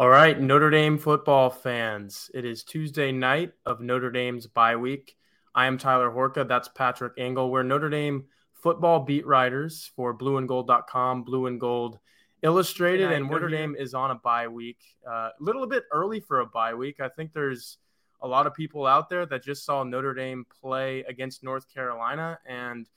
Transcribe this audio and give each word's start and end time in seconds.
All 0.00 0.08
right, 0.08 0.40
Notre 0.40 0.70
Dame 0.70 0.96
football 0.96 1.50
fans. 1.50 2.30
It 2.32 2.44
is 2.44 2.62
Tuesday 2.62 3.10
night 3.10 3.54
of 3.66 3.80
Notre 3.80 4.12
Dame's 4.12 4.46
bye 4.46 4.76
week. 4.76 5.16
I 5.56 5.66
am 5.66 5.76
Tyler 5.76 6.08
Horka. 6.08 6.46
That's 6.46 6.68
Patrick 6.68 7.14
Engel. 7.18 7.50
We're 7.50 7.64
Notre 7.64 7.90
Dame 7.90 8.26
football 8.52 9.00
beat 9.00 9.26
writers 9.26 9.90
for 9.96 10.16
blueandgold.com, 10.16 11.24
Blue 11.24 11.46
and 11.46 11.58
Gold 11.58 11.98
Illustrated, 12.42 13.10
and 13.10 13.28
Notre 13.28 13.48
Dame 13.48 13.74
is 13.74 13.92
on 13.92 14.12
a 14.12 14.14
bye 14.14 14.46
week. 14.46 14.78
Uh, 15.04 15.10
a 15.10 15.14
uh, 15.14 15.30
little 15.40 15.66
bit 15.66 15.82
early 15.90 16.20
for 16.20 16.38
a 16.38 16.46
bye 16.46 16.74
week. 16.74 17.00
I 17.00 17.08
think 17.08 17.32
there's 17.32 17.78
a 18.22 18.28
lot 18.28 18.46
of 18.46 18.54
people 18.54 18.86
out 18.86 19.08
there 19.08 19.26
that 19.26 19.42
just 19.42 19.64
saw 19.64 19.82
Notre 19.82 20.14
Dame 20.14 20.46
play 20.60 21.00
against 21.08 21.42
North 21.42 21.74
Carolina 21.74 22.38
and 22.46 22.88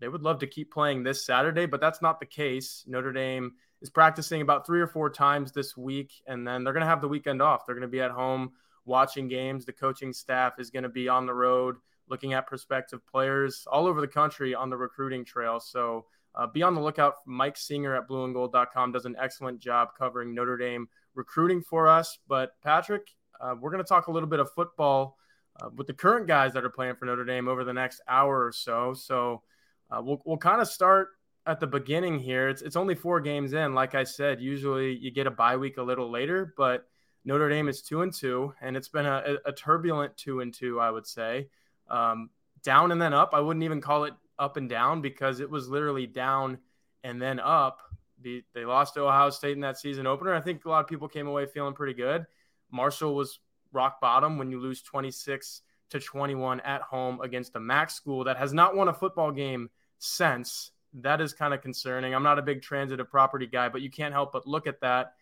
they 0.00 0.08
would 0.08 0.22
love 0.22 0.40
to 0.40 0.48
keep 0.48 0.72
playing 0.72 1.04
this 1.04 1.24
Saturday, 1.24 1.66
but 1.66 1.80
that's 1.80 2.02
not 2.02 2.18
the 2.18 2.26
case. 2.26 2.82
Notre 2.88 3.12
Dame 3.12 3.52
is 3.82 3.90
practicing 3.90 4.42
about 4.42 4.66
three 4.66 4.80
or 4.80 4.86
four 4.86 5.10
times 5.10 5.52
this 5.52 5.76
week, 5.76 6.12
and 6.26 6.46
then 6.46 6.64
they're 6.64 6.72
going 6.72 6.82
to 6.82 6.86
have 6.86 7.00
the 7.00 7.08
weekend 7.08 7.40
off. 7.40 7.66
They're 7.66 7.74
going 7.74 7.82
to 7.82 7.88
be 7.88 8.00
at 8.00 8.10
home 8.10 8.52
watching 8.84 9.28
games. 9.28 9.64
The 9.64 9.72
coaching 9.72 10.12
staff 10.12 10.54
is 10.58 10.70
going 10.70 10.82
to 10.82 10.88
be 10.88 11.08
on 11.08 11.26
the 11.26 11.34
road 11.34 11.76
looking 12.08 12.32
at 12.34 12.46
prospective 12.46 13.06
players 13.06 13.66
all 13.70 13.86
over 13.86 14.00
the 14.00 14.08
country 14.08 14.54
on 14.54 14.68
the 14.68 14.76
recruiting 14.76 15.24
trail. 15.24 15.60
So 15.60 16.06
uh, 16.34 16.46
be 16.46 16.62
on 16.62 16.74
the 16.74 16.80
lookout. 16.80 17.14
Mike 17.26 17.56
Singer 17.56 17.94
at 17.94 18.08
blueandgold.com 18.08 18.92
does 18.92 19.04
an 19.04 19.16
excellent 19.18 19.60
job 19.60 19.90
covering 19.96 20.34
Notre 20.34 20.56
Dame 20.56 20.88
recruiting 21.14 21.62
for 21.62 21.88
us. 21.88 22.18
But 22.28 22.52
Patrick, 22.62 23.08
uh, 23.40 23.54
we're 23.58 23.70
going 23.70 23.82
to 23.82 23.88
talk 23.88 24.08
a 24.08 24.12
little 24.12 24.28
bit 24.28 24.40
of 24.40 24.50
football 24.52 25.16
uh, 25.60 25.70
with 25.74 25.86
the 25.86 25.94
current 25.94 26.26
guys 26.26 26.52
that 26.52 26.64
are 26.64 26.70
playing 26.70 26.96
for 26.96 27.06
Notre 27.06 27.24
Dame 27.24 27.48
over 27.48 27.64
the 27.64 27.72
next 27.72 28.00
hour 28.08 28.44
or 28.44 28.52
so. 28.52 28.92
So 28.92 29.42
uh, 29.90 30.00
we'll, 30.02 30.20
we'll 30.24 30.36
kind 30.36 30.60
of 30.60 30.68
start 30.68 31.10
at 31.50 31.60
the 31.60 31.66
beginning 31.66 32.18
here. 32.18 32.48
It's, 32.48 32.62
it's 32.62 32.76
only 32.76 32.94
four 32.94 33.20
games 33.20 33.52
in. 33.52 33.74
Like 33.74 33.94
I 33.94 34.04
said, 34.04 34.40
usually 34.40 34.96
you 34.96 35.10
get 35.10 35.26
a 35.26 35.30
bye 35.30 35.56
week 35.56 35.76
a 35.78 35.82
little 35.82 36.10
later, 36.10 36.54
but 36.56 36.86
Notre 37.24 37.48
Dame 37.48 37.68
is 37.68 37.82
two 37.82 38.02
and 38.02 38.14
two, 38.14 38.54
and 38.62 38.76
it's 38.76 38.88
been 38.88 39.06
a, 39.06 39.36
a 39.44 39.52
turbulent 39.52 40.16
two 40.16 40.40
and 40.40 40.54
two, 40.54 40.80
I 40.80 40.90
would 40.90 41.06
say. 41.06 41.48
Um, 41.88 42.30
down 42.62 42.92
and 42.92 43.02
then 43.02 43.12
up. 43.12 43.30
I 43.34 43.40
wouldn't 43.40 43.64
even 43.64 43.80
call 43.80 44.04
it 44.04 44.14
up 44.38 44.56
and 44.56 44.68
down 44.68 45.02
because 45.02 45.40
it 45.40 45.50
was 45.50 45.68
literally 45.68 46.06
down 46.06 46.58
and 47.04 47.20
then 47.20 47.40
up. 47.40 47.82
The, 48.22 48.44
they 48.54 48.64
lost 48.64 48.94
to 48.94 49.02
Ohio 49.02 49.30
State 49.30 49.52
in 49.52 49.60
that 49.60 49.78
season 49.78 50.06
opener. 50.06 50.34
I 50.34 50.40
think 50.40 50.64
a 50.64 50.68
lot 50.68 50.84
of 50.84 50.88
people 50.88 51.08
came 51.08 51.26
away 51.26 51.46
feeling 51.46 51.74
pretty 51.74 51.94
good. 51.94 52.26
Marshall 52.70 53.14
was 53.14 53.40
rock 53.72 54.00
bottom 54.00 54.38
when 54.38 54.50
you 54.50 54.60
lose 54.60 54.82
26 54.82 55.62
to 55.90 56.00
21 56.00 56.60
at 56.60 56.82
home 56.82 57.20
against 57.20 57.56
a 57.56 57.60
MAC 57.60 57.90
school 57.90 58.24
that 58.24 58.36
has 58.36 58.52
not 58.52 58.76
won 58.76 58.88
a 58.88 58.94
football 58.94 59.32
game 59.32 59.68
since. 59.98 60.70
That 60.94 61.20
is 61.20 61.32
kind 61.32 61.54
of 61.54 61.62
concerning. 61.62 62.14
I'm 62.14 62.22
not 62.22 62.38
a 62.38 62.42
big 62.42 62.62
transitive 62.62 63.08
property 63.10 63.46
guy, 63.46 63.68
but 63.68 63.80
you 63.80 63.90
can't 63.90 64.12
help 64.12 64.32
but 64.32 64.46
look 64.46 64.66
at 64.66 64.80
that. 64.80 65.14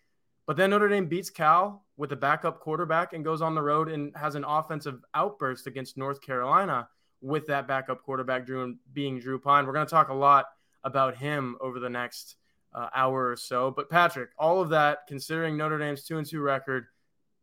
But 0.47 0.57
then 0.57 0.71
Notre 0.71 0.89
Dame 0.89 1.07
beats 1.07 1.29
Cal 1.29 1.85
with 1.99 2.13
a 2.13 2.17
backup 2.17 2.61
quarterback 2.61 3.13
and 3.13 3.23
goes 3.23 3.43
on 3.43 3.55
the 3.55 3.63
road 3.63 3.91
and 3.91 4.17
has 4.17 4.35
an 4.35 4.45
offensive 4.45 5.05
outburst 5.15 5.67
against 5.67 5.99
North 5.99 6.23
Carolina 6.23 6.89
with 7.21 7.47
that 7.49 7.69
backup 7.69 8.03
quarterback 8.03 8.47
Drew 8.47 8.77
being 8.95 9.19
Drew 9.19 9.39
Pyne. 9.39 9.67
We're 9.67 9.75
going 9.75 9.87
to 9.87 9.91
talk 9.91 10.09
a 10.09 10.15
lot 10.15 10.47
about 10.85 11.17
him 11.17 11.57
over 11.61 11.81
the 11.81 11.91
next 11.91 12.37
uh, 12.73 12.89
hour 12.95 13.31
or 13.31 13.37
so. 13.37 13.71
But 13.71 13.91
Patrick, 13.91 14.31
all 14.39 14.61
of 14.61 14.71
that 14.71 15.01
considering 15.07 15.57
Notre 15.57 15.79
Dame's 15.79 16.05
two 16.05 16.19
and 16.19 16.27
two 16.27 16.41
record, 16.41 16.87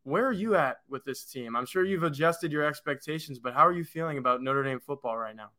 where 0.04 0.26
are 0.26 0.32
you 0.32 0.56
at 0.56 0.78
with 0.90 1.04
this 1.04 1.26
team? 1.26 1.56
I'm 1.56 1.66
sure 1.66 1.84
you've 1.84 2.04
adjusted 2.04 2.52
your 2.52 2.64
expectations, 2.64 3.40
but 3.40 3.54
how 3.54 3.66
are 3.66 3.74
you 3.74 3.84
feeling 3.84 4.18
about 4.18 4.42
Notre 4.42 4.64
Dame 4.64 4.80
football 4.80 5.18
right 5.18 5.36
now? 5.36 5.50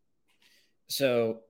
So 0.89 1.41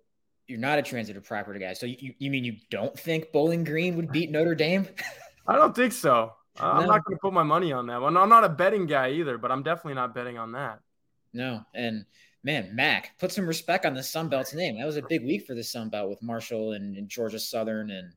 you're 0.49 0.59
not 0.59 0.79
a 0.79 0.83
transitive 0.83 1.25
property 1.25 1.61
guy. 1.61 1.73
So 1.73 1.87
you, 1.87 2.15
you 2.19 2.31
mean 2.31 2.45
you 2.45 2.57
don't 2.71 2.99
think 2.99 3.33
Bowling 3.33 3.65
Green 3.65 3.97
would 3.97 4.13
beat 4.13 4.31
Notre 4.31 4.55
Dame? 4.55 4.89
I 5.47 5.57
don't 5.57 5.75
think 5.75 5.93
so. 5.93 6.33
I'm 6.59 6.87
not 6.87 7.05
going 7.05 7.17
to 7.17 7.21
put 7.21 7.33
my 7.33 7.43
money 7.43 7.73
on 7.73 7.87
that 7.89 8.01
one. 8.01 8.17
I'm 8.17 8.29
not 8.29 8.45
a 8.45 8.49
betting 8.49 8.87
guy 8.87 9.11
either, 9.11 9.37
but 9.37 9.53
I'm 9.53 9.63
definitely 9.63 9.95
not 9.95 10.15
betting 10.15 10.39
on 10.39 10.53
that. 10.53 10.81
No, 11.33 11.61
and 11.75 12.07
man, 12.43 12.75
Mac, 12.75 13.19
put 13.19 13.31
some 13.31 13.47
respect 13.47 13.85
on 13.85 13.93
the 13.93 14.03
Sun 14.03 14.29
Belt's 14.29 14.55
name. 14.55 14.79
That 14.79 14.87
was 14.87 14.97
a 14.97 15.03
big 15.03 15.23
week 15.25 15.47
for 15.47 15.55
the 15.55 15.63
Sun 15.63 15.91
Belt 15.91 16.09
with 16.09 16.23
Marshall 16.23 16.73
and, 16.73 16.97
and 16.97 17.09
Georgia 17.09 17.39
Southern 17.39 17.91
and 17.91 18.13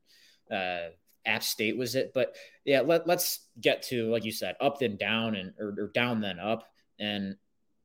uh, 0.50 0.90
App 1.26 1.44
State 1.44 1.78
was 1.78 1.96
it. 1.96 2.12
But 2.14 2.36
yeah, 2.64 2.82
let, 2.82 3.08
let's 3.08 3.42
get 3.60 3.84
to, 3.84 4.10
like 4.10 4.24
you 4.24 4.32
said, 4.32 4.56
up 4.62 4.80
then 4.80 4.96
down 4.96 5.36
and 5.36 5.54
or, 5.60 5.76
or 5.78 5.92
down 5.94 6.22
then 6.22 6.40
up. 6.40 6.64
And 6.98 7.36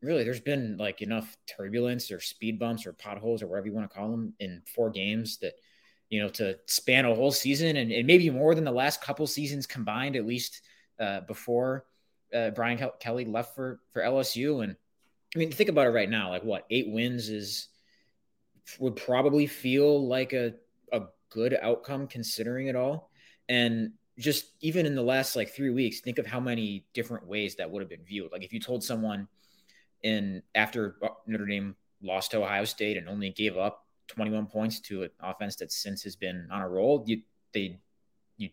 really, 0.05 0.25
there's 0.25 0.41
been 0.41 0.77
like 0.77 1.03
enough 1.03 1.37
turbulence 1.47 2.11
or 2.11 2.21
speed 2.21 2.59
bumps 2.59 2.87
or 2.87 2.93
potholes 2.93 3.43
or 3.43 3.47
whatever 3.47 3.67
you 3.67 3.73
want 3.73 3.91
to 3.91 3.95
call 3.95 4.11
them 4.11 4.35
in 4.41 4.63
four 4.75 4.91
games 4.91 5.39
that, 5.39 5.55
you 6.11 6.21
know, 6.21 6.29
to 6.29 6.57
span 6.67 7.05
a 7.05 7.15
whole 7.15 7.33
season 7.33 7.77
and, 7.77 7.91
and 7.91 8.07
maybe 8.07 8.29
more 8.31 8.55
than 8.55 8.65
the 8.65 8.73
last 8.73 9.03
couple 9.03 9.27
seasons 9.27 9.67
combined, 9.67 10.17
at 10.17 10.27
least 10.27 10.63
uh, 11.01 11.21
before 11.23 11.87
uh, 12.35 12.51
Brian 12.51 12.79
Kelly 13.01 13.25
left 13.25 13.55
for, 13.55 13.81
for 13.93 14.03
LSU. 14.03 14.63
And 14.63 14.77
I 15.35 15.39
mean, 15.39 15.51
think 15.51 15.71
about 15.71 15.87
it 15.87 15.91
right 15.91 16.11
now. 16.11 16.31
Like 16.31 16.45
what 16.45 16.67
eight 16.71 16.91
wins 16.91 17.29
is 17.29 17.69
would 18.79 18.97
probably 18.97 19.47
feel 19.47 20.07
like 20.07 20.33
a 20.33 20.55
a 20.93 21.03
good 21.31 21.57
outcome 21.61 22.07
considering 22.07 22.69
it 22.69 22.77
all. 22.77 23.11
And 23.49 23.93
just 24.19 24.53
even 24.61 24.87
in 24.87 24.95
the 24.95 25.03
last 25.03 25.37
like 25.37 25.51
three 25.51 25.71
weeks, 25.71 26.01
think 26.01 26.19
of 26.19 26.27
how 26.27 26.41
many 26.41 26.87
different 26.95 27.27
ways 27.27 27.57
that 27.57 27.71
would 27.71 27.83
have 27.83 27.89
been 27.89 28.05
viewed. 28.05 28.31
Like 28.33 28.45
if 28.45 28.53
you 28.53 28.61
told 28.61 28.85
someone 28.85 29.27
in 30.05 30.43
after 30.55 30.97
uh, 31.03 31.09
Notre 31.27 31.47
Dame 31.47 31.75
lost 32.03 32.31
to 32.31 32.43
Ohio 32.43 32.65
State 32.65 32.97
and 32.97 33.09
only 33.09 33.31
gave 33.31 33.57
up 33.57 33.87
21 34.09 34.47
points 34.47 34.79
to 34.81 35.05
an 35.05 35.11
offense 35.21 35.57
that 35.57 35.73
since 35.73 36.03
has 36.03 36.15
been 36.15 36.47
on 36.53 36.61
a 36.61 36.69
roll, 36.69 37.03
you 37.07 37.23
they 37.53 37.81
you 38.37 38.51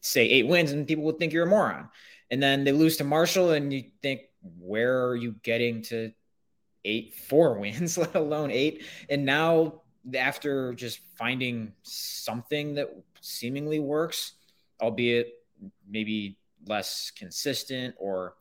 say 0.00 0.26
eight 0.26 0.46
wins 0.46 0.72
and 0.72 0.86
people 0.86 1.04
would 1.04 1.18
think 1.18 1.32
you're 1.32 1.46
a 1.46 1.50
moron. 1.50 1.90
And 2.30 2.42
then 2.42 2.64
they 2.64 2.72
lose 2.72 2.96
to 2.98 3.04
Marshall 3.04 3.50
and 3.50 3.72
you 3.72 3.84
think 4.00 4.22
where 4.58 5.06
are 5.06 5.16
you 5.16 5.34
getting 5.42 5.82
to 5.82 6.12
eight, 6.84 7.14
four 7.14 7.58
wins, 7.58 7.98
let 7.98 8.14
alone 8.14 8.50
eight? 8.50 8.84
And 9.10 9.26
now, 9.26 9.82
after 10.14 10.74
just 10.74 11.00
finding 11.16 11.72
something 11.82 12.74
that 12.74 12.94
seemingly 13.22 13.78
works, 13.78 14.32
albeit 14.80 15.32
maybe 15.88 16.38
less 16.66 17.10
consistent 17.10 17.94
or 17.98 18.34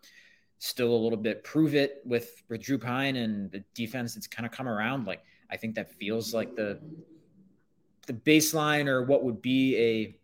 still 0.63 0.93
a 0.93 0.95
little 0.95 1.17
bit 1.17 1.43
prove 1.43 1.75
it 1.75 2.01
with, 2.05 2.41
with 2.47 2.61
Drew 2.61 2.77
Pyne 2.77 3.17
and 3.17 3.51
the 3.51 3.63
defense 3.73 4.15
that's 4.15 4.27
kind 4.27 4.45
of 4.45 4.51
come 4.51 4.67
around. 4.67 5.05
Like, 5.05 5.21
I 5.51 5.57
think 5.57 5.75
that 5.75 5.91
feels 5.91 6.33
like 6.33 6.55
the 6.55 6.79
the 8.07 8.13
baseline 8.13 8.87
or 8.87 9.03
what 9.03 9.23
would 9.23 9.41
be 9.41 9.77
a 9.77 10.17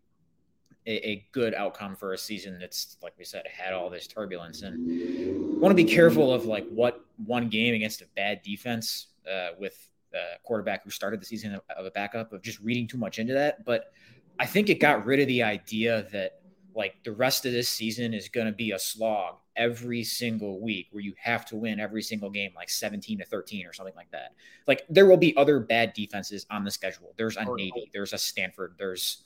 a, 0.86 1.10
a, 1.10 1.28
good 1.32 1.54
outcome 1.54 1.96
for 1.96 2.14
a 2.14 2.18
season 2.18 2.58
that's 2.60 2.98
like 3.04 3.14
we 3.18 3.24
said 3.24 3.44
had 3.48 3.74
all 3.74 3.90
this 3.90 4.08
turbulence 4.08 4.64
and 4.64 5.62
want 5.62 5.72
to 5.72 5.76
be 5.76 5.90
careful 5.90 6.34
of 6.34 6.46
like 6.46 6.68
what 6.70 7.06
one 7.26 7.48
game 7.48 7.74
against 7.76 8.02
a 8.02 8.06
bad 8.16 8.42
defense 8.44 9.08
uh, 9.32 9.50
with 9.60 9.88
a 10.14 10.40
quarterback 10.44 10.84
who 10.84 10.90
started 10.90 11.22
the 11.22 11.26
season 11.26 11.60
of 11.78 11.86
a 11.86 11.92
backup 11.92 12.34
of 12.34 12.42
just 12.42 12.60
reading 12.60 12.88
too 12.88 12.98
much 12.98 13.20
into 13.20 13.34
that 13.34 13.64
but 13.66 13.92
i 14.40 14.46
think 14.46 14.70
it 14.70 14.80
got 14.80 15.06
rid 15.06 15.20
of 15.20 15.28
the 15.28 15.44
idea 15.44 16.08
that 16.12 16.39
like 16.80 17.04
the 17.04 17.12
rest 17.12 17.46
of 17.46 17.52
this 17.52 17.68
season 17.68 18.14
is 18.14 18.30
going 18.30 18.48
to 18.48 18.54
be 18.54 18.72
a 18.72 18.80
slog 18.80 19.36
every 19.58 20.02
single 20.02 20.62
week 20.62 20.88
where 20.92 21.04
you 21.04 21.14
have 21.22 21.46
to 21.46 21.58
win 21.58 21.78
every 21.78 22.02
single 22.02 22.30
game 22.30 22.52
like 22.56 22.70
17 22.70 23.18
to 23.18 23.26
13 23.26 23.68
or 23.68 23.74
something 23.74 23.94
like 23.98 24.10
that. 24.12 24.34
Like 24.66 24.84
there 24.90 25.06
will 25.06 25.18
be 25.18 25.36
other 25.36 25.60
bad 25.60 25.92
defenses 25.94 26.46
on 26.50 26.64
the 26.64 26.72
schedule. 26.72 27.14
There's 27.18 27.36
a 27.36 27.44
navy 27.44 27.92
there's 27.92 28.14
a 28.14 28.18
stanford 28.18 28.76
there's 28.80 29.26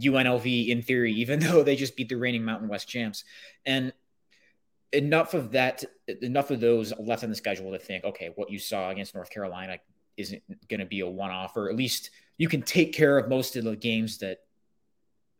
UNLV 0.00 0.68
in 0.68 0.82
theory, 0.82 1.12
even 1.14 1.40
though 1.40 1.64
they 1.64 1.74
just 1.74 1.96
beat 1.96 2.08
the 2.08 2.14
reigning 2.14 2.44
Mountain 2.44 2.68
West 2.68 2.88
champs. 2.88 3.24
And 3.66 3.92
enough 4.92 5.34
of 5.34 5.50
that, 5.50 5.84
enough 6.22 6.52
of 6.52 6.60
those 6.60 6.92
left 7.00 7.24
on 7.24 7.30
the 7.30 7.36
schedule 7.36 7.72
to 7.72 7.80
think, 7.80 8.04
okay, 8.04 8.30
what 8.36 8.48
you 8.48 8.60
saw 8.60 8.90
against 8.90 9.16
North 9.16 9.30
Carolina 9.30 9.78
isn't 10.16 10.42
going 10.68 10.80
to 10.80 10.86
be 10.86 11.00
a 11.00 11.08
one 11.08 11.32
off, 11.32 11.56
or 11.56 11.68
at 11.68 11.74
least 11.74 12.10
you 12.38 12.48
can 12.48 12.62
take 12.62 12.92
care 12.92 13.18
of 13.18 13.28
most 13.28 13.56
of 13.56 13.64
the 13.64 13.74
games 13.74 14.18
that 14.18 14.38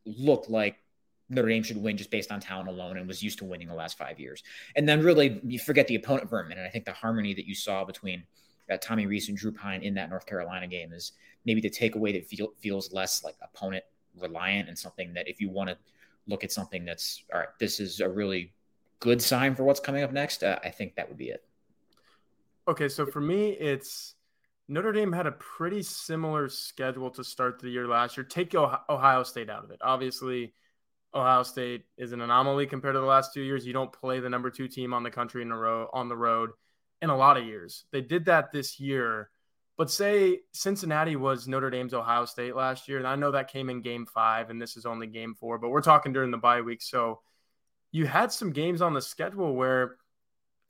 look 0.05 0.47
like 0.49 0.77
Notre 1.31 1.49
Dame 1.49 1.63
should 1.63 1.77
win 1.77 1.97
just 1.97 2.11
based 2.11 2.31
on 2.33 2.41
talent 2.41 2.69
alone 2.69 2.99
and 2.99 3.07
was 3.07 3.23
used 3.23 3.39
to 3.39 3.45
winning 3.45 3.69
the 3.69 3.75
last 3.75 3.97
five 3.97 4.19
years. 4.19 4.43
And 4.77 4.87
then 4.89 5.03
really 5.03 5.41
you 5.45 5.59
forget 5.59 5.87
the 5.87 5.95
opponent 5.95 6.29
for 6.29 6.41
a 6.41 6.43
minute. 6.43 6.59
And 6.59 6.67
I 6.67 6.71
think 6.71 6.85
the 6.85 6.93
harmony 6.93 7.33
that 7.35 7.47
you 7.47 7.55
saw 7.55 7.85
between 7.85 8.25
uh, 8.71 8.77
Tommy 8.83 9.07
Rees 9.07 9.29
and 9.29 9.39
Drew 9.39 9.53
Pyne 9.53 9.83
in 9.83 9.95
that 9.95 10.11
North 10.11 10.27
Carolina 10.27 10.67
game 10.67 10.93
is 10.93 11.13
maybe 11.47 11.61
the 11.61 11.71
takeaway 11.71 12.13
that 12.13 12.27
feel, 12.27 12.49
feels 12.59 12.93
less 12.93 13.25
like 13.25 13.37
opponent 13.43 13.85
reliant 14.21 14.69
and 14.69 14.77
something 14.77 15.15
that 15.15 15.29
if 15.29 15.41
you 15.41 15.49
want 15.49 15.71
to 15.71 15.79
look 16.27 16.45
at 16.45 16.53
something 16.53 16.85
that's 16.85 17.25
all 17.33 17.41
right, 17.41 17.49
this 17.59 17.81
is 17.81 18.01
a 18.01 18.09
really 18.09 18.53
good 18.99 19.23
sign 19.23 19.55
for 19.55 19.65
what's 19.65 19.81
coming 19.81 20.03
up 20.03 20.13
next. 20.13 20.43
Uh, 20.43 20.59
I 20.65 20.71
think 20.71 20.97
that 20.97 21.09
would 21.09 21.19
be 21.19 21.31
it. 21.31 21.45
Okay, 22.69 22.89
so 22.89 23.07
for 23.07 23.21
me, 23.21 23.51
it's 23.51 24.15
Notre 24.69 24.93
Dame 24.93 25.13
had 25.13 25.27
a 25.27 25.33
pretty 25.33 25.83
similar 25.83 26.49
schedule 26.49 27.11
to 27.11 27.25
start 27.25 27.59
the 27.61 27.69
year 27.69 27.89
last 27.89 28.17
year. 28.17 28.25
Take 28.25 28.55
Ohio 28.55 29.23
State 29.23 29.51
out 29.51 29.65
of 29.65 29.71
it. 29.71 29.79
Obviously, 29.83 30.53
Ohio 31.15 31.43
State 31.43 31.85
is 31.97 32.13
an 32.13 32.21
anomaly 32.21 32.67
compared 32.67 32.95
to 32.95 33.01
the 33.01 33.07
last 33.07 33.35
two 33.35 33.43
years. 33.43 33.67
You 33.67 33.73
don't 33.73 33.93
play 33.93 34.21
the 34.21 34.31
number 34.31 34.51
two 34.51 34.69
team 34.69 34.95
on 34.95 35.03
the 35.03 35.11
country 35.11 35.43
in 35.43 35.51
a 35.51 35.57
row 35.57 35.89
on 35.93 36.09
the 36.09 36.17
road 36.17 36.51
in 37.03 37.11
a 37.11 37.17
lot 37.17 37.37
of 37.37 37.45
years. 37.45 37.85
They 37.93 38.01
did 38.01 38.27
that 38.27 38.53
this 38.53 38.79
year, 38.79 39.31
but 39.77 39.91
say 39.91 40.41
Cincinnati 40.53 41.17
was 41.17 41.49
Notre 41.49 41.71
Dame's 41.71 41.95
Ohio 41.95 42.25
State 42.27 42.55
last 42.55 42.89
year, 42.89 42.99
and 42.99 43.07
I 43.07 43.17
know 43.17 43.33
that 43.33 43.51
came 43.51 43.71
in 43.71 43.83
game 43.83 44.07
five, 44.07 44.51
and 44.51 44.61
this 44.61 44.77
is 44.77 44.87
only 44.87 45.07
game 45.07 45.35
four, 45.35 45.59
but 45.59 45.71
we're 45.71 45.81
talking 45.83 46.13
during 46.13 46.31
the 46.31 46.39
bye 46.39 46.61
week. 46.61 46.83
So 46.83 47.21
you 47.93 48.07
had 48.07 48.31
some 48.31 48.53
games 48.53 48.83
on 48.83 48.95
the 48.95 49.03
schedule 49.03 49.55
where 49.55 49.97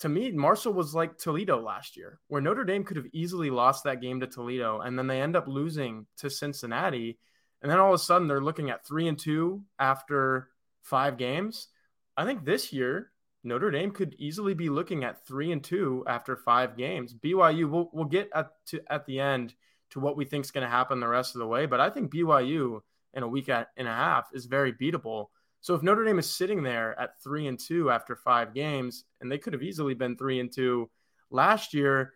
to 0.00 0.08
me, 0.08 0.30
Marshall 0.30 0.72
was 0.72 0.94
like 0.94 1.18
Toledo 1.18 1.60
last 1.60 1.96
year, 1.96 2.20
where 2.28 2.40
Notre 2.40 2.64
Dame 2.64 2.84
could 2.84 2.96
have 2.96 3.06
easily 3.12 3.50
lost 3.50 3.84
that 3.84 4.00
game 4.00 4.20
to 4.20 4.26
Toledo, 4.26 4.80
and 4.80 4.98
then 4.98 5.06
they 5.06 5.20
end 5.20 5.36
up 5.36 5.46
losing 5.46 6.06
to 6.18 6.30
Cincinnati 6.30 7.18
and 7.62 7.70
then 7.70 7.78
all 7.78 7.88
of 7.88 7.94
a 7.94 8.02
sudden 8.02 8.28
they're 8.28 8.40
looking 8.40 8.70
at 8.70 8.86
three 8.86 9.08
and 9.08 9.18
two 9.18 9.62
after 9.78 10.48
five 10.82 11.16
games. 11.16 11.68
I 12.16 12.24
think 12.24 12.44
this 12.44 12.72
year 12.72 13.10
Notre 13.42 13.70
Dame 13.70 13.90
could 13.90 14.14
easily 14.18 14.54
be 14.54 14.68
looking 14.68 15.04
at 15.04 15.24
three 15.26 15.52
and 15.52 15.64
two 15.64 16.04
after 16.06 16.36
five 16.36 16.76
games. 16.76 17.14
BYU, 17.14 17.70
we'll, 17.70 17.90
we'll 17.92 18.04
get 18.04 18.28
at 18.34 18.50
to 18.66 18.80
at 18.90 19.06
the 19.06 19.20
end 19.20 19.54
to 19.90 20.00
what 20.00 20.16
we 20.16 20.24
think 20.24 20.44
is 20.44 20.50
going 20.50 20.64
to 20.64 20.70
happen 20.70 21.00
the 21.00 21.08
rest 21.08 21.34
of 21.34 21.40
the 21.40 21.46
way, 21.46 21.66
but 21.66 21.80
I 21.80 21.90
think 21.90 22.12
BYU 22.12 22.80
in 23.14 23.22
a 23.22 23.28
week 23.28 23.48
and 23.48 23.66
a 23.76 23.84
half 23.84 24.28
is 24.32 24.46
very 24.46 24.72
beatable. 24.72 25.26
So 25.60 25.74
if 25.74 25.82
Notre 25.82 26.04
Dame 26.04 26.18
is 26.18 26.32
sitting 26.32 26.62
there 26.62 26.98
at 26.98 27.20
three 27.22 27.46
and 27.46 27.58
two 27.58 27.90
after 27.90 28.14
five 28.14 28.54
games, 28.54 29.04
and 29.20 29.30
they 29.30 29.38
could 29.38 29.52
have 29.52 29.62
easily 29.62 29.94
been 29.94 30.16
three 30.16 30.38
and 30.40 30.52
two 30.52 30.88
last 31.30 31.74
year, 31.74 32.12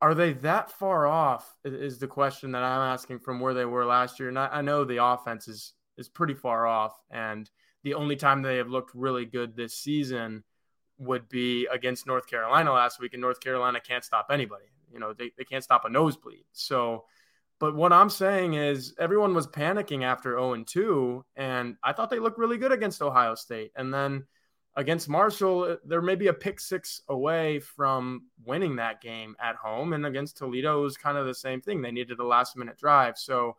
are 0.00 0.14
they 0.14 0.32
that 0.34 0.70
far 0.72 1.06
off? 1.06 1.56
Is 1.64 1.98
the 1.98 2.06
question 2.06 2.52
that 2.52 2.62
I'm 2.62 2.92
asking 2.92 3.20
from 3.20 3.40
where 3.40 3.54
they 3.54 3.64
were 3.64 3.84
last 3.84 4.18
year. 4.18 4.28
And 4.28 4.38
I, 4.38 4.62
know 4.62 4.84
the 4.84 5.04
offense 5.04 5.48
is 5.48 5.74
is 5.98 6.08
pretty 6.08 6.34
far 6.34 6.66
off, 6.66 6.98
and 7.10 7.50
the 7.82 7.94
only 7.94 8.16
time 8.16 8.42
they 8.42 8.56
have 8.56 8.68
looked 8.68 8.94
really 8.94 9.26
good 9.26 9.54
this 9.54 9.74
season 9.74 10.44
would 10.98 11.28
be 11.28 11.66
against 11.66 12.06
North 12.06 12.26
Carolina 12.26 12.72
last 12.72 13.00
week, 13.00 13.12
and 13.12 13.20
North 13.20 13.40
Carolina 13.40 13.80
can't 13.80 14.04
stop 14.04 14.28
anybody. 14.30 14.66
You 14.92 14.98
know, 14.98 15.12
they, 15.12 15.32
they 15.36 15.44
can't 15.44 15.64
stop 15.64 15.84
a 15.84 15.90
nosebleed. 15.90 16.44
So, 16.52 17.04
but 17.58 17.74
what 17.74 17.92
I'm 17.92 18.10
saying 18.10 18.54
is 18.54 18.94
everyone 18.98 19.34
was 19.34 19.46
panicking 19.46 20.02
after 20.02 20.32
0 20.32 20.54
and 20.54 20.66
2, 20.66 21.24
and 21.36 21.76
I 21.82 21.92
thought 21.92 22.10
they 22.10 22.18
looked 22.18 22.38
really 22.38 22.58
good 22.58 22.72
against 22.72 23.02
Ohio 23.02 23.34
State. 23.34 23.72
And 23.76 23.92
then 23.92 24.24
against 24.76 25.08
Marshall, 25.08 25.64
uh, 25.64 25.76
there 25.84 26.02
may 26.02 26.14
be 26.14 26.28
a 26.28 26.32
pick 26.32 26.60
six 26.60 27.02
away 27.08 27.60
from 27.60 28.26
winning 28.44 28.76
that 28.76 29.00
game 29.00 29.36
at 29.40 29.56
home. 29.56 29.92
And 29.92 30.06
against 30.06 30.36
Toledo, 30.36 30.80
it 30.80 30.82
was 30.82 30.96
kind 30.96 31.18
of 31.18 31.26
the 31.26 31.34
same 31.34 31.60
thing. 31.60 31.82
They 31.82 31.90
needed 31.90 32.18
a 32.18 32.26
last 32.26 32.56
minute 32.56 32.78
drive. 32.78 33.18
So 33.18 33.56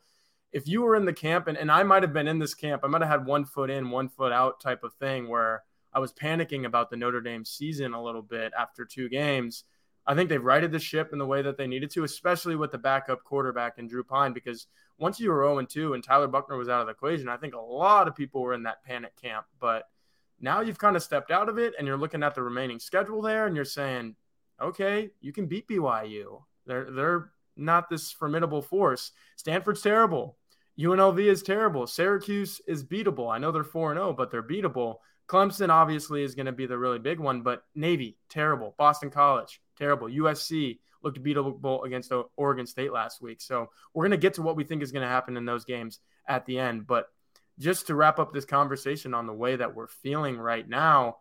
if 0.52 0.68
you 0.68 0.82
were 0.82 0.96
in 0.96 1.06
the 1.06 1.14
camp, 1.14 1.48
and, 1.48 1.58
and 1.58 1.72
I 1.72 1.84
might 1.84 2.04
have 2.04 2.14
been 2.14 2.28
in 2.28 2.40
this 2.40 2.54
camp, 2.54 2.82
I 2.84 2.88
might 2.88 3.02
have 3.02 3.10
had 3.10 3.26
one 3.26 3.46
foot 3.46 3.70
in, 3.70 3.90
one 3.90 4.10
foot 4.10 4.32
out 4.32 4.60
type 4.60 4.84
of 4.84 4.94
thing 4.94 5.28
where 5.28 5.64
I 5.94 6.00
was 6.00 6.14
panicking 6.14 6.66
about 6.66 6.90
the 6.90 6.98
Notre 6.98 7.22
Dame 7.22 7.46
season 7.46 7.94
a 7.94 8.04
little 8.04 8.22
bit 8.22 8.54
after 8.58 8.86
two 8.86 9.10
games. 9.10 9.66
I 10.08 10.16
think 10.16 10.30
they've 10.30 10.44
righted 10.44 10.72
the 10.72 10.80
ship 10.80 11.12
in 11.14 11.20
the 11.20 11.28
way 11.28 11.42
that 11.42 11.58
they 11.58 11.68
needed 11.68 11.92
to, 11.92 12.04
especially 12.04 12.56
with 12.56 12.72
the 12.72 12.78
backup 12.78 13.24
quarterback 13.24 13.78
and 13.78 13.90
Drew 13.90 14.04
Pyne, 14.04 14.34
because 14.34 14.68
once 14.98 15.20
you 15.20 15.30
were 15.30 15.44
0 15.44 15.64
2 15.64 15.94
and 15.94 16.04
Tyler 16.04 16.28
Buchner 16.28 16.58
was 16.58 16.70
out 16.70 16.82
of 16.82 16.88
the 16.88 16.94
equation, 16.94 17.30
I 17.30 17.38
think 17.38 17.54
a 17.54 17.60
lot 17.60 18.08
of 18.08 18.16
people 18.16 18.42
were 18.42 18.54
in 18.54 18.64
that 18.64 18.84
panic 18.84 19.16
camp. 19.22 19.46
But 19.60 19.88
now 20.42 20.62
you've 20.62 20.80
kind 20.80 20.96
of 20.96 21.04
stepped 21.04 21.32
out 21.32 21.50
of 21.50 21.58
it 21.58 21.74
and 21.78 21.88
you're 21.88 21.98
looking 21.98 22.24
at 22.24 22.36
the 22.36 22.42
remaining 22.42 22.80
schedule 22.80 23.22
there 23.22 23.46
and 23.46 23.56
you're 23.56 23.66
saying, 23.66 24.16
okay, 24.62 25.12
you 25.22 25.32
can 25.32 25.48
beat 25.48 25.68
BYU. 25.68 26.42
They're 26.66 26.90
they're 26.92 27.32
not 27.56 27.90
this 27.90 28.12
formidable 28.12 28.62
force. 28.62 29.12
Stanford's 29.36 29.82
terrible. 29.82 30.38
UNLV 30.80 31.20
is 31.20 31.44
terrible. 31.44 31.86
Syracuse 31.86 32.62
is 32.68 32.84
beatable. 32.84 33.32
I 33.32 33.38
know 33.38 33.52
they're 33.52 33.64
4 33.64 33.94
0, 33.94 34.14
but 34.14 34.32
they're 34.32 34.44
beatable. 34.44 34.98
Clemson 35.28 35.70
obviously 35.70 36.24
is 36.24 36.36
going 36.36 36.46
to 36.48 36.52
be 36.52 36.66
the 36.66 36.78
really 36.78 37.00
big 37.00 37.20
one, 37.20 37.42
but 37.42 37.64
Navy, 37.76 38.18
terrible. 38.30 38.76
Boston 38.78 39.10
College, 39.10 39.62
terrible. 39.78 40.08
USC 40.08 40.80
looked 41.04 41.24
beatable 41.24 41.86
against 41.86 42.12
Oregon 42.36 42.66
State 42.66 42.92
last 42.92 43.22
week. 43.22 43.42
So 43.42 43.70
we're 43.94 44.04
going 44.04 44.12
to 44.12 44.18
get 44.18 44.34
to 44.36 44.42
what 44.42 44.56
we 44.56 44.64
think 44.64 44.82
is 44.82 44.92
going 44.92 45.04
to 45.04 45.08
happen 45.08 45.38
in 45.38 45.46
those 45.46 45.66
games 45.66 46.00
at 46.28 46.46
the 46.46 46.60
end. 46.60 46.86
But 46.86 47.08
just 47.62 47.88
to 47.88 47.96
wrap 47.96 48.20
up 48.20 48.34
this 48.34 48.46
conversation 48.46 49.14
on 49.14 49.28
the 49.28 49.34
way 49.34 49.56
that 49.56 49.74
we're 49.74 49.88
feeling 49.88 50.38
right 50.38 50.68
now, 50.68 51.18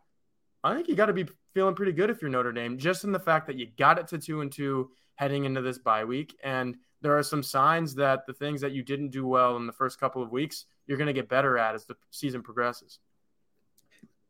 I 0.64 0.74
think 0.74 0.88
you 0.88 0.96
got 0.96 1.06
to 1.06 1.12
be 1.12 1.26
feeling 1.54 1.74
pretty 1.74 1.92
good 1.92 2.10
if 2.10 2.20
you're 2.20 2.30
Notre 2.30 2.52
Dame, 2.52 2.78
just 2.78 3.04
in 3.04 3.12
the 3.12 3.20
fact 3.20 3.46
that 3.46 3.56
you 3.56 3.68
got 3.78 3.98
it 3.98 4.08
to 4.08 4.18
two 4.18 4.40
and 4.40 4.50
two 4.50 4.90
heading 5.16 5.44
into 5.44 5.60
this 5.60 5.78
bye 5.78 6.04
week. 6.04 6.36
And 6.42 6.76
there 7.02 7.16
are 7.16 7.22
some 7.22 7.42
signs 7.42 7.94
that 7.96 8.26
the 8.26 8.32
things 8.32 8.60
that 8.62 8.72
you 8.72 8.82
didn't 8.82 9.10
do 9.10 9.26
well 9.26 9.56
in 9.56 9.66
the 9.66 9.72
first 9.72 10.00
couple 10.00 10.22
of 10.22 10.32
weeks, 10.32 10.64
you're 10.86 10.98
going 10.98 11.06
to 11.06 11.12
get 11.12 11.28
better 11.28 11.58
at 11.58 11.74
as 11.74 11.84
the 11.84 11.96
season 12.10 12.42
progresses. 12.42 12.98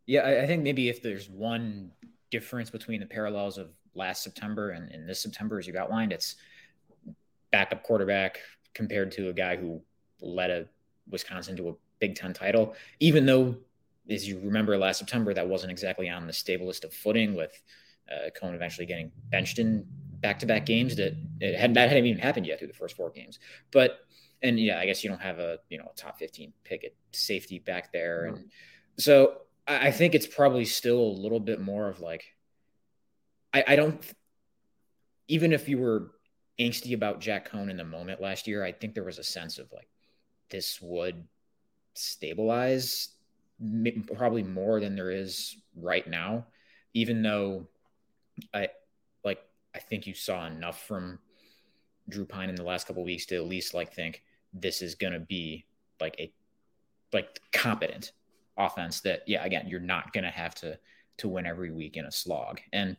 Yeah, 0.06 0.26
I 0.42 0.46
think 0.46 0.62
maybe 0.62 0.88
if 0.88 1.02
there's 1.02 1.30
one 1.30 1.92
difference 2.30 2.70
between 2.70 3.00
the 3.00 3.06
parallels 3.06 3.58
of 3.58 3.70
last 3.94 4.24
September 4.24 4.70
and, 4.70 4.90
and 4.90 5.08
this 5.08 5.20
September, 5.20 5.58
as 5.58 5.66
you've 5.66 5.76
outlined, 5.76 6.12
it's 6.12 6.36
backup 7.52 7.82
quarterback 7.84 8.40
compared 8.74 9.12
to 9.12 9.28
a 9.28 9.32
guy 9.32 9.56
who 9.56 9.80
led 10.20 10.50
a 10.50 10.66
Wisconsin 11.08 11.56
to 11.56 11.68
a 11.70 11.74
Big 12.00 12.16
Ten 12.16 12.32
title, 12.32 12.74
even 12.98 13.26
though, 13.26 13.56
as 14.08 14.26
you 14.26 14.40
remember 14.40 14.76
last 14.76 14.98
September, 14.98 15.32
that 15.34 15.48
wasn't 15.48 15.70
exactly 15.70 16.08
on 16.08 16.26
the 16.26 16.32
stablest 16.32 16.84
of 16.84 16.92
footing 16.92 17.34
with 17.34 17.62
uh, 18.10 18.30
Coan 18.40 18.54
eventually 18.54 18.86
getting 18.86 19.12
benched 19.30 19.58
in 19.58 19.86
back-to-back 20.20 20.66
games 20.66 20.96
that 20.96 21.16
it 21.40 21.58
had 21.58 21.74
that 21.74 21.88
hadn't 21.88 22.06
even 22.06 22.20
happened 22.20 22.46
yet 22.46 22.58
through 22.58 22.68
the 22.68 22.74
first 22.74 22.96
four 22.96 23.10
games. 23.10 23.38
But 23.70 24.00
and 24.42 24.58
yeah, 24.58 24.78
I 24.78 24.86
guess 24.86 25.04
you 25.04 25.10
don't 25.10 25.20
have 25.20 25.38
a 25.38 25.58
you 25.68 25.78
know 25.78 25.90
a 25.92 25.96
top 25.96 26.18
15 26.18 26.52
pick 26.64 26.84
at 26.84 26.92
safety 27.12 27.58
back 27.58 27.92
there, 27.92 28.26
mm-hmm. 28.26 28.36
and 28.36 28.50
so 28.98 29.38
I, 29.66 29.88
I 29.88 29.90
think 29.92 30.14
it's 30.14 30.26
probably 30.26 30.64
still 30.64 30.98
a 30.98 31.18
little 31.20 31.40
bit 31.40 31.60
more 31.60 31.88
of 31.88 32.00
like 32.00 32.24
I, 33.52 33.64
I 33.68 33.76
don't 33.76 34.02
even 35.28 35.52
if 35.52 35.68
you 35.68 35.78
were 35.78 36.10
angsty 36.58 36.94
about 36.94 37.20
Jack 37.20 37.50
Coan 37.50 37.70
in 37.70 37.76
the 37.76 37.84
moment 37.84 38.20
last 38.20 38.46
year, 38.46 38.64
I 38.64 38.72
think 38.72 38.94
there 38.94 39.04
was 39.04 39.18
a 39.18 39.24
sense 39.24 39.58
of 39.58 39.70
like 39.72 39.88
this 40.50 40.80
would 40.82 41.26
stabilize 41.94 43.10
probably 44.14 44.42
more 44.42 44.80
than 44.80 44.96
there 44.96 45.10
is 45.10 45.56
right 45.76 46.08
now 46.08 46.46
even 46.94 47.22
though 47.22 47.66
i 48.54 48.68
like 49.24 49.40
i 49.74 49.78
think 49.78 50.06
you 50.06 50.14
saw 50.14 50.46
enough 50.46 50.86
from 50.86 51.18
drew 52.08 52.24
pyne 52.24 52.48
in 52.48 52.54
the 52.54 52.62
last 52.62 52.86
couple 52.86 53.04
weeks 53.04 53.26
to 53.26 53.36
at 53.36 53.46
least 53.46 53.74
like 53.74 53.92
think 53.92 54.22
this 54.52 54.82
is 54.82 54.94
going 54.94 55.12
to 55.12 55.20
be 55.20 55.64
like 56.00 56.16
a 56.18 56.32
like 57.12 57.40
competent 57.52 58.12
offense 58.56 59.00
that 59.00 59.22
yeah 59.26 59.44
again 59.44 59.66
you're 59.68 59.80
not 59.80 60.12
going 60.12 60.24
to 60.24 60.30
have 60.30 60.54
to 60.54 60.78
to 61.16 61.28
win 61.28 61.44
every 61.44 61.70
week 61.70 61.96
in 61.96 62.06
a 62.06 62.10
slog. 62.10 62.60
And 62.72 62.96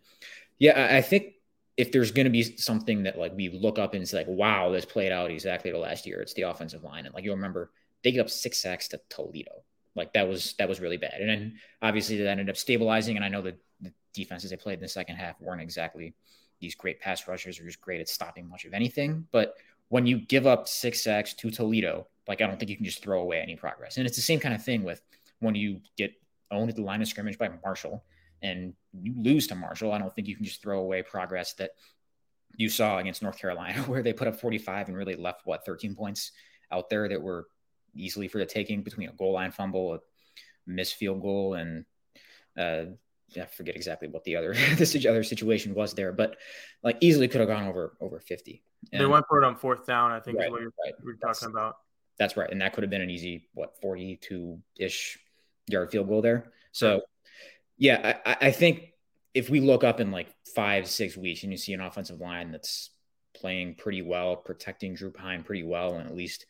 yeah 0.60 0.80
i, 0.80 0.98
I 0.98 1.02
think 1.02 1.34
if 1.78 1.92
there's 1.92 2.12
going 2.12 2.26
to 2.26 2.32
be 2.32 2.44
something 2.44 3.04
that 3.04 3.18
like 3.18 3.34
we 3.36 3.50
look 3.50 3.80
up 3.80 3.94
and 3.94 4.04
it's 4.04 4.14
like 4.14 4.28
wow 4.28 4.70
this 4.72 4.86
played 4.86 5.12
out 5.12 5.32
exactly 5.32 5.72
the 5.72 5.78
last 5.78 6.06
year. 6.06 6.22
It's 6.22 6.34
the 6.34 6.44
offensive 6.44 6.84
line. 6.84 7.06
And 7.06 7.14
like 7.14 7.24
you'll 7.24 7.36
remember 7.36 7.72
they 8.04 8.12
get 8.12 8.22
up 8.22 8.30
six 8.30 8.58
sacks 8.58 8.88
to 8.90 9.02
Toledo. 9.10 9.64
Like 9.96 10.14
that 10.14 10.28
was 10.28 10.54
that 10.58 10.70
was 10.70 10.80
really 10.80 10.98
bad. 10.98 11.16
And 11.20 11.30
then 11.30 11.60
obviously 11.82 12.18
that 12.18 12.28
ended 12.28 12.50
up 12.50 12.58
stabilizing. 12.58 13.16
And 13.16 13.26
I 13.26 13.30
know 13.30 13.42
that 13.42 13.58
the 13.82 13.94
defenses 14.14 14.50
they 14.50 14.58
played 14.58 14.76
in 14.76 14.82
the 14.82 14.88
second 14.88 15.18
half 15.18 15.40
weren't 15.42 15.62
exactly 15.62 16.14
these 16.60 16.76
great 16.76 17.00
pass 17.00 17.28
rushers 17.28 17.60
or 17.60 17.66
just 17.66 17.82
great 17.82 18.00
at 18.00 18.08
stopping 18.08 18.48
much 18.48 18.66
of 18.66 18.74
anything. 18.74 19.28
But 19.32 19.56
when 19.90 20.06
you 20.06 20.20
give 20.20 20.48
up 20.48 20.68
six 20.68 21.02
sacks 21.02 21.34
to 21.34 21.52
Toledo, 21.52 22.08
like 22.28 22.42
I 22.42 22.48
don't 22.48 22.58
think 22.58 22.70
you 22.70 22.78
can 22.78 22.86
just 22.86 23.04
throw 23.04 23.22
away 23.22 23.42
any 23.42 23.56
progress. 23.56 23.98
And 23.98 24.08
it's 24.08 24.16
the 24.16 24.22
same 24.22 24.40
kind 24.40 24.56
of 24.56 24.64
thing 24.64 24.84
with 24.84 25.02
when 25.40 25.56
you 25.56 25.82
get 25.98 26.14
owned 26.52 26.70
at 26.70 26.76
the 26.76 26.82
line 26.82 27.02
of 27.02 27.08
scrimmage 27.08 27.38
by 27.38 27.50
Marshall 27.64 28.04
and 28.42 28.74
you 29.02 29.14
lose 29.18 29.48
to 29.48 29.56
Marshall. 29.56 29.92
I 29.92 29.98
don't 29.98 30.14
think 30.14 30.28
you 30.28 30.36
can 30.36 30.46
just 30.46 30.62
throw 30.62 30.80
away 30.80 31.04
progress 31.04 31.54
that 31.54 31.72
you 32.56 32.70
saw 32.70 32.98
against 33.00 33.22
North 33.22 33.38
Carolina, 33.38 33.82
where 33.88 34.04
they 34.04 34.14
put 34.14 34.28
up 34.28 34.40
45 34.40 34.88
and 34.88 34.98
really 34.98 35.16
left 35.16 35.42
what 35.46 35.66
13 35.66 35.96
points 35.96 36.32
out 36.72 36.90
there 36.90 37.10
that 37.10 37.22
were 37.22 37.48
easily 37.96 38.28
for 38.28 38.38
the 38.38 38.46
taking 38.46 38.84
between 38.84 39.10
a 39.10 39.14
goal 39.14 39.34
line 39.34 39.52
fumble, 39.52 39.96
a 39.96 40.00
missed 40.68 40.96
field 40.96 41.22
goal, 41.22 41.56
and 41.56 41.86
uh, 42.58 42.86
I 43.40 43.46
forget 43.46 43.76
exactly 43.76 44.08
what 44.08 44.24
the 44.24 44.36
other 44.36 44.54
the 44.76 45.08
other 45.10 45.24
situation 45.24 45.74
was 45.74 45.94
there, 45.94 46.12
but 46.12 46.38
like 46.84 46.98
easily 47.02 47.28
could 47.28 47.42
have 47.42 47.50
gone 47.50 47.68
over 47.68 47.96
over 48.02 48.20
50. 48.20 48.64
And, 48.92 49.02
they 49.02 49.06
went 49.06 49.26
for 49.28 49.42
it 49.42 49.46
on 49.46 49.56
fourth 49.56 49.86
down, 49.86 50.12
I 50.12 50.20
think 50.20 50.38
right, 50.38 50.48
is 50.48 50.52
what 50.52 50.62
you're, 50.62 50.74
right. 50.84 50.94
you're 51.04 51.16
talking 51.16 51.50
about. 51.50 51.78
That's 52.18 52.36
right. 52.36 52.50
And 52.50 52.62
that 52.62 52.74
could 52.74 52.84
have 52.84 52.90
been 52.90 53.02
an 53.02 53.10
easy, 53.10 53.48
what, 53.54 53.80
42 53.82 54.60
ish 54.78 55.20
yard 55.68 55.92
field 55.92 56.08
goal 56.08 56.22
there. 56.22 56.52
So, 56.72 57.02
yeah, 57.78 58.18
I, 58.26 58.38
I 58.42 58.52
think 58.52 58.94
if 59.34 59.50
we 59.50 59.60
look 59.60 59.84
up 59.84 60.00
in 60.00 60.12
like 60.12 60.28
five, 60.56 60.88
six 60.88 61.16
weeks 61.16 61.44
and 61.44 61.52
you 61.52 61.58
see 61.58 61.74
an 61.74 61.82
offensive 61.82 62.20
line 62.20 62.52
that's 62.52 62.90
playing 63.34 63.76
pretty 63.76 64.02
well, 64.02 64.36
protecting 64.36 64.94
Drew 64.94 65.12
Pyne 65.12 65.44
pretty 65.44 65.64
well, 65.64 65.96
and 65.96 66.08
at 66.08 66.16
least 66.16 66.46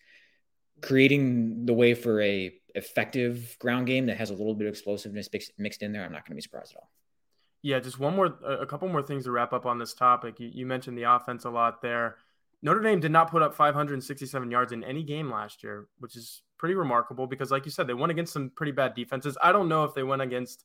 creating 0.81 1.65
the 1.65 1.73
way 1.73 1.93
for 1.93 2.21
a 2.21 2.53
effective 2.75 3.57
ground 3.59 3.87
game 3.87 4.05
that 4.07 4.17
has 4.17 4.29
a 4.29 4.33
little 4.33 4.55
bit 4.55 4.67
of 4.67 4.71
explosiveness 4.71 5.29
mixed 5.57 5.83
in 5.83 5.91
there, 5.91 6.03
I'm 6.03 6.11
not 6.11 6.25
going 6.25 6.31
to 6.31 6.35
be 6.35 6.41
surprised 6.41 6.73
at 6.73 6.77
all. 6.77 6.89
Yeah, 7.61 7.79
just 7.79 7.99
one 7.99 8.15
more, 8.15 8.37
a 8.43 8.65
couple 8.65 8.87
more 8.87 9.03
things 9.03 9.25
to 9.25 9.31
wrap 9.31 9.53
up 9.53 9.65
on 9.65 9.77
this 9.77 9.93
topic. 9.93 10.39
You, 10.39 10.49
you 10.51 10.65
mentioned 10.65 10.97
the 10.97 11.03
offense 11.03 11.45
a 11.45 11.49
lot 11.49 11.81
there. 11.81 12.15
Notre 12.63 12.81
Dame 12.81 12.99
did 12.99 13.11
not 13.11 13.29
put 13.29 13.41
up 13.41 13.53
567 13.53 14.51
yards 14.51 14.71
in 14.71 14.83
any 14.83 15.03
game 15.03 15.31
last 15.31 15.63
year, 15.63 15.87
which 15.99 16.15
is 16.15 16.41
pretty 16.57 16.75
remarkable 16.75 17.27
because, 17.27 17.51
like 17.51 17.65
you 17.65 17.71
said, 17.71 17.87
they 17.87 17.93
went 17.93 18.11
against 18.11 18.33
some 18.33 18.51
pretty 18.55 18.71
bad 18.71 18.93
defenses. 18.93 19.37
I 19.41 19.51
don't 19.51 19.67
know 19.67 19.83
if 19.83 19.93
they 19.93 20.03
went 20.03 20.21
against 20.21 20.63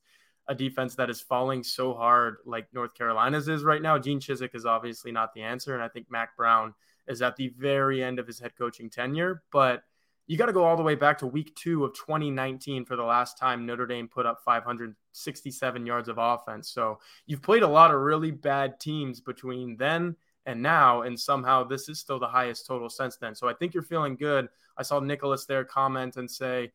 a 0.49 0.55
defense 0.55 0.95
that 0.95 1.11
is 1.11 1.21
falling 1.21 1.63
so 1.63 1.95
hard 1.95 2.37
like 2.45 2.69
North 2.73 2.95
Carolina's 2.95 3.49
is 3.49 3.65
right 3.65 3.83
now. 3.83 3.99
Gene 3.99 4.21
Chizik 4.21 4.55
is 4.55 4.65
obviously 4.65 5.11
not 5.11 5.35
the 5.35 5.43
answer. 5.43 5.75
And 5.75 5.83
I 5.83 5.89
think 5.89 6.11
Mack 6.11 6.37
Brown 6.37 6.75
is 7.09 7.23
at 7.23 7.37
the 7.37 7.49
very 7.59 8.03
end 8.03 8.19
of 8.19 8.27
his 8.27 8.39
head 8.39 8.53
coaching 8.57 8.91
tenure. 8.91 9.43
But 9.51 9.83
you 10.27 10.37
got 10.37 10.47
to 10.47 10.53
go 10.53 10.65
all 10.65 10.77
the 10.77 10.83
way 10.83 10.95
back 10.95 11.19
to 11.19 11.27
week 11.27 11.55
two 11.55 11.85
of 11.85 11.95
2019 11.95 12.85
for 12.85 12.97
the 12.97 13.03
last 13.03 13.39
time 13.39 13.65
Notre 13.65 13.87
Dame 13.87 14.09
put 14.09 14.27
up 14.27 14.41
567 14.45 15.87
yards 15.87 16.09
of 16.09 16.19
offense. 16.19 16.71
So 16.71 16.99
you've 17.27 17.43
played 17.43 17.63
a 17.63 17.69
lot 17.69 17.95
of 17.95 18.01
really 18.01 18.33
bad 18.33 18.81
teams 18.81 19.21
between 19.21 19.77
then 19.77 20.17
and 20.45 20.63
now, 20.63 21.03
and 21.03 21.19
somehow 21.19 21.65
this 21.65 21.89
is 21.89 21.99
still 21.99 22.19
the 22.19 22.27
highest 22.27 22.67
total 22.67 22.89
since 22.89 23.17
then. 23.17 23.35
So 23.35 23.49
I 23.49 23.55
think 23.55 23.75
you're 23.75 23.83
feeling 23.83 24.17
good. 24.17 24.49
I 24.77 24.83
saw 24.83 25.01
Nicholas 25.01 25.47
there 25.47 25.65
comment 25.65 26.17
and 26.17 26.31
say, 26.31 26.73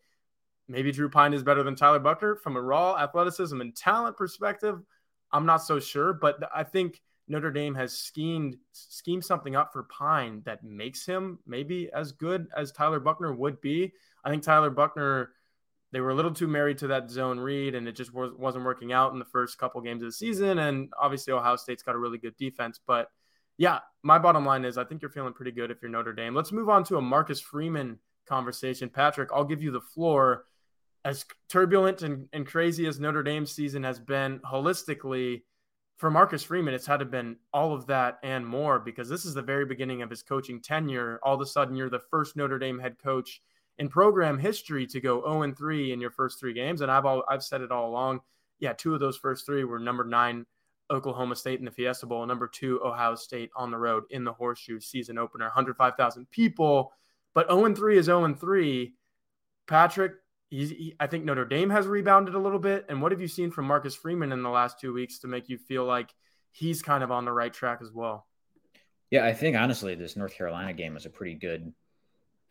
maybe 0.67 0.91
Drew 0.91 1.09
Pyne 1.09 1.33
is 1.33 1.43
better 1.43 1.63
than 1.63 1.75
Tyler 1.75 1.99
Buchner 1.99 2.35
from 2.35 2.55
a 2.55 2.61
raw 2.61 2.97
athleticism 2.97 3.59
and 3.59 3.75
talent 3.75 4.17
perspective. 4.17 4.81
I'm 5.31 5.45
not 5.45 5.63
so 5.63 5.79
sure, 5.79 6.13
but 6.13 6.39
I 6.53 6.63
think 6.63 7.01
Notre 7.31 7.49
Dame 7.49 7.75
has 7.75 7.93
schemed 7.93 8.57
schemed 8.73 9.23
something 9.23 9.55
up 9.55 9.71
for 9.71 9.83
Pyne 9.83 10.41
that 10.45 10.65
makes 10.65 11.05
him 11.05 11.39
maybe 11.47 11.89
as 11.93 12.11
good 12.11 12.47
as 12.55 12.73
Tyler 12.73 12.99
Buchner 12.99 13.33
would 13.33 13.61
be. 13.61 13.93
I 14.23 14.29
think 14.29 14.43
Tyler 14.43 14.69
Buchner 14.69 15.31
they 15.93 16.01
were 16.01 16.09
a 16.09 16.15
little 16.15 16.33
too 16.33 16.47
married 16.47 16.77
to 16.79 16.87
that 16.87 17.09
zone 17.09 17.39
read, 17.39 17.73
and 17.73 17.87
it 17.87 17.93
just 17.93 18.13
was, 18.13 18.31
wasn't 18.37 18.65
working 18.65 18.91
out 18.91 19.13
in 19.13 19.19
the 19.19 19.25
first 19.25 19.57
couple 19.57 19.79
games 19.81 20.01
of 20.01 20.09
the 20.09 20.13
season. 20.13 20.59
And 20.59 20.89
obviously, 20.99 21.33
Ohio 21.33 21.55
State's 21.55 21.83
got 21.83 21.95
a 21.95 21.99
really 21.99 22.17
good 22.17 22.35
defense. 22.37 22.79
But 22.85 23.07
yeah, 23.57 23.79
my 24.03 24.19
bottom 24.19 24.45
line 24.45 24.65
is 24.65 24.77
I 24.77 24.83
think 24.83 25.01
you're 25.01 25.11
feeling 25.11 25.33
pretty 25.33 25.51
good 25.51 25.71
if 25.71 25.81
you're 25.81 25.91
Notre 25.91 26.13
Dame. 26.13 26.35
Let's 26.35 26.51
move 26.51 26.69
on 26.69 26.83
to 26.85 26.97
a 26.97 27.01
Marcus 27.01 27.39
Freeman 27.39 27.99
conversation. 28.27 28.89
Patrick, 28.89 29.29
I'll 29.33 29.45
give 29.45 29.63
you 29.63 29.71
the 29.71 29.81
floor. 29.81 30.45
As 31.03 31.25
turbulent 31.49 32.03
and, 32.03 32.27
and 32.31 32.45
crazy 32.45 32.85
as 32.85 32.99
Notre 32.99 33.23
Dame's 33.23 33.51
season 33.51 33.83
has 33.83 33.99
been 33.99 34.39
holistically, 34.39 35.41
for 36.01 36.09
Marcus 36.09 36.41
Freeman, 36.41 36.73
it's 36.73 36.87
had 36.87 36.97
to 36.97 37.05
been 37.05 37.35
all 37.53 37.75
of 37.75 37.85
that 37.85 38.17
and 38.23 38.43
more 38.43 38.79
because 38.79 39.07
this 39.07 39.23
is 39.23 39.35
the 39.35 39.41
very 39.43 39.65
beginning 39.65 40.01
of 40.01 40.09
his 40.09 40.23
coaching 40.23 40.59
tenure. 40.59 41.19
All 41.21 41.35
of 41.35 41.41
a 41.41 41.45
sudden, 41.45 41.75
you're 41.75 41.91
the 41.91 41.99
first 41.99 42.35
Notre 42.35 42.57
Dame 42.57 42.79
head 42.79 42.97
coach 42.97 43.39
in 43.77 43.87
program 43.87 44.39
history 44.39 44.87
to 44.87 44.99
go 44.99 45.21
0 45.21 45.43
and 45.43 45.55
3 45.55 45.93
in 45.93 46.01
your 46.01 46.09
first 46.09 46.39
three 46.39 46.53
games. 46.53 46.81
And 46.81 46.89
I've 46.89 47.05
all, 47.05 47.23
I've 47.29 47.43
said 47.43 47.61
it 47.61 47.71
all 47.71 47.87
along. 47.87 48.21
Yeah, 48.57 48.73
two 48.73 48.95
of 48.95 48.99
those 48.99 49.15
first 49.15 49.45
three 49.45 49.63
were 49.63 49.77
number 49.77 50.03
nine 50.03 50.47
Oklahoma 50.89 51.35
State 51.35 51.59
in 51.59 51.65
the 51.65 51.71
Fiesta 51.71 52.07
Bowl, 52.07 52.25
number 52.25 52.47
two 52.47 52.83
Ohio 52.83 53.13
State 53.13 53.51
on 53.55 53.69
the 53.69 53.77
road 53.77 54.05
in 54.09 54.23
the 54.23 54.33
Horseshoe 54.33 54.79
season 54.79 55.19
opener, 55.19 55.45
105,000 55.45 56.31
people. 56.31 56.93
But 57.35 57.47
0 57.47 57.65
and 57.65 57.77
3 57.77 57.99
is 57.99 58.05
0 58.05 58.23
and 58.23 58.39
3. 58.39 58.91
Patrick, 59.67 60.13
he, 60.51 60.95
I 60.99 61.07
think 61.07 61.23
Notre 61.23 61.45
Dame 61.45 61.69
has 61.69 61.87
rebounded 61.87 62.35
a 62.35 62.39
little 62.39 62.59
bit. 62.59 62.85
And 62.89 63.01
what 63.01 63.13
have 63.13 63.21
you 63.21 63.27
seen 63.27 63.51
from 63.51 63.65
Marcus 63.65 63.95
Freeman 63.95 64.33
in 64.33 64.43
the 64.43 64.49
last 64.49 64.79
two 64.79 64.93
weeks 64.93 65.19
to 65.19 65.27
make 65.27 65.47
you 65.47 65.57
feel 65.57 65.85
like 65.85 66.13
he's 66.51 66.81
kind 66.81 67.03
of 67.03 67.11
on 67.11 67.23
the 67.23 67.31
right 67.31 67.53
track 67.53 67.79
as 67.81 67.91
well? 67.91 68.27
Yeah, 69.09 69.25
I 69.25 69.33
think 69.33 69.55
honestly, 69.55 69.95
this 69.95 70.17
North 70.17 70.35
Carolina 70.35 70.73
game 70.73 70.93
was 70.93 71.05
a 71.05 71.09
pretty 71.09 71.35
good 71.35 71.73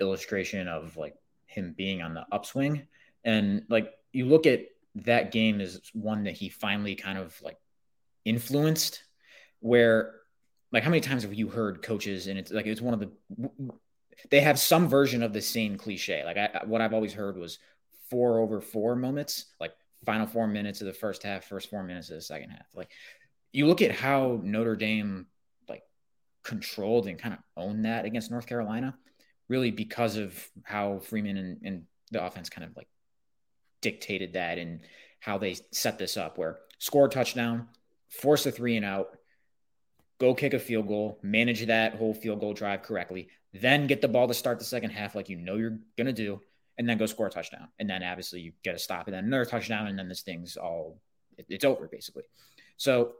illustration 0.00 0.66
of 0.66 0.96
like 0.96 1.14
him 1.46 1.74
being 1.76 2.00
on 2.00 2.14
the 2.14 2.24
upswing. 2.32 2.86
And 3.22 3.64
like 3.68 3.92
you 4.12 4.24
look 4.24 4.46
at 4.46 4.62
that 4.96 5.30
game 5.30 5.60
as 5.60 5.80
one 5.92 6.24
that 6.24 6.34
he 6.34 6.48
finally 6.48 6.94
kind 6.94 7.18
of 7.18 7.40
like 7.42 7.58
influenced, 8.24 9.04
where 9.60 10.14
like 10.72 10.82
how 10.82 10.90
many 10.90 11.02
times 11.02 11.22
have 11.22 11.34
you 11.34 11.48
heard 11.48 11.82
coaches 11.82 12.28
and 12.28 12.38
it's 12.38 12.50
like 12.50 12.66
it's 12.66 12.80
one 12.80 12.94
of 12.94 13.00
the 13.00 13.10
they 14.30 14.40
have 14.40 14.58
some 14.58 14.88
version 14.88 15.22
of 15.22 15.32
the 15.32 15.42
same 15.42 15.76
cliche. 15.76 16.24
Like 16.24 16.36
I, 16.36 16.62
what 16.64 16.80
I've 16.80 16.94
always 16.94 17.12
heard 17.12 17.36
was 17.36 17.58
four 18.10 18.40
over 18.40 18.60
four 18.60 18.96
moments, 18.96 19.46
like 19.60 19.72
final 20.04 20.26
four 20.26 20.46
minutes 20.46 20.80
of 20.80 20.86
the 20.86 20.92
first 20.92 21.22
half, 21.22 21.44
first 21.44 21.70
four 21.70 21.82
minutes 21.82 22.10
of 22.10 22.16
the 22.16 22.22
second 22.22 22.50
half. 22.50 22.66
Like 22.74 22.90
you 23.52 23.66
look 23.66 23.82
at 23.82 23.92
how 23.92 24.40
Notre 24.42 24.76
Dame 24.76 25.26
like 25.68 25.82
controlled 26.42 27.06
and 27.06 27.18
kind 27.18 27.34
of 27.34 27.40
owned 27.56 27.84
that 27.84 28.04
against 28.04 28.30
North 28.30 28.46
Carolina, 28.46 28.96
really 29.48 29.70
because 29.70 30.16
of 30.16 30.50
how 30.64 30.98
Freeman 30.98 31.36
and, 31.36 31.58
and 31.64 31.82
the 32.10 32.24
offense 32.24 32.50
kind 32.50 32.68
of 32.68 32.76
like 32.76 32.88
dictated 33.80 34.34
that 34.34 34.58
and 34.58 34.80
how 35.20 35.38
they 35.38 35.56
set 35.72 35.98
this 35.98 36.16
up 36.16 36.38
where 36.38 36.58
score 36.78 37.08
touchdown, 37.08 37.68
force 38.08 38.46
a 38.46 38.52
three 38.52 38.76
and 38.76 38.84
out, 38.84 39.16
go 40.18 40.34
kick 40.34 40.54
a 40.54 40.58
field 40.58 40.88
goal, 40.88 41.18
manage 41.22 41.66
that 41.66 41.94
whole 41.94 42.14
field 42.14 42.40
goal 42.40 42.52
drive 42.52 42.82
correctly, 42.82 43.28
then 43.52 43.86
get 43.86 44.00
the 44.00 44.08
ball 44.08 44.28
to 44.28 44.34
start 44.34 44.58
the 44.58 44.64
second 44.64 44.90
half 44.90 45.14
like 45.14 45.28
you 45.28 45.36
know 45.36 45.56
you're 45.56 45.78
going 45.96 46.06
to 46.06 46.12
do, 46.12 46.40
and 46.80 46.88
then 46.88 46.96
go 46.96 47.04
score 47.04 47.26
a 47.26 47.30
touchdown. 47.30 47.68
And 47.78 47.90
then 47.90 48.02
obviously 48.02 48.40
you 48.40 48.52
get 48.64 48.74
a 48.74 48.78
stop 48.78 49.06
and 49.06 49.14
then 49.14 49.24
another 49.24 49.44
touchdown, 49.44 49.88
and 49.88 49.98
then 49.98 50.08
this 50.08 50.22
thing's 50.22 50.56
all 50.56 50.98
it, 51.36 51.44
it's 51.50 51.64
over 51.64 51.86
basically. 51.86 52.22
So 52.78 53.12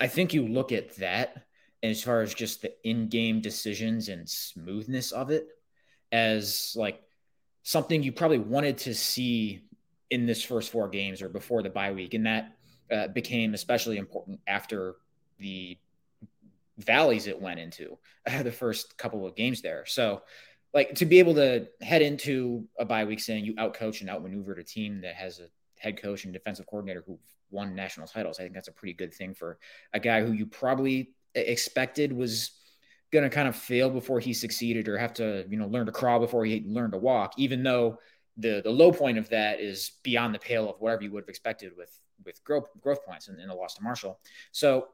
I 0.00 0.06
think 0.06 0.32
you 0.32 0.48
look 0.48 0.72
at 0.72 0.96
that 0.96 1.44
as 1.82 2.02
far 2.02 2.22
as 2.22 2.32
just 2.32 2.62
the 2.62 2.72
in-game 2.88 3.42
decisions 3.42 4.08
and 4.08 4.26
smoothness 4.26 5.12
of 5.12 5.30
it 5.30 5.46
as 6.10 6.72
like 6.74 7.02
something 7.64 8.02
you 8.02 8.12
probably 8.12 8.38
wanted 8.38 8.78
to 8.78 8.94
see 8.94 9.60
in 10.08 10.24
this 10.24 10.42
first 10.42 10.72
four 10.72 10.88
games 10.88 11.20
or 11.20 11.28
before 11.28 11.62
the 11.62 11.68
bye 11.68 11.92
week, 11.92 12.14
and 12.14 12.24
that 12.24 12.56
uh, 12.90 13.08
became 13.08 13.52
especially 13.52 13.98
important 13.98 14.40
after 14.46 14.94
the 15.38 15.76
valleys 16.78 17.26
it 17.26 17.42
went 17.42 17.60
into 17.60 17.98
uh, 18.26 18.42
the 18.42 18.52
first 18.52 18.96
couple 18.96 19.26
of 19.26 19.36
games 19.36 19.60
there. 19.60 19.84
So 19.84 20.22
like 20.76 20.94
to 20.94 21.06
be 21.06 21.18
able 21.18 21.32
to 21.34 21.66
head 21.80 22.02
into 22.02 22.68
a 22.78 22.84
bye 22.84 23.06
week 23.06 23.18
saying 23.18 23.46
you 23.46 23.54
outcoach 23.54 24.02
and 24.02 24.10
outmaneuvered 24.10 24.58
a 24.58 24.62
team 24.62 25.00
that 25.00 25.14
has 25.14 25.40
a 25.40 25.48
head 25.78 26.00
coach 26.00 26.24
and 26.24 26.34
defensive 26.34 26.66
coordinator 26.66 27.02
who 27.06 27.18
won 27.50 27.74
national 27.74 28.06
titles. 28.06 28.38
I 28.38 28.42
think 28.42 28.52
that's 28.52 28.68
a 28.68 28.72
pretty 28.72 28.92
good 28.92 29.14
thing 29.14 29.32
for 29.32 29.58
a 29.94 29.98
guy 29.98 30.22
who 30.22 30.32
you 30.32 30.44
probably 30.44 31.14
expected 31.34 32.12
was 32.12 32.50
going 33.10 33.22
to 33.22 33.30
kind 33.30 33.48
of 33.48 33.56
fail 33.56 33.88
before 33.88 34.20
he 34.20 34.34
succeeded 34.34 34.86
or 34.86 34.98
have 34.98 35.14
to, 35.14 35.46
you 35.48 35.56
know, 35.56 35.66
learn 35.66 35.86
to 35.86 35.92
crawl 35.92 36.20
before 36.20 36.44
he 36.44 36.62
learned 36.66 36.92
to 36.92 36.98
walk, 36.98 37.32
even 37.38 37.62
though 37.62 37.98
the 38.36 38.60
the 38.62 38.70
low 38.70 38.92
point 38.92 39.16
of 39.16 39.30
that 39.30 39.60
is 39.60 39.92
beyond 40.02 40.34
the 40.34 40.38
pale 40.38 40.68
of 40.68 40.78
whatever 40.78 41.02
you 41.04 41.10
would 41.10 41.22
have 41.22 41.30
expected 41.30 41.72
with 41.74 41.98
with 42.26 42.44
growth 42.44 42.68
growth 42.82 43.02
points 43.02 43.28
in, 43.28 43.40
in 43.40 43.48
the 43.48 43.54
loss 43.54 43.72
to 43.76 43.82
Marshall. 43.82 44.20
So 44.52 44.88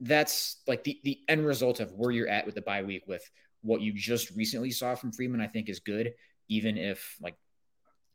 that's 0.00 0.62
like 0.66 0.82
the 0.82 0.98
the 1.04 1.20
end 1.28 1.46
result 1.46 1.78
of 1.78 1.92
where 1.92 2.10
you're 2.10 2.28
at 2.28 2.44
with 2.44 2.56
the 2.56 2.62
bye 2.62 2.82
week 2.82 3.04
with 3.06 3.30
what 3.62 3.80
you 3.80 3.92
just 3.92 4.30
recently 4.36 4.70
saw 4.70 4.94
from 4.94 5.12
Freeman, 5.12 5.40
I 5.40 5.46
think 5.46 5.68
is 5.68 5.80
good, 5.80 6.14
even 6.48 6.78
if 6.78 7.16
like, 7.20 7.36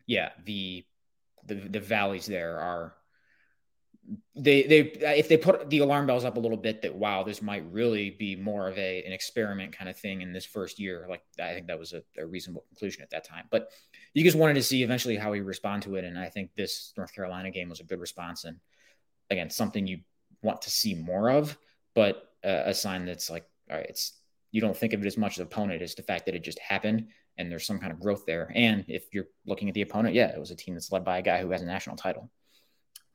yeah, 0.05 0.29
the 0.45 0.85
the 1.45 1.55
the 1.55 1.79
valleys 1.79 2.25
there 2.25 2.59
are 2.59 2.95
they 4.35 4.63
they 4.63 4.79
if 5.17 5.29
they 5.29 5.37
put 5.37 5.69
the 5.69 5.79
alarm 5.79 6.05
bells 6.05 6.25
up 6.25 6.35
a 6.35 6.39
little 6.39 6.57
bit 6.57 6.81
that 6.81 6.93
wow 6.93 7.23
this 7.23 7.41
might 7.41 7.63
really 7.71 8.09
be 8.09 8.35
more 8.35 8.67
of 8.67 8.77
a 8.77 9.03
an 9.03 9.13
experiment 9.13 9.75
kind 9.75 9.89
of 9.89 9.97
thing 9.97 10.21
in 10.21 10.33
this 10.33 10.45
first 10.45 10.79
year 10.79 11.05
like 11.09 11.21
i 11.41 11.53
think 11.53 11.67
that 11.67 11.79
was 11.79 11.93
a, 11.93 12.01
a, 12.17 12.25
reasonable 12.25 12.65
conclusion 12.67 13.01
at 13.01 13.09
that 13.11 13.23
time. 13.23 13.45
But 13.49 13.69
you 14.13 14.23
just 14.23 14.37
wanted 14.37 14.55
to 14.55 14.63
see 14.63 14.83
eventually 14.83 15.15
how 15.15 15.31
he 15.31 15.39
respond 15.39 15.83
to 15.83 15.95
it 15.95 16.03
and 16.03 16.19
i 16.19 16.27
think 16.27 16.51
this 16.55 16.93
north 16.97 17.13
carolina 17.13 17.51
game 17.51 17.69
was 17.69 17.79
a 17.79 17.85
good 17.85 17.99
response. 17.99 18.43
And 18.43 18.57
again 19.29 19.49
something 19.49 19.87
you 19.87 19.99
want 20.41 20.61
to 20.63 20.69
see 20.69 20.95
more 20.95 21.29
of 21.29 21.57
but 21.95 22.29
uh, 22.43 22.63
a 22.65 22.73
sign 22.73 23.05
that's 23.05 23.29
like 23.29 23.45
all 23.69 23.77
right 23.77 23.85
it's 23.87 24.13
you 24.53 24.61
don't 24.61 24.77
think 24.77 24.93
of 24.93 25.01
it 25.01 25.07
as 25.07 25.17
much 25.17 25.33
as 25.33 25.39
opponent 25.39 25.81
as 25.81 25.95
the 25.95 26.03
fact 26.03 26.27
that 26.27 26.35
it 26.35 26.43
just 26.43 26.59
happened 26.59 27.07
and 27.37 27.51
there's 27.51 27.65
some 27.65 27.79
kind 27.79 27.91
of 27.91 27.99
growth 27.99 28.23
there. 28.25 28.51
And 28.53 28.85
if 28.87 29.11
you're 29.11 29.25
looking 29.47 29.67
at 29.67 29.73
the 29.73 29.81
opponent, 29.81 30.13
yeah, 30.13 30.27
it 30.27 30.39
was 30.39 30.51
a 30.51 30.55
team 30.55 30.75
that's 30.75 30.91
led 30.91 31.03
by 31.03 31.17
a 31.17 31.21
guy 31.23 31.41
who 31.41 31.49
has 31.49 31.63
a 31.63 31.65
national 31.65 31.95
title. 31.95 32.29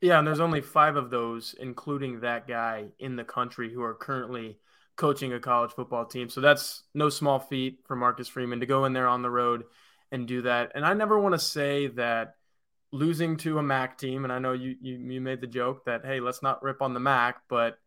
Yeah, 0.01 0.19
and 0.19 0.27
there's 0.27 0.41
only 0.41 0.61
five 0.61 0.97
of 0.97 1.11
those, 1.11 1.55
including 1.59 2.21
that 2.21 2.49
guy 2.49 2.87
in 2.99 3.15
the 3.15 3.25
country 3.25 3.73
who 3.73 3.83
are 3.83 3.95
currently 3.95 4.59
coaching 4.97 5.33
a 5.33 5.39
college 5.39 5.71
football 5.71 6.05
team. 6.05 6.29
So 6.29 6.41
that's 6.41 6.83
no 6.93 7.09
small 7.09 7.39
feat 7.39 7.81
for 7.87 7.95
Marcus 7.95 8.27
Freeman 8.27 8.59
to 8.61 8.67
go 8.67 8.85
in 8.85 8.93
there 8.93 9.07
on 9.07 9.23
the 9.23 9.31
road 9.31 9.63
and 10.11 10.27
do 10.27 10.43
that. 10.43 10.73
And 10.75 10.85
I 10.85 10.93
never 10.95 11.21
want 11.21 11.37
to 11.37 11.39
say 11.39 11.87
that 11.89 12.35
losing 12.91 13.37
to 13.39 13.59
a 13.59 13.63
MAC 13.63 13.97
team, 13.97 14.25
and 14.25 14.33
I 14.33 14.41
know 14.41 14.53
you, 14.53 14.75
you 14.81 14.97
you 14.97 15.21
made 15.21 15.41
the 15.41 15.47
joke 15.47 15.85
that 15.85 16.05
hey, 16.05 16.19
let's 16.19 16.43
not 16.43 16.65
rip 16.65 16.83
on 16.83 16.95
the 16.95 17.01
MAC, 17.01 17.43
but 17.49 17.79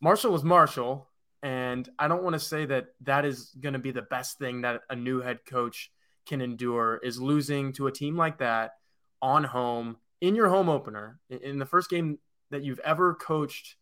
Marshall 0.00 0.32
was 0.32 0.44
Marshall, 0.44 1.09
and 1.42 1.88
I 1.98 2.08
don't 2.08 2.22
want 2.22 2.34
to 2.34 2.40
say 2.40 2.66
that 2.66 2.86
that 3.02 3.24
is 3.24 3.54
going 3.60 3.72
to 3.72 3.78
be 3.78 3.92
the 3.92 4.02
best 4.02 4.38
thing 4.38 4.62
that 4.62 4.82
a 4.90 4.96
new 4.96 5.20
head 5.20 5.40
coach 5.46 5.90
can 6.26 6.40
endure 6.40 7.00
is 7.02 7.20
losing 7.20 7.72
to 7.74 7.86
a 7.86 7.92
team 7.92 8.16
like 8.16 8.38
that 8.38 8.72
on 9.22 9.44
home 9.44 9.96
in 10.20 10.34
your 10.34 10.48
home 10.48 10.68
opener 10.68 11.18
in 11.30 11.58
the 11.58 11.66
first 11.66 11.88
game 11.88 12.18
that 12.50 12.62
you've 12.62 12.80
ever 12.80 13.14
coached 13.14 13.76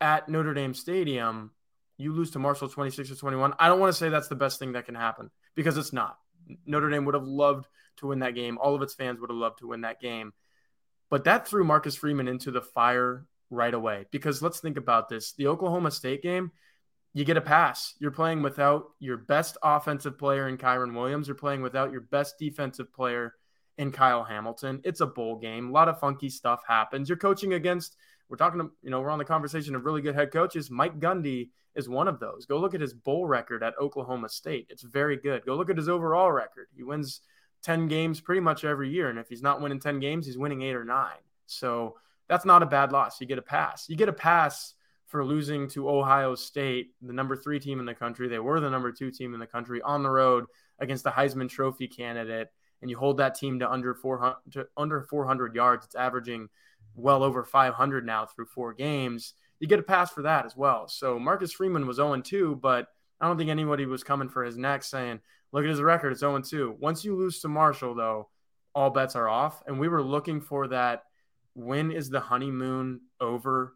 at 0.00 0.28
Notre 0.28 0.54
Dame 0.54 0.74
Stadium. 0.74 1.52
You 1.96 2.12
lose 2.12 2.30
to 2.32 2.38
Marshall 2.38 2.68
26 2.68 3.10
to 3.10 3.16
21. 3.16 3.54
I 3.58 3.68
don't 3.68 3.78
want 3.78 3.92
to 3.92 3.98
say 3.98 4.08
that's 4.08 4.28
the 4.28 4.34
best 4.34 4.58
thing 4.58 4.72
that 4.72 4.86
can 4.86 4.94
happen 4.94 5.30
because 5.54 5.76
it's 5.76 5.92
not. 5.92 6.18
Notre 6.66 6.90
Dame 6.90 7.04
would 7.04 7.14
have 7.14 7.26
loved 7.26 7.66
to 7.98 8.08
win 8.08 8.20
that 8.20 8.34
game. 8.34 8.58
All 8.58 8.74
of 8.74 8.82
its 8.82 8.94
fans 8.94 9.20
would 9.20 9.30
have 9.30 9.36
loved 9.36 9.58
to 9.58 9.68
win 9.68 9.82
that 9.82 10.00
game. 10.00 10.32
But 11.10 11.24
that 11.24 11.46
threw 11.46 11.64
Marcus 11.64 11.96
Freeman 11.96 12.28
into 12.28 12.50
the 12.50 12.62
fire 12.62 13.26
right 13.50 13.74
away. 13.74 14.06
Because 14.10 14.42
let's 14.42 14.60
think 14.60 14.76
about 14.76 15.08
this 15.08 15.32
the 15.32 15.48
Oklahoma 15.48 15.90
State 15.90 16.22
game, 16.22 16.52
you 17.12 17.24
get 17.24 17.36
a 17.36 17.40
pass. 17.40 17.94
You're 17.98 18.10
playing 18.10 18.42
without 18.42 18.90
your 19.00 19.16
best 19.16 19.56
offensive 19.62 20.18
player 20.18 20.48
in 20.48 20.56
Kyren 20.56 20.94
Williams. 20.94 21.26
You're 21.26 21.34
playing 21.34 21.62
without 21.62 21.90
your 21.90 22.02
best 22.02 22.38
defensive 22.38 22.92
player 22.92 23.34
in 23.78 23.90
Kyle 23.90 24.22
Hamilton. 24.22 24.80
It's 24.84 25.00
a 25.00 25.06
bowl 25.06 25.36
game. 25.36 25.68
A 25.68 25.72
lot 25.72 25.88
of 25.88 25.98
funky 25.98 26.28
stuff 26.28 26.62
happens. 26.66 27.08
You're 27.08 27.18
coaching 27.18 27.54
against, 27.54 27.96
we're 28.28 28.36
talking 28.36 28.60
to, 28.60 28.70
you 28.82 28.90
know, 28.90 29.00
we're 29.00 29.10
on 29.10 29.18
the 29.18 29.24
conversation 29.24 29.74
of 29.74 29.84
really 29.84 30.02
good 30.02 30.14
head 30.14 30.30
coaches. 30.30 30.70
Mike 30.70 31.00
Gundy 31.00 31.48
is 31.74 31.88
one 31.88 32.06
of 32.06 32.20
those. 32.20 32.46
Go 32.46 32.58
look 32.58 32.74
at 32.74 32.80
his 32.80 32.94
bowl 32.94 33.26
record 33.26 33.62
at 33.62 33.74
Oklahoma 33.80 34.28
State. 34.28 34.66
It's 34.70 34.82
very 34.82 35.16
good. 35.16 35.44
Go 35.44 35.56
look 35.56 35.70
at 35.70 35.76
his 35.76 35.88
overall 35.88 36.30
record. 36.30 36.66
He 36.76 36.82
wins 36.82 37.22
10 37.62 37.88
games 37.88 38.20
pretty 38.20 38.40
much 38.40 38.64
every 38.64 38.90
year. 38.90 39.08
And 39.08 39.18
if 39.18 39.28
he's 39.28 39.42
not 39.42 39.60
winning 39.60 39.80
10 39.80 39.98
games, 39.98 40.26
he's 40.26 40.38
winning 40.38 40.62
eight 40.62 40.76
or 40.76 40.84
nine. 40.84 41.18
So 41.46 41.96
that's 42.28 42.44
not 42.44 42.62
a 42.62 42.66
bad 42.66 42.92
loss. 42.92 43.20
You 43.20 43.26
get 43.26 43.38
a 43.38 43.42
pass. 43.42 43.88
You 43.88 43.96
get 43.96 44.08
a 44.08 44.12
pass 44.12 44.74
for 45.10 45.24
losing 45.24 45.68
to 45.68 45.90
Ohio 45.90 46.36
State, 46.36 46.92
the 47.02 47.12
number 47.12 47.36
three 47.36 47.58
team 47.58 47.80
in 47.80 47.86
the 47.86 47.94
country. 47.94 48.28
They 48.28 48.38
were 48.38 48.60
the 48.60 48.70
number 48.70 48.92
two 48.92 49.10
team 49.10 49.34
in 49.34 49.40
the 49.40 49.46
country 49.46 49.82
on 49.82 50.04
the 50.04 50.10
road 50.10 50.44
against 50.78 51.02
the 51.02 51.10
Heisman 51.10 51.50
Trophy 51.50 51.88
candidate. 51.88 52.48
And 52.80 52.88
you 52.88 52.96
hold 52.96 53.18
that 53.18 53.34
team 53.34 53.58
to 53.58 53.70
under 53.70 53.92
400, 53.92 54.36
to 54.52 54.66
under 54.76 55.02
400 55.02 55.54
yards. 55.54 55.84
It's 55.84 55.96
averaging 55.96 56.48
well 56.94 57.24
over 57.24 57.42
500 57.44 58.06
now 58.06 58.24
through 58.24 58.46
four 58.46 58.72
games. 58.72 59.34
You 59.58 59.66
get 59.66 59.80
a 59.80 59.82
pass 59.82 60.12
for 60.12 60.22
that 60.22 60.46
as 60.46 60.56
well. 60.56 60.86
So 60.86 61.18
Marcus 61.18 61.52
Freeman 61.52 61.86
was 61.86 61.96
0 61.96 62.20
2, 62.20 62.60
but 62.62 62.86
I 63.20 63.26
don't 63.26 63.36
think 63.36 63.50
anybody 63.50 63.86
was 63.86 64.04
coming 64.04 64.28
for 64.28 64.44
his 64.44 64.56
neck 64.56 64.84
saying, 64.84 65.20
Look 65.52 65.64
at 65.64 65.70
his 65.70 65.82
record. 65.82 66.12
It's 66.12 66.20
0 66.20 66.40
2. 66.40 66.76
Once 66.78 67.04
you 67.04 67.16
lose 67.16 67.40
to 67.40 67.48
Marshall, 67.48 67.96
though, 67.96 68.28
all 68.76 68.90
bets 68.90 69.16
are 69.16 69.28
off. 69.28 69.60
And 69.66 69.80
we 69.80 69.88
were 69.88 70.02
looking 70.02 70.40
for 70.40 70.68
that 70.68 71.02
when 71.54 71.90
is 71.90 72.08
the 72.08 72.20
honeymoon 72.20 73.00
over 73.20 73.74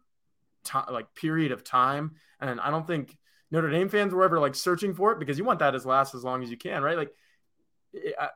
time, 0.65 0.85
like 0.91 1.13
period 1.15 1.51
of 1.51 1.63
time. 1.63 2.15
And 2.39 2.59
I 2.59 2.69
don't 2.69 2.85
think 2.85 3.17
Notre 3.51 3.69
Dame 3.69 3.89
fans 3.89 4.13
were 4.13 4.23
ever 4.23 4.39
like 4.39 4.55
searching 4.55 4.93
for 4.93 5.11
it 5.11 5.19
because 5.19 5.37
you 5.37 5.45
want 5.45 5.59
that 5.59 5.75
as 5.75 5.85
last 5.85 6.15
as 6.15 6.23
long 6.23 6.43
as 6.43 6.51
you 6.51 6.57
can, 6.57 6.83
right? 6.83 6.97
Like 6.97 7.11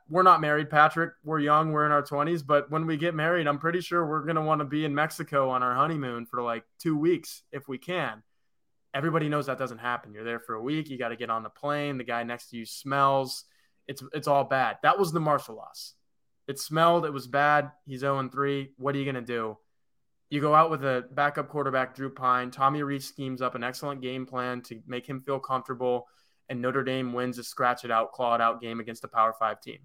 we're 0.09 0.24
not 0.24 0.39
married, 0.39 0.69
Patrick. 0.69 1.12
We're 1.24 1.39
young. 1.39 1.74
We're 1.74 1.86
in 1.86 1.91
our 1.91 2.03
20s. 2.03 2.45
But 2.45 2.71
when 2.71 2.86
we 2.86 2.95
get 2.95 3.13
married, 3.13 3.48
I'm 3.48 3.59
pretty 3.59 3.81
sure 3.81 4.05
we're 4.05 4.24
going 4.24 4.38
to 4.38 4.41
want 4.41 4.59
to 4.59 4.65
be 4.65 4.86
in 4.86 4.95
Mexico 4.95 5.50
on 5.50 5.63
our 5.63 5.75
honeymoon 5.75 6.25
for 6.25 6.41
like 6.41 6.63
two 6.79 6.98
weeks 6.98 7.43
if 7.51 7.67
we 7.67 7.77
can 7.77 8.24
everybody 8.93 9.29
knows 9.29 9.45
that 9.48 9.57
doesn't 9.57 9.79
happen. 9.79 10.13
You're 10.13 10.24
there 10.24 10.39
for 10.39 10.55
a 10.55 10.62
week. 10.62 10.89
You 10.89 10.98
got 10.98 11.09
to 11.09 11.15
get 11.15 11.29
on 11.29 11.43
the 11.43 11.50
plane. 11.50 11.98
The 11.98 12.03
guy 12.03 12.24
next 12.24 12.50
to 12.50 12.57
you 12.57 12.65
smells. 12.65 13.45
It's 13.88 14.03
it's 14.13 14.27
all 14.27 14.43
bad. 14.43 14.77
That 14.83 15.00
was 15.00 15.12
the 15.12 15.19
Marshall 15.19 15.55
loss. 15.55 15.93
It 16.48 16.59
smelled. 16.59 17.05
It 17.05 17.13
was 17.13 17.27
bad. 17.27 17.71
He's 17.86 18.01
0 18.01 18.29
3. 18.29 18.71
What 18.77 18.95
are 18.95 18.98
you 18.98 19.05
going 19.05 19.15
to 19.15 19.21
do? 19.21 19.57
You 20.29 20.41
go 20.41 20.53
out 20.53 20.69
with 20.69 20.83
a 20.83 21.07
backup 21.12 21.50
quarterback, 21.50 21.95
Drew 21.95 22.09
Pyne. 22.09 22.51
Tommy 22.51 22.83
Rees 22.83 23.07
schemes 23.07 23.41
up 23.41 23.55
an 23.55 23.63
excellent 23.63 24.01
game 24.01 24.25
plan 24.25 24.62
to 24.63 24.79
make 24.86 25.07
him 25.07 25.21
feel 25.21 25.39
comfortable, 25.39 26.07
and 26.50 26.62
Notre 26.62 26.83
Dame 26.83 27.13
wins 27.13 27.38
a 27.39 27.43
scratch 27.43 27.83
it 27.83 27.91
out, 27.91 28.12
claw 28.12 28.36
it 28.36 28.41
out 28.41 28.62
game 28.62 28.79
against 28.79 29.03
a 29.03 29.07
Power 29.07 29.33
Five 29.33 29.59
team. 29.59 29.79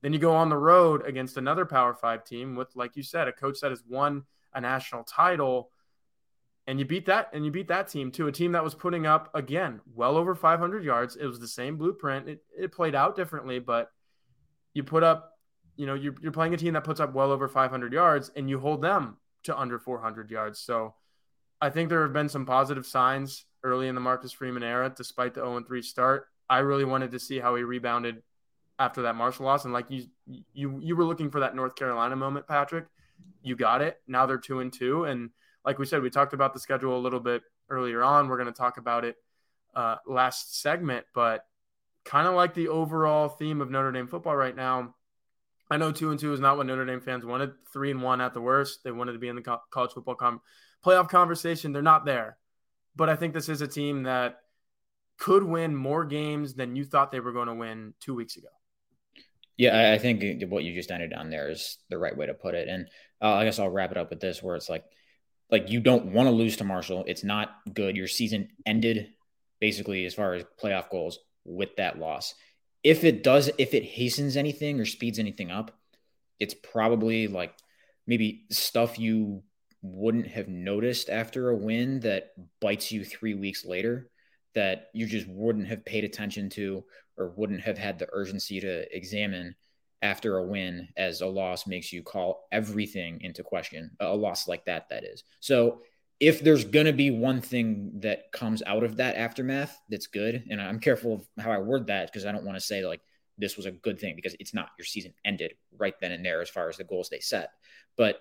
Then 0.00 0.12
you 0.12 0.20
go 0.20 0.34
on 0.34 0.48
the 0.48 0.56
road 0.56 1.04
against 1.04 1.36
another 1.36 1.66
Power 1.66 1.94
Five 1.94 2.24
team 2.24 2.54
with, 2.54 2.68
like 2.76 2.96
you 2.96 3.02
said, 3.02 3.26
a 3.26 3.32
coach 3.32 3.60
that 3.60 3.70
has 3.70 3.82
won 3.88 4.24
a 4.54 4.60
national 4.60 5.04
title 5.04 5.70
and 6.68 6.78
you 6.78 6.84
beat 6.84 7.06
that 7.06 7.30
and 7.32 7.44
you 7.44 7.50
beat 7.50 7.68
that 7.68 7.88
team 7.88 8.12
too 8.12 8.28
a 8.28 8.32
team 8.32 8.52
that 8.52 8.62
was 8.62 8.74
putting 8.74 9.06
up 9.06 9.30
again 9.34 9.80
well 9.94 10.16
over 10.16 10.34
500 10.34 10.84
yards 10.84 11.16
it 11.16 11.26
was 11.26 11.40
the 11.40 11.48
same 11.48 11.76
blueprint 11.76 12.28
it, 12.28 12.42
it 12.56 12.72
played 12.72 12.94
out 12.94 13.16
differently 13.16 13.58
but 13.58 13.90
you 14.74 14.84
put 14.84 15.02
up 15.02 15.32
you 15.76 15.86
know 15.86 15.94
you're, 15.94 16.14
you're 16.20 16.32
playing 16.32 16.54
a 16.54 16.56
team 16.56 16.74
that 16.74 16.84
puts 16.84 17.00
up 17.00 17.14
well 17.14 17.32
over 17.32 17.48
500 17.48 17.92
yards 17.92 18.30
and 18.36 18.48
you 18.48 18.60
hold 18.60 18.82
them 18.82 19.16
to 19.44 19.58
under 19.58 19.78
400 19.78 20.30
yards. 20.30 20.58
So 20.58 20.94
i 21.60 21.68
think 21.70 21.88
there 21.88 22.02
have 22.02 22.12
been 22.12 22.28
some 22.28 22.46
positive 22.46 22.86
signs 22.86 23.44
early 23.64 23.88
in 23.88 23.96
the 23.96 24.00
marcus 24.00 24.30
freeman 24.30 24.62
era 24.62 24.92
despite 24.94 25.34
the 25.34 25.40
0-3 25.40 25.84
start. 25.84 26.28
I 26.48 26.58
really 26.58 26.84
wanted 26.84 27.10
to 27.12 27.18
see 27.18 27.38
how 27.40 27.56
he 27.56 27.62
rebounded 27.62 28.22
after 28.78 29.02
that 29.02 29.16
marshall 29.16 29.46
loss. 29.46 29.64
And 29.64 29.72
like 29.72 29.90
you 29.90 30.06
you 30.52 30.78
you 30.80 30.96
were 30.96 31.04
looking 31.04 31.30
for 31.30 31.40
that 31.40 31.54
north 31.54 31.74
carolina 31.74 32.16
moment 32.16 32.46
patrick. 32.46 32.86
You 33.42 33.56
got 33.56 33.82
it. 33.82 34.00
Now 34.06 34.26
they're 34.26 34.38
two 34.38 34.60
and 34.60 34.72
two. 34.72 35.04
And 35.04 35.30
like 35.64 35.78
we 35.78 35.86
said, 35.86 36.02
we 36.02 36.10
talked 36.10 36.32
about 36.32 36.54
the 36.54 36.60
schedule 36.60 36.96
a 36.96 37.00
little 37.00 37.20
bit 37.20 37.42
earlier 37.68 38.02
on. 38.02 38.28
We're 38.28 38.36
going 38.36 38.52
to 38.52 38.58
talk 38.58 38.78
about 38.78 39.04
it 39.04 39.16
uh, 39.74 39.96
last 40.06 40.60
segment, 40.60 41.06
but 41.14 41.44
kind 42.04 42.26
of 42.26 42.34
like 42.34 42.54
the 42.54 42.68
overall 42.68 43.28
theme 43.28 43.60
of 43.60 43.70
Notre 43.70 43.92
Dame 43.92 44.08
football 44.08 44.36
right 44.36 44.56
now. 44.56 44.94
I 45.70 45.76
know 45.76 45.92
two 45.92 46.10
and 46.10 46.18
two 46.18 46.32
is 46.32 46.40
not 46.40 46.56
what 46.56 46.66
Notre 46.66 46.86
Dame 46.86 47.00
fans 47.00 47.24
wanted. 47.24 47.52
Three 47.72 47.90
and 47.90 48.02
one 48.02 48.20
at 48.20 48.34
the 48.34 48.40
worst. 48.40 48.84
They 48.84 48.90
wanted 48.90 49.12
to 49.12 49.18
be 49.18 49.28
in 49.28 49.36
the 49.36 49.58
college 49.70 49.92
football 49.92 50.14
com- 50.14 50.40
playoff 50.84 51.08
conversation. 51.08 51.72
They're 51.72 51.82
not 51.82 52.04
there, 52.04 52.38
but 52.96 53.08
I 53.08 53.16
think 53.16 53.34
this 53.34 53.48
is 53.48 53.60
a 53.60 53.68
team 53.68 54.04
that 54.04 54.40
could 55.18 55.42
win 55.42 55.74
more 55.74 56.04
games 56.04 56.54
than 56.54 56.76
you 56.76 56.84
thought 56.84 57.12
they 57.12 57.20
were 57.20 57.32
going 57.32 57.48
to 57.48 57.54
win 57.54 57.92
two 58.00 58.14
weeks 58.14 58.36
ago. 58.36 58.48
Yeah, 59.56 59.92
I 59.92 59.98
think 59.98 60.22
what 60.48 60.62
you 60.62 60.72
just 60.72 60.92
ended 60.92 61.12
on 61.12 61.30
there 61.30 61.50
is 61.50 61.78
the 61.90 61.98
right 61.98 62.16
way 62.16 62.26
to 62.26 62.34
put 62.34 62.54
it. 62.54 62.68
And 62.68 62.86
uh, 63.20 63.34
I 63.34 63.44
guess 63.44 63.58
I'll 63.58 63.68
wrap 63.68 63.90
it 63.90 63.96
up 63.96 64.10
with 64.10 64.20
this, 64.20 64.40
where 64.42 64.54
it's 64.54 64.68
like 64.68 64.84
like 65.50 65.70
you 65.70 65.80
don't 65.80 66.12
want 66.12 66.28
to 66.28 66.34
lose 66.34 66.56
to 66.58 66.64
Marshall. 66.64 67.04
It's 67.06 67.24
not 67.24 67.50
good. 67.74 67.96
Your 67.96 68.06
season 68.06 68.50
ended 68.64 69.08
basically 69.60 70.04
as 70.04 70.14
far 70.14 70.34
as 70.34 70.44
playoff 70.62 70.90
goals 70.90 71.18
with 71.44 71.70
that 71.76 71.98
loss. 71.98 72.34
If 72.82 73.04
it 73.04 73.22
does, 73.22 73.50
if 73.58 73.74
it 73.74 73.84
hastens 73.84 74.36
anything 74.36 74.80
or 74.80 74.84
speeds 74.84 75.18
anything 75.18 75.50
up, 75.50 75.72
it's 76.38 76.54
probably 76.54 77.26
like 77.26 77.54
maybe 78.06 78.46
stuff 78.50 78.98
you 78.98 79.42
wouldn't 79.82 80.26
have 80.26 80.48
noticed 80.48 81.08
after 81.08 81.50
a 81.50 81.56
win 81.56 82.00
that 82.00 82.32
bites 82.60 82.90
you 82.90 83.04
three 83.04 83.34
weeks 83.34 83.64
later 83.64 84.10
that 84.54 84.88
you 84.92 85.06
just 85.06 85.28
wouldn't 85.28 85.68
have 85.68 85.84
paid 85.84 86.04
attention 86.04 86.48
to 86.50 86.84
or 87.16 87.34
wouldn't 87.36 87.60
have 87.60 87.78
had 87.78 87.98
the 87.98 88.08
urgency 88.12 88.60
to 88.60 88.96
examine 88.96 89.54
after 90.02 90.38
a 90.38 90.44
win 90.44 90.88
as 90.96 91.20
a 91.20 91.26
loss 91.26 91.66
makes 91.66 91.92
you 91.92 92.02
call 92.02 92.46
everything 92.52 93.20
into 93.20 93.42
question. 93.42 93.90
A 94.00 94.14
loss 94.14 94.48
like 94.48 94.64
that, 94.64 94.88
that 94.88 95.04
is. 95.04 95.24
So 95.40 95.82
if 96.20 96.42
there's 96.42 96.64
going 96.64 96.86
to 96.86 96.92
be 96.92 97.10
one 97.10 97.40
thing 97.40 97.92
that 98.00 98.32
comes 98.32 98.62
out 98.66 98.82
of 98.82 98.96
that 98.96 99.16
aftermath 99.16 99.78
that's 99.88 100.08
good, 100.08 100.44
and 100.50 100.60
I'm 100.60 100.80
careful 100.80 101.14
of 101.14 101.28
how 101.38 101.52
I 101.52 101.58
word 101.58 101.86
that 101.86 102.06
because 102.06 102.26
I 102.26 102.32
don't 102.32 102.44
want 102.44 102.56
to 102.56 102.64
say 102.64 102.84
like 102.84 103.00
this 103.36 103.56
was 103.56 103.66
a 103.66 103.70
good 103.70 104.00
thing 104.00 104.16
because 104.16 104.34
it's 104.40 104.54
not. 104.54 104.70
Your 104.78 104.84
season 104.84 105.14
ended 105.24 105.54
right 105.76 105.94
then 106.00 106.12
and 106.12 106.24
there 106.24 106.40
as 106.40 106.50
far 106.50 106.68
as 106.68 106.76
the 106.76 106.84
goals 106.84 107.08
they 107.08 107.20
set. 107.20 107.50
But 107.96 108.20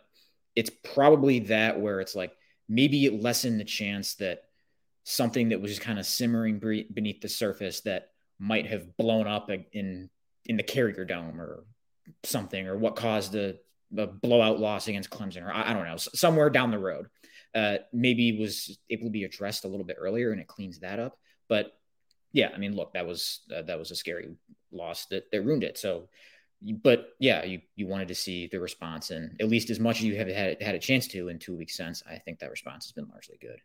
it's 0.55 0.71
probably 0.93 1.39
that 1.39 1.79
where 1.79 1.99
it's 1.99 2.15
like 2.15 2.33
maybe 2.69 3.05
it 3.05 3.21
lessened 3.21 3.59
the 3.59 3.65
chance 3.65 4.15
that 4.15 4.43
something 5.03 5.49
that 5.49 5.61
was 5.61 5.71
just 5.71 5.81
kind 5.81 5.97
of 5.97 6.05
simmering 6.05 6.59
beneath 6.59 7.21
the 7.21 7.29
surface 7.29 7.81
that 7.81 8.09
might 8.39 8.67
have 8.67 8.95
blown 8.97 9.27
up 9.27 9.49
in 9.71 10.09
in 10.45 10.57
the 10.57 10.63
Carrier 10.63 11.05
Dome 11.05 11.41
or 11.41 11.63
something, 12.23 12.67
or 12.67 12.77
what 12.77 12.95
caused 12.95 13.31
the, 13.31 13.57
the 13.91 14.07
blowout 14.07 14.59
loss 14.59 14.87
against 14.87 15.09
Clemson, 15.09 15.45
or 15.45 15.51
I, 15.51 15.71
I 15.71 15.73
don't 15.73 15.85
know, 15.85 15.97
somewhere 15.97 16.49
down 16.49 16.71
the 16.71 16.79
road. 16.79 17.07
Uh, 17.55 17.77
maybe 17.91 18.37
was 18.37 18.77
able 18.89 19.05
to 19.05 19.11
be 19.11 19.23
addressed 19.23 19.65
a 19.65 19.67
little 19.67 19.85
bit 19.85 19.97
earlier, 19.99 20.31
and 20.31 20.39
it 20.39 20.47
cleans 20.47 20.79
that 20.79 20.99
up. 20.99 21.17
But 21.47 21.73
yeah, 22.33 22.49
I 22.53 22.57
mean, 22.57 22.75
look, 22.75 22.93
that 22.93 23.07
was 23.07 23.41
uh, 23.55 23.63
that 23.63 23.79
was 23.79 23.91
a 23.91 23.95
scary 23.95 24.35
loss 24.71 25.05
that 25.07 25.31
that 25.31 25.41
ruined 25.41 25.63
it. 25.63 25.77
So, 25.77 26.09
but 26.83 27.09
yeah, 27.19 27.43
you 27.43 27.61
you 27.75 27.87
wanted 27.87 28.09
to 28.09 28.15
see 28.15 28.47
the 28.47 28.59
response, 28.59 29.11
and 29.11 29.35
at 29.39 29.47
least 29.47 29.69
as 29.69 29.79
much 29.79 29.97
as 29.97 30.03
you 30.03 30.15
have 30.17 30.27
had 30.27 30.61
had 30.61 30.75
a 30.75 30.79
chance 30.79 31.07
to 31.09 31.29
in 31.29 31.39
two 31.39 31.55
weeks 31.55 31.75
since, 31.75 32.03
I 32.09 32.17
think 32.17 32.39
that 32.39 32.51
response 32.51 32.85
has 32.85 32.91
been 32.91 33.07
largely 33.09 33.37
good. 33.41 33.59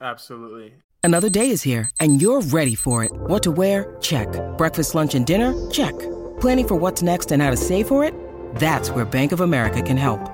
Absolutely. 0.00 0.74
Another 1.02 1.28
day 1.28 1.50
is 1.50 1.62
here, 1.62 1.90
and 2.00 2.20
you're 2.20 2.40
ready 2.40 2.74
for 2.74 3.04
it. 3.04 3.12
What 3.12 3.42
to 3.44 3.50
wear? 3.50 3.96
Check. 4.00 4.28
Breakfast, 4.56 4.94
lunch, 4.94 5.14
and 5.14 5.26
dinner? 5.26 5.54
Check. 5.70 5.98
Planning 6.40 6.68
for 6.68 6.76
what's 6.76 7.02
next 7.02 7.30
and 7.30 7.42
how 7.42 7.50
to 7.50 7.56
save 7.56 7.88
for 7.88 8.04
it? 8.04 8.14
That's 8.56 8.90
where 8.90 9.04
Bank 9.04 9.32
of 9.32 9.40
America 9.40 9.82
can 9.82 9.96
help. 9.96 10.33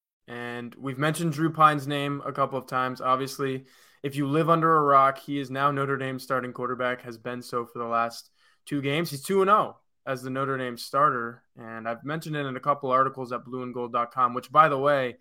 And 0.31 0.73
we've 0.75 0.97
mentioned 0.97 1.33
Drew 1.33 1.51
Pyne's 1.51 1.87
name 1.87 2.21
a 2.25 2.31
couple 2.31 2.57
of 2.57 2.65
times. 2.65 3.01
Obviously, 3.01 3.65
if 4.01 4.15
you 4.15 4.25
live 4.25 4.49
under 4.49 4.77
a 4.77 4.81
rock, 4.81 5.19
he 5.19 5.37
is 5.37 5.51
now 5.51 5.71
Notre 5.71 5.97
Dame's 5.97 6.23
starting 6.23 6.53
quarterback, 6.53 7.01
has 7.01 7.17
been 7.17 7.41
so 7.41 7.65
for 7.65 7.79
the 7.79 7.85
last 7.85 8.29
two 8.65 8.81
games. 8.81 9.11
He's 9.11 9.23
2 9.23 9.43
0 9.43 9.75
as 10.05 10.23
the 10.23 10.29
Notre 10.29 10.57
Dame 10.57 10.77
starter. 10.77 11.43
And 11.59 11.85
I've 11.85 12.05
mentioned 12.05 12.37
it 12.37 12.45
in 12.45 12.55
a 12.55 12.61
couple 12.61 12.91
articles 12.91 13.33
at 13.33 13.43
blueandgold.com, 13.43 14.33
which, 14.33 14.49
by 14.49 14.69
the 14.69 14.77
way, 14.77 15.17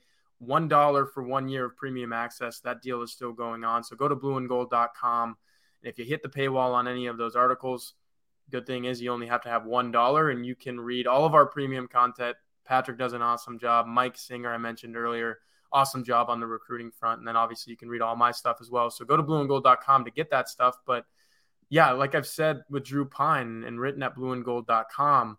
$1 0.46 1.12
for 1.12 1.24
one 1.24 1.48
year 1.48 1.64
of 1.64 1.76
premium 1.76 2.12
access. 2.12 2.60
That 2.60 2.80
deal 2.80 3.02
is 3.02 3.10
still 3.10 3.32
going 3.32 3.64
on. 3.64 3.82
So 3.82 3.96
go 3.96 4.06
to 4.06 4.14
blueandgold.com. 4.14 5.36
And 5.82 5.90
if 5.90 5.98
you 5.98 6.04
hit 6.04 6.22
the 6.22 6.28
paywall 6.28 6.72
on 6.72 6.86
any 6.86 7.08
of 7.08 7.18
those 7.18 7.34
articles, 7.34 7.94
good 8.48 8.64
thing 8.64 8.84
is 8.84 9.02
you 9.02 9.10
only 9.10 9.26
have 9.26 9.42
to 9.42 9.48
have 9.48 9.62
$1 9.62 10.30
and 10.30 10.46
you 10.46 10.54
can 10.54 10.78
read 10.78 11.08
all 11.08 11.24
of 11.24 11.34
our 11.34 11.46
premium 11.46 11.88
content 11.88 12.36
Patrick 12.64 12.98
does 12.98 13.12
an 13.12 13.22
awesome 13.22 13.58
job. 13.58 13.86
Mike 13.86 14.16
Singer, 14.16 14.52
I 14.52 14.58
mentioned 14.58 14.96
earlier, 14.96 15.38
awesome 15.72 16.04
job 16.04 16.30
on 16.30 16.40
the 16.40 16.46
recruiting 16.46 16.90
front. 16.90 17.18
And 17.18 17.28
then 17.28 17.36
obviously 17.36 17.70
you 17.70 17.76
can 17.76 17.88
read 17.88 18.02
all 18.02 18.16
my 18.16 18.32
stuff 18.32 18.58
as 18.60 18.70
well. 18.70 18.90
So 18.90 19.04
go 19.04 19.16
to 19.16 19.22
blueandgold.com 19.22 20.04
to 20.04 20.10
get 20.10 20.30
that 20.30 20.48
stuff. 20.48 20.76
But 20.86 21.04
yeah, 21.68 21.92
like 21.92 22.14
I've 22.14 22.26
said 22.26 22.62
with 22.68 22.84
Drew 22.84 23.04
Pyne 23.04 23.64
and 23.64 23.80
written 23.80 24.02
at 24.02 24.16
blueandgold.com, 24.16 25.38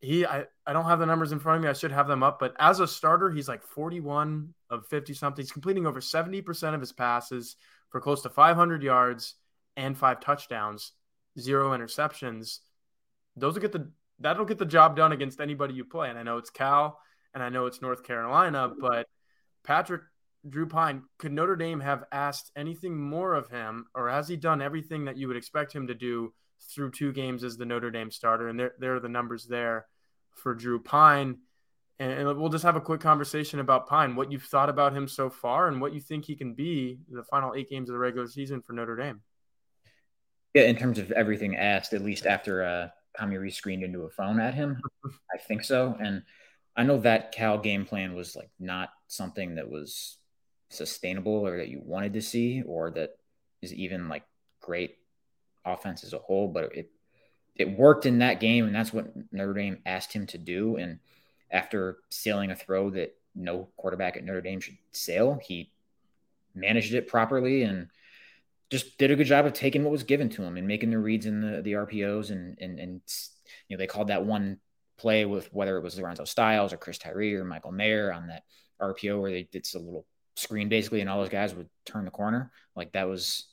he 0.00 0.26
I, 0.26 0.44
I 0.66 0.72
don't 0.72 0.84
have 0.84 0.98
the 0.98 1.06
numbers 1.06 1.32
in 1.32 1.38
front 1.38 1.56
of 1.56 1.62
me. 1.62 1.68
I 1.68 1.72
should 1.72 1.92
have 1.92 2.08
them 2.08 2.22
up. 2.22 2.38
But 2.38 2.54
as 2.58 2.80
a 2.80 2.86
starter, 2.86 3.30
he's 3.30 3.48
like 3.48 3.62
41 3.62 4.54
of 4.70 4.86
50 4.86 5.14
something. 5.14 5.42
He's 5.42 5.52
completing 5.52 5.86
over 5.86 6.00
70% 6.00 6.74
of 6.74 6.80
his 6.80 6.92
passes 6.92 7.56
for 7.90 8.00
close 8.00 8.22
to 8.22 8.30
500 8.30 8.82
yards 8.82 9.34
and 9.76 9.96
five 9.96 10.20
touchdowns, 10.20 10.92
zero 11.38 11.76
interceptions. 11.76 12.58
Those 13.36 13.54
will 13.54 13.62
get 13.62 13.72
the 13.72 13.90
that'll 14.24 14.46
get 14.46 14.58
the 14.58 14.64
job 14.64 14.96
done 14.96 15.12
against 15.12 15.40
anybody 15.40 15.74
you 15.74 15.84
play. 15.84 16.08
And 16.08 16.18
I 16.18 16.22
know 16.22 16.38
it's 16.38 16.50
Cal 16.50 16.98
and 17.34 17.42
I 17.42 17.50
know 17.50 17.66
it's 17.66 17.82
North 17.82 18.02
Carolina, 18.02 18.72
but 18.80 19.06
Patrick 19.64 20.02
Drew 20.48 20.66
Pyne, 20.66 21.02
could 21.18 21.32
Notre 21.32 21.56
Dame 21.56 21.80
have 21.80 22.04
asked 22.10 22.50
anything 22.56 22.96
more 22.96 23.34
of 23.34 23.48
him, 23.48 23.86
or 23.94 24.08
has 24.10 24.26
he 24.26 24.36
done 24.36 24.60
everything 24.60 25.04
that 25.04 25.16
you 25.16 25.28
would 25.28 25.36
expect 25.36 25.72
him 25.72 25.86
to 25.86 25.94
do 25.94 26.32
through 26.74 26.90
two 26.90 27.12
games 27.12 27.44
as 27.44 27.56
the 27.56 27.64
Notre 27.64 27.90
Dame 27.90 28.10
starter? 28.10 28.48
And 28.48 28.58
there, 28.58 28.72
there 28.78 28.96
are 28.96 29.00
the 29.00 29.08
numbers 29.08 29.46
there 29.46 29.86
for 30.32 30.54
Drew 30.54 30.80
Pyne. 30.82 31.38
And, 31.98 32.12
and 32.12 32.38
we'll 32.38 32.50
just 32.50 32.64
have 32.64 32.76
a 32.76 32.80
quick 32.80 33.00
conversation 33.00 33.60
about 33.60 33.88
Pyne, 33.88 34.16
what 34.16 34.32
you've 34.32 34.42
thought 34.42 34.68
about 34.68 34.94
him 34.94 35.06
so 35.06 35.30
far, 35.30 35.68
and 35.68 35.80
what 35.80 35.94
you 35.94 36.00
think 36.00 36.24
he 36.24 36.34
can 36.34 36.54
be 36.54 36.98
the 37.08 37.24
final 37.24 37.54
eight 37.54 37.70
games 37.70 37.88
of 37.88 37.92
the 37.92 37.98
regular 37.98 38.26
season 38.26 38.60
for 38.60 38.72
Notre 38.72 38.96
Dame. 38.96 39.20
Yeah, 40.54 40.62
in 40.62 40.76
terms 40.76 40.98
of 40.98 41.10
everything 41.12 41.56
asked, 41.56 41.92
at 41.92 42.02
least 42.02 42.26
after 42.26 42.62
uh, 42.62 42.88
Tommy 43.18 43.36
Rees 43.36 43.56
screened 43.56 43.82
into 43.82 44.02
a 44.02 44.10
phone 44.10 44.40
at 44.40 44.54
him. 44.54 44.80
I 45.34 45.38
think 45.38 45.64
so. 45.64 45.96
And 46.00 46.22
I 46.76 46.82
know 46.82 46.98
that 46.98 47.32
Cal 47.32 47.58
game 47.58 47.84
plan 47.84 48.14
was 48.14 48.34
like 48.34 48.50
not 48.58 48.90
something 49.06 49.54
that 49.56 49.70
was 49.70 50.18
sustainable 50.70 51.46
or 51.46 51.58
that 51.58 51.68
you 51.68 51.80
wanted 51.84 52.14
to 52.14 52.22
see 52.22 52.62
or 52.62 52.90
that 52.92 53.16
is 53.62 53.72
even 53.72 54.08
like 54.08 54.24
great 54.60 54.98
offense 55.64 56.04
as 56.04 56.12
a 56.12 56.18
whole, 56.18 56.48
but 56.48 56.74
it 56.74 56.90
it 57.54 57.78
worked 57.78 58.04
in 58.04 58.18
that 58.18 58.40
game 58.40 58.66
and 58.66 58.74
that's 58.74 58.92
what 58.92 59.12
Notre 59.32 59.54
Dame 59.54 59.78
asked 59.86 60.12
him 60.12 60.26
to 60.28 60.38
do. 60.38 60.76
And 60.76 60.98
after 61.50 61.98
sailing 62.10 62.50
a 62.50 62.56
throw 62.56 62.90
that 62.90 63.16
no 63.36 63.68
quarterback 63.76 64.16
at 64.16 64.24
Notre 64.24 64.40
Dame 64.40 64.60
should 64.60 64.76
sail, 64.90 65.38
he 65.40 65.70
managed 66.54 66.94
it 66.94 67.06
properly 67.06 67.62
and 67.62 67.88
just 68.74 68.98
did 68.98 69.12
a 69.12 69.16
good 69.16 69.28
job 69.28 69.46
of 69.46 69.52
taking 69.52 69.84
what 69.84 69.92
was 69.92 70.02
given 70.02 70.28
to 70.28 70.42
him 70.42 70.56
and 70.56 70.66
making 70.66 70.90
the 70.90 70.98
reads 70.98 71.26
in 71.26 71.40
the, 71.40 71.62
the 71.62 71.72
RPOs 71.72 72.30
and, 72.30 72.58
and, 72.60 72.80
and, 72.80 73.00
you 73.68 73.76
know, 73.76 73.78
they 73.78 73.86
called 73.86 74.08
that 74.08 74.26
one 74.26 74.58
play 74.98 75.24
with 75.24 75.48
whether 75.52 75.76
it 75.76 75.82
was 75.82 75.96
Lorenzo 75.96 76.24
Styles 76.24 76.72
or 76.72 76.76
Chris 76.76 76.98
Tyree 76.98 77.36
or 77.36 77.44
Michael 77.44 77.70
Mayer 77.70 78.12
on 78.12 78.26
that 78.26 78.42
RPO 78.82 79.20
where 79.20 79.30
they 79.30 79.44
did 79.44 79.64
a 79.76 79.78
little 79.78 80.06
screen 80.34 80.68
basically 80.68 81.00
and 81.00 81.08
all 81.08 81.20
those 81.20 81.28
guys 81.28 81.54
would 81.54 81.68
turn 81.86 82.04
the 82.04 82.10
corner. 82.10 82.50
Like 82.74 82.92
that 82.92 83.06
was, 83.06 83.46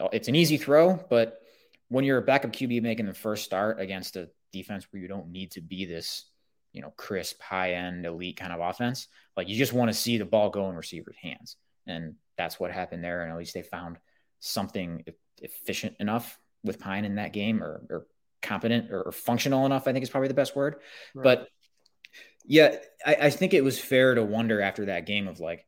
uh, 0.00 0.08
it's 0.12 0.26
an 0.26 0.34
easy 0.34 0.56
throw, 0.56 0.98
but 1.08 1.38
when 1.88 2.04
you're 2.04 2.18
a 2.18 2.22
backup 2.22 2.52
QB 2.52 2.82
making 2.82 3.06
the 3.06 3.14
first 3.14 3.44
start 3.44 3.78
against 3.80 4.16
a 4.16 4.28
defense 4.52 4.84
where 4.90 5.00
you 5.00 5.06
don't 5.06 5.30
need 5.30 5.52
to 5.52 5.60
be 5.60 5.84
this, 5.84 6.24
you 6.72 6.82
know, 6.82 6.92
crisp, 6.96 7.40
high 7.40 7.74
end, 7.74 8.04
elite 8.04 8.36
kind 8.36 8.52
of 8.52 8.58
offense, 8.58 9.06
like 9.36 9.48
you 9.48 9.56
just 9.56 9.72
want 9.72 9.90
to 9.90 9.96
see 9.96 10.18
the 10.18 10.24
ball 10.24 10.50
go 10.50 10.68
in 10.70 10.74
receivers' 10.74 11.14
hands. 11.22 11.54
And 11.86 12.16
that's 12.36 12.58
what 12.58 12.72
happened 12.72 13.04
there. 13.04 13.22
And 13.22 13.30
at 13.30 13.38
least 13.38 13.54
they 13.54 13.62
found 13.62 13.98
something 14.44 15.04
efficient 15.38 15.96
enough 16.00 16.38
with 16.62 16.78
Pyne 16.78 17.04
in 17.04 17.16
that 17.16 17.32
game 17.32 17.62
or, 17.62 17.82
or 17.90 18.06
competent 18.42 18.90
or, 18.90 19.02
or, 19.02 19.12
functional 19.12 19.64
enough, 19.66 19.88
I 19.88 19.92
think 19.92 20.02
is 20.02 20.10
probably 20.10 20.28
the 20.28 20.34
best 20.34 20.54
word. 20.54 20.76
Right. 21.14 21.24
But 21.24 21.48
yeah, 22.46 22.76
I, 23.04 23.14
I 23.14 23.30
think 23.30 23.54
it 23.54 23.64
was 23.64 23.78
fair 23.78 24.14
to 24.14 24.22
wonder 24.22 24.60
after 24.60 24.86
that 24.86 25.06
game 25.06 25.28
of 25.28 25.40
like, 25.40 25.66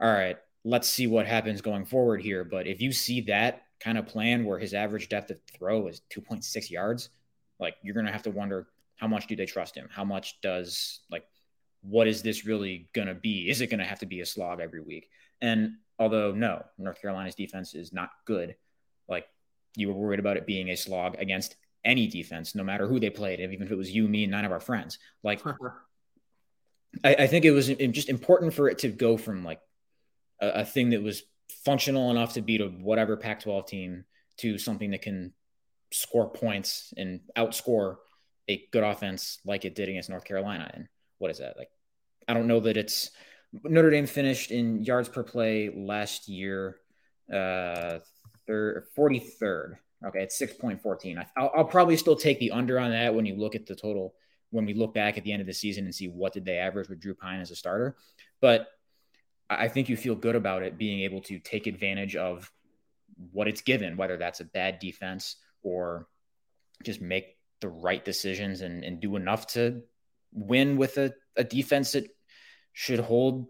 all 0.00 0.12
right, 0.12 0.36
let's 0.64 0.88
see 0.88 1.06
what 1.06 1.26
happens 1.26 1.60
going 1.60 1.84
forward 1.84 2.22
here. 2.22 2.44
But 2.44 2.66
if 2.66 2.80
you 2.80 2.92
see 2.92 3.22
that 3.22 3.62
kind 3.80 3.98
of 3.98 4.06
plan 4.06 4.44
where 4.44 4.58
his 4.58 4.74
average 4.74 5.08
depth 5.08 5.30
of 5.30 5.38
throw 5.52 5.88
is 5.88 6.02
2.6 6.14 6.70
yards, 6.70 7.08
like 7.58 7.74
you're 7.82 7.94
going 7.94 8.06
to 8.06 8.12
have 8.12 8.22
to 8.22 8.30
wonder 8.30 8.68
how 8.96 9.08
much 9.08 9.26
do 9.26 9.34
they 9.34 9.46
trust 9.46 9.76
him? 9.76 9.88
How 9.90 10.04
much 10.04 10.40
does 10.40 11.00
like, 11.10 11.24
what 11.82 12.06
is 12.06 12.22
this 12.22 12.46
really 12.46 12.88
going 12.92 13.08
to 13.08 13.14
be? 13.14 13.50
Is 13.50 13.60
it 13.60 13.66
going 13.66 13.80
to 13.80 13.84
have 13.84 13.98
to 13.98 14.06
be 14.06 14.20
a 14.20 14.26
slog 14.26 14.60
every 14.60 14.80
week? 14.80 15.08
And 15.40 15.78
Although, 15.98 16.32
no, 16.32 16.64
North 16.78 17.00
Carolina's 17.00 17.34
defense 17.34 17.74
is 17.74 17.92
not 17.92 18.10
good. 18.24 18.56
Like 19.08 19.26
you 19.76 19.88
were 19.88 19.94
worried 19.94 20.20
about 20.20 20.36
it 20.36 20.46
being 20.46 20.70
a 20.70 20.76
slog 20.76 21.16
against 21.18 21.56
any 21.84 22.06
defense, 22.06 22.54
no 22.54 22.64
matter 22.64 22.86
who 22.86 23.00
they 23.00 23.10
played, 23.10 23.40
even 23.40 23.66
if 23.66 23.72
it 23.72 23.76
was 23.76 23.90
you, 23.90 24.08
me, 24.08 24.24
and 24.24 24.32
nine 24.32 24.44
of 24.44 24.52
our 24.52 24.60
friends. 24.60 24.98
Like, 25.22 25.42
I, 27.04 27.14
I, 27.14 27.26
think 27.26 27.44
it 27.44 27.50
was 27.50 27.68
just 27.68 28.08
important 28.08 28.54
for 28.54 28.68
it 28.68 28.78
to 28.78 28.88
go 28.88 29.16
from 29.16 29.44
like 29.44 29.60
a, 30.40 30.48
a 30.60 30.64
thing 30.64 30.90
that 30.90 31.02
was 31.02 31.22
functional 31.64 32.10
enough 32.10 32.34
to 32.34 32.42
beat 32.42 32.60
a 32.60 32.66
whatever 32.66 33.16
Pac 33.16 33.42
12 33.42 33.66
team 33.66 34.04
to 34.38 34.58
something 34.58 34.90
that 34.90 35.02
can 35.02 35.32
score 35.92 36.30
points 36.30 36.92
and 36.96 37.20
outscore 37.36 37.96
a 38.48 38.64
good 38.72 38.82
offense 38.82 39.38
like 39.44 39.64
it 39.64 39.74
did 39.74 39.88
against 39.88 40.10
North 40.10 40.24
Carolina. 40.24 40.70
And 40.72 40.88
what 41.18 41.30
is 41.30 41.38
that? 41.38 41.56
Like, 41.56 41.70
I 42.28 42.34
don't 42.34 42.48
know 42.48 42.60
that 42.60 42.76
it's 42.76 43.10
Notre 43.52 43.90
Dame 43.90 44.06
finished 44.06 44.50
in 44.50 44.82
yards 44.82 45.08
per 45.08 45.22
play 45.22 45.70
last 45.74 46.28
year, 46.28 46.76
uh, 47.32 47.98
third, 48.46 48.86
43rd. 48.96 49.76
Okay, 50.04 50.22
it's 50.22 50.40
6.14. 50.40 51.24
I'll, 51.36 51.52
I'll 51.54 51.64
probably 51.64 51.96
still 51.96 52.16
take 52.16 52.40
the 52.40 52.50
under 52.50 52.78
on 52.78 52.90
that 52.90 53.14
when 53.14 53.26
you 53.26 53.36
look 53.36 53.54
at 53.54 53.66
the 53.66 53.76
total, 53.76 54.14
when 54.50 54.64
we 54.64 54.74
look 54.74 54.94
back 54.94 55.16
at 55.16 55.24
the 55.24 55.32
end 55.32 55.40
of 55.40 55.46
the 55.46 55.52
season 55.52 55.84
and 55.84 55.94
see 55.94 56.08
what 56.08 56.32
did 56.32 56.44
they 56.44 56.56
average 56.56 56.88
with 56.88 57.00
Drew 57.00 57.14
Pyne 57.14 57.40
as 57.40 57.50
a 57.50 57.56
starter. 57.56 57.96
But 58.40 58.68
I 59.48 59.68
think 59.68 59.88
you 59.88 59.96
feel 59.96 60.14
good 60.14 60.34
about 60.34 60.62
it 60.62 60.78
being 60.78 61.00
able 61.00 61.20
to 61.22 61.38
take 61.38 61.66
advantage 61.66 62.16
of 62.16 62.50
what 63.32 63.48
it's 63.48 63.60
given, 63.60 63.96
whether 63.96 64.16
that's 64.16 64.40
a 64.40 64.44
bad 64.44 64.78
defense 64.78 65.36
or 65.62 66.08
just 66.82 67.00
make 67.00 67.36
the 67.60 67.68
right 67.68 68.04
decisions 68.04 68.62
and, 68.62 68.82
and 68.82 68.98
do 68.98 69.14
enough 69.16 69.46
to 69.48 69.82
win 70.32 70.76
with 70.76 70.98
a, 70.98 71.14
a 71.36 71.44
defense 71.44 71.92
that 71.92 72.08
should 72.72 73.00
hold 73.00 73.46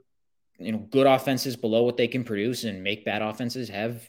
you 0.58 0.72
know 0.72 0.78
good 0.78 1.06
offenses 1.06 1.56
below 1.56 1.82
what 1.82 1.96
they 1.96 2.08
can 2.08 2.24
produce 2.24 2.64
and 2.64 2.82
make 2.82 3.04
bad 3.04 3.22
offenses 3.22 3.68
have 3.68 4.08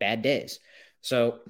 bad 0.00 0.22
days. 0.22 0.58
So 1.00 1.40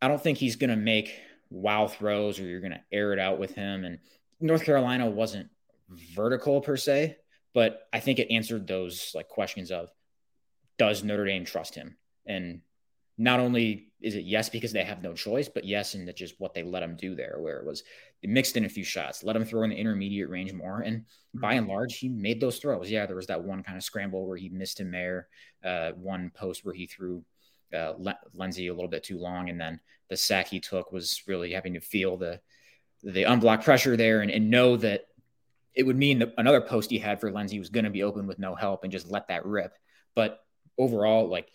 I 0.00 0.08
don't 0.08 0.22
think 0.22 0.38
he's 0.38 0.56
going 0.56 0.70
to 0.70 0.76
make 0.76 1.14
wow 1.50 1.86
throws 1.86 2.38
or 2.38 2.44
you're 2.44 2.60
going 2.60 2.72
to 2.72 2.82
air 2.92 3.12
it 3.12 3.18
out 3.18 3.38
with 3.38 3.54
him. 3.54 3.84
And 3.84 3.98
North 4.40 4.64
Carolina 4.64 5.08
wasn't 5.08 5.48
vertical 5.88 6.60
per 6.60 6.76
se, 6.76 7.16
but 7.52 7.86
I 7.92 8.00
think 8.00 8.18
it 8.18 8.32
answered 8.32 8.66
those 8.66 9.12
like 9.14 9.28
questions 9.28 9.70
of 9.70 9.90
does 10.78 11.04
Notre 11.04 11.24
Dame 11.24 11.44
trust 11.44 11.74
him? 11.74 11.96
And 12.26 12.60
not 13.16 13.40
only 13.40 13.88
is 14.00 14.16
it 14.16 14.24
yes 14.24 14.48
because 14.48 14.72
they 14.72 14.84
have 14.84 15.02
no 15.02 15.14
choice, 15.14 15.48
but 15.48 15.64
yes, 15.64 15.94
and 15.94 16.06
that's 16.06 16.18
just 16.18 16.38
what 16.38 16.52
they 16.52 16.62
let 16.62 16.82
him 16.82 16.96
do 16.96 17.14
there, 17.14 17.36
where 17.38 17.58
it 17.58 17.66
was 17.66 17.82
it 18.22 18.30
mixed 18.30 18.56
in 18.56 18.64
a 18.64 18.68
few 18.68 18.84
shots, 18.84 19.22
let 19.22 19.36
him 19.36 19.44
throw 19.44 19.62
in 19.62 19.70
the 19.70 19.76
intermediate 19.76 20.28
range 20.28 20.52
more, 20.52 20.80
and 20.80 21.04
by 21.34 21.54
and 21.54 21.68
large, 21.68 21.98
he 21.98 22.08
made 22.08 22.40
those 22.40 22.58
throws. 22.58 22.90
Yeah, 22.90 23.06
there 23.06 23.16
was 23.16 23.26
that 23.28 23.42
one 23.42 23.62
kind 23.62 23.76
of 23.76 23.84
scramble 23.84 24.26
where 24.26 24.36
he 24.36 24.48
missed 24.48 24.80
him 24.80 24.90
there, 24.90 25.28
uh, 25.64 25.92
one 25.92 26.30
post 26.34 26.64
where 26.64 26.74
he 26.74 26.86
threw 26.86 27.24
uh, 27.74 27.94
Lenzy 28.34 28.68
a 28.68 28.74
little 28.74 28.90
bit 28.90 29.04
too 29.04 29.18
long, 29.18 29.48
and 29.48 29.60
then 29.60 29.80
the 30.08 30.16
sack 30.16 30.48
he 30.48 30.60
took 30.60 30.92
was 30.92 31.22
really 31.26 31.52
having 31.52 31.74
to 31.74 31.80
feel 31.80 32.16
the 32.16 32.40
the 33.02 33.24
unblocked 33.24 33.64
pressure 33.64 33.96
there 33.96 34.22
and, 34.22 34.30
and 34.30 34.48
know 34.50 34.76
that 34.78 35.06
it 35.74 35.82
would 35.82 35.96
mean 35.96 36.20
that 36.20 36.32
another 36.38 36.60
post 36.60 36.90
he 36.90 36.98
had 36.98 37.20
for 37.20 37.30
Lenzy 37.30 37.58
was 37.58 37.68
going 37.68 37.84
to 37.84 37.90
be 37.90 38.02
open 38.02 38.26
with 38.26 38.38
no 38.38 38.54
help 38.54 38.82
and 38.82 38.92
just 38.92 39.10
let 39.10 39.28
that 39.28 39.44
rip. 39.44 39.76
But 40.14 40.40
overall, 40.78 41.28
like 41.28 41.48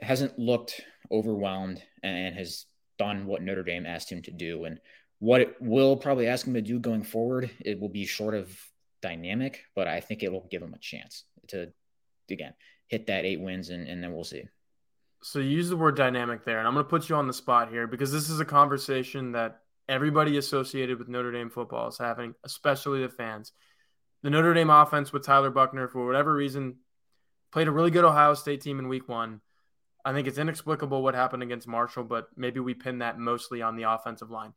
hasn't 0.00 0.38
looked 0.38 0.80
overwhelmed 1.10 1.82
and 2.02 2.34
has 2.34 2.66
done 2.98 3.26
what 3.26 3.42
Notre 3.42 3.62
Dame 3.62 3.86
asked 3.86 4.10
him 4.10 4.22
to 4.22 4.30
do. 4.30 4.64
And 4.64 4.80
what 5.18 5.40
it 5.40 5.56
will 5.60 5.96
probably 5.96 6.26
ask 6.26 6.46
him 6.46 6.54
to 6.54 6.62
do 6.62 6.78
going 6.78 7.02
forward, 7.02 7.50
it 7.60 7.80
will 7.80 7.88
be 7.88 8.06
short 8.06 8.34
of 8.34 8.56
dynamic, 9.02 9.64
but 9.74 9.86
I 9.86 10.00
think 10.00 10.22
it 10.22 10.32
will 10.32 10.46
give 10.50 10.62
him 10.62 10.74
a 10.74 10.78
chance 10.78 11.24
to, 11.48 11.72
again, 12.30 12.54
hit 12.88 13.06
that 13.06 13.24
eight 13.24 13.40
wins 13.40 13.70
and, 13.70 13.88
and 13.88 14.02
then 14.02 14.12
we'll 14.12 14.24
see. 14.24 14.44
So 15.22 15.38
you 15.38 15.48
use 15.48 15.68
the 15.68 15.76
word 15.76 15.96
dynamic 15.96 16.44
there, 16.44 16.58
and 16.58 16.68
I'm 16.68 16.74
going 16.74 16.84
to 16.84 16.90
put 16.90 17.08
you 17.08 17.16
on 17.16 17.26
the 17.26 17.32
spot 17.32 17.70
here 17.70 17.86
because 17.86 18.12
this 18.12 18.28
is 18.28 18.38
a 18.40 18.44
conversation 18.44 19.32
that 19.32 19.60
everybody 19.88 20.36
associated 20.36 20.98
with 20.98 21.08
Notre 21.08 21.32
Dame 21.32 21.50
football 21.50 21.88
is 21.88 21.98
having, 21.98 22.34
especially 22.44 23.00
the 23.00 23.08
fans. 23.08 23.52
The 24.22 24.30
Notre 24.30 24.54
Dame 24.54 24.70
offense 24.70 25.12
with 25.12 25.24
Tyler 25.24 25.50
Buchner, 25.50 25.88
for 25.88 26.06
whatever 26.06 26.34
reason, 26.34 26.76
played 27.52 27.68
a 27.68 27.72
really 27.72 27.90
good 27.90 28.04
Ohio 28.04 28.34
State 28.34 28.60
team 28.60 28.78
in 28.78 28.88
week 28.88 29.08
one. 29.08 29.40
I 30.06 30.12
think 30.12 30.28
it's 30.28 30.38
inexplicable 30.38 31.02
what 31.02 31.16
happened 31.16 31.42
against 31.42 31.66
Marshall, 31.66 32.04
but 32.04 32.28
maybe 32.36 32.60
we 32.60 32.74
pin 32.74 32.98
that 32.98 33.18
mostly 33.18 33.60
on 33.60 33.74
the 33.74 33.90
offensive 33.90 34.30
line. 34.30 34.52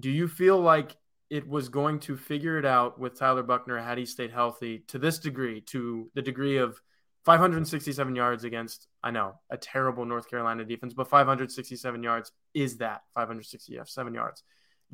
Do 0.00 0.10
you 0.10 0.26
feel 0.26 0.58
like 0.58 0.96
it 1.28 1.46
was 1.46 1.68
going 1.68 2.00
to 2.00 2.16
figure 2.16 2.58
it 2.58 2.64
out 2.64 2.98
with 2.98 3.18
Tyler 3.18 3.42
Buchner 3.42 3.78
had 3.78 3.98
he 3.98 4.06
stayed 4.06 4.30
healthy 4.30 4.82
to 4.88 4.98
this 4.98 5.18
degree, 5.18 5.60
to 5.66 6.10
the 6.14 6.22
degree 6.22 6.56
of 6.56 6.80
567 7.26 8.16
yards 8.16 8.44
against, 8.44 8.88
I 9.02 9.10
know, 9.10 9.34
a 9.50 9.58
terrible 9.58 10.06
North 10.06 10.30
Carolina 10.30 10.64
defense, 10.64 10.94
but 10.94 11.10
567 11.10 12.02
yards 12.02 12.32
is 12.54 12.78
that 12.78 13.02
567 13.14 14.14
yards. 14.14 14.42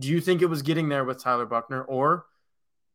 Do 0.01 0.09
you 0.09 0.21
think 0.21 0.43
it 0.43 0.47
was 0.47 0.63
getting 0.63 0.89
there 0.89 1.05
with 1.05 1.23
Tyler 1.23 1.47
Buchner? 1.47 1.83
Or 1.85 2.27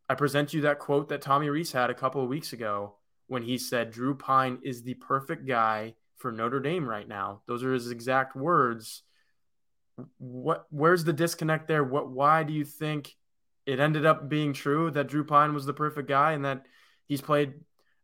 I 0.09 0.15
present 0.15 0.53
you 0.53 0.59
that 0.61 0.79
quote 0.79 1.07
that 1.07 1.21
Tommy 1.21 1.49
Rees 1.49 1.71
had 1.71 1.89
a 1.89 1.95
couple 1.95 2.21
of 2.21 2.27
weeks 2.27 2.51
ago 2.51 2.95
when 3.27 3.43
he 3.43 3.57
said 3.57 3.91
Drew 3.91 4.13
Pyne 4.13 4.59
is 4.61 4.83
the 4.83 4.95
perfect 4.95 5.47
guy 5.47 5.95
for 6.17 6.31
Notre 6.31 6.59
Dame 6.59 6.87
right 6.87 7.07
now. 7.07 7.41
Those 7.47 7.63
are 7.63 7.73
his 7.73 7.91
exact 7.91 8.35
words. 8.35 9.03
What 10.17 10.65
where's 10.69 11.03
the 11.03 11.13
disconnect 11.13 11.67
there? 11.67 11.83
What 11.83 12.09
why 12.09 12.43
do 12.43 12.53
you 12.53 12.65
think 12.65 13.15
it 13.65 13.79
ended 13.79 14.05
up 14.05 14.29
being 14.29 14.53
true 14.53 14.91
that 14.91 15.07
Drew 15.07 15.23
Pyne 15.23 15.53
was 15.53 15.65
the 15.65 15.73
perfect 15.73 16.07
guy 16.07 16.33
and 16.33 16.45
that 16.45 16.65
he's 17.07 17.21
played 17.21 17.53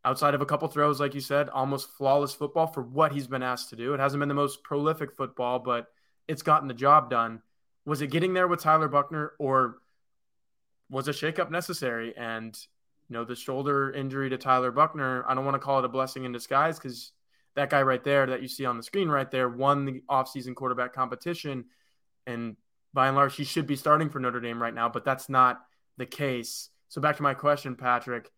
outside 0.04 0.34
of 0.34 0.42
a 0.42 0.46
couple 0.46 0.68
throws 0.68 1.00
like 1.00 1.14
you 1.14 1.22
said, 1.22 1.50
almost 1.50 1.90
flawless 1.92 2.34
football 2.34 2.68
for 2.68 2.82
what 2.82 3.12
he's 3.12 3.28
been 3.28 3.44
asked 3.44 3.70
to 3.70 3.76
do. 3.76 3.94
It 3.94 4.00
hasn't 4.00 4.20
been 4.20 4.30
the 4.30 4.36
most 4.36 4.64
prolific 4.64 5.16
football, 5.16 5.60
but 5.60 5.88
it's 6.28 6.42
gotten 6.42 6.68
the 6.68 6.74
job 6.74 7.10
done. 7.10 7.42
Was 7.86 8.02
it 8.02 8.08
getting 8.08 8.34
there 8.34 8.48
with 8.48 8.62
Tyler 8.62 8.88
Buchner 8.88 9.34
or 9.40 9.78
was 10.90 11.08
a 11.08 11.12
shakeup 11.12 11.52
necessary 11.52 12.16
and 12.18 12.58
you 13.10 13.14
know 13.14 13.24
the 13.24 13.36
shoulder 13.36 13.92
injury 13.92 14.30
to 14.30 14.38
Tyler 14.38 14.72
Buchner, 14.72 15.24
I 15.28 15.36
don't 15.36 15.46
want 15.46 15.56
to 15.56 15.60
call 15.60 15.80
it 15.80 15.86
a 15.86 15.90
blessing 15.90 16.26
in 16.26 16.32
disguise 16.32 16.80
cuz 16.80 17.12
that 17.56 17.70
guy 17.70 17.82
right 17.82 18.04
there 18.04 18.28
that 18.28 18.42
you 18.42 18.48
see 18.48 18.66
on 18.66 18.78
the 18.78 18.84
screen 18.84 19.10
right 19.10 19.30
there 19.30 19.50
won 19.50 19.86
the 19.86 20.02
offseason 20.10 20.56
quarterback 20.56 20.94
competition. 20.94 21.66
And 22.26 22.56
by 22.94 23.08
and 23.08 23.16
large, 23.16 23.36
he 23.36 23.44
should 23.44 23.68
be 23.68 23.76
starting 23.76 24.10
for 24.10 24.20
Notre 24.20 24.40
Dame 24.40 24.62
right 24.62 24.74
now, 24.74 24.90
but 24.90 25.06
that's 25.06 25.30
not 25.30 25.62
the 25.98 26.06
case. 26.06 26.70
So 26.90 27.02
back 27.02 27.18
to 27.18 27.24
my 27.24 27.34
question, 27.34 27.76
Patrick. 27.76 28.30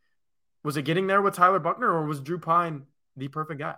Was 0.63 0.77
it 0.77 0.83
getting 0.83 1.07
there 1.07 1.21
with 1.21 1.35
Tyler 1.35 1.59
Buchner 1.59 1.91
or 1.91 2.05
was 2.05 2.21
Drew 2.21 2.39
Pyne 2.39 2.83
the 3.17 3.27
perfect 3.27 3.59
guy? 3.59 3.75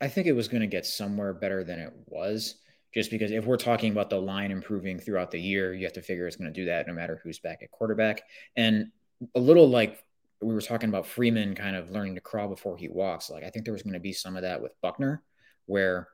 I 0.00 0.08
think 0.08 0.26
it 0.26 0.32
was 0.32 0.48
going 0.48 0.60
to 0.60 0.66
get 0.66 0.84
somewhere 0.84 1.32
better 1.32 1.64
than 1.64 1.78
it 1.78 1.92
was. 2.06 2.56
Just 2.94 3.10
because 3.10 3.30
if 3.30 3.44
we're 3.44 3.58
talking 3.58 3.92
about 3.92 4.08
the 4.08 4.20
line 4.20 4.50
improving 4.50 4.98
throughout 4.98 5.30
the 5.30 5.40
year, 5.40 5.74
you 5.74 5.84
have 5.84 5.92
to 5.94 6.02
figure 6.02 6.26
it's 6.26 6.36
going 6.36 6.52
to 6.52 6.60
do 6.60 6.66
that 6.66 6.86
no 6.86 6.94
matter 6.94 7.20
who's 7.22 7.38
back 7.38 7.62
at 7.62 7.70
quarterback. 7.70 8.22
And 8.56 8.86
a 9.34 9.40
little 9.40 9.68
like 9.68 10.02
we 10.40 10.54
were 10.54 10.60
talking 10.60 10.88
about 10.88 11.06
Freeman 11.06 11.54
kind 11.54 11.76
of 11.76 11.90
learning 11.90 12.14
to 12.16 12.20
crawl 12.20 12.48
before 12.48 12.76
he 12.76 12.88
walks. 12.88 13.30
Like 13.30 13.44
I 13.44 13.50
think 13.50 13.64
there 13.64 13.72
was 13.72 13.82
going 13.82 13.94
to 13.94 14.00
be 14.00 14.12
some 14.12 14.36
of 14.36 14.42
that 14.42 14.62
with 14.62 14.80
Buchner, 14.82 15.22
where 15.66 16.08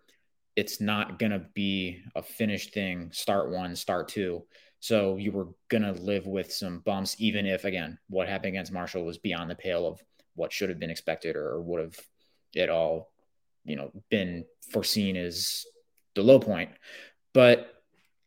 it's 0.57 0.81
not 0.81 1.19
going 1.19 1.33
to 1.33 1.47
be 1.55 2.03
a 2.15 2.23
finished 2.23 2.75
thing, 2.75 3.11
start 3.13 3.51
one, 3.51 3.75
start 3.75 4.09
two. 4.09 4.45
So 4.81 5.17
you 5.17 5.33
were 5.33 5.49
going 5.69 5.83
to 5.83 5.93
live 5.93 6.27
with 6.27 6.53
some 6.53 6.81
bumps, 6.81 7.17
even 7.19 7.47
if, 7.47 7.65
again, 7.65 7.99
what 8.09 8.29
happened 8.29 8.51
against 8.51 8.73
Marshall 8.73 9.05
was 9.05 9.19
beyond 9.19 9.51
the 9.51 9.55
pale 9.55 9.87
of 9.87 10.01
what 10.35 10.53
should 10.53 10.69
have 10.69 10.81
been 10.81 10.91
expected 10.91 11.37
or 11.37 11.61
would 11.61 11.81
have 11.81 11.99
at 12.57 12.69
all, 12.69 13.13
you 13.65 13.77
know, 13.77 13.93
been 14.11 14.45
foreseen 14.71 15.17
as 15.17 15.65
the 16.15 16.23
low 16.23 16.39
point. 16.39 16.71
But 17.33 17.73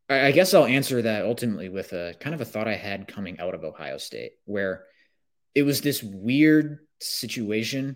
I 0.10 0.32
guess 0.32 0.54
I'll 0.54 0.66
answer 0.66 1.02
that 1.02 1.26
ultimately 1.26 1.70
with 1.70 1.94
a 1.94 2.16
kind 2.20 2.34
of 2.34 2.42
a 2.42 2.46
thought 2.46 2.68
I 2.68 2.76
had 2.76 3.08
coming 3.08 3.40
out 3.40 3.56
of 3.56 3.64
Ohio 3.64 3.98
State, 3.98 4.34
where 4.46 4.86
it 5.56 5.64
was 5.64 5.82
this 5.82 6.04
weird 6.04 6.80
situation 7.02 7.96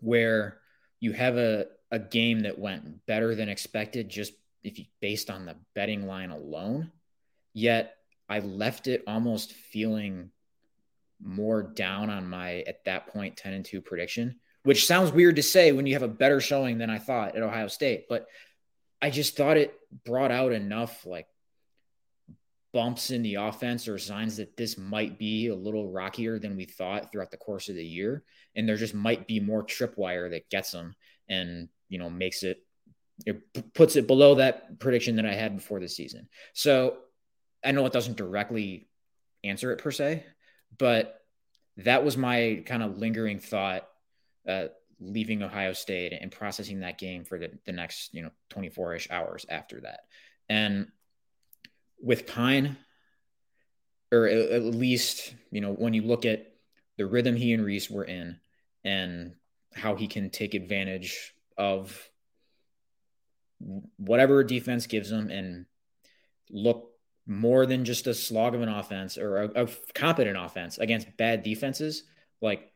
where 0.00 0.58
you 1.00 1.12
have 1.12 1.36
a, 1.36 1.66
a 1.90 1.98
game 1.98 2.40
that 2.40 2.58
went 2.58 3.04
better 3.06 3.34
than 3.34 3.48
expected 3.48 4.08
just 4.08 4.32
if 4.62 4.78
you 4.78 4.84
based 5.00 5.30
on 5.30 5.46
the 5.46 5.56
betting 5.74 6.06
line 6.06 6.30
alone. 6.30 6.92
Yet 7.52 7.96
i 8.28 8.40
left 8.40 8.86
it 8.86 9.02
almost 9.06 9.52
feeling 9.52 10.30
more 11.22 11.62
down 11.62 12.10
on 12.10 12.28
my 12.28 12.64
at 12.66 12.84
that 12.84 13.08
point 13.08 13.36
10 13.36 13.52
and 13.54 13.64
2 13.64 13.80
prediction 13.80 14.38
which 14.64 14.86
sounds 14.86 15.12
weird 15.12 15.36
to 15.36 15.42
say 15.42 15.72
when 15.72 15.86
you 15.86 15.94
have 15.94 16.02
a 16.02 16.08
better 16.08 16.40
showing 16.40 16.78
than 16.78 16.90
i 16.90 16.98
thought 16.98 17.36
at 17.36 17.42
ohio 17.42 17.68
state 17.68 18.06
but 18.08 18.26
i 19.00 19.10
just 19.10 19.36
thought 19.36 19.56
it 19.56 19.74
brought 20.04 20.30
out 20.30 20.52
enough 20.52 21.06
like 21.06 21.26
bumps 22.76 23.10
in 23.10 23.22
the 23.22 23.36
offense 23.36 23.88
or 23.88 23.96
signs 23.96 24.36
that 24.36 24.54
this 24.54 24.76
might 24.76 25.18
be 25.18 25.46
a 25.46 25.54
little 25.54 25.90
rockier 25.90 26.38
than 26.38 26.58
we 26.58 26.66
thought 26.66 27.10
throughout 27.10 27.30
the 27.30 27.38
course 27.38 27.70
of 27.70 27.74
the 27.74 27.82
year. 27.82 28.22
And 28.54 28.68
there 28.68 28.76
just 28.76 28.92
might 28.92 29.26
be 29.26 29.40
more 29.40 29.64
tripwire 29.64 30.30
that 30.32 30.50
gets 30.50 30.72
them 30.72 30.94
and, 31.26 31.70
you 31.88 31.98
know, 31.98 32.10
makes 32.10 32.42
it, 32.42 32.58
it 33.24 33.72
puts 33.72 33.96
it 33.96 34.06
below 34.06 34.34
that 34.34 34.78
prediction 34.78 35.16
that 35.16 35.24
I 35.24 35.32
had 35.32 35.56
before 35.56 35.80
the 35.80 35.88
season. 35.88 36.28
So 36.52 36.98
I 37.64 37.72
know 37.72 37.86
it 37.86 37.94
doesn't 37.94 38.18
directly 38.18 38.90
answer 39.42 39.72
it 39.72 39.78
per 39.78 39.90
se, 39.90 40.26
but 40.76 41.18
that 41.78 42.04
was 42.04 42.18
my 42.18 42.62
kind 42.66 42.82
of 42.82 42.98
lingering 42.98 43.38
thought 43.38 43.88
uh, 44.46 44.66
leaving 45.00 45.42
Ohio 45.42 45.72
State 45.72 46.12
and 46.12 46.30
processing 46.30 46.80
that 46.80 46.98
game 46.98 47.24
for 47.24 47.38
the, 47.38 47.52
the 47.64 47.72
next, 47.72 48.12
you 48.12 48.20
know, 48.20 48.32
24 48.50 48.96
ish 48.96 49.10
hours 49.10 49.46
after 49.48 49.80
that. 49.80 50.00
And 50.50 50.88
with 52.00 52.26
Pyne, 52.26 52.76
or 54.12 54.26
at 54.26 54.62
least, 54.62 55.34
you 55.50 55.60
know, 55.60 55.72
when 55.72 55.94
you 55.94 56.02
look 56.02 56.24
at 56.24 56.52
the 56.96 57.06
rhythm 57.06 57.36
he 57.36 57.52
and 57.52 57.64
Rees 57.64 57.90
were 57.90 58.04
in 58.04 58.38
and 58.84 59.34
how 59.74 59.94
he 59.94 60.06
can 60.06 60.30
take 60.30 60.54
advantage 60.54 61.34
of 61.58 62.08
whatever 63.96 64.44
defense 64.44 64.86
gives 64.86 65.10
him 65.10 65.30
and 65.30 65.66
look 66.50 66.90
more 67.26 67.66
than 67.66 67.84
just 67.84 68.06
a 68.06 68.14
slog 68.14 68.54
of 68.54 68.62
an 68.62 68.68
offense 68.68 69.18
or 69.18 69.42
a, 69.42 69.64
a 69.64 69.68
competent 69.94 70.36
offense 70.38 70.78
against 70.78 71.16
bad 71.16 71.42
defenses. 71.42 72.04
Like, 72.40 72.72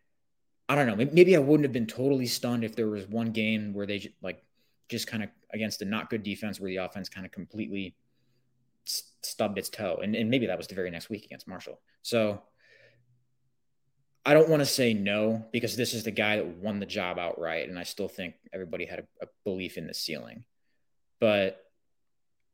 I 0.69 0.75
don't 0.75 0.87
know, 0.87 0.97
maybe 0.97 1.37
I 1.37 1.41
wouldn't 1.41 1.65
have 1.65 1.73
been 1.73 1.87
totally 1.87 2.27
stunned 2.27 2.65
if 2.65 2.75
there 2.75 2.89
was 2.89 3.07
one 3.07 3.31
game 3.31 3.73
where 3.73 3.87
they 3.87 4.13
like 4.23 4.43
just 4.89 5.07
kind 5.07 5.23
of 5.23 5.31
against 5.53 5.83
a 5.83 5.85
not 5.85 6.11
good 6.11 6.23
defense 6.23 6.61
where 6.61 6.71
the 6.71 6.77
offense 6.77 7.09
kind 7.09 7.27
of 7.27 7.33
completely 7.33 7.95
stubbed 8.85 9.59
its 9.59 9.69
toe. 9.69 10.01
And, 10.03 10.15
and 10.15 10.31
maybe 10.31 10.47
that 10.47 10.59
was 10.59 10.67
the 10.67 10.75
very 10.75 10.91
next 10.91 11.11
week 11.11 11.25
against 11.25 11.49
Marshall. 11.49 11.81
So 12.03 12.43
I 14.25 14.35
don't 14.35 14.49
want 14.49 14.61
to 14.61 14.67
say 14.67 14.95
no 14.95 15.45
because 15.53 15.77
this 15.77 15.95
is 15.95 16.05
the 16.05 16.11
guy 16.11 16.37
that 16.37 16.47
won 16.47 16.81
the 16.81 16.87
job 16.87 17.19
outright. 17.19 17.69
And 17.69 17.79
I 17.79 17.83
still 17.83 18.09
think 18.09 18.35
everybody 18.53 18.87
had 18.87 19.01
a, 19.01 19.25
a 19.25 19.29
belief 19.45 19.77
in 19.77 19.87
the 19.87 19.95
ceiling. 19.95 20.45
But 21.21 21.59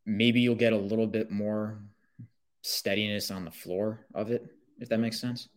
maybe 0.05 0.41
you'll 0.41 0.55
get 0.55 0.73
a 0.73 0.79
little 0.79 1.07
bit 1.07 1.31
more 1.31 1.81
steadiness 2.62 3.31
on 3.31 3.45
the 3.45 3.51
floor 3.51 4.07
of 4.15 4.31
it, 4.31 4.47
if 4.79 4.89
that 4.89 4.99
makes 4.99 5.21
sense. 5.21 5.49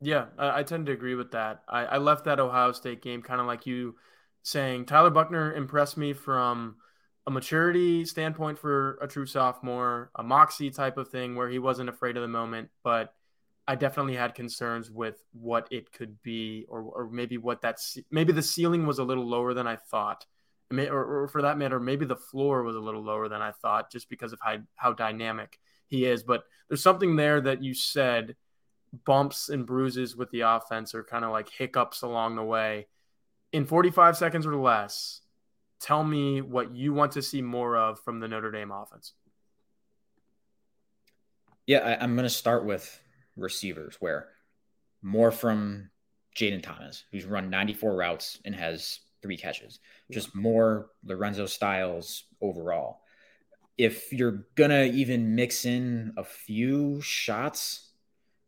Yeah, 0.00 0.26
I, 0.38 0.60
I 0.60 0.62
tend 0.62 0.86
to 0.86 0.92
agree 0.92 1.14
with 1.14 1.32
that. 1.32 1.62
I, 1.68 1.84
I 1.84 1.98
left 1.98 2.24
that 2.24 2.40
Ohio 2.40 2.72
State 2.72 3.02
game 3.02 3.22
kind 3.22 3.40
of 3.40 3.46
like 3.46 3.66
you 3.66 3.96
saying 4.42 4.86
Tyler 4.86 5.10
Buchner 5.10 5.52
impressed 5.52 5.96
me 5.96 6.12
from– 6.12 6.76
a 7.26 7.30
maturity 7.30 8.04
standpoint 8.04 8.58
for 8.58 8.98
a 9.00 9.06
true 9.06 9.26
sophomore, 9.26 10.10
a 10.16 10.22
moxie 10.22 10.70
type 10.70 10.96
of 10.96 11.08
thing 11.08 11.36
where 11.36 11.48
he 11.48 11.58
wasn't 11.58 11.88
afraid 11.88 12.16
of 12.16 12.22
the 12.22 12.28
moment, 12.28 12.70
but 12.82 13.14
I 13.66 13.76
definitely 13.76 14.16
had 14.16 14.34
concerns 14.34 14.90
with 14.90 15.22
what 15.32 15.68
it 15.70 15.92
could 15.92 16.20
be, 16.22 16.66
or 16.68 16.82
or 16.82 17.08
maybe 17.10 17.38
what 17.38 17.60
that's 17.60 17.96
maybe 18.10 18.32
the 18.32 18.42
ceiling 18.42 18.86
was 18.86 18.98
a 18.98 19.04
little 19.04 19.26
lower 19.26 19.54
than 19.54 19.66
I 19.66 19.76
thought 19.76 20.26
or, 20.78 21.24
or 21.24 21.28
for 21.28 21.42
that 21.42 21.58
matter, 21.58 21.78
maybe 21.78 22.04
the 22.04 22.16
floor 22.16 22.62
was 22.62 22.76
a 22.76 22.80
little 22.80 23.02
lower 23.02 23.28
than 23.28 23.42
I 23.42 23.52
thought, 23.52 23.90
just 23.90 24.08
because 24.08 24.32
of 24.32 24.38
how 24.42 24.58
how 24.76 24.92
dynamic 24.92 25.58
he 25.86 26.06
is. 26.06 26.22
But 26.22 26.44
there's 26.68 26.82
something 26.82 27.16
there 27.16 27.40
that 27.40 27.62
you 27.62 27.74
said 27.74 28.36
bumps 29.04 29.48
and 29.48 29.66
bruises 29.66 30.16
with 30.16 30.30
the 30.30 30.40
offense 30.40 30.94
are 30.94 31.04
kind 31.04 31.24
of 31.24 31.30
like 31.30 31.48
hiccups 31.48 32.02
along 32.02 32.36
the 32.36 32.42
way. 32.42 32.88
In 33.52 33.66
45 33.66 34.16
seconds 34.16 34.46
or 34.46 34.56
less, 34.56 35.20
tell 35.82 36.04
me 36.04 36.40
what 36.40 36.74
you 36.74 36.94
want 36.94 37.12
to 37.12 37.22
see 37.22 37.42
more 37.42 37.76
of 37.76 38.00
from 38.00 38.20
the 38.20 38.28
Notre 38.28 38.52
Dame 38.52 38.70
offense. 38.70 39.12
Yeah, 41.66 41.78
I, 41.78 42.04
am 42.04 42.14
going 42.14 42.24
to 42.24 42.30
start 42.30 42.64
with 42.64 43.00
receivers, 43.36 43.96
where 44.00 44.28
more 45.02 45.30
from 45.30 45.90
Jayden 46.36 46.62
Thomas, 46.62 47.04
who's 47.10 47.24
run 47.24 47.50
94 47.50 47.96
routes 47.96 48.38
and 48.44 48.54
has 48.54 49.00
three 49.22 49.36
catches, 49.36 49.80
just 50.10 50.34
more 50.34 50.90
Lorenzo 51.04 51.46
Styles 51.46 52.24
overall. 52.40 53.00
If 53.78 54.12
you're 54.12 54.46
going 54.54 54.70
to 54.70 54.84
even 54.84 55.34
mix 55.34 55.64
in 55.64 56.12
a 56.16 56.24
few 56.24 57.00
shots 57.00 57.90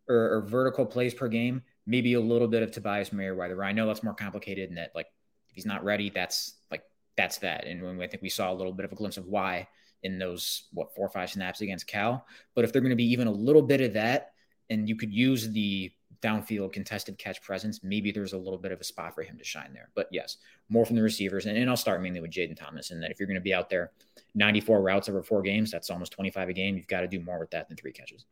or, 0.09 0.37
or, 0.37 0.41
vertical 0.43 0.85
plays 0.85 1.15
per 1.15 1.29
game, 1.29 1.63
maybe 1.87 2.15
a 2.15 2.21
little 2.21 2.49
bit 2.49 2.63
of 2.63 2.71
Tobias 2.71 3.13
Merriweather. 3.13 3.65
I 3.65 3.73
know 3.73 3.87
that's 3.87 4.03
more 4.03 4.15
complicated 4.15 4.69
and 4.69 4.77
that, 4.77 4.93
like, 4.95 5.07
if 5.49 5.55
he's 5.55 5.67
not 5.67 5.83
ready, 5.83 6.11
that's 6.11 6.55
like, 6.71 6.83
that's 7.17 7.39
that. 7.39 7.67
And 7.67 8.03
I 8.03 8.07
think 8.07 8.23
we 8.23 8.29
saw 8.29 8.53
a 8.53 8.55
little 8.55 8.73
bit 8.73 8.85
of 8.85 8.93
a 8.93 8.97
glimpse 8.97 9.17
of 9.17 9.27
why 9.27 9.69
in 10.03 10.19
those, 10.19 10.65
what, 10.73 10.95
four 10.95 11.07
or 11.07 11.11
five 11.11 11.31
snaps 11.31 11.61
against 11.61 11.87
Cal. 11.87 12.27
But 12.55 12.65
if 12.65 12.73
they're 12.73 12.83
going 12.83 12.91
to 12.91 12.97
be 12.97 13.11
even 13.13 13.27
a 13.27 13.33
little 13.33 13.63
bit 13.63 13.81
of 13.81 13.95
that, 13.95 14.33
and 14.71 14.89
you 14.89 14.97
could 14.97 15.13
use 15.13 15.51
the 15.51 15.93
downfield 16.23 16.73
contested 16.73 17.19
catch 17.19 17.43
presence, 17.43 17.81
maybe 17.83 18.11
there's 18.11 18.33
a 18.33 18.39
little 18.39 18.59
bit 18.59 18.73
of 18.73 18.81
a 18.81 18.85
spot 18.85 19.15
for 19.15 19.23
him 19.23 19.37
to 19.37 19.45
shine 19.45 19.73
there. 19.73 19.91
But 19.95 20.09
yes, 20.11 20.39
more 20.69 20.87
from 20.87 20.97
the 20.97 21.03
receivers. 21.03 21.47
And, 21.47 21.57
and 21.57 21.69
I'll 21.69 21.77
start 21.77 22.03
mainly 22.03 22.21
with 22.21 22.31
Jayden 22.31 22.57
Thomas. 22.57 22.91
And 22.91 23.03
that 23.03 23.11
if 23.11 23.21
you're 23.21 23.27
going 23.27 23.35
to 23.35 23.43
be 23.43 23.55
out 23.55 23.69
there 23.69 23.93
94 24.35 24.83
routes 24.83 25.09
over 25.09 25.23
four 25.23 25.43
games, 25.43 25.71
that's 25.71 25.91
almost 25.91 26.13
25 26.13 26.49
a 26.49 26.53
game. 26.53 26.77
You've 26.77 26.89
got 26.89 27.03
to 27.03 27.09
do 27.09 27.21
more 27.21 27.39
with 27.39 27.51
that 27.51 27.69
than 27.69 27.77
three 27.77 27.93
catches. 27.93 28.25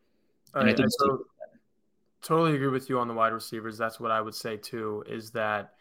Right, 0.54 0.68
I, 0.68 0.72
totally, 0.72 1.24
totally 2.22 2.54
agree 2.54 2.68
with 2.68 2.88
you 2.88 2.98
on 2.98 3.08
the 3.08 3.14
wide 3.14 3.32
receivers. 3.32 3.78
That's 3.78 3.98
what 3.98 4.10
I 4.10 4.20
would 4.20 4.34
say 4.34 4.56
too, 4.56 5.04
is 5.06 5.30
that 5.32 5.72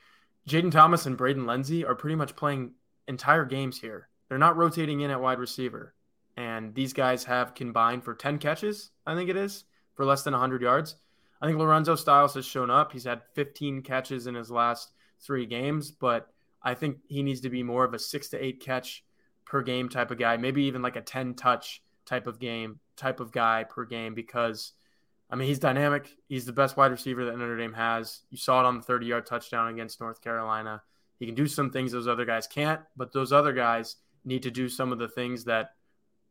Jayden 0.47 0.71
Thomas 0.71 1.05
and 1.05 1.17
Braden 1.17 1.45
Lenzy 1.45 1.85
are 1.85 1.95
pretty 1.95 2.15
much 2.15 2.35
playing 2.35 2.71
entire 3.07 3.45
games 3.45 3.79
here. 3.79 4.07
They're 4.29 4.37
not 4.37 4.57
rotating 4.57 5.01
in 5.01 5.11
at 5.11 5.21
wide 5.21 5.39
receiver. 5.39 5.93
And 6.37 6.73
these 6.73 6.93
guys 6.93 7.23
have 7.25 7.53
combined 7.53 8.03
for 8.03 8.13
10 8.13 8.37
catches, 8.37 8.91
I 9.05 9.15
think 9.15 9.29
it 9.29 9.35
is, 9.35 9.65
for 9.95 10.05
less 10.05 10.23
than 10.23 10.33
100 10.33 10.61
yards. 10.61 10.95
I 11.41 11.47
think 11.47 11.57
Lorenzo 11.57 11.95
Styles 11.95 12.35
has 12.35 12.45
shown 12.45 12.69
up. 12.69 12.91
He's 12.91 13.03
had 13.03 13.21
15 13.33 13.81
catches 13.81 14.27
in 14.27 14.35
his 14.35 14.51
last 14.51 14.91
three 15.19 15.45
games, 15.45 15.91
but 15.91 16.29
I 16.63 16.73
think 16.73 16.97
he 17.07 17.23
needs 17.23 17.41
to 17.41 17.49
be 17.49 17.63
more 17.63 17.83
of 17.83 17.93
a 17.93 17.99
six 17.99 18.29
to 18.29 18.43
eight 18.43 18.61
catch 18.61 19.03
per 19.45 19.61
game 19.61 19.89
type 19.89 20.11
of 20.11 20.17
guy, 20.19 20.37
maybe 20.37 20.63
even 20.63 20.81
like 20.81 20.95
a 20.95 21.01
10 21.01 21.33
touch 21.33 21.81
type 22.05 22.27
of 22.27 22.39
game, 22.39 22.79
type 22.95 23.19
of 23.19 23.31
guy 23.31 23.63
per 23.63 23.85
game, 23.85 24.13
because 24.13 24.73
I 25.31 25.35
mean, 25.35 25.47
he's 25.47 25.59
dynamic. 25.59 26.09
He's 26.27 26.45
the 26.45 26.51
best 26.51 26.75
wide 26.75 26.91
receiver 26.91 27.25
that 27.25 27.37
Notre 27.37 27.57
Dame 27.57 27.73
has. 27.73 28.21
You 28.29 28.37
saw 28.37 28.59
it 28.59 28.65
on 28.65 28.77
the 28.77 28.83
30 28.83 29.05
yard 29.05 29.25
touchdown 29.25 29.69
against 29.69 30.01
North 30.01 30.21
Carolina. 30.21 30.83
He 31.21 31.27
can 31.27 31.36
do 31.36 31.45
some 31.45 31.69
things 31.69 31.91
those 31.91 32.07
other 32.07 32.25
guys 32.25 32.47
can't, 32.47 32.81
but 32.97 33.13
those 33.13 33.31
other 33.31 33.53
guys 33.53 33.97
need 34.25 34.41
to 34.41 34.49
do 34.49 34.67
some 34.67 34.91
of 34.91 34.97
the 34.97 35.07
things 35.07 35.43
that 35.43 35.75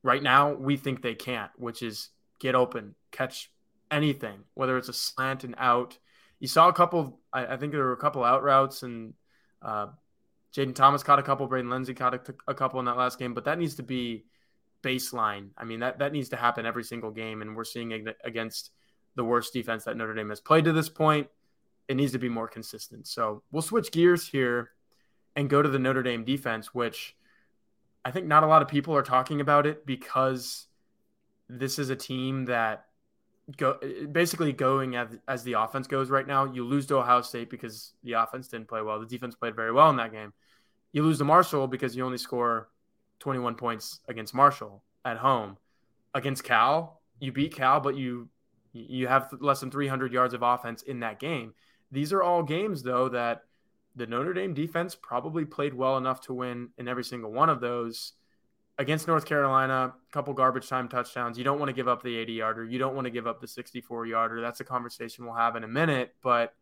right 0.02 0.20
now 0.20 0.52
we 0.52 0.76
think 0.76 1.00
they 1.00 1.14
can't, 1.14 1.52
which 1.56 1.80
is 1.80 2.08
get 2.40 2.56
open, 2.56 2.96
catch 3.12 3.52
anything, 3.92 4.40
whether 4.54 4.76
it's 4.76 4.88
a 4.88 4.92
slant 4.92 5.44
and 5.44 5.54
out. 5.58 5.96
You 6.40 6.48
saw 6.48 6.68
a 6.68 6.72
couple. 6.72 7.20
I, 7.32 7.54
I 7.54 7.56
think 7.56 7.70
there 7.70 7.84
were 7.84 7.92
a 7.92 7.98
couple 7.98 8.24
out 8.24 8.42
routes, 8.42 8.82
and 8.82 9.14
uh, 9.62 9.86
Jayden 10.52 10.74
Thomas 10.74 11.04
caught 11.04 11.20
a 11.20 11.22
couple. 11.22 11.46
Braden 11.46 11.70
Lenzy 11.70 11.94
caught 11.94 12.14
a, 12.14 12.34
a 12.48 12.54
couple 12.54 12.80
in 12.80 12.86
that 12.86 12.96
last 12.96 13.16
game, 13.16 13.32
but 13.32 13.44
that 13.44 13.60
needs 13.60 13.76
to 13.76 13.84
be 13.84 14.24
baseline. 14.82 15.50
I 15.56 15.66
mean, 15.66 15.78
that 15.80 16.00
that 16.00 16.10
needs 16.10 16.30
to 16.30 16.36
happen 16.36 16.66
every 16.66 16.82
single 16.82 17.12
game, 17.12 17.42
and 17.42 17.54
we're 17.54 17.62
seeing 17.62 17.92
it 17.92 18.16
against 18.24 18.70
the 19.14 19.22
worst 19.22 19.52
defense 19.52 19.84
that 19.84 19.96
Notre 19.96 20.14
Dame 20.14 20.30
has 20.30 20.40
played 20.40 20.64
to 20.64 20.72
this 20.72 20.88
point. 20.88 21.28
It 21.86 21.94
needs 21.94 22.10
to 22.10 22.18
be 22.18 22.28
more 22.28 22.48
consistent. 22.48 23.06
So 23.06 23.44
we'll 23.52 23.62
switch 23.62 23.92
gears 23.92 24.26
here 24.26 24.70
and 25.36 25.48
go 25.48 25.62
to 25.62 25.68
the 25.68 25.78
Notre 25.78 26.02
Dame 26.02 26.24
defense, 26.24 26.74
which 26.74 27.16
I 28.04 28.10
think 28.10 28.26
not 28.26 28.42
a 28.42 28.46
lot 28.46 28.62
of 28.62 28.68
people 28.68 28.96
are 28.96 29.02
talking 29.02 29.40
about 29.40 29.66
it 29.66 29.86
because 29.86 30.66
this 31.48 31.78
is 31.78 31.90
a 31.90 31.96
team 31.96 32.46
that 32.46 32.86
go 33.56 33.78
basically 34.10 34.52
going 34.52 34.96
as, 34.96 35.08
as 35.28 35.42
the 35.42 35.54
offense 35.54 35.86
goes 35.86 36.10
right 36.10 36.26
now. 36.26 36.44
You 36.44 36.64
lose 36.64 36.86
to 36.86 36.96
Ohio 36.96 37.22
State 37.22 37.50
because 37.50 37.92
the 38.02 38.14
offense 38.14 38.48
didn't 38.48 38.68
play 38.68 38.82
well. 38.82 39.00
The 39.00 39.06
defense 39.06 39.34
played 39.34 39.56
very 39.56 39.72
well 39.72 39.90
in 39.90 39.96
that 39.96 40.12
game. 40.12 40.32
You 40.92 41.02
lose 41.02 41.18
to 41.18 41.24
Marshall 41.24 41.66
because 41.66 41.96
you 41.96 42.04
only 42.04 42.18
score 42.18 42.68
21 43.20 43.54
points 43.54 44.00
against 44.08 44.34
Marshall 44.34 44.82
at 45.04 45.18
home. 45.18 45.56
Against 46.14 46.42
Cal, 46.42 47.00
you 47.20 47.32
beat 47.32 47.54
Cal, 47.54 47.80
but 47.80 47.96
you 47.96 48.28
you 48.72 49.08
have 49.08 49.32
less 49.40 49.60
than 49.60 49.70
300 49.70 50.12
yards 50.12 50.32
of 50.32 50.42
offense 50.42 50.82
in 50.82 51.00
that 51.00 51.18
game. 51.18 51.54
These 51.90 52.12
are 52.12 52.22
all 52.22 52.42
games 52.42 52.82
though 52.82 53.08
that 53.10 53.42
the 53.96 54.06
Notre 54.06 54.32
Dame 54.32 54.54
defense 54.54 54.94
probably 54.94 55.44
played 55.44 55.74
well 55.74 55.96
enough 55.96 56.20
to 56.22 56.34
win 56.34 56.70
in 56.78 56.88
every 56.88 57.04
single 57.04 57.32
one 57.32 57.48
of 57.48 57.60
those 57.60 58.12
against 58.78 59.06
North 59.06 59.26
Carolina, 59.26 59.92
a 59.94 60.12
couple 60.12 60.32
garbage 60.32 60.68
time 60.68 60.88
touchdowns. 60.88 61.36
You 61.36 61.44
don't 61.44 61.58
want 61.58 61.68
to 61.68 61.74
give 61.74 61.88
up 61.88 62.02
the 62.02 62.16
80 62.16 62.32
yarder. 62.32 62.64
You 62.64 62.78
don't 62.78 62.94
want 62.94 63.04
to 63.04 63.10
give 63.10 63.26
up 63.26 63.40
the 63.40 63.46
64 63.46 64.06
yarder. 64.06 64.40
That's 64.40 64.60
a 64.60 64.64
conversation 64.64 65.24
we'll 65.24 65.34
have 65.34 65.56
in 65.56 65.64
a 65.64 65.68
minute. 65.68 66.14
But 66.22 66.54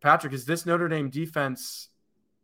Patrick, 0.00 0.32
is 0.32 0.46
this 0.46 0.64
Notre 0.64 0.88
Dame 0.88 1.10
defense 1.10 1.88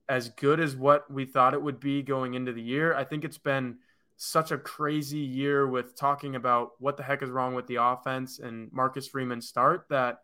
as 0.09 0.29
good 0.31 0.61
as 0.61 0.77
what 0.77 1.11
we 1.11 1.25
thought 1.25 1.55
it 1.55 1.63
would 1.63 1.81
be 1.81 2.03
going 2.03 2.35
into 2.35 2.53
the 2.53 2.63
year? 2.63 2.95
I 2.95 3.05
think 3.05 3.25
it's 3.25 3.39
been 3.39 3.79
such 4.17 4.51
a 4.53 4.59
crazy 4.59 5.19
year 5.19 5.67
with 5.67 5.97
talking 5.97 6.37
about 6.37 6.73
what 6.79 6.97
the 6.97 7.03
heck 7.03 7.23
is 7.23 7.31
wrong 7.31 7.55
with 7.55 7.67
the 7.67 7.77
offense 7.77 8.41
and 8.41 8.71
Marcus 8.73 9.09
Freeman 9.09 9.41
start 9.41 9.87
that 9.89 10.19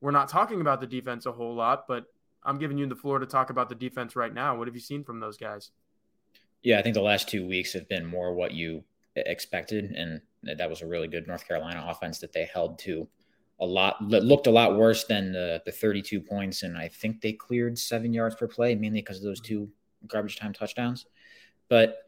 we're 0.00 0.10
not 0.10 0.28
talking 0.28 0.60
about 0.60 0.80
the 0.80 0.86
defense 0.86 1.26
a 1.26 1.32
whole 1.32 1.54
lot, 1.54 1.86
but 1.88 2.04
I'm 2.42 2.58
giving 2.58 2.78
you 2.78 2.86
the 2.86 2.96
floor 2.96 3.18
to 3.18 3.26
talk 3.26 3.50
about 3.50 3.68
the 3.68 3.74
defense 3.74 4.16
right 4.16 4.32
now. 4.32 4.56
What 4.56 4.66
have 4.66 4.74
you 4.74 4.80
seen 4.80 5.04
from 5.04 5.20
those 5.20 5.36
guys? 5.36 5.70
Yeah, 6.62 6.78
I 6.78 6.82
think 6.82 6.94
the 6.94 7.02
last 7.02 7.28
two 7.28 7.46
weeks 7.46 7.72
have 7.72 7.88
been 7.88 8.04
more 8.04 8.34
what 8.34 8.52
you 8.52 8.84
expected, 9.16 9.92
and 9.92 10.20
that 10.42 10.68
was 10.68 10.82
a 10.82 10.86
really 10.86 11.08
good 11.08 11.26
North 11.26 11.46
Carolina 11.46 11.84
offense 11.88 12.18
that 12.18 12.32
they 12.32 12.44
held 12.44 12.78
to 12.80 13.08
a 13.60 13.66
lot 13.66 14.08
that 14.08 14.24
looked 14.24 14.46
a 14.46 14.50
lot 14.50 14.76
worse 14.76 15.04
than 15.04 15.32
the 15.32 15.62
the 15.64 15.72
32 15.72 16.20
points, 16.20 16.62
and 16.62 16.76
I 16.76 16.88
think 16.88 17.20
they 17.20 17.32
cleared 17.32 17.78
seven 17.78 18.12
yards 18.12 18.34
per 18.34 18.46
play 18.46 18.74
mainly 18.74 19.00
because 19.00 19.18
of 19.18 19.24
those 19.24 19.40
two 19.40 19.68
garbage 20.06 20.38
time 20.38 20.52
touchdowns. 20.52 21.06
But 21.68 21.98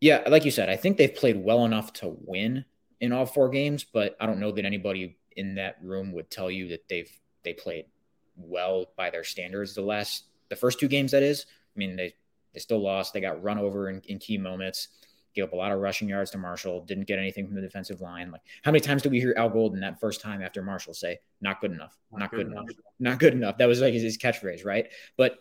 yeah, 0.00 0.22
like 0.28 0.44
you 0.44 0.50
said, 0.50 0.68
I 0.68 0.76
think 0.76 0.96
they've 0.96 1.14
played 1.14 1.42
well 1.42 1.64
enough 1.64 1.92
to 1.94 2.16
win 2.24 2.64
in 3.00 3.12
all 3.12 3.26
four 3.26 3.48
games, 3.48 3.84
but 3.84 4.16
I 4.20 4.26
don't 4.26 4.40
know 4.40 4.52
that 4.52 4.64
anybody 4.64 5.16
in 5.36 5.54
that 5.56 5.76
room 5.82 6.12
would 6.12 6.30
tell 6.30 6.50
you 6.50 6.68
that 6.68 6.88
they've 6.88 7.10
they 7.42 7.54
played 7.54 7.86
well 8.36 8.86
by 8.96 9.10
their 9.10 9.24
standards 9.24 9.74
the 9.74 9.82
last 9.82 10.24
the 10.48 10.56
first 10.56 10.78
two 10.78 10.88
games 10.88 11.12
that 11.12 11.22
is. 11.22 11.46
I 11.74 11.78
mean, 11.78 11.96
they 11.96 12.14
they 12.52 12.60
still 12.60 12.78
lost. 12.78 13.12
They 13.12 13.20
got 13.20 13.42
run 13.42 13.58
over 13.58 13.88
in, 13.88 14.00
in 14.06 14.18
key 14.18 14.38
moments. 14.38 14.88
Gave 15.34 15.44
up 15.44 15.52
a 15.52 15.56
lot 15.56 15.72
of 15.72 15.80
rushing 15.80 16.08
yards 16.08 16.30
to 16.30 16.38
Marshall. 16.38 16.84
Didn't 16.84 17.08
get 17.08 17.18
anything 17.18 17.46
from 17.46 17.56
the 17.56 17.60
defensive 17.60 18.00
line. 18.00 18.30
Like 18.30 18.42
how 18.62 18.70
many 18.70 18.80
times 18.80 19.02
did 19.02 19.10
we 19.10 19.18
hear 19.18 19.34
Al 19.36 19.48
Golden 19.50 19.80
that 19.80 19.98
first 19.98 20.20
time 20.20 20.42
after 20.42 20.62
Marshall 20.62 20.94
say, 20.94 21.18
"Not 21.40 21.60
good 21.60 21.72
enough, 21.72 21.98
not, 22.12 22.20
not 22.20 22.30
good, 22.30 22.36
good 22.36 22.46
enough. 22.52 22.64
enough, 22.64 22.76
not 23.00 23.18
good 23.18 23.32
enough"? 23.32 23.58
That 23.58 23.66
was 23.66 23.80
like 23.80 23.92
his, 23.92 24.02
his 24.02 24.18
catchphrase, 24.18 24.64
right? 24.64 24.86
But 25.16 25.38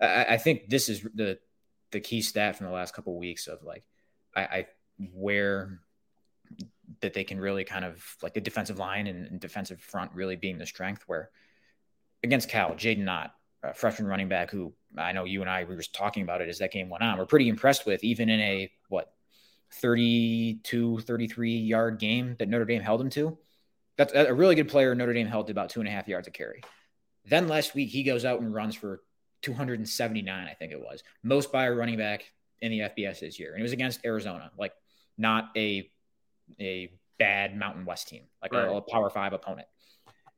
I, 0.00 0.24
I, 0.30 0.36
think 0.38 0.68
this 0.68 0.88
is 0.88 1.06
the 1.14 1.38
the 1.92 2.00
key 2.00 2.20
stat 2.20 2.56
from 2.56 2.66
the 2.66 2.72
last 2.72 2.94
couple 2.94 3.12
of 3.12 3.20
weeks 3.20 3.46
of 3.46 3.62
like 3.62 3.84
I, 4.34 4.42
I 4.42 4.66
where 5.12 5.80
that 7.00 7.14
they 7.14 7.22
can 7.22 7.38
really 7.38 7.62
kind 7.62 7.84
of 7.84 8.04
like 8.22 8.34
the 8.34 8.40
defensive 8.40 8.78
line 8.78 9.06
and, 9.06 9.26
and 9.28 9.38
defensive 9.38 9.80
front 9.80 10.12
really 10.14 10.34
being 10.34 10.58
the 10.58 10.66
strength. 10.66 11.04
Where 11.06 11.30
against 12.22 12.48
Cal, 12.48 12.74
Jaydn 12.74 13.08
Ott, 13.08 13.32
a 13.62 13.74
freshman 13.74 14.08
running 14.08 14.28
back 14.28 14.50
who 14.50 14.72
I 14.96 15.12
know 15.12 15.24
you 15.24 15.40
and 15.40 15.50
I 15.50 15.64
were 15.64 15.76
just 15.76 15.94
talking 15.94 16.22
about 16.22 16.40
it 16.40 16.48
as 16.48 16.58
that 16.58 16.72
game 16.72 16.88
went 16.88 17.02
on. 17.02 17.18
We're 17.18 17.26
pretty 17.26 17.48
impressed 17.48 17.86
with 17.86 18.02
even 18.04 18.28
in 18.28 18.40
a 18.40 18.70
what 18.88 19.12
32, 19.74 21.00
33 21.00 21.56
yard 21.56 21.98
game 21.98 22.36
that 22.38 22.48
Notre 22.48 22.64
Dame 22.64 22.82
held 22.82 23.00
him 23.00 23.10
to. 23.10 23.38
That's 23.96 24.12
a 24.14 24.32
really 24.32 24.54
good 24.54 24.68
player. 24.68 24.94
Notre 24.94 25.12
Dame 25.12 25.26
held 25.26 25.48
to 25.48 25.50
about 25.50 25.70
two 25.70 25.80
and 25.80 25.88
a 25.88 25.92
half 25.92 26.08
yards 26.08 26.28
of 26.28 26.32
carry. 26.32 26.62
Then 27.24 27.48
last 27.48 27.74
week 27.74 27.90
he 27.90 28.04
goes 28.04 28.24
out 28.24 28.40
and 28.40 28.54
runs 28.54 28.74
for 28.74 29.02
279, 29.42 30.48
I 30.48 30.54
think 30.54 30.72
it 30.72 30.80
was, 30.80 31.02
most 31.22 31.52
by 31.52 31.66
a 31.66 31.72
running 31.72 31.98
back 31.98 32.24
in 32.60 32.70
the 32.70 32.80
FBS 32.80 33.20
this 33.20 33.38
year, 33.38 33.52
and 33.52 33.60
it 33.60 33.62
was 33.62 33.72
against 33.72 34.04
Arizona, 34.04 34.50
like 34.58 34.72
not 35.16 35.50
a 35.56 35.90
a 36.60 36.92
bad 37.18 37.56
Mountain 37.56 37.84
West 37.84 38.08
team, 38.08 38.22
like 38.40 38.52
right. 38.52 38.66
a, 38.66 38.76
a 38.76 38.80
Power 38.80 39.10
Five 39.10 39.32
opponent. 39.32 39.68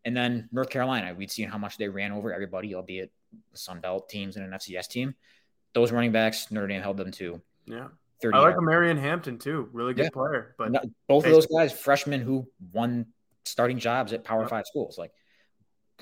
And 0.05 0.17
then 0.17 0.49
North 0.51 0.71
Carolina, 0.71 1.15
we'd 1.15 1.31
seen 1.31 1.49
how 1.49 1.59
much 1.59 1.77
they 1.77 1.89
ran 1.89 2.13
over 2.13 2.33
everybody, 2.33 2.75
albeit 2.75 3.13
Sun 3.55 3.81
Belt 3.81 4.09
teams 4.09 4.37
and 4.37 4.45
an 4.45 4.53
FCS 4.53 4.89
team. 4.89 5.15
Those 5.75 5.93
running 5.93 6.13
backs, 6.13 6.51
Notre 6.51 6.67
Dame 6.67 6.83
held 6.83 6.97
them 6.97 7.11
to. 7.13 7.41
Yeah. 7.67 7.89
I 8.23 8.39
like 8.39 8.61
Marion 8.61 8.99
Hampton 8.99 9.39
too. 9.39 9.69
Really 9.73 9.95
good 9.95 10.05
yeah. 10.05 10.11
player. 10.11 10.55
But 10.59 10.85
both 11.09 11.25
of 11.25 11.33
those 11.33 11.47
guys, 11.47 11.73
freshmen 11.73 12.21
who 12.21 12.47
won 12.73 13.07
starting 13.45 13.79
jobs 13.79 14.13
at 14.13 14.25
Power 14.25 14.47
Five 14.47 14.67
schools. 14.67 14.99
Like 14.99 15.13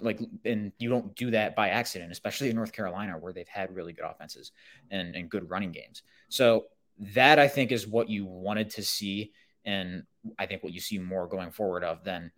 like 0.01 0.21
and 0.45 0.73
you 0.79 0.89
don't 0.89 1.15
do 1.17 1.31
that 1.31 1.57
by 1.57 1.71
accident 1.71 2.13
especially 2.13 2.51
in 2.51 2.57
north 2.57 2.73
carolina 2.73 3.15
where 3.19 3.33
they've 3.33 3.49
had 3.49 3.75
really 3.75 3.93
good 3.93 4.05
offenses 4.05 4.53
and, 4.91 5.15
and 5.15 5.31
good 5.31 5.49
running 5.51 5.73
games 5.73 6.03
so 6.29 6.67
that 6.99 7.39
i 7.39 7.49
think 7.49 7.73
is 7.73 7.87
what 7.87 8.09
you 8.09 8.25
wanted 8.25 8.71
to 8.71 8.83
see 8.83 9.33
and 9.65 10.05
i 10.39 10.47
think 10.47 10.63
what 10.63 10.73
you 10.73 10.81
see 10.81 10.99
more 10.99 11.27
going 11.27 11.51
forward 11.51 11.85
of 11.85 12.05
than 12.05 12.31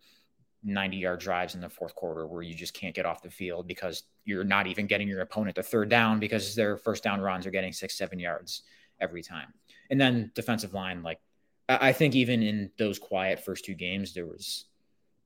90 0.63 0.97
yard 0.97 1.19
drives 1.19 1.55
in 1.55 1.61
the 1.61 1.69
fourth 1.69 1.95
quarter 1.95 2.27
where 2.27 2.41
you 2.41 2.53
just 2.53 2.73
can't 2.73 2.93
get 2.95 3.05
off 3.05 3.21
the 3.21 3.29
field 3.29 3.67
because 3.67 4.03
you're 4.25 4.43
not 4.43 4.67
even 4.67 4.85
getting 4.85 5.07
your 5.07 5.21
opponent 5.21 5.55
the 5.55 5.63
third 5.63 5.89
down 5.89 6.19
because 6.19 6.55
their 6.55 6.77
first 6.77 7.03
down 7.03 7.19
runs 7.19 7.47
are 7.47 7.51
getting 7.51 7.73
six 7.73 7.97
seven 7.97 8.19
yards 8.19 8.63
every 8.99 9.23
time 9.23 9.47
and 9.89 9.99
then 9.99 10.31
defensive 10.35 10.73
line 10.73 11.01
like 11.01 11.19
i 11.67 11.91
think 11.91 12.13
even 12.13 12.43
in 12.43 12.69
those 12.77 12.99
quiet 12.99 13.43
first 13.43 13.65
two 13.65 13.73
games 13.73 14.13
there 14.13 14.27
was 14.27 14.65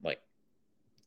like 0.02 0.22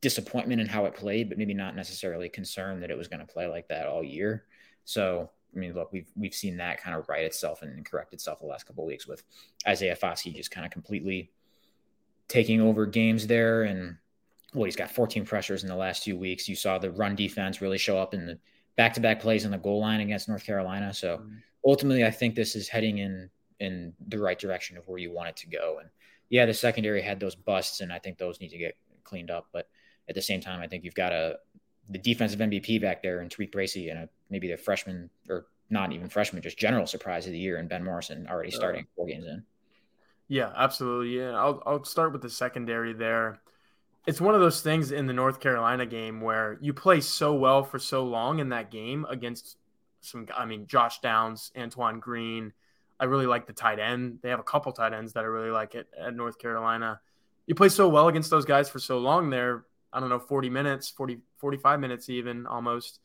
disappointment 0.01 0.61
in 0.61 0.67
how 0.67 0.85
it 0.85 0.95
played, 0.95 1.29
but 1.29 1.39
maybe 1.39 1.55
not 1.55 1.75
necessarily 1.75 2.29
concern 2.29 2.81
that 2.81 2.91
it 2.91 2.99
was 2.99 3.09
going 3.09 3.21
to 3.21 3.27
play 3.27 3.47
like 3.47 3.69
that 3.69 3.87
all 3.87 4.03
year. 4.03 4.45
So, 4.85 5.31
I 5.55 5.59
mean, 5.59 5.75
look, 5.75 5.93
we've 5.93 6.11
we've 6.17 6.35
seen 6.35 6.59
that 6.59 6.81
kind 6.81 6.97
of 6.97 7.09
right 7.09 7.25
itself 7.25 7.63
and 7.63 7.85
correct 7.85 8.13
itself 8.13 8.41
the 8.41 8.47
last 8.47 8.67
couple 8.67 8.85
weeks 8.87 9.07
with 9.07 9.23
Isaiah 9.67 9.97
Foskey 9.97 10.35
just 10.35 10.51
kind 10.51 10.67
of 10.67 10.73
completely 10.73 11.31
taking 12.29 12.61
over 12.61 12.87
games 12.87 13.27
there. 13.27 13.65
And 13.65 13.97
well, 14.55 14.65
he's 14.65 14.77
got 14.77 14.91
14 14.91 15.25
pressures 15.25 15.63
in 15.63 15.69
the 15.69 15.77
last 15.77 16.05
two 16.05 16.17
weeks. 16.17 16.49
You 16.49 16.57
saw 16.57 16.79
the 16.79 16.91
run 16.91 17.15
defense 17.15 17.61
really 17.61 17.79
show 17.79 17.99
up 17.99 18.15
in 18.15 18.27
the 18.27 18.39
back-to-back 18.77 19.21
plays 19.21 19.45
on 19.45 19.51
the 19.51 19.59
goal 19.59 19.81
line 19.81 20.01
against 20.01 20.29
North 20.29 20.45
Carolina. 20.45 20.95
So 20.95 21.19
mm-hmm. 21.19 21.35
ultimately, 21.67 22.05
I 22.05 22.11
think 22.11 22.35
this 22.35 22.57
is 22.57 22.69
heading 22.69 22.99
in 22.99 23.29
in 23.61 23.93
the 24.07 24.19
right 24.19 24.39
direction 24.39 24.77
of 24.77 24.87
where 24.87 24.99
you 24.99 25.11
want 25.11 25.29
it 25.29 25.37
to 25.37 25.49
go. 25.49 25.79
And 25.81 25.91
yeah, 26.31 26.47
the 26.47 26.55
secondary 26.55 27.03
had 27.03 27.19
those 27.19 27.35
busts, 27.35 27.81
and 27.81 27.93
I 27.93 27.99
think 27.99 28.17
those 28.17 28.41
need 28.41 28.51
to 28.51 28.59
get 28.59 28.77
cleaned 29.03 29.31
up. 29.31 29.49
But 29.53 29.69
at 30.09 30.15
the 30.15 30.23
same 30.23 30.41
time, 30.41 30.61
I 30.61 30.69
think 30.69 30.85
you've 30.85 30.95
got 30.95 31.13
a 31.13 31.39
the 31.91 31.99
defensive 31.99 32.41
MVP 32.41 32.81
back 32.81 33.03
there 33.03 33.21
and 33.21 33.31
TaRiq 33.31 33.51
Bracy 33.51 33.89
and 33.89 34.01
a, 34.01 34.09
maybe 34.29 34.49
the 34.49 34.57
freshman 34.57 35.09
or 35.29 35.47
not 35.71 35.93
even 35.93 36.09
freshman, 36.09 36.43
just 36.43 36.59
general 36.59 36.87
surprise 36.87 37.27
of 37.27 37.33
the 37.33 37.39
year 37.39 37.57
and 37.57 37.69
Ben 37.69 37.85
Morrison 37.85 38.27
already 38.29 38.51
starting 38.51 38.87
four 38.95 39.07
games 39.07 39.27
in. 39.27 39.43
Yeah, 40.29 40.53
absolutely. 40.55 41.19
Yeah, 41.19 41.33
I'll 41.33 41.63
I'll 41.67 41.85
start 41.85 42.13
with 42.13 42.23
the 42.23 42.31
secondary 42.31 42.93
there. 42.93 43.41
It's 44.09 44.21
one 44.21 44.35
of 44.35 44.41
those 44.41 44.63
things 44.63 44.91
in 44.91 45.07
the 45.07 45.13
North 45.13 45.39
Carolina 45.39 45.87
game 45.87 46.21
where 46.21 46.59
you 46.61 46.73
play 46.73 47.01
so 47.01 47.35
well 47.35 47.63
for 47.63 47.79
so 47.79 48.05
long 48.05 48.41
in 48.41 48.49
that 48.49 48.71
game 48.71 49.07
against 49.09 49.57
some. 50.01 50.27
I 50.37 50.47
mean, 50.47 50.67
Josh 50.67 51.01
Downs, 51.01 51.53
Antoine 51.57 52.01
Green. 52.01 52.53
I 52.99 53.05
really 53.05 53.27
like 53.27 53.47
the 53.47 53.53
tight 53.53 53.79
end. 53.79 54.19
They 54.23 54.31
have 54.31 54.41
a 54.41 54.45
couple 54.45 54.73
tight 54.73 54.93
ends 54.93 55.13
that 55.13 55.25
I 55.25 55.29
really 55.29 55.51
like 55.51 55.75
it 55.77 55.87
at 55.97 56.17
North 56.17 56.39
Carolina. 56.39 57.01
You 57.47 57.55
play 57.55 57.69
so 57.69 57.89
well 57.89 58.09
against 58.09 58.31
those 58.31 58.45
guys 58.45 58.69
for 58.69 58.81
so 58.81 58.99
long 58.99 59.31
there 59.31 59.65
I 59.93 60.01
don't 60.01 60.09
know, 60.09 60.19
40 60.19 60.51
minutes, 60.51 60.91
40, 60.91 61.19
45 61.39 61.81
minutes, 61.81 62.09
even 62.09 62.47
almost, 62.47 63.01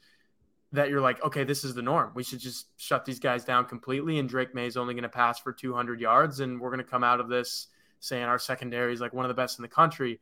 that 0.71 0.89
you're 0.89 1.01
like, 1.01 1.23
okay, 1.23 1.43
this 1.43 1.63
is 1.63 1.73
the 1.73 1.81
norm. 1.81 2.11
We 2.13 2.23
should 2.23 2.39
just 2.39 2.67
shut 2.77 3.05
these 3.05 3.19
guys 3.19 3.45
down 3.45 3.65
completely. 3.65 4.19
And 4.19 4.27
Drake 4.27 4.53
Maye 4.53 4.67
is 4.67 4.75
only 4.75 4.93
going 4.93 5.03
to 5.03 5.09
pass 5.09 5.39
for 5.39 5.53
200 5.53 6.01
yards. 6.01 6.39
And 6.39 6.59
we're 6.59 6.69
going 6.69 6.83
to 6.83 6.89
come 6.89 7.03
out 7.03 7.19
of 7.19 7.29
this 7.29 7.67
saying 7.99 8.23
our 8.23 8.39
secondary 8.39 8.93
is 8.93 8.99
like 8.99 9.13
one 9.13 9.23
of 9.23 9.29
the 9.29 9.35
best 9.35 9.59
in 9.59 9.61
the 9.61 9.69
country. 9.69 10.19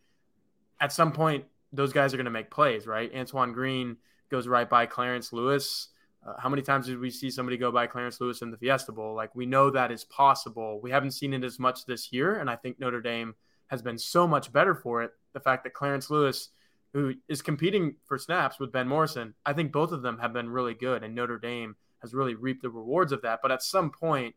At 0.81 0.91
some 0.91 1.13
point, 1.13 1.45
those 1.71 1.93
guys 1.93 2.13
are 2.13 2.17
going 2.17 2.25
to 2.25 2.31
make 2.31 2.51
plays, 2.51 2.85
right? 2.85 3.09
Antoine 3.15 3.53
Green 3.53 3.97
goes 4.29 4.47
right 4.47 4.69
by 4.69 4.85
Clarence 4.85 5.31
Lewis. 5.31 5.87
Uh, 6.27 6.33
how 6.37 6.49
many 6.49 6.61
times 6.61 6.87
did 6.87 6.99
we 6.99 7.09
see 7.09 7.31
somebody 7.31 7.57
go 7.57 7.71
by 7.71 7.87
Clarence 7.87 8.19
Lewis 8.19 8.41
in 8.41 8.51
the 8.51 8.57
Fiesta 8.57 8.91
Bowl? 8.91 9.15
Like, 9.15 9.33
we 9.35 9.45
know 9.45 9.69
that 9.69 9.91
is 9.91 10.03
possible. 10.03 10.79
We 10.81 10.91
haven't 10.91 11.11
seen 11.11 11.33
it 11.33 11.43
as 11.43 11.59
much 11.59 11.85
this 11.85 12.11
year. 12.11 12.39
And 12.39 12.49
I 12.49 12.55
think 12.55 12.79
Notre 12.79 13.01
Dame 13.01 13.35
has 13.67 13.81
been 13.81 13.97
so 13.97 14.27
much 14.27 14.51
better 14.51 14.75
for 14.75 15.01
it. 15.01 15.11
The 15.33 15.39
fact 15.39 15.63
that 15.63 15.73
Clarence 15.73 16.09
Lewis, 16.09 16.49
who 16.93 17.13
is 17.29 17.41
competing 17.41 17.95
for 18.05 18.17
snaps 18.17 18.59
with 18.59 18.71
Ben 18.71 18.87
Morrison, 18.87 19.33
I 19.45 19.53
think 19.53 19.71
both 19.71 19.93
of 19.93 20.01
them 20.01 20.19
have 20.19 20.33
been 20.33 20.49
really 20.49 20.73
good, 20.73 21.03
and 21.03 21.15
Notre 21.15 21.39
Dame 21.39 21.75
has 22.01 22.13
really 22.13 22.35
reaped 22.35 22.63
the 22.63 22.69
rewards 22.69 23.13
of 23.13 23.21
that. 23.21 23.39
But 23.41 23.51
at 23.51 23.63
some 23.63 23.91
point, 23.91 24.35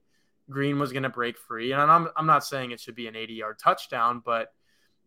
Green 0.49 0.79
was 0.79 0.93
going 0.93 1.03
to 1.03 1.09
break 1.09 1.37
free, 1.39 1.73
and 1.73 1.81
I'm 1.81 2.09
I'm 2.17 2.27
not 2.27 2.45
saying 2.45 2.71
it 2.71 2.81
should 2.81 2.95
be 2.95 3.09
an 3.09 3.17
80 3.17 3.35
yard 3.35 3.59
touchdown, 3.59 4.23
but 4.25 4.53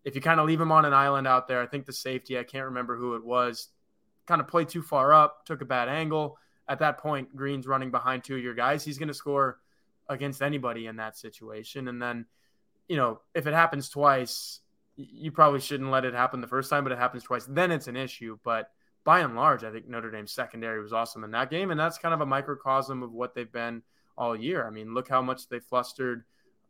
if 0.04 0.16
you 0.16 0.22
kind 0.22 0.40
of 0.40 0.48
leave 0.48 0.62
him 0.62 0.72
on 0.72 0.86
an 0.86 0.94
island 0.94 1.28
out 1.28 1.48
there, 1.48 1.62
I 1.62 1.68
think 1.68 1.86
the 1.86 1.94
safety, 1.94 2.38
I 2.40 2.44
can't 2.44 2.66
remember 2.66 2.98
who 2.98 3.16
it 3.16 3.24
was, 3.24 3.70
kind 4.26 4.42
of 4.42 4.48
played 4.48 4.70
too 4.70 4.82
far 4.82 5.14
up, 5.14 5.46
took 5.46 5.62
a 5.62 5.66
bad 5.66 5.90
angle. 5.90 6.38
At 6.68 6.80
that 6.80 6.98
point, 6.98 7.36
Green's 7.36 7.68
running 7.68 7.92
behind 7.92 8.24
two 8.24 8.36
of 8.36 8.44
your 8.44 8.54
guys. 8.54 8.84
He's 8.84 8.98
going 8.98 9.08
to 9.08 9.14
score 9.14 9.60
against 10.10 10.42
anybody 10.42 10.88
in 10.88 10.98
that 10.98 11.18
situation. 11.18 11.88
And 11.88 12.02
then 12.02 12.26
you 12.88 12.96
know, 12.96 13.20
if 13.34 13.48
it 13.48 13.54
happens 13.54 13.90
twice, 13.90 14.62
you 14.96 15.32
probably 15.32 15.60
shouldn't 15.60 15.92
let 15.92 16.06
it 16.06 16.14
happen 16.14 16.42
the 16.42 16.48
first 16.48 16.70
time, 16.70 16.84
but 16.84 16.92
it 16.92 16.98
happens 16.98 17.24
twice, 17.24 17.46
then 17.46 17.72
it's 17.72 17.88
an 17.88 17.96
issue. 17.96 18.38
But 18.44 18.70
by 19.04 19.20
and 19.20 19.36
large, 19.36 19.64
I 19.64 19.72
think 19.72 19.88
Notre 19.88 20.12
Dame's 20.12 20.32
secondary 20.32 20.82
was 20.82 20.94
awesome 20.94 21.24
in 21.24 21.32
that 21.32 21.50
game, 21.50 21.72
and 21.72 21.80
that's 21.80 21.98
kind 21.98 22.14
of 22.14 22.22
a 22.22 22.26
microcosm 22.26 23.04
of 23.04 23.12
what 23.12 23.36
they've 23.36 23.52
been 23.52 23.84
all 24.18 24.36
year. 24.36 24.66
I 24.66 24.70
mean, 24.70 24.94
look 24.94 25.08
how 25.08 25.22
much 25.22 25.48
they 25.50 25.60
flustered 25.60 26.24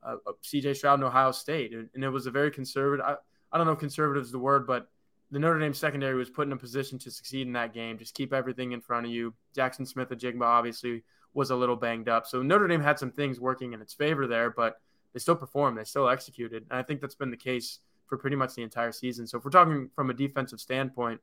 uh, 0.03 0.15
C.J. 0.41 0.73
Stroud 0.75 0.99
in 0.99 1.05
Ohio 1.05 1.31
State, 1.31 1.73
and 1.73 2.03
it 2.03 2.09
was 2.09 2.27
a 2.27 2.31
very 2.31 2.51
conservative. 2.51 3.05
I, 3.05 3.15
I 3.51 3.57
don't 3.57 3.67
know 3.67 3.73
if 3.73 3.79
conservative 3.79 4.23
is 4.23 4.31
the 4.31 4.39
word, 4.39 4.67
but 4.67 4.89
the 5.31 5.39
Notre 5.39 5.59
Dame 5.59 5.73
secondary 5.73 6.15
was 6.15 6.29
put 6.29 6.47
in 6.47 6.53
a 6.53 6.57
position 6.57 6.97
to 6.99 7.11
succeed 7.11 7.47
in 7.47 7.53
that 7.53 7.73
game. 7.73 7.97
Just 7.97 8.13
keep 8.13 8.33
everything 8.33 8.71
in 8.71 8.81
front 8.81 9.05
of 9.05 9.11
you. 9.11 9.33
Jackson 9.55 9.85
Smith-Njigba 9.85 10.41
obviously 10.41 11.03
was 11.33 11.49
a 11.49 11.55
little 11.55 11.75
banged 11.75 12.09
up, 12.09 12.25
so 12.25 12.41
Notre 12.41 12.67
Dame 12.67 12.81
had 12.81 12.97
some 12.99 13.11
things 13.11 13.39
working 13.39 13.73
in 13.73 13.81
its 13.81 13.93
favor 13.93 14.27
there, 14.27 14.49
but 14.49 14.79
they 15.13 15.19
still 15.19 15.35
performed, 15.35 15.77
they 15.77 15.83
still 15.83 16.09
executed. 16.09 16.65
And 16.69 16.79
I 16.79 16.83
think 16.83 17.01
that's 17.01 17.15
been 17.15 17.31
the 17.31 17.37
case 17.37 17.79
for 18.07 18.17
pretty 18.17 18.35
much 18.35 18.55
the 18.55 18.63
entire 18.63 18.91
season. 18.91 19.27
So 19.27 19.37
if 19.37 19.45
we're 19.45 19.51
talking 19.51 19.89
from 19.95 20.09
a 20.09 20.13
defensive 20.13 20.59
standpoint, 20.59 21.19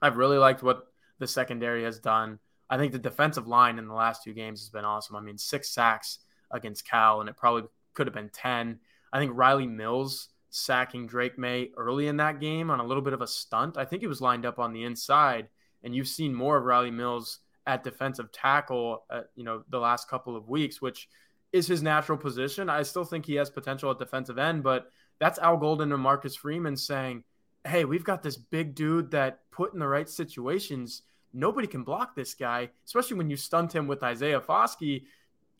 I've 0.00 0.16
really 0.16 0.38
liked 0.38 0.62
what 0.62 0.86
the 1.18 1.26
secondary 1.26 1.82
has 1.84 1.98
done. 1.98 2.38
I 2.68 2.76
think 2.76 2.92
the 2.92 2.98
defensive 2.98 3.46
line 3.46 3.78
in 3.78 3.86
the 3.86 3.94
last 3.94 4.22
two 4.22 4.32
games 4.32 4.60
has 4.60 4.70
been 4.70 4.84
awesome. 4.84 5.16
I 5.16 5.20
mean, 5.20 5.38
six 5.38 5.70
sacks 5.70 6.18
against 6.50 6.86
Cal, 6.86 7.20
and 7.20 7.28
it 7.28 7.36
probably 7.36 7.64
could 7.96 8.06
have 8.06 8.14
been 8.14 8.30
10. 8.30 8.78
I 9.12 9.18
think 9.18 9.32
Riley 9.34 9.66
Mills 9.66 10.28
sacking 10.50 11.06
Drake 11.06 11.38
Maye 11.38 11.72
early 11.76 12.06
in 12.06 12.18
that 12.18 12.40
game 12.40 12.70
on 12.70 12.78
a 12.78 12.86
little 12.86 13.02
bit 13.02 13.12
of 13.12 13.20
a 13.20 13.26
stunt. 13.26 13.76
I 13.76 13.84
think 13.84 14.02
he 14.02 14.08
was 14.08 14.20
lined 14.20 14.46
up 14.46 14.60
on 14.60 14.72
the 14.72 14.84
inside, 14.84 15.48
and 15.82 15.94
you've 15.94 16.08
seen 16.08 16.32
more 16.32 16.56
of 16.56 16.64
Riley 16.64 16.92
Mills 16.92 17.40
at 17.66 17.82
defensive 17.82 18.30
tackle, 18.30 19.04
uh, 19.10 19.22
you 19.34 19.42
know, 19.42 19.64
the 19.68 19.80
last 19.80 20.08
couple 20.08 20.36
of 20.36 20.48
weeks, 20.48 20.80
which– 20.80 21.08
is 21.52 21.66
his 21.66 21.82
natural 21.82 22.18
position. 22.18 22.68
I 22.68 22.82
still 22.82 23.04
think 23.04 23.26
he 23.26 23.34
has 23.36 23.50
potential 23.50 23.90
at 23.90 23.98
defensive 23.98 24.38
end, 24.38 24.62
but 24.62 24.90
that's 25.18 25.38
Al 25.38 25.56
Golden 25.56 25.92
and 25.92 26.02
Marcus 26.02 26.36
Freeman 26.36 26.76
saying, 26.76 27.24
hey, 27.66 27.84
we've 27.84 28.04
got 28.04 28.22
this 28.22 28.36
big 28.36 28.74
dude 28.74 29.10
that 29.12 29.40
put 29.50 29.72
in 29.72 29.80
the 29.80 29.88
right 29.88 30.08
situations. 30.08 31.02
Nobody 31.32 31.66
can 31.66 31.82
block 31.82 32.14
this 32.14 32.34
guy, 32.34 32.70
especially 32.84 33.16
when 33.16 33.30
you 33.30 33.36
stunt 33.36 33.74
him 33.74 33.86
with 33.86 34.02
Isaiah 34.02 34.40
Foskey. 34.40 35.04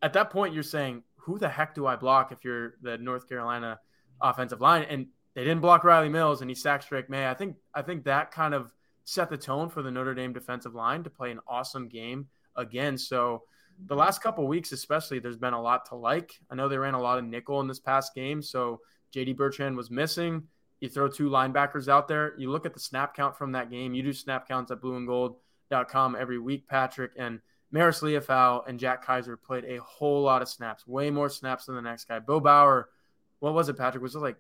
At 0.03 0.13
that 0.13 0.31
point, 0.31 0.55
you're 0.55 0.63
saying, 0.63 1.03
who 1.27 1.39
the 1.39 1.49
heck 1.49 1.75
do 1.75 1.87
I 1.87 1.97
block 1.97 2.31
if 2.31 2.45
you're 2.45 2.75
the 2.83 2.97
North 2.99 3.29
Carolina 3.29 3.81
offensive 4.21 4.61
line? 4.61 4.87
And 4.89 5.09
they 5.35 5.43
didn't 5.43 5.61
block 5.61 5.83
Riley 5.83 6.09
Mills 6.09 6.41
and 6.41 6.49
he 6.49 6.55
sacked 6.55 6.89
Drake 6.89 7.11
Maye. 7.11 7.29
I 7.29 7.35
think 7.35 7.57
I 7.75 7.83
think 7.83 8.05
that 8.05 8.31
kind 8.31 8.55
of 8.55 8.73
set 9.05 9.29
the 9.29 9.37
tone 9.37 9.69
for 9.69 9.83
the 9.83 9.91
Notre 9.91 10.15
Dame 10.15 10.33
defensive 10.33 10.75
line 10.75 11.03
to 11.03 11.11
play 11.11 11.33
an 11.33 11.41
awesome 11.49 11.89
game 11.89 12.29
again. 12.55 12.97
So 12.97 13.43
the 13.87 13.97
last 13.97 14.23
couple 14.23 14.47
weeks, 14.47 14.71
especially, 14.71 15.19
there's 15.19 15.37
been 15.37 15.53
a 15.53 15.61
lot 15.61 15.87
to 15.87 15.97
like. 15.97 16.33
I 16.49 16.55
know 16.55 16.69
they 16.69 16.79
ran 16.79 16.95
a 16.95 17.01
lot 17.01 17.19
of 17.19 17.25
nickel 17.25 17.61
in 17.61 17.67
this 17.67 17.81
past 17.81 18.15
game, 18.15 18.41
so 18.41 18.81
JD 19.15 19.37
Bertrand 19.37 19.77
was 19.77 19.91
missing. 19.91 20.45
You 20.81 20.89
throw 20.89 21.09
two 21.09 21.29
linebackers 21.29 21.89
out 21.89 22.07
there. 22.07 22.35
You 22.39 22.51
look 22.51 22.67
at 22.67 22.75
the 22.75 22.81
snap 22.81 23.15
count 23.15 23.37
from 23.37 23.53
that 23.53 23.71
game. 23.71 23.95
You 23.95 24.03
do 24.03 24.13
snap 24.13 24.47
counts 24.47 24.71
at 24.71 24.81
blueandgold.com 24.81 26.17
every 26.19 26.39
week, 26.39 26.69
Patrick. 26.69 27.13
And 27.17 27.41
Marist 27.73 28.03
Liufau 28.03 28.67
and 28.67 28.79
Jack 28.79 29.05
Kaiser 29.05 29.37
played 29.37 29.65
a 29.65 29.81
whole 29.83 30.23
lot 30.23 30.43
of 30.43 30.49
snaps, 30.49 30.87
way 30.87 31.11
more 31.11 31.29
snaps 31.29 31.67
than 31.67 31.75
the 31.75 31.83
next 31.83 32.07
guy. 32.07 32.19
Bo 32.19 32.41
Bauer, 32.41 32.89
what 33.41 33.55
was 33.55 33.69
it, 33.69 33.77
Patrick? 33.77 34.03
Was 34.03 34.15
it 34.15 34.21
like 34.21 34.37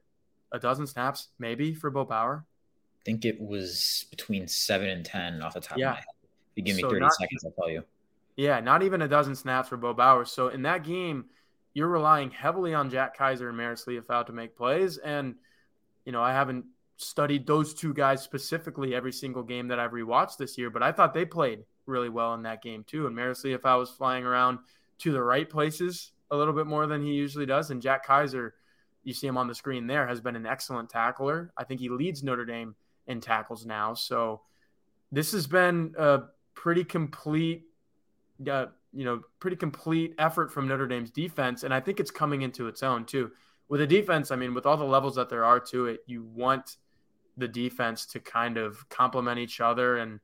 a 0.53 0.59
dozen 0.59 0.87
snaps, 0.87 1.29
maybe, 1.39 1.74
for 1.74 1.91
Bo 1.91 2.05
Bauer? 2.05 2.45
I 2.47 3.05
think 3.05 3.24
it 3.24 3.41
was 3.41 4.07
between 4.11 4.47
seven 4.49 4.89
and 4.89 5.05
10 5.05 5.43
off 5.43 5.55
the 5.55 5.61
top 5.61 5.79
yeah. 5.79 5.91
of 5.91 5.95
my 5.95 5.97
head. 5.97 6.07
If 6.24 6.57
you 6.57 6.62
give 6.62 6.77
me 6.77 6.83
so 6.83 6.91
30 6.91 7.01
not, 7.01 7.14
seconds, 7.14 7.45
I'll 7.45 7.51
tell 7.53 7.70
you. 7.70 7.83
Yeah, 8.37 8.61
not 8.61 8.83
even 8.83 9.03
a 9.03 9.09
dozen 9.09 9.35
snaps 9.35 9.68
for 9.68 9.77
Bo 9.77 9.93
Bauer. 9.93 10.24
So 10.24 10.49
in 10.49 10.62
that 10.62 10.85
game, 10.85 11.27
you're 11.74 11.89
relying 11.89 12.31
heavily 12.31 12.74
on 12.74 12.91
Jack 12.91 13.16
Kaiser 13.16 13.49
and 13.49 13.59
Marist 13.59 13.87
Liufau 13.87 14.24
to 14.27 14.33
make 14.33 14.57
plays. 14.57 14.99
And, 14.99 15.35
you 16.05 16.12
know, 16.12 16.22
I 16.22 16.33
haven't 16.33 16.64
studied 16.97 17.47
those 17.47 17.74
two 17.74 17.93
guys 17.93 18.22
specifically 18.22 18.95
every 18.95 19.12
single 19.12 19.43
game 19.43 19.68
that 19.68 19.79
I've 19.79 19.91
rewatched 19.91 20.39
this 20.39 20.57
year, 20.57 20.70
but 20.70 20.83
I 20.83 20.93
thought 20.93 21.12
they 21.12 21.24
played 21.27 21.64
really 21.87 22.09
well 22.09 22.34
in 22.34 22.43
that 22.43 22.62
game 22.62 22.84
too. 22.84 23.07
And 23.07 23.16
Marist 23.16 23.45
Liufau 23.45 23.78
was 23.78 23.91
flying 23.91 24.24
around 24.24 24.59
to 24.99 25.12
the 25.12 25.22
right 25.22 25.49
places 25.49 26.12
a 26.30 26.37
little 26.37 26.55
bit 26.55 26.66
more 26.66 26.87
than 26.87 27.03
he 27.03 27.12
usually 27.12 27.47
does. 27.47 27.70
And 27.70 27.82
Jack 27.82 28.07
Kaiser, 28.07 28.55
you 29.05 29.12
see 29.12 29.26
him 29.26 29.39
on 29.39 29.47
the 29.47 29.55
screen 29.55 29.87
there, 29.87 30.07
has 30.07 30.20
been 30.20 30.37
an 30.37 30.47
excellent 30.47 30.91
tackler. 30.91 31.53
I 31.57 31.64
think 31.64 31.80
he 31.80 31.89
leads 31.89 32.22
Notre 32.22 32.45
Dame 32.45 32.74
in 33.07 33.20
tackles 33.20 33.64
now. 33.64 33.95
So 33.95 34.41
this 35.12 35.32
has 35.32 35.47
been 35.47 35.95
a 35.97 36.22
pretty 36.55 36.84
complete 36.84 37.64
uh, 38.51 38.66
you 38.93 39.05
know, 39.05 39.22
pretty 39.41 39.57
complete 39.57 40.14
effort 40.18 40.51
from 40.51 40.66
Notre 40.66 40.87
Dame's 40.87 41.11
defense, 41.11 41.62
and 41.62 41.72
I 41.72 41.80
think 41.80 42.01
it's 42.01 42.11
coming 42.11 42.43
into 42.43 42.66
its 42.66 42.82
own 42.82 43.05
too. 43.05 43.30
With 43.68 43.80
a 43.80 43.87
defense, 43.87 44.30
I 44.30 44.37
mean, 44.37 44.55
with 44.55 44.64
all 44.64 44.76
the 44.76 44.84
levels 44.84 45.16
that 45.16 45.28
there 45.28 45.45
are 45.45 45.61
to 45.61 45.87
it, 45.87 46.01
you 46.07 46.22
want 46.22 46.76
the 47.37 47.49
defense 47.49 48.07
to 48.07 48.20
kind 48.20 48.57
of 48.57 48.89
complement 48.89 49.39
each 49.39 49.61
other 49.61 49.99
and 49.99 50.20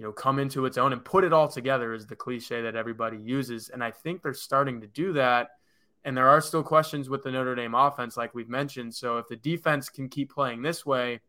you 0.00 0.06
know 0.06 0.12
come 0.12 0.38
into 0.38 0.64
its 0.64 0.78
own 0.78 0.94
and 0.94 1.04
put 1.04 1.24
it 1.24 1.32
all 1.32 1.46
together 1.46 1.92
is 1.92 2.06
the 2.06 2.16
cliche 2.16 2.62
that 2.62 2.74
everybody 2.74 3.18
uses. 3.18 3.68
And 3.68 3.84
I 3.84 3.90
think 3.90 4.22
they're 4.22 4.32
starting 4.32 4.80
to 4.80 4.86
do 4.86 5.12
that. 5.12 5.50
And 6.06 6.16
there 6.16 6.26
are 6.26 6.40
still 6.40 6.62
questions 6.62 7.10
with 7.10 7.22
the 7.22 7.30
Notre 7.30 7.54
Dame 7.54 7.74
offense 7.74 8.16
like 8.16 8.34
we've 8.34 8.48
mentioned. 8.48 8.94
So 8.94 9.18
if 9.18 9.28
the 9.28 9.36
defense 9.36 9.90
can 9.90 10.08
keep 10.08 10.32
playing 10.32 10.62
this 10.62 10.86
way 10.86 11.20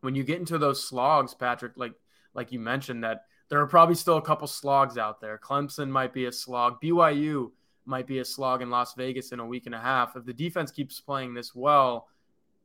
when 0.00 0.14
you 0.14 0.24
get 0.24 0.40
into 0.40 0.56
those 0.56 0.82
slogs 0.82 1.34
Patrick 1.34 1.74
like 1.76 1.92
like 2.32 2.50
you 2.50 2.58
mentioned 2.58 3.04
that 3.04 3.26
there 3.50 3.60
are 3.60 3.66
probably 3.66 3.94
still 3.94 4.16
a 4.16 4.22
couple 4.22 4.48
slogs 4.48 4.96
out 4.96 5.20
there. 5.20 5.38
Clemson 5.38 5.90
might 5.90 6.14
be 6.14 6.24
a 6.24 6.32
slog. 6.32 6.80
BYU 6.80 7.50
might 7.84 8.06
be 8.06 8.20
a 8.20 8.24
slog 8.24 8.62
in 8.62 8.70
Las 8.70 8.94
Vegas 8.94 9.32
in 9.32 9.38
a 9.38 9.46
week 9.46 9.66
and 9.66 9.74
a 9.74 9.80
half. 9.80 10.16
If 10.16 10.24
the 10.24 10.32
defense 10.32 10.70
keeps 10.70 10.98
playing 10.98 11.34
this 11.34 11.54
well 11.54 12.08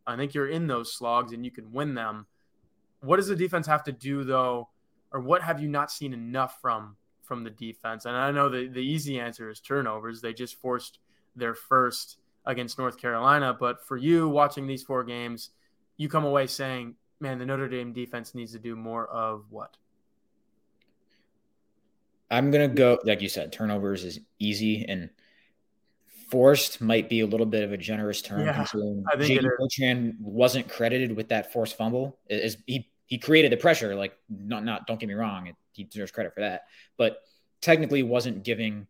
I 0.06 0.16
think 0.16 0.34
you're 0.34 0.48
in 0.48 0.68
those 0.68 0.94
slogs 0.94 1.34
and 1.34 1.44
you 1.44 1.52
can 1.52 1.74
win 1.74 1.96
them. 1.96 2.28
What 3.02 3.18
does 3.18 3.28
the 3.28 3.36
defense 3.36 3.68
have 3.68 3.84
to 3.84 3.92
do 3.92 4.24
though, 4.24 4.70
or 5.12 5.20
what 5.20 5.42
have 5.42 5.62
you 5.62 5.68
not 5.68 5.92
seen 5.92 6.14
enough 6.14 6.60
from 6.62 6.96
from 7.24 7.44
the 7.44 7.50
defense? 7.50 8.06
And 8.06 8.16
I 8.16 8.32
know 8.32 8.50
the, 8.50 8.68
the 8.68 8.80
easy 8.80 9.20
answer 9.20 9.50
is 9.50 9.60
turnovers. 9.60 10.22
They 10.22 10.34
just 10.34 10.56
forced 10.56 11.00
their 11.36 11.54
first 11.54 12.18
against 12.46 12.78
North 12.78 12.98
Carolina. 12.98 13.56
But 13.58 13.86
for 13.86 13.98
you 13.98 14.30
watching 14.30 14.68
these 14.68 14.84
four 14.84 15.04
games, 15.04 15.52
you 15.98 16.10
come 16.10 16.26
away 16.26 16.48
saying, 16.48 16.96
man, 17.20 17.38
the 17.38 17.46
Notre 17.46 17.68
Dame 17.68 17.94
defense 17.94 18.34
needs 18.34 18.54
to 18.54 18.60
do 18.60 18.76
more 18.76 19.08
of 19.08 19.46
what? 19.50 19.78
I'm 22.30 22.52
gonna 22.52 22.68
go 22.68 23.00
like 23.06 23.22
you 23.22 23.30
said, 23.30 23.54
turnovers 23.54 24.04
is 24.04 24.20
easy 24.38 24.86
and 24.86 25.10
forced 26.30 26.82
might 26.82 27.10
be 27.10 27.22
a 27.22 27.26
little 27.26 27.46
bit 27.46 27.64
of 27.64 27.72
a 27.72 27.78
generous 27.78 28.22
term 28.22 28.42
yeah, 28.42 28.54
considering 28.54 29.04
JD 29.16 29.48
Bertrand 29.58 30.16
wasn't 30.20 30.68
credited 30.68 31.16
with 31.16 31.30
that 31.30 31.54
forced 31.54 31.78
fumble. 31.78 32.20
Is 32.28 32.58
he 32.66 32.90
he 33.08 33.18
created 33.18 33.52
the 33.52 33.58
pressure, 33.58 33.96
like 33.96 34.16
not 34.30 34.64
not 34.64 34.86
don't 34.86 35.00
get 35.00 35.10
me 35.10 35.16
wrong, 35.16 35.54
he 35.72 35.84
deserves 35.84 36.12
credit 36.12 36.34
for 36.34 36.42
that. 36.42 36.66
But 36.98 37.22
technically 37.62 38.04
wasn't 38.04 38.44
giving 38.44 38.88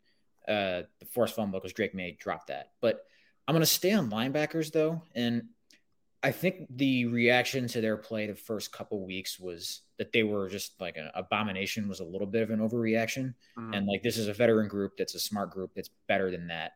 uh 0.47 0.83
the 0.99 1.05
forced 1.11 1.35
fumble 1.35 1.59
because 1.59 1.73
Drake 1.73 1.95
Maye 1.95 2.17
dropped 2.19 2.47
that. 2.47 2.71
But 2.81 3.05
I'm 3.47 3.55
gonna 3.55 3.65
stay 3.65 3.93
on 3.93 4.09
linebackers 4.09 4.71
though, 4.71 5.01
and 5.15 5.43
I 6.23 6.31
think 6.31 6.65
the 6.69 7.05
reaction 7.05 7.67
to 7.67 7.81
their 7.81 7.95
play 7.95 8.27
the 8.27 8.35
first 8.35 8.71
couple 8.71 9.05
weeks 9.05 9.39
was 9.39 9.81
that 9.97 10.11
they 10.11 10.23
were 10.23 10.49
just 10.49 10.79
like 10.81 10.97
an 10.97 11.09
abomination 11.13 11.87
was 11.87 11.99
a 11.99 12.05
little 12.05 12.27
bit 12.27 12.41
of 12.41 12.49
an 12.49 12.59
overreaction. 12.59 13.35
Mm-hmm. 13.57 13.73
And 13.73 13.87
like 13.87 14.03
this 14.03 14.17
is 14.17 14.27
a 14.27 14.33
veteran 14.33 14.67
group 14.67 14.97
that's 14.97 15.15
a 15.15 15.19
smart 15.19 15.51
group 15.51 15.71
that's 15.75 15.91
better 16.07 16.31
than 16.31 16.47
that 16.47 16.73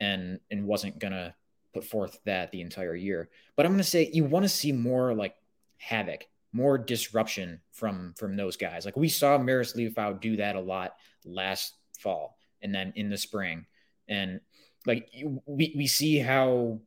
and 0.00 0.40
and 0.50 0.66
wasn't 0.66 0.98
gonna 0.98 1.34
put 1.72 1.84
forth 1.84 2.18
that 2.24 2.52
the 2.52 2.60
entire 2.60 2.94
year. 2.94 3.28
But 3.56 3.66
I'm 3.66 3.72
gonna 3.72 3.82
say 3.82 4.10
you 4.12 4.24
want 4.24 4.44
to 4.44 4.48
see 4.48 4.72
more 4.72 5.12
like 5.12 5.34
havoc, 5.76 6.26
more 6.54 6.78
disruption 6.78 7.60
from 7.72 8.14
from 8.16 8.36
those 8.36 8.56
guys. 8.56 8.84
Like 8.86 8.96
we 8.96 9.08
saw 9.08 9.36
Marist 9.36 9.76
Liufau 9.76 10.20
do 10.20 10.36
that 10.36 10.56
a 10.56 10.60
lot 10.60 10.94
last 11.24 11.74
fall 11.98 12.36
and 12.62 12.74
then 12.74 12.92
in 12.96 13.10
the 13.10 13.18
spring. 13.18 13.66
And 14.08 14.40
like 14.86 15.10
we 15.46 15.74
we 15.76 15.86
see 15.86 16.18
how 16.18 16.80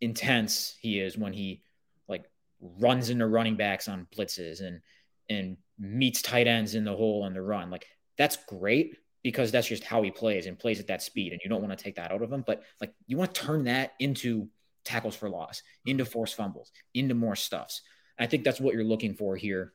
intense 0.00 0.76
he 0.80 1.00
is 1.00 1.16
when 1.16 1.32
he 1.32 1.62
like 2.08 2.30
runs 2.60 3.10
into 3.10 3.26
running 3.26 3.56
backs 3.56 3.88
on 3.88 4.06
blitzes 4.14 4.60
and 4.60 4.80
and 5.28 5.56
meets 5.78 6.20
tight 6.20 6.46
ends 6.46 6.74
in 6.74 6.84
the 6.84 6.94
hole 6.94 7.22
on 7.22 7.32
the 7.32 7.42
run. 7.42 7.70
Like 7.70 7.86
that's 8.18 8.36
great, 8.36 8.98
because 9.22 9.50
that's 9.50 9.68
just 9.68 9.84
how 9.84 10.02
he 10.02 10.10
plays 10.10 10.46
and 10.46 10.58
plays 10.58 10.78
at 10.78 10.88
that 10.88 11.02
speed. 11.02 11.32
And 11.32 11.40
you 11.42 11.48
don't 11.48 11.62
want 11.62 11.76
to 11.76 11.82
take 11.82 11.96
that 11.96 12.12
out 12.12 12.22
of 12.22 12.30
him. 12.30 12.44
But 12.46 12.62
like 12.80 12.92
you 13.06 13.16
want 13.16 13.34
to 13.34 13.40
turn 13.40 13.64
that 13.64 13.94
into 13.98 14.48
tackles 14.84 15.16
for 15.16 15.30
loss, 15.30 15.62
into 15.86 16.04
forced 16.04 16.36
fumbles, 16.36 16.70
into 16.92 17.14
more 17.14 17.36
stuffs. 17.36 17.80
I 18.20 18.26
think 18.26 18.44
that's 18.44 18.60
what 18.60 18.74
you're 18.74 18.84
looking 18.84 19.14
for 19.14 19.34
here 19.34 19.72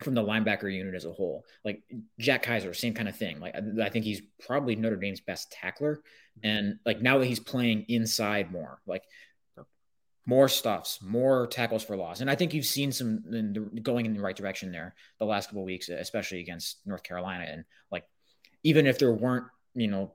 from 0.00 0.14
the 0.14 0.22
linebacker 0.22 0.72
unit 0.72 0.94
as 0.94 1.04
a 1.04 1.12
whole. 1.12 1.44
Like 1.64 1.82
Jack 2.18 2.42
Kaiser, 2.42 2.74
same 2.74 2.94
kind 2.94 3.08
of 3.08 3.16
thing. 3.16 3.40
Like 3.40 3.54
I 3.80 3.88
think 3.88 4.04
he's 4.04 4.20
probably 4.44 4.76
Notre 4.76 4.96
Dame's 4.96 5.20
best 5.20 5.52
tackler. 5.52 5.96
Mm-hmm. 5.96 6.46
And 6.48 6.78
like 6.84 7.00
now 7.00 7.18
that 7.18 7.26
he's 7.26 7.40
playing 7.40 7.86
inside 7.88 8.52
more, 8.52 8.80
like 8.86 9.04
more 10.26 10.48
stuffs, 10.48 11.00
more 11.02 11.46
tackles 11.46 11.84
for 11.84 11.96
loss. 11.96 12.20
And 12.20 12.30
I 12.30 12.34
think 12.34 12.54
you've 12.54 12.64
seen 12.64 12.92
some 12.92 13.22
in 13.30 13.52
the, 13.52 13.80
going 13.80 14.06
in 14.06 14.14
the 14.14 14.22
right 14.22 14.36
direction 14.36 14.72
there 14.72 14.94
the 15.18 15.26
last 15.26 15.48
couple 15.48 15.64
weeks, 15.64 15.88
especially 15.88 16.40
against 16.40 16.78
North 16.86 17.02
Carolina. 17.02 17.46
And 17.48 17.64
like 17.90 18.04
even 18.62 18.86
if 18.86 18.98
there 18.98 19.12
weren't, 19.12 19.46
you 19.74 19.88
know, 19.88 20.12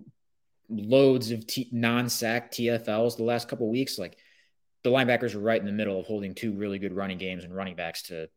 loads 0.67 1.31
of 1.31 1.47
t- 1.47 1.69
non-sack 1.71 2.51
TFLs 2.51 3.17
the 3.17 3.23
last 3.23 3.47
couple 3.47 3.69
weeks, 3.69 3.97
like 3.97 4.17
the 4.83 4.89
linebackers 4.89 5.35
are 5.35 5.39
right 5.39 5.59
in 5.59 5.65
the 5.65 5.71
middle 5.71 5.99
of 5.99 6.05
holding 6.05 6.33
two 6.33 6.53
really 6.53 6.79
good 6.79 6.93
running 6.93 7.17
games 7.17 7.43
and 7.43 7.55
running 7.55 7.75
backs 7.75 8.03
to 8.03 8.29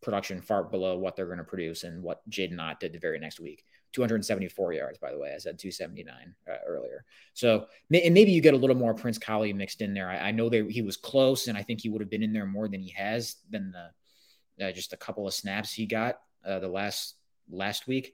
production 0.00 0.40
far 0.40 0.64
below 0.64 0.96
what 0.96 1.14
they're 1.14 1.26
going 1.26 1.38
to 1.38 1.44
produce 1.44 1.84
and 1.84 2.02
what 2.02 2.28
Jaydn 2.30 2.58
Ott 2.58 2.80
did 2.80 2.92
the 2.92 2.98
very 2.98 3.18
next 3.18 3.40
week. 3.40 3.64
274 3.92 4.72
yards, 4.72 4.98
by 4.98 5.12
the 5.12 5.18
way. 5.18 5.32
I 5.34 5.38
said 5.38 5.58
279 5.58 6.34
uh, 6.48 6.56
earlier. 6.66 7.04
So, 7.32 7.66
and 7.92 8.14
maybe 8.14 8.32
you 8.32 8.40
get 8.40 8.54
a 8.54 8.56
little 8.56 8.76
more 8.76 8.94
Prince 8.94 9.18
Kollie 9.18 9.52
mixed 9.52 9.82
in 9.82 9.94
there. 9.94 10.08
I, 10.08 10.28
I 10.28 10.30
know 10.32 10.50
he 10.50 10.82
was 10.82 10.96
close, 10.96 11.46
and 11.46 11.56
I 11.56 11.62
think 11.62 11.80
he 11.80 11.88
would 11.90 12.00
have 12.00 12.10
been 12.10 12.22
in 12.22 12.32
there 12.32 12.46
more 12.46 12.66
than 12.66 12.80
he 12.80 12.90
has 12.90 13.36
than 13.50 13.72
the 13.72 14.66
uh, 14.66 14.72
just 14.72 14.92
a 14.92 14.96
couple 14.96 15.26
of 15.26 15.34
snaps 15.34 15.72
he 15.72 15.86
got 15.86 16.20
uh, 16.46 16.58
the 16.60 16.68
last 16.68 17.16
last 17.50 17.86
week 17.86 18.12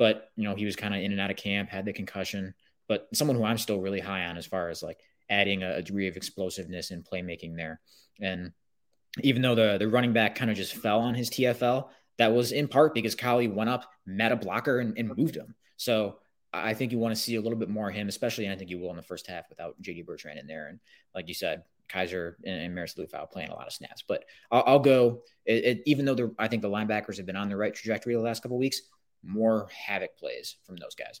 but 0.00 0.30
you 0.34 0.44
know 0.44 0.54
he 0.54 0.64
was 0.64 0.76
kind 0.76 0.94
of 0.94 1.02
in 1.02 1.12
and 1.12 1.20
out 1.20 1.30
of 1.30 1.36
camp, 1.36 1.68
had 1.68 1.84
the 1.84 1.92
concussion. 1.92 2.54
But 2.88 3.06
someone 3.12 3.36
who 3.36 3.44
I'm 3.44 3.58
still 3.58 3.80
really 3.80 4.00
high 4.00 4.24
on 4.24 4.38
as 4.38 4.46
far 4.46 4.70
as 4.70 4.82
like 4.82 4.98
adding 5.30 5.62
a, 5.62 5.80
degree 5.80 6.08
of 6.08 6.16
explosiveness 6.16 6.90
and 6.90 7.04
playmaking 7.04 7.56
there. 7.56 7.80
And 8.20 8.52
even 9.22 9.40
though 9.40 9.54
the 9.54 9.78
the 9.78 9.88
running 9.88 10.12
back 10.12 10.34
kind 10.34 10.50
of 10.50 10.56
just 10.56 10.74
fell 10.74 11.00
on 11.00 11.14
his 11.14 11.30
TFL, 11.30 11.88
that 12.18 12.32
was 12.32 12.52
in 12.52 12.68
part 12.68 12.94
because 12.94 13.14
Kollie 13.14 13.48
went 13.48 13.70
up, 13.70 13.90
met 14.04 14.32
a 14.32 14.36
blocker, 14.36 14.80
and, 14.80 14.96
and 14.98 15.16
moved 15.16 15.36
him. 15.36 15.54
So 15.76 16.18
I 16.52 16.74
think 16.74 16.92
you 16.92 16.98
want 16.98 17.14
to 17.14 17.20
see 17.20 17.36
a 17.36 17.40
little 17.40 17.58
bit 17.58 17.70
more 17.70 17.88
of 17.88 17.94
him, 17.94 18.08
especially, 18.08 18.44
and 18.44 18.52
I 18.52 18.56
think 18.56 18.70
you 18.70 18.78
will 18.78 18.90
in 18.90 18.96
the 18.96 19.02
first 19.02 19.26
half 19.26 19.48
without 19.48 19.80
JD 19.80 20.04
Bertrand 20.04 20.38
in 20.38 20.46
there. 20.46 20.66
And 20.68 20.80
like 21.14 21.28
you 21.28 21.34
said, 21.34 21.62
Kaiser 21.88 22.36
and, 22.44 22.60
and 22.60 22.76
Marist 22.76 22.98
Liufau 22.98 23.30
playing 23.30 23.50
a 23.50 23.54
lot 23.54 23.66
of 23.66 23.72
snaps. 23.72 24.04
But 24.06 24.24
I'll, 24.50 24.64
I'll 24.66 24.78
go, 24.78 25.22
it, 25.44 25.64
it, 25.64 25.82
even 25.86 26.04
though 26.04 26.34
I 26.38 26.48
think 26.48 26.62
the 26.62 26.70
linebackers 26.70 27.16
have 27.16 27.26
been 27.26 27.36
on 27.36 27.48
the 27.48 27.56
right 27.56 27.74
trajectory 27.74 28.14
the 28.14 28.20
last 28.20 28.42
couple 28.42 28.58
weeks, 28.58 28.82
more 29.22 29.68
havoc 29.86 30.16
plays 30.16 30.56
from 30.64 30.76
those 30.76 30.94
guys. 30.94 31.20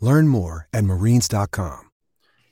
Learn 0.00 0.28
more 0.28 0.66
at 0.72 0.84
marines.com. 0.84 1.90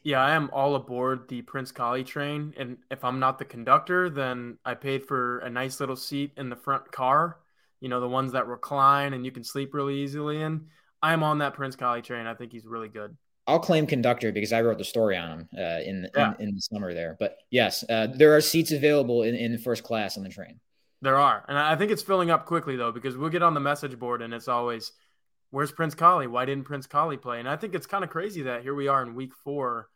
Yeah, 0.02 0.20
I 0.20 0.32
am 0.32 0.48
all 0.52 0.74
aboard 0.74 1.28
the 1.28 1.42
Prince 1.42 1.72
Kollie 1.72 2.04
train. 2.04 2.54
And 2.56 2.78
if 2.90 3.04
I'm 3.04 3.18
not 3.18 3.38
the 3.38 3.44
conductor, 3.44 4.08
then 4.08 4.58
I 4.64 4.74
paid 4.74 5.04
for 5.04 5.40
a 5.40 5.50
nice 5.50 5.80
little 5.80 5.96
seat 5.96 6.32
in 6.36 6.48
the 6.48 6.56
front 6.56 6.90
car, 6.92 7.38
you 7.80 7.88
know, 7.88 8.00
the 8.00 8.08
ones 8.08 8.32
that 8.32 8.46
recline 8.46 9.12
and 9.12 9.24
you 9.24 9.32
can 9.32 9.44
sleep 9.44 9.74
really 9.74 9.96
easily 9.96 10.40
in. 10.40 10.66
I'm 11.02 11.22
on 11.22 11.38
that 11.38 11.54
Prince 11.54 11.76
Kollie 11.76 12.02
train. 12.02 12.26
I 12.26 12.34
think 12.34 12.52
he's 12.52 12.64
really 12.64 12.88
good. 12.88 13.16
I'll 13.46 13.58
claim 13.58 13.86
conductor 13.86 14.30
because 14.30 14.52
I 14.52 14.60
wrote 14.62 14.78
the 14.78 14.84
story 14.84 15.16
on 15.16 15.30
him 15.30 15.48
uh, 15.56 15.80
in, 15.80 16.08
yeah. 16.14 16.34
in, 16.38 16.48
in 16.48 16.54
the 16.54 16.60
summer 16.60 16.92
there. 16.92 17.16
But 17.18 17.38
yes, 17.50 17.84
uh, 17.88 18.08
there 18.14 18.36
are 18.36 18.40
seats 18.40 18.72
available 18.72 19.22
in, 19.22 19.34
in 19.34 19.56
first 19.58 19.84
class 19.84 20.16
on 20.16 20.22
the 20.22 20.28
train. 20.28 20.60
There 21.00 21.16
are. 21.16 21.44
And 21.48 21.58
I 21.58 21.76
think 21.76 21.90
it's 21.90 22.02
filling 22.02 22.30
up 22.30 22.46
quickly, 22.46 22.76
though, 22.76 22.92
because 22.92 23.16
we'll 23.16 23.30
get 23.30 23.42
on 23.42 23.54
the 23.54 23.60
message 23.60 23.98
board 23.98 24.22
and 24.22 24.32
it's 24.32 24.48
always– 24.48 24.92
where's 25.50 25.72
Prince 25.72 25.94
Kollie? 25.94 26.26
Why 26.26 26.44
didn't 26.44 26.64
Prince 26.64 26.86
Kollie 26.86 27.16
play? 27.16 27.38
And 27.38 27.48
I 27.48 27.56
think 27.56 27.74
it's 27.74 27.86
kind 27.86 28.04
of 28.04 28.10
crazy 28.10 28.42
that 28.42 28.62
here 28.62 28.74
we 28.74 28.88
are 28.88 29.02
in 29.02 29.14
week 29.14 29.32
four 29.34 29.88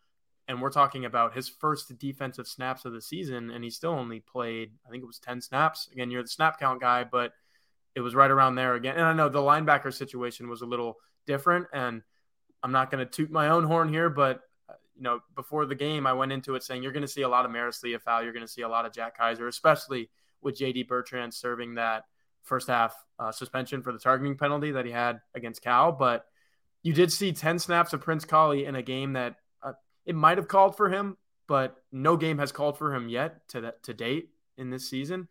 and 0.49 0.61
we're 0.61 0.71
talking 0.71 1.05
about 1.05 1.35
his 1.35 1.49
first 1.49 1.97
defensive 1.99 2.47
snaps 2.47 2.85
of 2.85 2.93
the 2.93 3.01
season 3.01 3.51
and 3.51 3.63
he 3.63 3.71
still 3.71 3.93
only 3.93 4.21
played, 4.21 4.73
I 4.87 4.91
think 4.91 5.03
it 5.03 5.07
was 5.07 5.19
10 5.19 5.41
snaps. 5.41 5.89
Again, 5.93 6.11
you're 6.11 6.23
the 6.23 6.29
snap 6.29 6.59
count 6.59 6.81
guy, 6.81 7.05
but 7.05 7.33
it 7.95 8.01
was 8.01 8.15
right 8.15 8.31
around 8.31 8.55
there 8.55 8.75
again. 8.75 8.97
And 8.97 9.05
I 9.05 9.13
know 9.13 9.29
the 9.29 9.41
linebacker 9.41 9.93
situation 9.93 10.49
was 10.49 10.63
a 10.63 10.67
little 10.67 10.97
different 11.27 11.67
and 11.73 12.03
I'm 12.63 12.73
not 12.73 12.91
going 12.91 13.05
to 13.05 13.11
toot 13.11 13.31
my 13.31 13.49
own 13.49 13.65
horn 13.65 13.89
here, 13.89 14.09
but 14.09 14.41
uh, 14.69 14.75
you 14.97 15.03
know, 15.03 15.21
before 15.35 15.67
the 15.67 15.75
game, 15.75 16.07
I 16.07 16.13
went 16.13 16.33
into 16.33 16.55
it 16.55 16.63
saying 16.63 16.83
you're 16.83 16.93
going 16.93 17.03
to 17.03 17.09
see 17.09 17.23
a 17.23 17.29
lot 17.29 17.45
of 17.45 17.51
Marist 17.51 17.85
Liufau, 17.85 18.23
you're 18.23 18.33
going 18.33 18.47
to 18.47 18.53
see 18.53 18.63
a 18.63 18.69
lot 18.69 18.87
of 18.87 18.93
Jack 18.93 19.19
Kaiser, 19.19 19.49
especially 19.49 20.11
with 20.41 20.59
JD 20.59 20.89
Bertrand 20.89 21.35
serving 21.35 21.75
that 21.75 22.05
first 22.43 22.68
half 22.68 22.95
uh, 23.18 23.32
suspension 23.32 23.82
for 23.82 23.93
the 23.93 23.99
targeting 23.99 24.36
penalty 24.36 24.72
that 24.72 24.84
he 24.84 24.93
had 24.93 25.20
against 25.34 25.62
Cal. 25.62 25.93
But 25.93 26.26
you 26.82 26.93
did 26.93 27.12
see 27.12 27.32
10 27.32 27.59
snaps 27.59 27.93
of 27.93 28.01
Prince 28.01 28.24
Kollie 28.24 28.64
in 28.64 28.74
a 28.74 28.82
game 28.82 29.12
that 29.12 29.36
uh, 29.62 29.72
it 30.05 30.14
might 30.14 30.38
have 30.38 30.49
called 30.49 30.76
for 30.76 30.88
him, 30.88 31.16
but 31.47 31.76
no 31.93 32.16
game 32.16 32.38
has 32.38 32.53
called 32.53 32.78
for 32.78 32.95
him 32.95 33.09
yet 33.09 33.49
to 33.49 33.61
that 33.62 33.82
to 33.84 33.95
date 33.95 34.30
in 34.57 34.70
this 34.70 34.88
season. 34.88 35.28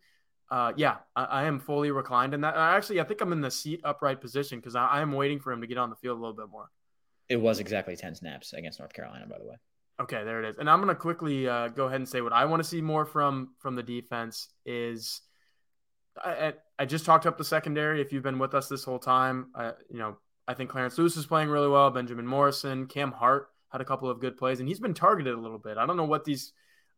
uh, 0.50 0.72
yeah, 0.76 0.96
I, 1.16 1.24
I, 1.24 1.44
am 1.44 1.60
fully 1.60 1.90
reclined 1.90 2.34
in 2.34 2.42
that. 2.42 2.54
Actually, 2.56 3.00
I 3.00 3.04
think 3.04 3.22
I'm 3.22 3.32
in 3.32 3.40
the 3.40 3.50
seat 3.50 3.80
upright 3.84 4.20
position 4.20 4.58
because 4.58 4.76
I, 4.76 4.86
I 4.86 5.00
am 5.00 5.12
waiting 5.12 5.40
for 5.40 5.50
him 5.50 5.62
to 5.62 5.66
get 5.66 5.78
on 5.78 5.88
the 5.88 5.96
field 5.96 6.18
a 6.18 6.20
little 6.20 6.36
bit 6.36 6.50
more. 6.50 6.70
It 7.30 7.36
was 7.36 7.58
exactly 7.58 7.96
10 7.96 8.16
snaps 8.16 8.52
against 8.52 8.78
North 8.78 8.92
Carolina, 8.92 9.26
by 9.26 9.38
the 9.38 9.46
way. 9.46 9.56
Okay, 9.98 10.24
there 10.24 10.42
it 10.42 10.48
is. 10.48 10.58
And 10.58 10.68
I'm 10.68 10.80
going 10.82 10.94
to 10.94 11.00
quickly 11.00 11.48
uh, 11.48 11.68
go 11.68 11.86
ahead 11.86 12.00
and 12.00 12.08
say 12.08 12.20
what 12.20 12.34
I 12.34 12.44
want 12.44 12.62
to 12.62 12.68
see 12.68 12.82
more 12.82 13.06
from 13.06 13.54
from 13.60 13.76
the 13.76 13.82
defense 13.82 14.48
is 14.66 15.22
I, 16.16 16.54
I 16.78 16.84
just 16.84 17.04
talked 17.04 17.26
up 17.26 17.38
the 17.38 17.44
secondary. 17.44 18.00
If 18.00 18.12
you've 18.12 18.22
been 18.22 18.38
with 18.38 18.54
us 18.54 18.68
this 18.68 18.84
whole 18.84 18.98
time, 18.98 19.48
I, 19.54 19.72
you 19.90 19.98
know, 19.98 20.18
I 20.46 20.54
think 20.54 20.70
Clarence 20.70 20.98
Lewis 20.98 21.16
is 21.16 21.26
playing 21.26 21.48
really 21.48 21.68
well. 21.68 21.90
Benjamin 21.90 22.26
Morrison, 22.26 22.86
Cam 22.86 23.12
Hart 23.12 23.48
had 23.70 23.80
a 23.80 23.84
couple 23.84 24.10
of 24.10 24.20
good 24.20 24.36
plays, 24.36 24.60
and 24.60 24.68
he's 24.68 24.80
been 24.80 24.94
targeted 24.94 25.34
a 25.34 25.40
little 25.40 25.58
bit. 25.58 25.78
I 25.78 25.86
don't 25.86 25.96
know 25.96 26.04
what 26.04 26.24
these 26.24 26.52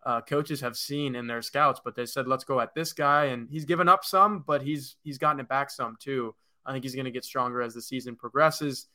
uh, 0.04 0.20
coaches 0.20 0.60
have 0.60 0.76
seen 0.76 1.14
in 1.14 1.26
their 1.26 1.42
scouts, 1.42 1.80
but 1.84 1.94
they 1.94 2.06
said 2.06 2.26
let's 2.26 2.44
go 2.44 2.60
at 2.60 2.74
this 2.74 2.92
guy, 2.92 3.26
and 3.26 3.48
he's 3.48 3.64
given 3.64 3.88
up 3.88 4.04
some, 4.04 4.44
but 4.46 4.62
he's 4.62 4.96
he's 5.02 5.18
gotten 5.18 5.40
it 5.40 5.48
back 5.48 5.70
some 5.70 5.96
too. 6.00 6.34
I 6.66 6.72
think 6.72 6.84
he's 6.84 6.94
going 6.94 7.04
to 7.04 7.10
get 7.10 7.24
stronger 7.24 7.62
as 7.62 7.74
the 7.74 7.82
season 7.82 8.16
progresses. 8.16 8.86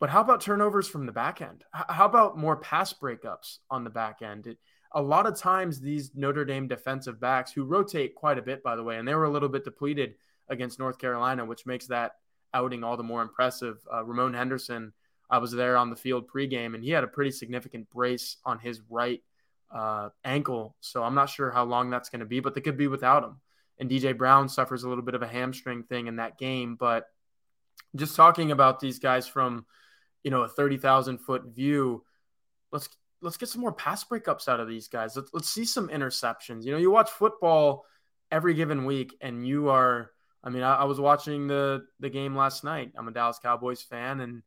But 0.00 0.10
how 0.10 0.20
about 0.20 0.40
turnovers 0.40 0.88
from 0.88 1.06
the 1.06 1.12
back 1.12 1.40
end? 1.40 1.64
How 1.72 2.04
about 2.04 2.36
more 2.36 2.56
pass 2.56 2.92
breakups 2.92 3.58
on 3.70 3.84
the 3.84 3.90
back 3.90 4.22
end? 4.22 4.46
It, 4.46 4.58
a 4.94 5.02
lot 5.02 5.26
of 5.26 5.36
times, 5.36 5.80
these 5.80 6.12
Notre 6.14 6.44
Dame 6.44 6.68
defensive 6.68 7.20
backs 7.20 7.52
who 7.52 7.64
rotate 7.64 8.14
quite 8.14 8.38
a 8.38 8.42
bit, 8.42 8.62
by 8.62 8.76
the 8.76 8.82
way, 8.82 8.96
and 8.96 9.06
they 9.06 9.14
were 9.14 9.24
a 9.24 9.30
little 9.30 9.48
bit 9.48 9.64
depleted 9.64 10.14
against 10.48 10.78
North 10.78 10.98
Carolina, 10.98 11.44
which 11.44 11.66
makes 11.66 11.88
that 11.88 12.12
outing 12.52 12.84
all 12.84 12.96
the 12.96 13.02
more 13.02 13.20
impressive. 13.20 13.78
Uh, 13.92 14.04
Ramon 14.04 14.34
Henderson, 14.34 14.92
I 15.28 15.38
was 15.38 15.50
there 15.50 15.76
on 15.76 15.90
the 15.90 15.96
field 15.96 16.28
pregame, 16.28 16.74
and 16.74 16.84
he 16.84 16.90
had 16.90 17.02
a 17.02 17.08
pretty 17.08 17.32
significant 17.32 17.90
brace 17.90 18.36
on 18.44 18.60
his 18.60 18.80
right 18.88 19.20
uh, 19.74 20.10
ankle. 20.24 20.76
So 20.80 21.02
I'm 21.02 21.16
not 21.16 21.28
sure 21.28 21.50
how 21.50 21.64
long 21.64 21.90
that's 21.90 22.08
going 22.08 22.20
to 22.20 22.26
be, 22.26 22.38
but 22.38 22.54
they 22.54 22.60
could 22.60 22.78
be 22.78 22.86
without 22.86 23.24
him. 23.24 23.40
And 23.80 23.90
DJ 23.90 24.16
Brown 24.16 24.48
suffers 24.48 24.84
a 24.84 24.88
little 24.88 25.02
bit 25.02 25.16
of 25.16 25.22
a 25.22 25.26
hamstring 25.26 25.82
thing 25.82 26.06
in 26.06 26.16
that 26.16 26.38
game. 26.38 26.76
But 26.76 27.08
just 27.96 28.14
talking 28.14 28.52
about 28.52 28.78
these 28.78 29.00
guys 29.00 29.26
from, 29.26 29.66
you 30.22 30.30
know, 30.30 30.42
a 30.42 30.48
30,000 30.48 31.18
foot 31.18 31.46
view, 31.46 32.04
let's 32.70 32.88
let's 33.24 33.36
get 33.36 33.48
some 33.48 33.60
more 33.60 33.72
pass 33.72 34.04
breakups 34.04 34.48
out 34.48 34.60
of 34.60 34.68
these 34.68 34.88
guys. 34.88 35.16
Let's, 35.16 35.30
let's 35.32 35.48
see 35.48 35.64
some 35.64 35.88
interceptions. 35.88 36.64
You 36.64 36.72
know, 36.72 36.78
you 36.78 36.90
watch 36.90 37.10
football 37.10 37.84
every 38.30 38.54
given 38.54 38.84
week, 38.84 39.16
and 39.20 39.46
you 39.46 39.70
are. 39.70 40.10
I 40.42 40.50
mean, 40.50 40.62
I, 40.62 40.76
I 40.76 40.84
was 40.84 41.00
watching 41.00 41.46
the 41.46 41.84
the 42.00 42.10
game 42.10 42.36
last 42.36 42.64
night. 42.64 42.92
I'm 42.96 43.08
a 43.08 43.12
Dallas 43.12 43.38
Cowboys 43.42 43.82
fan, 43.82 44.20
and 44.20 44.42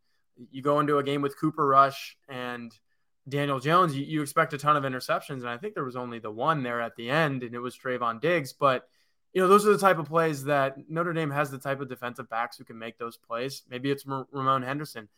you 0.51 0.61
go 0.61 0.79
into 0.79 0.99
a 0.99 1.03
game 1.03 1.21
with 1.21 1.39
Cooper 1.39 1.65
Rush 1.65 2.17
and 2.29 2.71
Daniel 3.29 3.59
Jones, 3.59 3.95
you, 3.95 4.05
you, 4.05 4.21
expect 4.21 4.53
a 4.53 4.57
ton 4.57 4.77
of 4.77 4.83
interceptions, 4.83 5.41
and 5.41 5.49
I 5.49 5.57
think 5.57 5.73
there 5.73 5.83
was 5.83 5.97
only 5.97 6.19
the 6.19 6.31
one 6.31 6.63
there 6.63 6.79
at 6.79 6.95
the 6.95 7.09
end, 7.09 7.43
and 7.43 7.53
it 7.53 7.59
was 7.59 7.77
Trevon 7.77 8.21
Diggs. 8.21 8.53
But 8.53 8.87
you 9.33 9.41
know, 9.41 9.47
those 9.47 9.67
are 9.67 9.73
the 9.73 9.77
type 9.77 9.99
of 9.99 10.07
plays 10.07 10.45
that 10.45 10.77
Notre 10.89 11.13
Dame 11.13 11.31
has 11.31 11.51
the 11.51 11.57
type 11.57 11.81
of 11.81 11.89
defensive 11.89 12.29
backs 12.29 12.57
who 12.57 12.63
can 12.63 12.79
make 12.79 12.97
those 12.97 13.17
plays. 13.17 13.63
Maybe 13.69 13.91
it's 13.91 14.05
Ramon 14.05 14.63
Henderson, 14.63 15.09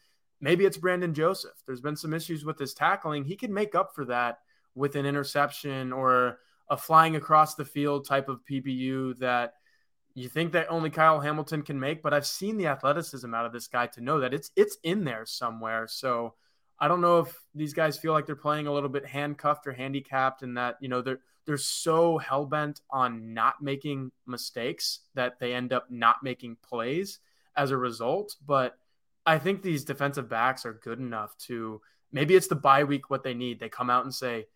maybe 0.42 0.66
it's 0.66 0.78
Brandon 0.78 1.14
Joseph. 1.14 1.62
There's 1.66 1.82
been 1.82 1.96
some 1.96 2.14
issues 2.14 2.46
with 2.46 2.60
his 2.60 2.74
tackling. 2.74 3.26
He 3.26 3.36
can 3.36 3.54
make 3.54 3.76
up 3.76 3.94
for 3.94 4.06
that 4.06 4.40
with 4.76 4.96
an 4.96 5.06
interception 5.06 5.92
or 5.92 6.40
a 6.70 6.78
flying 6.78 7.16
across 7.16 7.56
the 7.56 7.66
field 7.66 8.08
type 8.08 8.30
of 8.30 8.46
PBU 8.46 9.18
that 9.20 9.54
you 10.14 10.30
think 10.30 10.52
that 10.54 10.68
only 10.70 10.90
Kyle 10.90 11.20
Hamilton 11.20 11.62
can 11.62 11.80
make. 11.80 12.02
But 12.02 12.14
I've 12.14 12.26
seen 12.26 12.58
the 12.58 12.68
athleticism 12.68 13.34
out 13.34 13.46
of 13.46 13.54
this 13.54 13.68
guy 13.68 13.88
to 13.88 14.02
know 14.02 14.20
that 14.20 14.34
it's 14.34 14.52
it's 14.56 14.78
in 14.84 15.04
there 15.04 15.26
somewhere. 15.26 15.88
So 15.88 16.36
I 16.80 16.88
don't 16.88 17.02
know 17.02 17.20
if 17.20 17.36
these 17.54 17.74
guys 17.74 17.98
feel 17.98 18.14
like 18.14 18.26
they're 18.26 18.36
playing 18.36 18.68
a 18.68 18.74
little 18.74 18.90
bit 18.90 19.06
handcuffed 19.06 19.68
or 19.68 19.74
handicapped 19.74 20.44
and 20.44 20.58
that, 20.58 20.78
you 20.80 20.88
know, 20.88 21.02
they're 21.02 21.20
they're 21.46 21.58
so 21.58 22.18
hell 22.18 22.46
bent 22.46 22.82
on 22.92 23.34
not 23.34 23.62
making 23.62 24.12
mistakes 24.28 25.00
that 25.16 25.40
they 25.40 25.54
end 25.54 25.74
up 25.74 25.90
not 25.90 26.18
making 26.24 26.58
plays 26.62 27.20
as 27.58 27.72
a 27.72 27.78
result. 27.78 28.36
But 28.46 28.78
I 29.30 29.38
think 29.38 29.62
these 29.62 29.84
defensive 29.84 30.28
backs 30.28 30.66
are 30.66 30.74
good 30.74 31.00
enough 31.00 31.38
to 31.48 31.82
maybe 32.12 32.36
it's 32.36 32.48
the 32.48 32.56
bye 32.56 32.84
week 32.84 33.10
what 33.10 33.24
they 33.24 33.36
need. 33.36 33.60
They 33.60 33.70
come 33.70 33.90
out 33.90 34.04
and 34.04 34.14
say, 34.14 34.48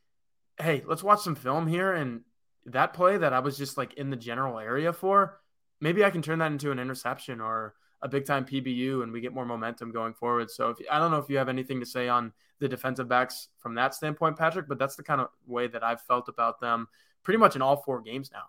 Hey, 0.59 0.83
let's 0.87 1.03
watch 1.03 1.21
some 1.21 1.35
film 1.35 1.67
here. 1.67 1.93
And 1.93 2.21
that 2.65 2.93
play 2.93 3.17
that 3.17 3.33
I 3.33 3.39
was 3.39 3.55
just 3.55 3.77
like 3.77 3.93
in 3.93 4.09
the 4.09 4.15
general 4.15 4.57
area 4.57 4.91
for, 4.91 5.39
maybe 5.79 6.03
I 6.03 6.09
can 6.09 6.23
turn 6.23 6.39
that 6.39 6.51
into 6.51 6.71
an 6.71 6.79
interception 6.79 7.39
or 7.39 7.75
a 8.01 8.07
big 8.07 8.25
time 8.25 8.45
PBU 8.45 9.03
and 9.03 9.11
we 9.11 9.21
get 9.21 9.33
more 9.33 9.45
momentum 9.45 9.91
going 9.91 10.13
forward. 10.13 10.49
So 10.49 10.69
if 10.69 10.77
I 10.89 10.97
don't 10.97 11.11
know 11.11 11.19
if 11.19 11.29
you 11.29 11.37
have 11.37 11.49
anything 11.49 11.79
to 11.79 11.85
say 11.85 12.09
on 12.09 12.33
the 12.59 12.67
defensive 12.67 13.07
backs 13.07 13.49
from 13.59 13.75
that 13.75 13.93
standpoint, 13.93 14.37
Patrick, 14.37 14.67
but 14.67 14.79
that's 14.79 14.95
the 14.95 15.03
kind 15.03 15.21
of 15.21 15.29
way 15.45 15.67
that 15.67 15.83
I've 15.83 16.01
felt 16.01 16.29
about 16.29 16.59
them 16.59 16.87
pretty 17.21 17.37
much 17.37 17.55
in 17.55 17.61
all 17.61 17.77
four 17.77 18.01
games 18.01 18.31
now. 18.33 18.45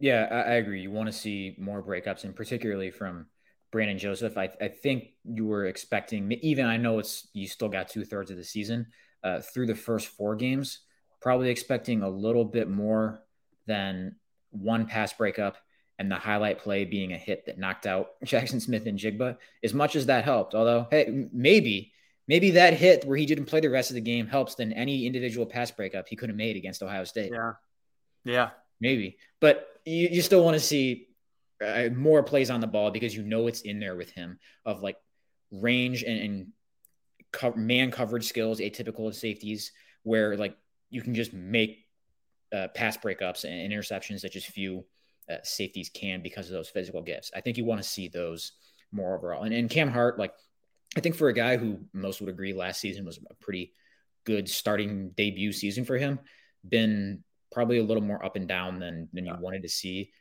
Yeah, 0.00 0.26
I, 0.30 0.34
I 0.34 0.54
agree. 0.54 0.82
You 0.82 0.90
want 0.90 1.06
to 1.06 1.12
see 1.12 1.54
more 1.56 1.82
breakups, 1.82 2.24
and 2.24 2.34
particularly 2.34 2.90
from 2.90 3.26
Brandon 3.74 3.98
Joseph. 3.98 4.38
I, 4.38 4.50
I 4.60 4.68
think 4.68 5.08
you 5.24 5.46
were 5.46 5.66
expecting, 5.66 6.30
even 6.30 6.64
I 6.64 6.76
know 6.76 7.00
it's 7.00 7.26
you 7.32 7.48
still 7.48 7.68
got 7.68 7.88
two 7.88 8.04
thirds 8.04 8.30
of 8.30 8.36
the 8.36 8.44
season 8.44 8.86
uh, 9.24 9.40
through 9.40 9.66
the 9.66 9.74
first 9.74 10.06
four 10.06 10.36
games, 10.36 10.78
probably 11.20 11.50
expecting 11.50 12.02
a 12.02 12.08
little 12.08 12.44
bit 12.44 12.70
more 12.70 13.18
than 13.66 14.14
one 14.50 14.86
pass 14.86 15.12
breakup 15.12 15.56
and 15.98 16.08
the 16.08 16.14
highlight 16.14 16.60
play 16.60 16.84
being 16.84 17.14
a 17.14 17.18
hit 17.18 17.46
that 17.46 17.58
knocked 17.58 17.84
out 17.84 18.10
Jackson 18.24 18.60
Smith-Njigba, 18.60 19.38
as 19.64 19.74
much 19.74 19.96
as 19.96 20.06
that 20.06 20.24
helped. 20.24 20.54
Although, 20.54 20.86
hey, 20.92 21.26
maybe, 21.32 21.92
maybe 22.28 22.52
that 22.52 22.74
hit 22.74 23.04
where 23.04 23.16
he 23.16 23.26
didn't 23.26 23.46
play 23.46 23.58
the 23.58 23.70
rest 23.70 23.90
of 23.90 23.96
the 23.96 24.00
game 24.00 24.28
helps 24.28 24.54
than 24.54 24.72
any 24.72 25.04
individual 25.04 25.46
pass 25.46 25.72
breakup 25.72 26.06
he 26.06 26.14
could 26.14 26.28
have 26.28 26.38
made 26.38 26.54
against 26.56 26.80
Ohio 26.80 27.02
State. 27.02 27.32
Yeah. 27.34 27.54
Yeah. 28.24 28.50
Maybe. 28.80 29.18
But 29.40 29.66
you, 29.84 30.10
you 30.12 30.22
still 30.22 30.44
want 30.44 30.54
to 30.54 30.60
see 30.60 31.08
uh, 31.62 31.88
more 31.94 32.22
plays 32.22 32.50
on 32.50 32.60
the 32.60 32.66
ball 32.66 32.90
because 32.90 33.14
you 33.14 33.22
know 33.22 33.46
it's 33.46 33.62
in 33.62 33.80
there 33.80 33.96
with 33.96 34.10
him 34.10 34.38
of 34.64 34.82
like 34.82 34.96
range 35.50 36.02
and, 36.02 36.20
and 36.20 36.46
co- 37.32 37.54
man 37.54 37.90
coverage 37.90 38.26
skills, 38.26 38.60
atypical 38.60 39.06
of 39.06 39.14
safeties, 39.14 39.72
where 40.02 40.36
like 40.36 40.56
you 40.90 41.02
can 41.02 41.14
just 41.14 41.32
make 41.32 41.86
uh, 42.52 42.68
pass 42.68 42.96
breakups 42.96 43.44
and 43.44 43.72
interceptions 43.72 44.22
that 44.22 44.32
just 44.32 44.48
few 44.48 44.84
uh, 45.30 45.36
safeties 45.42 45.88
can 45.88 46.22
because 46.22 46.46
of 46.46 46.52
those 46.52 46.68
physical 46.68 47.02
gifts. 47.02 47.30
I 47.34 47.40
think 47.40 47.56
you 47.56 47.64
want 47.64 47.82
to 47.82 47.88
see 47.88 48.08
those 48.08 48.52
more 48.92 49.16
overall. 49.16 49.42
And, 49.42 49.54
and 49.54 49.70
Cam 49.70 49.90
Hart, 49.90 50.18
like, 50.18 50.32
I 50.96 51.00
think 51.00 51.16
for 51.16 51.28
a 51.28 51.34
guy 51.34 51.56
who 51.56 51.80
most 51.92 52.20
would 52.20 52.30
agree 52.30 52.52
last 52.52 52.80
season 52.80 53.04
was 53.04 53.18
a 53.28 53.34
pretty 53.34 53.72
good 54.24 54.48
starting 54.48 55.10
debut 55.10 55.52
season 55.52 55.84
for 55.84 55.98
him, 55.98 56.20
been 56.68 57.24
probably 57.50 57.78
a 57.78 57.82
little 57.82 58.02
more 58.02 58.24
up 58.24 58.36
and 58.36 58.48
down 58.48 58.78
than 58.78 59.08
than 59.12 59.26
you 59.26 59.34
wanted 59.40 59.62
to 59.62 59.68
see 59.68 60.12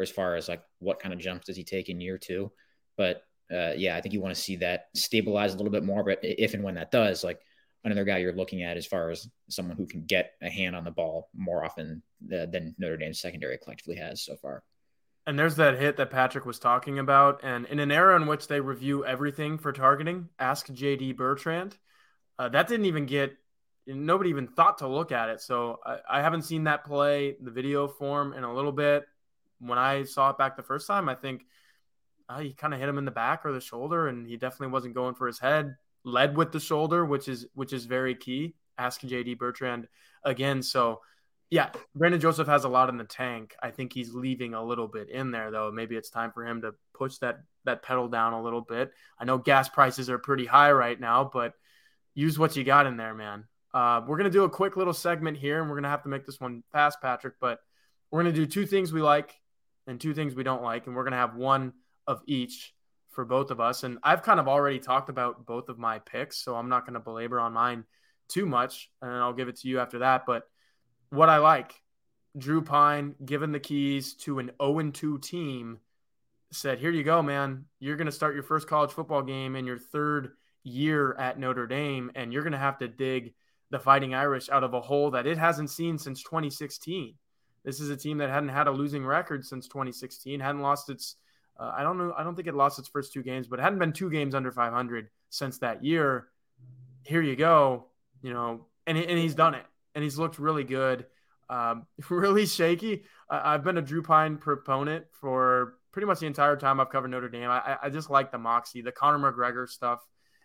as 0.00 0.10
far 0.10 0.36
as 0.36 0.48
like 0.48 0.62
what 0.78 1.00
kind 1.00 1.12
of 1.12 1.20
jumps 1.20 1.46
does 1.46 1.56
he 1.56 1.64
take 1.64 1.88
in 1.88 2.00
year 2.00 2.18
two. 2.18 2.50
But 2.96 3.24
uh, 3.52 3.72
yeah, 3.76 3.96
I 3.96 4.00
think 4.00 4.14
you 4.14 4.20
want 4.20 4.34
to 4.34 4.40
see 4.40 4.56
that 4.56 4.86
stabilize 4.94 5.52
a 5.52 5.56
little 5.56 5.72
bit 5.72 5.84
more. 5.84 6.02
But 6.02 6.20
if 6.22 6.54
and 6.54 6.62
when 6.62 6.76
that 6.76 6.90
does, 6.90 7.22
like 7.22 7.40
another 7.84 8.04
guy 8.04 8.18
you're 8.18 8.32
looking 8.32 8.62
at 8.62 8.76
as 8.76 8.86
far 8.86 9.10
as 9.10 9.28
someone 9.48 9.76
who 9.76 9.86
can 9.86 10.04
get 10.04 10.32
a 10.40 10.48
hand 10.48 10.76
on 10.76 10.84
the 10.84 10.90
ball 10.90 11.28
more 11.34 11.64
often 11.64 12.02
than 12.26 12.74
Notre 12.78 12.96
Dame's 12.96 13.20
secondary 13.20 13.58
collectively 13.58 13.96
has 13.96 14.24
so 14.24 14.36
far. 14.36 14.62
And 15.26 15.38
there's 15.38 15.56
that 15.56 15.78
hit 15.78 15.96
that 15.98 16.10
Patrick 16.10 16.46
was 16.46 16.58
talking 16.58 16.98
about. 16.98 17.40
And 17.44 17.66
in 17.66 17.78
an 17.78 17.92
era 17.92 18.16
in 18.16 18.26
which 18.26 18.48
they 18.48 18.60
review 18.60 19.04
everything 19.04 19.58
for 19.58 19.72
targeting, 19.72 20.28
ask 20.38 20.66
JD 20.66 21.16
Bertrand. 21.16 21.76
Uh, 22.38 22.48
that 22.48 22.66
didn't 22.66 22.86
even 22.86 23.06
get, 23.06 23.36
nobody 23.86 24.30
even 24.30 24.48
thought 24.48 24.78
to 24.78 24.88
look 24.88 25.12
at 25.12 25.28
it. 25.28 25.40
So 25.40 25.78
I, 25.84 25.98
I 26.10 26.22
haven't 26.22 26.42
seen 26.42 26.64
that 26.64 26.84
play, 26.84 27.36
the 27.40 27.52
video 27.52 27.86
form, 27.86 28.32
in 28.32 28.42
a 28.42 28.52
little 28.52 28.72
bit. 28.72 29.04
When 29.62 29.78
I 29.78 30.04
saw 30.04 30.30
it 30.30 30.38
back 30.38 30.56
the 30.56 30.62
first 30.62 30.86
time, 30.86 31.08
I 31.08 31.14
think 31.14 31.46
uh, 32.28 32.40
he 32.40 32.52
kind 32.52 32.74
of 32.74 32.80
hit 32.80 32.88
him 32.88 32.98
in 32.98 33.04
the 33.04 33.10
back 33.10 33.44
or 33.44 33.52
the 33.52 33.60
shoulder, 33.60 34.08
and 34.08 34.26
he 34.26 34.36
definitely 34.36 34.72
wasn't 34.72 34.94
going 34.94 35.14
for 35.14 35.26
his 35.26 35.38
head 35.38 35.76
led 36.04 36.36
with 36.36 36.52
the 36.52 36.60
shoulder, 36.60 37.04
which 37.04 37.28
is 37.28 37.46
which 37.54 37.72
is 37.72 37.84
very 37.84 38.14
key. 38.14 38.54
Ask 38.78 39.02
JD 39.02 39.38
Bertrand 39.38 39.88
again. 40.24 40.62
So 40.62 41.00
yeah, 41.50 41.70
Brandon 41.94 42.20
Joseph 42.20 42.48
has 42.48 42.64
a 42.64 42.68
lot 42.68 42.88
in 42.88 42.96
the 42.96 43.04
tank. 43.04 43.54
I 43.62 43.70
think 43.70 43.92
he's 43.92 44.14
leaving 44.14 44.54
a 44.54 44.64
little 44.64 44.88
bit 44.88 45.10
in 45.10 45.30
there 45.30 45.50
though. 45.50 45.70
Maybe 45.70 45.96
it's 45.96 46.10
time 46.10 46.32
for 46.32 46.46
him 46.46 46.62
to 46.62 46.74
push 46.94 47.18
that 47.18 47.40
that 47.64 47.82
pedal 47.82 48.08
down 48.08 48.32
a 48.32 48.42
little 48.42 48.62
bit. 48.62 48.92
I 49.18 49.24
know 49.24 49.38
gas 49.38 49.68
prices 49.68 50.10
are 50.10 50.18
pretty 50.18 50.46
high 50.46 50.72
right 50.72 50.98
now, 50.98 51.30
but 51.32 51.52
use 52.14 52.38
what 52.38 52.56
you 52.56 52.64
got 52.64 52.86
in 52.86 52.96
there, 52.96 53.14
man. 53.14 53.44
Uh, 53.72 54.02
we're 54.06 54.16
gonna 54.16 54.30
do 54.30 54.44
a 54.44 54.50
quick 54.50 54.76
little 54.76 54.92
segment 54.92 55.36
here, 55.36 55.60
and 55.60 55.70
we're 55.70 55.76
gonna 55.76 55.88
have 55.88 56.02
to 56.02 56.08
make 56.08 56.26
this 56.26 56.40
one 56.40 56.62
fast, 56.72 57.00
Patrick. 57.00 57.34
But 57.40 57.58
we're 58.10 58.22
gonna 58.22 58.34
do 58.34 58.46
two 58.46 58.66
things 58.66 58.92
we 58.92 59.02
like 59.02 59.34
and 59.86 60.00
two 60.00 60.14
things 60.14 60.34
we 60.34 60.44
don't 60.44 60.62
like, 60.62 60.86
and 60.86 60.96
we're 60.96 61.04
gonna 61.04 61.16
have 61.16 61.36
one 61.36 61.72
of 62.06 62.22
each 62.26 62.74
for 63.12 63.24
both 63.24 63.50
of 63.50 63.60
us. 63.60 63.84
And 63.84 63.98
I've 64.02 64.22
kind 64.22 64.40
of 64.40 64.48
already 64.48 64.78
talked 64.78 65.08
about 65.08 65.46
both 65.46 65.68
of 65.68 65.78
my 65.78 65.98
picks, 66.00 66.38
so 66.38 66.56
I'm 66.56 66.68
not 66.68 66.84
going 66.84 66.94
to 66.94 67.00
belabor 67.00 67.38
on 67.38 67.52
mine 67.52 67.84
too 68.28 68.46
much. 68.46 68.90
And 69.00 69.12
I'll 69.12 69.34
give 69.34 69.48
it 69.48 69.56
to 69.60 69.68
you 69.68 69.78
after 69.78 70.00
that. 70.00 70.24
But 70.26 70.44
what 71.10 71.28
I 71.28 71.38
like, 71.38 71.74
Drew 72.36 72.62
Pyne, 72.62 73.14
given 73.24 73.52
the 73.52 73.60
keys 73.60 74.14
to 74.14 74.38
an 74.38 74.50
0 74.60 74.90
2 74.90 75.18
team, 75.18 75.78
said, 76.50 76.78
Here 76.78 76.90
you 76.90 77.04
go, 77.04 77.22
man. 77.22 77.66
You're 77.78 77.96
going 77.96 78.06
to 78.06 78.12
start 78.12 78.34
your 78.34 78.42
first 78.42 78.66
college 78.66 78.92
football 78.92 79.22
game 79.22 79.54
in 79.56 79.66
your 79.66 79.78
third 79.78 80.32
year 80.64 81.14
at 81.14 81.38
Notre 81.38 81.66
Dame, 81.66 82.10
and 82.14 82.32
you're 82.32 82.42
going 82.42 82.52
to 82.52 82.58
have 82.58 82.78
to 82.78 82.88
dig 82.88 83.34
the 83.70 83.78
Fighting 83.78 84.14
Irish 84.14 84.50
out 84.50 84.64
of 84.64 84.74
a 84.74 84.80
hole 84.80 85.10
that 85.12 85.26
it 85.26 85.38
hasn't 85.38 85.70
seen 85.70 85.98
since 85.98 86.22
2016. 86.22 87.14
This 87.64 87.80
is 87.80 87.90
a 87.90 87.96
team 87.96 88.18
that 88.18 88.30
hadn't 88.30 88.48
had 88.48 88.66
a 88.66 88.72
losing 88.72 89.04
record 89.06 89.44
since 89.44 89.68
2016, 89.68 90.40
hadn't 90.40 90.60
lost 90.60 90.90
its 90.90 91.16
uh, 91.58 91.72
I 91.76 91.82
don't 91.82 91.98
know. 91.98 92.14
I 92.16 92.22
don't 92.22 92.34
think 92.34 92.48
it 92.48 92.54
lost 92.54 92.78
its 92.78 92.88
first 92.88 93.12
two 93.12 93.22
games, 93.22 93.46
but 93.46 93.58
it 93.58 93.62
hadn't 93.62 93.78
been 93.78 93.92
two 93.92 94.10
games 94.10 94.34
under 94.34 94.50
500 94.50 95.08
since 95.30 95.58
that 95.58 95.84
year. 95.84 96.28
Here 97.04 97.22
you 97.22 97.36
go, 97.36 97.86
you 98.22 98.32
know, 98.32 98.66
and, 98.86 98.96
and 98.96 99.18
he's 99.18 99.34
done 99.34 99.54
it, 99.54 99.64
and 99.94 100.02
he's 100.02 100.18
looked 100.18 100.38
really 100.38 100.64
good, 100.64 101.06
um, 101.50 101.86
really 102.10 102.46
shaky. 102.46 103.04
I've 103.28 103.64
been 103.64 103.78
a 103.78 103.82
Drew 103.82 104.02
Pyne 104.02 104.36
proponent 104.38 105.06
for 105.12 105.74
pretty 105.92 106.06
much 106.06 106.20
the 106.20 106.26
entire 106.26 106.56
time 106.56 106.80
I've 106.80 106.90
covered 106.90 107.08
Notre 107.08 107.28
Dame. 107.28 107.50
I, 107.50 107.78
I 107.82 107.90
just 107.90 108.10
like 108.10 108.30
the 108.32 108.38
moxie, 108.38 108.82
the 108.82 108.92
Conor 108.92 109.32
McGregor 109.32 109.68
stuff, 109.68 110.00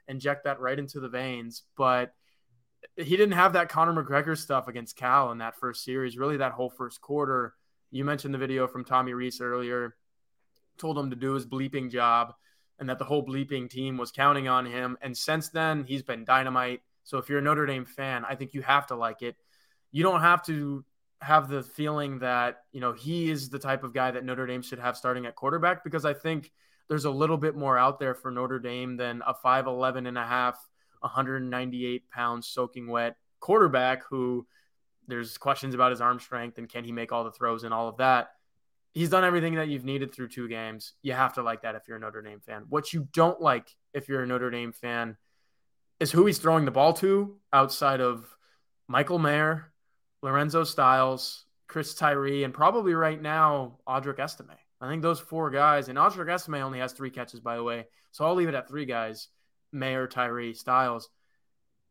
inject 0.08 0.44
that 0.44 0.60
right 0.60 0.78
into 0.78 1.00
the 1.00 1.10
veins. 1.10 1.64
But 1.78 2.14
he 2.96 3.18
didn't 3.18 3.34
have 3.34 3.54
that 3.54 3.70
Conor 3.70 4.04
McGregor 4.04 4.38
stuff 4.38 4.68
against 4.68 4.96
Cal 4.96 5.32
in 5.32 5.40
that 5.40 5.56
first 5.56 5.84
series, 5.84 6.18
really 6.18 6.38
that 6.38 6.54
whole 6.54 6.70
first 6.70 7.02
quarter. 7.02 7.54
You 7.92 8.04
mentioned 8.06 8.34
the 8.34 8.40
video 8.40 8.68
from 8.68 8.86
Tommy 8.86 9.14
Rees 9.14 9.42
earlier 9.42 9.96
told 10.78 10.98
him 10.98 11.10
to 11.10 11.16
do 11.16 11.34
his 11.34 11.46
bleeping 11.46 11.92
job 11.92 12.34
and 12.80 12.90
that 12.90 13.00
the 13.00 13.06
whole 13.06 13.26
bleeping 13.26 13.70
team 13.70 13.98
was 13.98 14.12
counting 14.12 14.48
on 14.48 14.66
him. 14.66 14.98
And 15.02 15.18
since 15.18 15.50
then, 15.50 15.84
he's 15.88 16.04
been 16.04 16.26
dynamite. 16.26 16.82
So 17.04 17.18
if 17.18 17.30
you're 17.30 17.40
a 17.40 17.42
Notre 17.42 17.66
Dame 17.66 17.86
fan, 17.86 18.24
I 18.28 18.36
think 18.36 18.54
you 18.54 18.62
have 18.62 18.88
to 18.88 18.96
like 18.96 19.22
it. 19.22 19.36
You 19.92 20.04
don't 20.04 20.22
have 20.22 20.44
to 20.46 20.86
have 21.22 21.50
the 21.50 21.64
feeling 21.64 22.20
that, 22.20 22.64
you 22.72 22.80
know, 22.80 22.94
he 22.94 23.32
is 23.32 23.50
the 23.50 23.58
type 23.58 23.84
of 23.84 23.94
guy 23.94 24.12
that 24.12 24.24
Notre 24.24 24.46
Dame 24.46 24.62
should 24.62 24.80
have 24.80 24.96
starting 24.96 25.26
at 25.26 25.36
quarterback 25.36 25.84
because 25.84 26.06
I 26.06 26.14
think 26.14 26.52
there's 26.88 27.06
a 27.06 27.12
little 27.12 27.38
bit 27.38 27.56
more 27.56 27.78
out 27.78 28.00
there 28.00 28.14
for 28.14 28.30
Notre 28.30 28.60
Dame 28.60 28.98
than 28.98 29.24
a 29.26 29.34
5'11 29.34 30.08
and 30.08 30.18
a 30.18 30.26
half, 30.26 30.60
198 31.00 32.10
pounds 32.10 32.48
soaking 32.48 32.88
wet 32.88 33.16
quarterback 33.40 34.04
who 34.10 34.46
there's 35.08 35.38
questions 35.38 35.74
about 35.74 35.92
his 35.92 36.02
arm 36.02 36.20
strength 36.20 36.58
and 36.58 36.68
can 36.68 36.84
he 36.84 36.92
make 36.92 37.12
all 37.12 37.24
the 37.24 37.32
throws 37.32 37.64
and 37.64 37.74
all 37.74 37.88
of 37.88 37.98
that 37.98 38.30
he's 38.98 39.10
done 39.10 39.24
everything 39.24 39.54
that 39.56 39.68
you've 39.68 39.86
needed 39.86 40.12
through 40.12 40.28
two 40.28 40.48
games. 40.48 40.94
You 41.04 41.14
have 41.14 41.34
to 41.34 41.44
like 41.44 41.62
that 41.62 41.76
if 41.76 41.88
you're 41.88 41.98
a 41.98 42.00
Notre 42.00 42.24
Dame 42.24 42.40
fan. 42.40 42.66
What 42.68 42.94
you 42.94 43.08
don't 43.14 43.40
like 43.40 43.76
if 43.94 44.10
you're 44.10 44.24
a 44.24 44.28
Notre 44.28 44.50
Dame 44.50 44.72
fan 44.72 45.18
is 46.00 46.12
who 46.12 46.26
he's 46.26 46.40
throwing 46.40 46.66
the 46.66 46.72
ball 46.72 46.94
to 46.94 47.38
outside 47.54 48.02
of 48.02 48.26
Michael 48.88 49.20
Mayer, 49.20 49.72
Lorenzo 50.24 50.64
Styles, 50.64 51.46
Chris 51.68 51.94
Tyree, 51.94 52.44
and 52.44 52.54
probably 52.54 52.96
right 52.96 53.22
now 53.22 53.78
Audric 53.88 54.18
Estime. 54.18 54.58
I 54.82 54.88
think 54.88 55.04
those 55.04 55.20
four 55.20 55.52
guys, 55.52 55.90
and 55.90 55.98
Audric 55.98 56.30
Estime 56.30 56.56
only 56.56 56.80
has 56.80 56.94
three 56.94 57.12
catches, 57.12 57.40
by 57.40 57.56
the 57.56 57.64
way. 57.64 57.86
So 58.12 58.26
I'll 58.26 58.36
leave 58.36 58.50
it 58.50 58.56
at 58.56 58.68
three 58.68 58.86
guys: 58.86 59.28
Mayer, 59.72 60.08
Tyree, 60.08 60.54
Styles. 60.54 61.10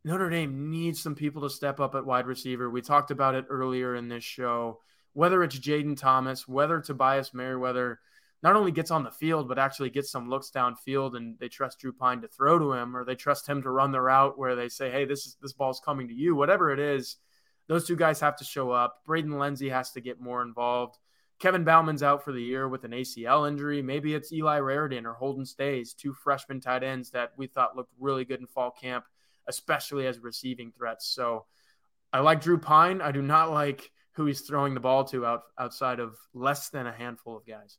Notre 0.05 0.31
Dame 0.31 0.71
needs 0.71 1.03
some 1.03 1.15
people 1.15 1.43
to 1.43 1.51
step 1.51 1.81
up 1.81 1.95
at 1.95 2.07
wide 2.07 2.27
receiver. 2.27 2.71
We 2.71 2.81
talked 2.81 3.11
about 3.11 3.35
it 3.35 3.47
earlier 3.49 3.97
in 3.97 4.09
this 4.09 4.25
show 4.25 4.81
whether 5.17 5.43
it's 5.43 5.59
Jayden 5.59 5.97
Thomas, 5.97 6.47
whether 6.47 6.79
Tobias 6.79 7.33
Merriweather 7.33 8.01
not 8.43 8.55
only 8.55 8.71
gets 8.71 8.91
on 8.91 9.03
the 9.03 9.11
field, 9.11 9.49
but 9.49 9.59
actually 9.59 9.89
gets 9.89 10.11
some 10.11 10.29
looks 10.29 10.51
downfield 10.55 11.17
and 11.17 11.39
they 11.39 11.49
trust 11.49 11.79
Drew 11.79 11.91
Pyne 11.91 12.21
to 12.21 12.29
throw 12.29 12.59
to 12.59 12.75
him 12.75 12.95
or 12.95 13.03
they 13.03 13.15
trust 13.15 13.49
him 13.49 13.63
to 13.63 13.71
run 13.71 13.93
the 13.93 14.01
route 14.03 14.39
where 14.39 14.55
they 14.55 14.69
say, 14.69 14.91
hey, 14.91 15.07
this 15.07 15.25
is 15.25 15.39
this 15.41 15.55
ball's 15.55 15.81
coming 15.83 16.09
to 16.09 16.15
you, 16.15 16.37
whatever 16.37 16.71
it 16.71 16.79
is, 16.79 17.17
those 17.67 17.87
two 17.87 17.97
guys 17.97 18.21
have 18.21 18.37
to 18.37 18.45
show 18.45 18.71
up. 18.71 19.01
Braden 19.07 19.39
Lenzy 19.39 19.71
has 19.71 19.91
to 19.93 20.03
get 20.03 20.21
more 20.21 20.43
involved. 20.43 20.99
Kevin 21.39 21.65
Bauman's 21.65 22.03
out 22.03 22.25
for 22.25 22.33
the 22.33 22.43
year 22.43 22.69
with 22.69 22.85
an 22.85 22.93
ACL 22.93 23.47
injury. 23.47 23.83
Maybe 23.83 24.15
it's 24.15 24.33
Eli 24.33 24.59
Raridon 24.59 25.05
or 25.05 25.13
Holden 25.13 25.45
Staes, 25.45 25.93
two 25.93 26.15
freshman 26.15 26.61
tight 26.61 26.83
ends 26.83 27.11
that 27.11 27.33
we 27.37 27.47
thought 27.47 27.77
looked 27.77 27.93
really 27.99 28.25
good 28.25 28.41
in 28.41 28.47
fall 28.47 28.71
camp, 28.71 29.05
especially 29.47 30.07
as 30.07 30.19
receiving 30.19 30.73
threats. 30.73 31.07
So 31.07 31.45
I 32.13 32.21
like 32.21 32.41
Drew 32.41 32.59
Pyne. 32.59 33.03
I 33.03 33.13
do 33.13 33.21
not 33.21 33.51
like 33.51 33.91
who 34.13 34.25
he's 34.25 34.41
throwing 34.41 34.73
the 34.73 34.81
ball 34.81 35.05
to 35.05 35.27
out, 35.27 35.43
outside 35.59 36.01
of 36.01 36.17
less 36.33 36.71
than 36.71 36.87
a 36.87 36.93
handful 36.93 37.37
of 37.37 37.47
guys. 37.47 37.77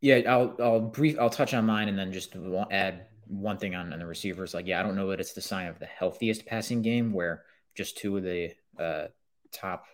Yeah, 0.00 0.22
I'll 0.28 0.56
I'll 0.60 0.80
brief 0.80 1.18
I'll 1.18 1.30
touch 1.30 1.54
on 1.54 1.66
mine 1.66 1.88
and 1.88 1.98
then 1.98 2.12
just 2.12 2.36
add 2.70 3.06
one 3.26 3.58
thing 3.58 3.74
on, 3.74 3.92
on 3.92 3.98
the 3.98 4.06
receivers. 4.06 4.54
Like, 4.54 4.66
yeah, 4.66 4.80
I 4.80 4.82
don't 4.82 4.96
know 4.96 5.08
that 5.10 5.20
it's 5.20 5.32
the 5.32 5.40
sign 5.40 5.66
of 5.66 5.78
the 5.78 5.86
healthiest 5.86 6.46
passing 6.46 6.82
game 6.82 7.12
where 7.12 7.44
just 7.74 7.98
two 7.98 8.16
of 8.16 8.22
the 8.22 8.50
uh, 8.78 9.06
top 9.52 9.84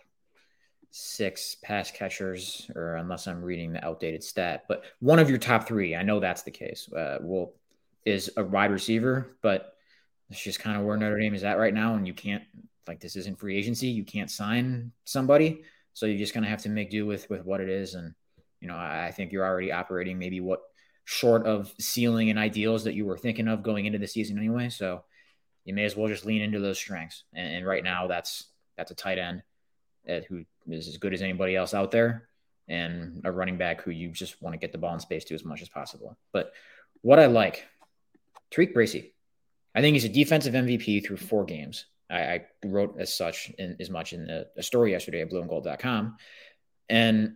six 0.97 1.57
pass 1.61 1.91
catchers, 1.91 2.71
or 2.73 2.95
unless 2.95 3.27
I'm 3.27 3.43
reading 3.43 3.73
the 3.73 3.83
outdated 3.83 4.23
stat, 4.23 4.63
but 4.69 4.85
one 5.01 5.19
of 5.19 5.29
your 5.29 5.37
top 5.37 5.67
three, 5.67 5.93
I 5.93 6.03
know 6.03 6.21
that's 6.21 6.43
the 6.43 6.51
case. 6.51 6.89
Uh, 6.89 7.17
will 7.19 7.53
is 8.05 8.31
a 8.37 8.45
wide 8.45 8.71
receiver, 8.71 9.35
but 9.41 9.75
it's 10.29 10.41
just 10.41 10.61
kind 10.61 10.77
of 10.77 10.85
where 10.85 10.95
Notre 10.95 11.19
Dame 11.19 11.35
is 11.35 11.43
at 11.43 11.57
right 11.57 11.73
now, 11.73 11.95
and 11.95 12.07
you 12.07 12.13
can't 12.13 12.43
like 12.87 13.01
this 13.01 13.17
isn't 13.17 13.37
free 13.37 13.57
agency. 13.57 13.87
You 13.87 14.05
can't 14.05 14.31
sign 14.31 14.93
somebody, 15.03 15.63
so 15.91 16.05
you're 16.05 16.17
just 16.17 16.33
gonna 16.33 16.47
have 16.47 16.61
to 16.61 16.69
make 16.69 16.91
do 16.91 17.05
with 17.05 17.29
with 17.29 17.43
what 17.43 17.59
it 17.59 17.67
is. 17.67 17.95
And 17.95 18.13
you 18.61 18.69
know, 18.69 18.75
I, 18.75 19.07
I 19.07 19.11
think 19.11 19.33
you're 19.33 19.45
already 19.45 19.73
operating 19.73 20.17
maybe 20.17 20.39
what 20.39 20.61
short 21.03 21.45
of 21.45 21.73
ceiling 21.77 22.29
and 22.29 22.39
ideals 22.39 22.85
that 22.85 22.93
you 22.93 23.05
were 23.05 23.17
thinking 23.17 23.49
of 23.49 23.63
going 23.63 23.85
into 23.85 23.99
the 23.99 24.07
season 24.07 24.37
anyway. 24.37 24.69
So 24.69 25.03
you 25.65 25.73
may 25.73 25.83
as 25.83 25.97
well 25.97 26.07
just 26.07 26.25
lean 26.25 26.41
into 26.41 26.61
those 26.61 26.77
strengths. 26.77 27.25
And, 27.33 27.55
and 27.55 27.65
right 27.65 27.83
now, 27.83 28.07
that's 28.07 28.45
that's 28.77 28.91
a 28.91 28.95
tight 28.95 29.17
end 29.17 29.43
who 30.29 30.45
is 30.69 30.87
as 30.87 30.97
good 30.97 31.13
as 31.13 31.21
anybody 31.21 31.55
else 31.55 31.73
out 31.73 31.91
there, 31.91 32.27
and 32.67 33.21
a 33.23 33.31
running 33.31 33.57
back 33.57 33.81
who 33.81 33.91
you 33.91 34.09
just 34.09 34.41
want 34.41 34.53
to 34.53 34.59
get 34.59 34.71
the 34.71 34.77
ball 34.77 34.93
in 34.93 34.99
space 34.99 35.25
to 35.25 35.35
as 35.35 35.45
much 35.45 35.61
as 35.61 35.69
possible. 35.69 36.17
But 36.31 36.51
what 37.01 37.19
I 37.19 37.27
like, 37.27 37.67
Tariq 38.51 38.73
Bracy. 38.73 39.13
I 39.73 39.81
think 39.81 39.93
he's 39.93 40.05
a 40.05 40.09
defensive 40.09 40.53
MVP 40.53 41.05
through 41.05 41.17
four 41.17 41.43
games. 41.43 41.85
I, 42.09 42.19
I 42.19 42.45
wrote 42.63 42.95
as 42.99 43.13
such 43.13 43.51
in, 43.57 43.75
as 43.79 43.89
much 43.89 44.13
in 44.13 44.29
a, 44.29 44.45
a 44.57 44.63
story 44.63 44.91
yesterday 44.91 45.21
at 45.21 45.29
blueandgold.com. 45.29 46.15
And 46.87 47.35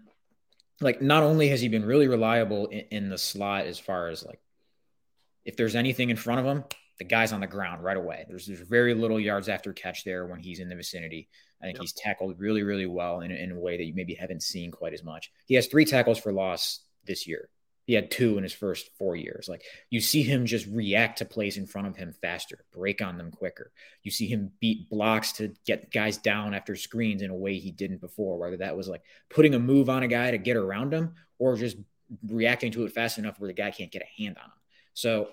like, 0.79 1.01
not 1.01 1.23
only 1.23 1.49
has 1.49 1.59
he 1.59 1.67
been 1.67 1.83
really 1.83 2.07
reliable 2.07 2.67
in, 2.67 2.85
in 2.91 3.09
the 3.09 3.17
slot 3.17 3.65
as 3.65 3.77
far 3.77 4.07
as 4.07 4.25
like, 4.25 4.39
if 5.43 5.57
there's 5.57 5.75
anything 5.75 6.09
in 6.09 6.15
front 6.15 6.39
of 6.39 6.45
him, 6.45 6.63
the 6.99 7.05
guy's 7.05 7.31
on 7.31 7.39
the 7.39 7.47
ground 7.47 7.83
right 7.83 7.97
away. 7.97 8.25
There's, 8.27 8.45
there's 8.45 8.59
very 8.59 8.93
little 8.93 9.19
yards 9.19 9.49
after 9.49 9.73
catch 9.73 10.03
there 10.03 10.27
when 10.27 10.39
he's 10.39 10.59
in 10.59 10.69
the 10.69 10.75
vicinity. 10.75 11.29
I 11.61 11.65
think 11.65 11.77
yep. 11.77 11.81
he's 11.81 11.93
tackled 11.93 12.39
really, 12.39 12.61
really 12.61 12.85
well 12.85 13.21
in, 13.21 13.31
in 13.31 13.51
a 13.51 13.59
way 13.59 13.77
that 13.77 13.85
you 13.85 13.93
maybe 13.93 14.13
haven't 14.13 14.43
seen 14.43 14.71
quite 14.71 14.93
as 14.93 15.03
much. 15.03 15.31
He 15.45 15.55
has 15.55 15.67
three 15.67 15.85
tackles 15.85 16.19
for 16.19 16.31
loss 16.31 16.81
this 17.05 17.25
year. 17.27 17.49
He 17.85 17.95
had 17.95 18.11
two 18.11 18.37
in 18.37 18.43
his 18.43 18.53
first 18.53 18.91
four 18.99 19.15
years. 19.15 19.47
Like 19.49 19.63
you 19.89 19.99
see 19.99 20.21
him 20.21 20.45
just 20.45 20.67
react 20.67 21.17
to 21.19 21.25
plays 21.25 21.57
in 21.57 21.65
front 21.65 21.87
of 21.87 21.95
him 21.95 22.13
faster, 22.21 22.63
break 22.71 23.01
on 23.01 23.17
them 23.17 23.31
quicker. 23.31 23.71
You 24.03 24.11
see 24.11 24.27
him 24.27 24.51
beat 24.59 24.89
blocks 24.91 25.31
to 25.33 25.53
get 25.65 25.91
guys 25.91 26.17
down 26.17 26.53
after 26.53 26.75
screens 26.75 27.23
in 27.23 27.31
a 27.31 27.35
way 27.35 27.57
he 27.57 27.71
didn't 27.71 27.99
before, 28.01 28.37
whether 28.37 28.57
that 28.57 28.77
was 28.77 28.87
like 28.87 29.01
putting 29.29 29.55
a 29.55 29.59
move 29.59 29.89
on 29.89 30.03
a 30.03 30.07
guy 30.07 30.29
to 30.29 30.37
get 30.37 30.55
around 30.55 30.93
him 30.93 31.15
or 31.39 31.55
just 31.55 31.77
reacting 32.27 32.71
to 32.73 32.85
it 32.85 32.91
fast 32.91 33.17
enough 33.17 33.39
where 33.39 33.47
the 33.47 33.53
guy 33.53 33.71
can't 33.71 33.91
get 33.91 34.03
a 34.03 34.21
hand 34.21 34.37
on 34.37 34.45
him. 34.45 34.51
So 34.93 35.29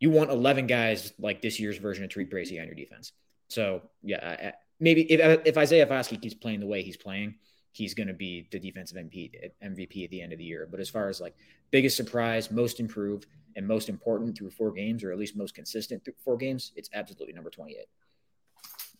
you 0.00 0.10
want 0.10 0.30
11 0.30 0.66
guys 0.66 1.12
like 1.18 1.42
this 1.42 1.58
year's 1.58 1.78
version 1.78 2.04
of 2.04 2.10
Tariq 2.10 2.30
Bracy 2.30 2.60
on 2.60 2.66
your 2.66 2.74
defense. 2.74 3.12
So 3.48 3.82
yeah, 4.02 4.52
maybe 4.78 5.02
if, 5.12 5.40
if 5.44 5.58
Isaiah 5.58 5.86
Foskey 5.86 6.20
keeps 6.20 6.34
playing 6.34 6.60
the 6.60 6.66
way 6.66 6.82
he's 6.82 6.96
playing, 6.96 7.34
he's 7.72 7.94
going 7.94 8.08
to 8.08 8.14
be 8.14 8.48
the 8.50 8.58
defensive 8.58 8.96
MVP, 8.96 9.52
MVP 9.62 10.04
at 10.04 10.10
the 10.10 10.20
end 10.20 10.32
of 10.32 10.38
the 10.38 10.44
year. 10.44 10.68
But 10.70 10.80
as 10.80 10.88
far 10.88 11.08
as 11.08 11.20
like 11.20 11.34
biggest 11.70 11.96
surprise, 11.96 12.50
most 12.50 12.80
improved, 12.80 13.26
and 13.56 13.66
most 13.66 13.88
important 13.88 14.38
through 14.38 14.50
four 14.50 14.70
games, 14.70 15.02
or 15.02 15.10
at 15.10 15.18
least 15.18 15.36
most 15.36 15.54
consistent 15.54 16.04
through 16.04 16.14
four 16.24 16.36
games, 16.36 16.72
it's 16.76 16.90
absolutely 16.92 17.34
number 17.34 17.50
28. 17.50 17.86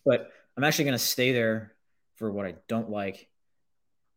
But 0.05 0.31
I'm 0.57 0.63
actually 0.63 0.85
going 0.85 0.97
to 0.97 1.03
stay 1.03 1.31
there 1.31 1.73
for 2.15 2.31
what 2.31 2.45
I 2.45 2.55
don't 2.67 2.89
like, 2.89 3.29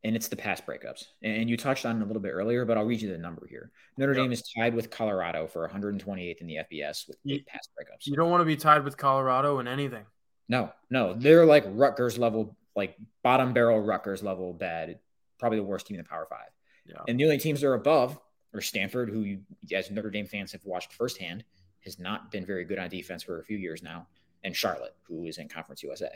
and 0.05 0.16
it's 0.16 0.28
the 0.28 0.36
pass 0.36 0.61
breakups. 0.61 1.05
And 1.22 1.48
you 1.48 1.57
touched 1.57 1.86
on 1.86 2.00
it 2.00 2.03
a 2.03 2.07
little 2.07 2.22
bit 2.22 2.30
earlier, 2.30 2.64
but 2.64 2.76
I'll 2.76 2.84
read 2.84 3.00
you 3.00 3.11
the 3.11 3.18
number 3.18 3.46
here. 3.48 3.70
Notre 3.96 4.14
Dame 4.14 4.32
is 4.32 4.42
tied 4.42 4.74
with 4.74 4.90
Colorado 4.90 5.46
for 5.46 5.68
128th 5.68 6.40
in 6.40 6.46
the 6.46 6.59
FBS 6.70 7.07
with 7.07 7.18
eight 7.28 7.46
pass 7.46 7.68
breakups. 7.78 8.07
You 8.07 8.16
don't 8.16 8.30
want 8.30 8.40
to 8.40 8.46
be 8.46 8.57
tied 8.57 8.84
with 8.84 8.96
Colorado 8.96 9.61
in 9.61 9.68
anything. 9.68 10.05
No, 10.48 10.72
no, 10.90 11.14
they're 11.14 11.46
like 11.46 11.64
Rutgers 11.68 12.18
level 12.18 12.57
like 12.74 12.96
bottom 13.22 13.53
barrel 13.53 13.80
Rutgers 13.80 14.22
level 14.22 14.53
bad, 14.53 14.98
probably 15.38 15.59
the 15.59 15.64
worst 15.64 15.86
team 15.86 15.96
in 15.96 16.03
the 16.03 16.09
Power 16.09 16.26
Five. 16.28 16.48
Yeah. 16.86 17.03
And 17.07 17.18
the 17.18 17.24
only 17.24 17.38
teams 17.38 17.61
that 17.61 17.68
are 17.68 17.74
above 17.74 18.18
are 18.55 18.61
Stanford, 18.61 19.09
who 19.09 19.20
you, 19.20 19.40
as 19.72 19.90
Notre 19.90 20.11
Dame 20.11 20.26
fans 20.26 20.53
have 20.53 20.64
watched 20.64 20.92
firsthand, 20.92 21.44
has 21.84 21.98
not 21.98 22.30
been 22.30 22.44
very 22.44 22.64
good 22.64 22.78
on 22.78 22.88
defense 22.88 23.22
for 23.22 23.40
a 23.40 23.44
few 23.44 23.57
years 23.57 23.82
now, 23.82 24.07
and 24.42 24.55
Charlotte, 24.57 24.94
who 25.03 25.26
is 25.26 25.38
in 25.38 25.48
Conference 25.48 25.82
USA 25.82 26.11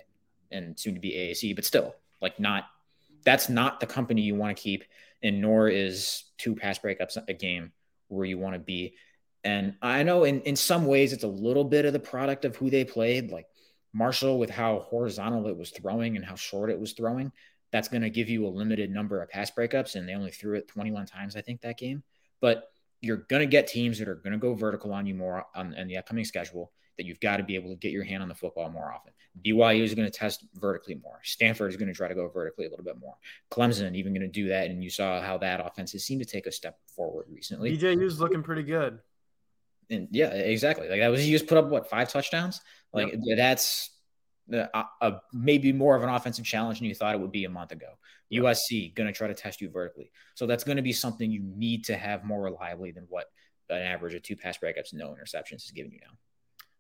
and 0.51 0.79
soon 0.79 0.95
to 0.95 1.01
be 1.01 1.13
AAC, 1.13 1.55
but 1.55 1.65
still, 1.65 1.95
like 2.21 2.39
not 2.39 2.65
that's 3.27 3.49
not 3.51 3.81
the 3.81 3.87
company 3.87 4.23
you 4.23 4.37
want 4.37 4.57
to 4.57 4.63
keep, 4.63 4.85
and 5.23 5.43
nor 5.43 5.69
is 5.69 6.25
two 6.39 6.55
pass 6.55 6.79
breakups 6.79 7.19
a 7.29 7.35
game 7.35 7.73
where 8.09 8.25
you 8.25 8.39
want 8.39 8.55
to 8.55 8.61
be. 8.61 8.95
And 9.45 9.75
I 9.83 10.05
know 10.05 10.25
in, 10.25 10.41
in 10.43 10.57
some 10.57 10.87
ways 10.87 11.13
it's 11.13 11.25
a 11.25 11.29
little 11.29 11.65
bit 11.65 11.85
of 11.85 11.93
the 11.93 11.99
product 11.99 12.45
of 12.45 12.57
who 12.57 12.71
they 12.71 12.85
played. 12.85 13.31
Like 13.31 13.47
Marshall 13.93 14.39
with 14.39 14.49
how 14.49 14.79
horizontal 14.79 15.49
it 15.49 15.57
was 15.57 15.71
throwing 15.71 16.17
and 16.17 16.25
how 16.25 16.37
short 16.37 16.71
it 16.71 16.79
was 16.79 16.93
throwing, 16.93 17.33
that's 17.73 17.89
going 17.89 18.03
to 18.03 18.11
give 18.11 18.29
you 18.29 18.47
a 18.47 18.49
limited 18.49 18.91
number 18.91 19.21
of 19.21 19.29
pass 19.29 19.51
breakups. 19.51 19.97
And 19.97 20.09
they 20.09 20.15
only 20.15 20.31
threw 20.31 20.57
it 20.57 20.69
21 20.69 21.07
times, 21.07 21.35
I 21.37 21.43
think, 21.43 21.61
that 21.63 21.79
game. 21.79 22.05
But 22.41 22.71
you're 23.01 23.19
going 23.29 23.41
to 23.41 23.47
get 23.47 23.67
teams 23.67 23.99
that 23.99 24.09
are 24.09 24.15
going 24.15 24.33
to 24.33 24.39
go 24.39 24.55
vertical 24.55 24.93
on 24.93 25.07
you 25.07 25.15
more 25.15 25.45
on 25.55 25.75
in 25.75 25.89
the 25.89 25.97
upcoming 25.97 26.25
schedule. 26.25 26.71
That 26.97 27.07
you've 27.07 27.21
got 27.21 27.37
to 27.37 27.43
be 27.43 27.55
able 27.55 27.71
to 27.71 27.77
get 27.77 27.93
your 27.93 28.05
hand 28.05 28.23
on 28.23 28.29
the 28.29 28.35
football 28.35 28.71
more 28.71 28.93
often. 28.93 29.13
BYU 29.45 29.83
is 29.83 29.95
going 29.95 30.11
to 30.11 30.19
test 30.19 30.47
vertically 30.55 30.95
more. 30.95 31.21
Stanford 31.23 31.71
is 31.71 31.77
going 31.77 31.89
to 31.89 31.95
try 31.95 32.09
to 32.09 32.15
go 32.15 32.29
vertically 32.29 32.67
a 32.67 32.71
little 32.71 32.85
bit 32.85 32.99
more. 32.99 33.15
Clemson 33.51 33.95
even 33.95 34.13
going 34.13 34.23
to 34.23 34.29
do 34.29 34.49
that, 34.49 34.71
and 34.71 34.83
you 34.83 34.91
saw 34.91 35.21
how 35.21 35.37
that 35.39 35.65
offense 35.65 35.93
has 35.93 36.05
seemed 36.05 36.23
to 36.23 36.27
take 36.27 36.47
a 36.47 36.53
step 36.53 36.79
forward 36.95 37.27
recently. 37.29 37.77
DJU's 37.77 38.19
looking 38.19 38.43
pretty 38.43 38.63
good. 38.63 38.99
And 39.91 40.09
yeah, 40.11 40.29
exactly. 40.29 40.89
Like 40.89 41.01
that 41.01 41.09
was 41.09 41.21
he 41.21 41.31
just 41.31 41.47
put 41.47 41.59
up 41.59 41.69
what 41.69 41.89
five 41.89 42.09
touchdowns. 42.09 42.61
Like 42.93 43.15
yep. 43.23 43.37
that's 43.37 43.91
uh, 44.53 44.67
a, 44.75 44.85
a, 45.01 45.21
maybe 45.33 45.73
more 45.73 45.95
of 45.95 46.03
an 46.03 46.09
offensive 46.09 46.45
challenge 46.45 46.79
than 46.79 46.89
you 46.89 46.95
thought 46.95 47.15
it 47.15 47.21
would 47.21 47.31
be 47.31 47.45
a 47.45 47.51
month 47.51 47.73
ago. 47.73 47.91
USC 48.33 48.95
going 48.95 49.07
to 49.07 49.13
try 49.13 49.29
to 49.29 49.35
test 49.35 49.61
you 49.61 49.71
vertically, 49.71 50.11
so 50.35 50.47
that's 50.47 50.65
going 50.65 50.77
to 50.77 50.83
be 50.83 50.93
something 50.93 51.31
you 51.31 51.43
need 51.43 51.85
to 51.85 51.97
have 51.97 52.25
more 52.25 52.43
reliably 52.43 52.91
than 52.91 53.05
what 53.09 53.27
an 53.71 53.83
average 53.83 54.15
of 54.15 54.23
two 54.23 54.37
pass 54.37 54.59
breakups, 54.59 54.93
no 54.93 55.09
interceptions 55.09 55.65
is 55.65 55.73
giving 55.73 55.93
you 55.93 56.01
now. 56.01 56.17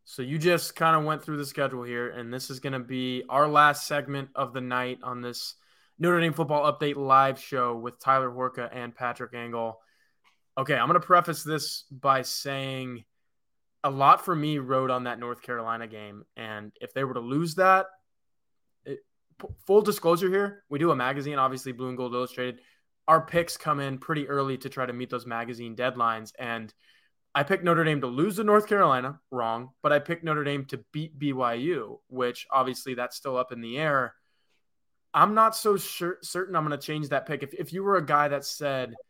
So 0.08 0.22
you 0.22 0.38
just 0.38 0.76
kind 0.76 0.94
of 0.94 1.04
went 1.04 1.24
through 1.24 1.38
the 1.38 1.44
schedule 1.44 1.82
here, 1.82 2.08
and 2.10 2.32
this 2.32 2.48
is 2.48 2.60
going 2.60 2.74
to 2.74 2.78
be 2.78 3.24
our 3.28 3.48
last 3.48 3.88
segment 3.88 4.28
of 4.36 4.52
the 4.52 4.60
night 4.60 5.00
on 5.02 5.20
this 5.20 5.56
Notre 5.98 6.20
Dame 6.20 6.32
Football 6.32 6.72
Update 6.72 6.94
live 6.94 7.40
show 7.40 7.76
with 7.76 7.98
Tyler 7.98 8.30
Horka 8.30 8.68
and 8.72 8.94
Patrick 8.94 9.34
Engel. 9.34 9.80
Okay, 10.56 10.76
I'm 10.76 10.86
going 10.86 11.00
to 11.00 11.04
preface 11.04 11.42
this 11.42 11.82
by 11.90 12.22
saying 12.22 13.04
a 13.82 13.90
lot 13.90 14.24
for 14.24 14.34
me 14.34 14.58
rode 14.58 14.92
on 14.92 15.04
that 15.04 15.18
North 15.18 15.42
Carolina 15.42 15.88
game. 15.88 16.22
And 16.36 16.70
if 16.80 16.94
they 16.94 17.02
were 17.02 17.14
to 17.14 17.20
lose 17.20 17.56
that, 17.56 17.86
it, 18.84 19.00
full 19.66 19.82
disclosure 19.82 20.30
here, 20.30 20.62
we 20.70 20.78
do 20.78 20.92
a 20.92 20.96
magazine, 20.96 21.40
obviously 21.40 21.72
Blue 21.72 21.88
and 21.88 21.96
Gold 21.96 22.14
Illustrated. 22.14 22.60
Our 23.08 23.26
picks 23.26 23.56
come 23.56 23.80
in 23.80 23.98
pretty 23.98 24.28
early 24.28 24.56
to 24.58 24.68
try 24.68 24.86
to 24.86 24.92
meet 24.92 25.10
those 25.10 25.26
magazine 25.26 25.74
deadlines. 25.74 26.32
And 26.38 26.72
I 27.36 27.44
picked 27.44 27.62
Notre 27.62 27.84
Dame 27.84 28.00
to 28.00 28.08
lose 28.08 28.36
to 28.36 28.44
North 28.44 28.66
Carolina, 28.66 29.20
wrong, 29.30 29.70
but 29.82 29.92
I 29.92 30.00
picked 30.00 30.24
Notre 30.24 30.42
Dame 30.42 30.64
to 30.66 30.82
beat 30.92 31.16
BYU, 31.16 31.98
which 32.08 32.48
obviously 32.50 32.94
that's 32.94 33.16
still 33.16 33.36
up 33.36 33.52
in 33.52 33.60
the 33.60 33.78
air. 33.78 34.14
I'm 35.14 35.34
not 35.34 35.54
so 35.54 35.76
sure, 35.76 36.18
certain 36.22 36.56
I'm 36.56 36.66
going 36.66 36.78
to 36.78 36.84
change 36.84 37.10
that 37.10 37.26
pick. 37.26 37.44
If, 37.44 37.54
if 37.54 37.72
you 37.72 37.84
were 37.84 37.96
a 37.96 38.04
guy 38.04 38.26
that 38.26 38.44
said– 38.44 38.94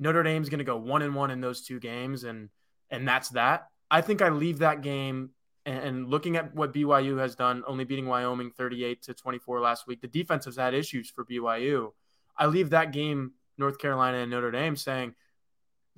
Notre 0.00 0.22
Dame's 0.22 0.48
going 0.48 0.58
to 0.58 0.64
go 0.64 0.78
one 0.78 1.02
and 1.02 1.14
one 1.14 1.30
in 1.30 1.40
those 1.40 1.60
two 1.60 1.78
games, 1.78 2.24
and 2.24 2.48
and 2.90 3.06
that's 3.06 3.28
that. 3.30 3.68
I 3.90 4.00
think 4.00 4.22
I 4.22 4.30
leave 4.30 4.58
that 4.60 4.80
game 4.82 5.30
and, 5.66 5.78
and 5.78 6.08
looking 6.08 6.36
at 6.36 6.54
what 6.54 6.72
BYU 6.72 7.18
has 7.18 7.36
done, 7.36 7.62
only 7.66 7.84
beating 7.84 8.06
Wyoming 8.06 8.50
38 8.50 9.02
to 9.02 9.14
24 9.14 9.60
last 9.60 9.86
week. 9.86 10.00
The 10.00 10.08
defense 10.08 10.46
has 10.46 10.56
had 10.56 10.74
issues 10.74 11.10
for 11.10 11.24
BYU. 11.24 11.90
I 12.36 12.46
leave 12.46 12.70
that 12.70 12.92
game, 12.92 13.32
North 13.58 13.78
Carolina 13.78 14.18
and 14.18 14.30
Notre 14.30 14.50
Dame, 14.50 14.74
saying 14.74 15.14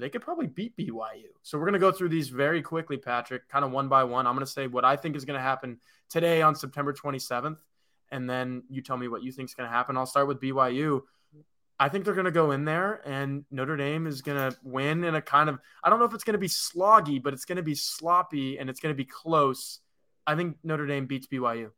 they 0.02 0.10
could 0.10 0.22
probably 0.22 0.48
beat 0.48 0.76
BYU. 0.76 1.30
So 1.42 1.56
we're 1.58 1.64
going 1.64 1.74
to 1.74 1.78
go 1.78 1.92
through 1.92 2.08
these 2.08 2.28
very 2.28 2.60
quickly, 2.60 2.96
Patrick, 2.96 3.48
kind 3.48 3.64
of 3.64 3.70
one 3.70 3.88
by 3.88 4.02
one. 4.02 4.26
I'm 4.26 4.34
going 4.34 4.44
to 4.44 4.50
say 4.50 4.66
what 4.66 4.84
I 4.84 4.96
think 4.96 5.14
is 5.14 5.24
going 5.24 5.38
to 5.38 5.42
happen 5.42 5.78
today 6.10 6.42
on 6.42 6.54
September 6.56 6.92
27th, 6.92 7.58
and 8.10 8.28
then 8.28 8.64
you 8.68 8.82
tell 8.82 8.96
me 8.96 9.06
what 9.06 9.22
you 9.22 9.30
think 9.30 9.48
is 9.48 9.54
going 9.54 9.68
to 9.68 9.74
happen. 9.74 9.96
I'll 9.96 10.06
start 10.06 10.26
with 10.26 10.40
BYU. 10.40 11.02
I 11.78 11.88
think 11.88 12.04
they're 12.04 12.14
going 12.14 12.26
to 12.26 12.30
go 12.30 12.52
in 12.52 12.64
there 12.64 13.00
and 13.04 13.44
Notre 13.50 13.76
Dame 13.76 14.06
is 14.06 14.22
going 14.22 14.36
to 14.36 14.56
win 14.62 15.02
in 15.02 15.16
a 15.16 15.22
kind 15.22 15.48
of, 15.48 15.58
I 15.82 15.90
don't 15.90 15.98
know 15.98 16.04
if 16.04 16.14
it's 16.14 16.22
going 16.22 16.34
to 16.34 16.38
be 16.38 16.46
sloggy, 16.46 17.20
but 17.20 17.32
it's 17.32 17.44
going 17.44 17.56
to 17.56 17.62
be 17.62 17.74
sloppy 17.74 18.58
and 18.58 18.70
it's 18.70 18.78
going 18.78 18.94
to 18.94 18.96
be 18.96 19.04
close. 19.04 19.80
I 20.24 20.36
think 20.36 20.58
Notre 20.62 20.86
Dame 20.86 21.06
beats 21.06 21.26
BYU. 21.26 21.70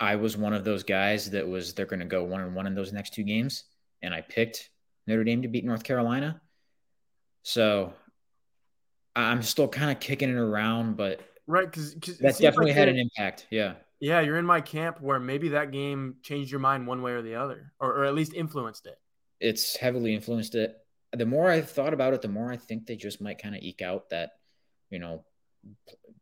I 0.00 0.16
was 0.16 0.36
one 0.36 0.52
of 0.52 0.64
those 0.64 0.82
guys 0.82 1.30
that 1.30 1.46
was, 1.46 1.74
they're 1.74 1.86
going 1.86 2.00
to 2.00 2.06
go 2.06 2.24
one 2.24 2.40
and 2.40 2.56
one 2.56 2.66
in 2.66 2.74
those 2.74 2.92
next 2.92 3.14
two 3.14 3.22
games. 3.22 3.64
And 4.02 4.12
I 4.12 4.20
picked 4.20 4.70
Notre 5.06 5.22
Dame 5.22 5.42
to 5.42 5.48
beat 5.48 5.64
North 5.64 5.84
Carolina. 5.84 6.40
So 7.42 7.92
I'm 9.16 9.42
still 9.42 9.68
kind 9.68 9.90
of 9.90 10.00
kicking 10.00 10.30
it 10.30 10.36
around, 10.36 10.96
but 10.96 11.20
right. 11.46 11.70
Cause, 11.70 11.96
cause 12.00 12.18
that 12.18 12.38
definitely 12.38 12.66
like 12.66 12.76
had 12.76 12.88
an 12.88 12.98
impact. 12.98 13.46
Yeah. 13.50 13.74
Yeah, 14.00 14.20
you're 14.20 14.38
in 14.38 14.46
my 14.46 14.60
camp 14.60 15.00
where 15.00 15.18
maybe 15.18 15.48
that 15.50 15.72
game 15.72 16.16
changed 16.22 16.52
your 16.52 16.60
mind 16.60 16.86
one 16.86 17.02
way 17.02 17.12
or 17.12 17.22
the 17.22 17.34
other, 17.34 17.72
or, 17.80 17.98
or 17.98 18.04
at 18.04 18.14
least 18.14 18.32
influenced 18.32 18.86
it. 18.86 18.96
It's 19.40 19.76
heavily 19.76 20.14
influenced 20.14 20.54
it. 20.54 20.76
The 21.12 21.26
more 21.26 21.50
I've 21.50 21.70
thought 21.70 21.94
about 21.94 22.14
it, 22.14 22.22
the 22.22 22.28
more 22.28 22.52
I 22.52 22.56
think 22.56 22.86
they 22.86 22.94
just 22.94 23.20
might 23.20 23.42
kind 23.42 23.56
of 23.56 23.62
eke 23.62 23.82
out 23.82 24.10
that, 24.10 24.32
you 24.90 25.00
know, 25.00 25.24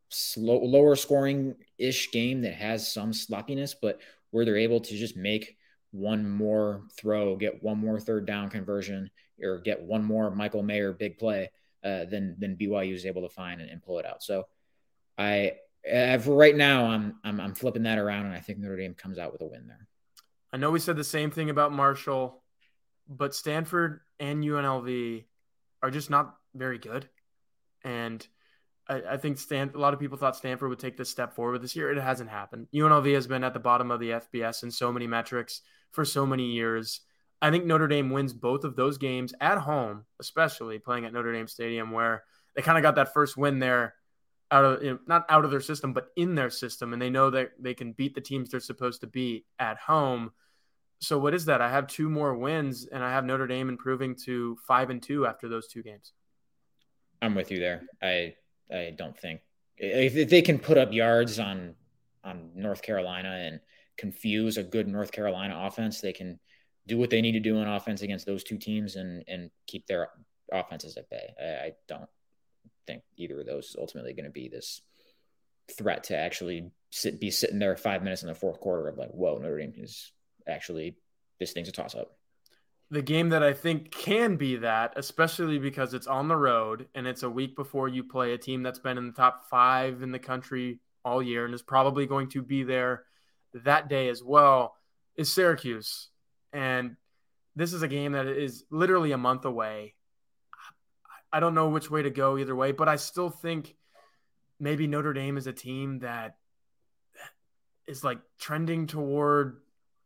slow, 0.09 0.59
lower 0.59 0.97
scoring 0.97 1.55
ish 1.77 2.13
game 2.13 2.43
that 2.43 2.55
has 2.55 2.91
some 2.91 3.13
sloppiness, 3.13 3.75
but 3.75 4.01
where 4.31 4.45
they're 4.45 4.57
able 4.57 4.81
to 4.81 4.97
just 4.97 5.17
make 5.17 5.57
one 5.91 6.29
more 6.29 6.83
throw, 6.99 7.37
get 7.37 7.63
one 7.63 7.79
more 7.79 8.01
third 8.01 8.27
down 8.27 8.49
conversion, 8.49 9.11
or 9.43 9.59
get 9.59 9.83
one 9.83 10.05
more 10.05 10.31
Michael 10.31 10.63
Mayer 10.63 10.93
big 10.93 11.19
play 11.19 11.51
uh, 11.85 12.05
than 12.07 12.37
than 12.39 12.57
BYU 12.57 12.95
is 12.95 13.07
able 13.07 13.23
to 13.23 13.29
find 13.29 13.61
and, 13.61 13.71
and 13.71 13.83
pull 13.83 13.99
it 13.99 14.07
out. 14.07 14.23
So 14.23 14.47
I 15.19 15.53
uh, 15.93 16.19
for 16.19 16.35
right 16.35 16.57
now, 16.57 16.87
I'm, 16.87 17.17
I'm 17.23 17.41
I'm 17.41 17.55
flipping 17.55 17.85
that 17.85 17.99
around, 17.99 18.27
and 18.27 18.35
I 18.35 18.41
think 18.41 18.59
Notre 18.59 18.77
Dame 18.77 18.95
comes 18.95 19.19
out 19.19 19.33
with 19.33 19.43
a 19.43 19.47
win 19.47 19.67
there. 19.67 19.87
I 20.53 20.57
know 20.57 20.71
we 20.71 20.81
said 20.81 20.97
the 20.97 21.05
same 21.05 21.31
thing 21.31 21.51
about 21.51 21.73
Marshall, 21.73 22.43
but 23.09 23.35
Stanford 23.35 24.01
and 24.19 24.43
UNLV 24.43 25.25
are 25.83 25.91
just 25.91 26.11
not 26.11 26.37
very 26.55 26.79
good, 26.79 27.09
and 27.85 28.27
I, 28.89 29.03
I 29.11 29.17
think 29.17 29.39
Stan. 29.39 29.71
A 29.75 29.79
lot 29.79 29.95
of 29.95 30.01
people 30.01 30.19
thought 30.19 30.37
Stanford 30.37 30.71
would 30.71 30.79
take 30.79 30.97
this 30.97 31.11
step 31.11 31.35
forward 31.35 31.63
this 31.63 31.77
year. 31.77 31.93
It 31.93 32.01
hasn't 32.01 32.31
happened. 32.31 32.67
UNLV 32.75 33.15
has 33.15 33.27
been 33.27 33.45
at 33.45 33.55
the 33.55 33.61
bottom 33.61 33.91
of 33.91 34.01
the 34.01 34.11
FBS 34.11 34.65
in 34.65 34.71
so 34.71 34.93
many 34.93 35.07
metrics 35.07 35.61
for 35.93 36.05
so 36.05 36.27
many 36.27 36.53
years. 36.53 37.01
I 37.43 37.51
think 37.51 37.65
Notre 37.65 37.89
Dame 37.89 38.11
wins 38.11 38.33
both 38.33 38.65
of 38.65 38.77
those 38.77 38.99
games 38.99 39.35
at 39.41 39.59
home, 39.59 40.05
especially 40.21 40.79
playing 40.79 41.05
at 41.05 41.13
Notre 41.13 41.33
Dame 41.33 41.49
Stadium, 41.49 41.91
where 41.91 42.25
they 42.55 42.63
kind 42.63 42.79
of 42.79 42.83
got 42.83 42.95
that 42.95 43.13
first 43.13 43.37
win 43.37 43.59
there 43.59 43.95
out 44.51 44.65
of 44.65 44.83
you 44.83 44.93
know, 44.93 44.99
not 45.07 45.27
out 45.29 45.45
of 45.45 45.51
their 45.51 45.61
system, 45.61 45.93
but 45.93 46.09
in 46.17 46.35
their 46.35 46.51
system, 46.51 46.93
and 46.93 47.03
they 47.03 47.11
know 47.11 47.31
that 47.31 47.51
they 47.59 47.75
can 47.75 47.93
beat 47.93 48.15
the 48.15 48.21
teams 48.21 48.51
they're 48.51 48.61
supposed 48.61 49.01
to 49.03 49.07
beat 49.07 49.45
at 49.59 49.77
home. 49.79 50.33
So 51.01 51.19
what 51.19 51.35
is 51.35 51.45
that? 51.47 51.61
I 51.61 51.71
have 51.71 51.87
two 51.89 52.09
more 52.09 52.35
wins, 52.35 52.87
and 52.87 53.05
I 53.05 53.11
have 53.11 53.25
Notre 53.25 53.47
Dame 53.47 53.69
improving 53.69 54.15
to 54.25 54.57
five 54.67 54.89
and 54.89 55.03
two 55.03 55.27
after 55.27 55.49
those 55.49 55.67
two 55.67 55.83
games. 55.83 56.13
I'm 57.21 57.35
with 57.35 57.51
you 57.51 57.59
there. 57.59 57.83
I 58.03 58.35
I 58.73 58.95
don't 58.97 59.19
think 59.19 59.41
if 59.79 60.31
they 60.31 60.43
can 60.43 60.59
put 60.59 60.79
up 60.79 60.93
yards 60.93 61.39
on 61.39 61.75
on 62.25 62.51
North 62.55 62.83
Carolina 62.83 63.29
and 63.29 63.61
confuse 63.97 64.57
a 64.57 64.63
good 64.63 64.89
North 64.89 65.13
Carolina 65.13 65.67
offense, 65.67 66.01
they 66.01 66.13
can 66.13 66.39
do 66.87 66.99
what 66.99 67.11
they 67.11 67.21
need 67.21 67.33
to 67.33 67.41
do 67.41 67.59
on 67.59 67.69
offense 67.69 68.03
against 68.03 68.27
those 68.27 68.45
two 68.45 68.59
teams 68.59 68.97
and 68.97 69.25
and 69.29 69.51
keep 69.67 69.87
their 69.87 70.09
offenses 70.53 70.97
at 70.97 71.11
bay. 71.11 71.35
I, 71.41 71.67
I 71.67 71.73
don't 71.89 72.09
think 72.87 73.03
either 73.17 73.41
of 73.41 73.47
those 73.47 73.71
is 73.71 73.77
ultimately 73.79 74.13
going 74.13 74.25
to 74.25 74.31
be 74.31 74.49
this 74.49 74.81
threat 75.77 76.05
to 76.05 76.17
actually 76.17 76.71
sit, 76.91 77.21
be 77.21 77.31
sitting 77.31 77.59
there 77.59 77.77
five 77.77 78.03
minutes 78.03 78.23
in 78.23 78.29
the 78.29 78.35
fourth 78.35 78.61
quarter 78.61 78.89
of 78.89 78.97
like, 78.97 79.11
whoa, 79.11 79.39
Notre 79.39 79.59
Dame 79.59 79.73
is 79.77 80.13
actually 80.47 80.97
this 81.41 81.53
thing's 81.53 81.69
a 81.69 81.73
toss 81.73 81.95
up. 81.95 82.17
The 82.89 83.03
game 83.03 83.31
that 83.31 83.43
I 83.43 83.53
think 83.53 83.91
can 83.91 84.37
be 84.37 84.57
that, 84.57 84.93
especially 84.95 85.59
because 85.59 85.93
it's 85.93 86.07
on 86.07 86.29
the 86.29 86.37
road 86.37 86.87
and 86.95 87.07
it's 87.07 87.25
a 87.25 87.31
week 87.31 87.57
before 87.57 87.89
you 87.89 88.05
play 88.05 88.33
a 88.33 88.39
team 88.39 88.63
that's 88.63 88.79
been 88.79 88.97
in 88.97 89.09
the 89.09 89.13
top 89.13 89.49
five 89.51 90.03
in 90.03 90.13
the 90.13 90.21
country 90.21 90.79
all 91.05 91.21
year 91.21 91.45
and 91.45 91.55
is 91.55 91.63
probably 91.63 92.07
going 92.07 92.29
to 92.31 92.43
be 92.43 92.63
there 92.63 93.03
that 93.65 93.89
day 93.89 94.09
as 94.09 94.23
well, 94.23 94.77
is 95.17 95.33
Syracuse. 95.33 96.11
And 96.57 96.97
this 97.55 97.75
is 97.75 97.83
a 97.83 97.89
game 97.89 98.13
that 98.13 98.27
is 98.27 98.65
literally 98.71 99.13
a 99.13 99.19
month 99.19 99.45
away. 99.45 99.95
I 101.31 101.39
don't 101.39 101.55
know 101.55 101.69
which 101.69 101.91
way 101.91 102.01
to 102.01 102.09
go 102.11 102.39
either 102.39 102.57
way, 102.57 102.73
but 102.73 102.89
I 102.89 102.97
still 102.97 103.29
think 103.29 103.77
maybe 104.59 104.87
Notre 104.87 105.13
Dame 105.13 105.37
is 105.37 105.47
a 105.47 105.53
team 105.53 105.99
that 105.99 106.37
is 107.87 108.03
like 108.03 108.21
trending 108.41 108.87
toward 108.87 109.59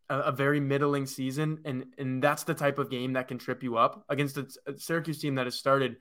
a, 0.09 0.19
a 0.19 0.33
very 0.33 0.59
middling 0.59 1.07
season, 1.07 1.61
and 1.65 1.85
and 1.99 2.21
that's 2.21 2.43
the 2.43 2.55
type 2.55 2.81
of 2.81 2.91
game 2.91 3.13
that 3.13 3.29
can 3.29 3.39
trip 3.39 3.63
you 3.63 3.77
up 3.77 4.05
against 4.09 4.37
a, 4.37 4.49
Syracuse 4.77 5.21
team 5.21 5.37
that 5.37 5.47
has 5.47 5.55
started 5.55 5.99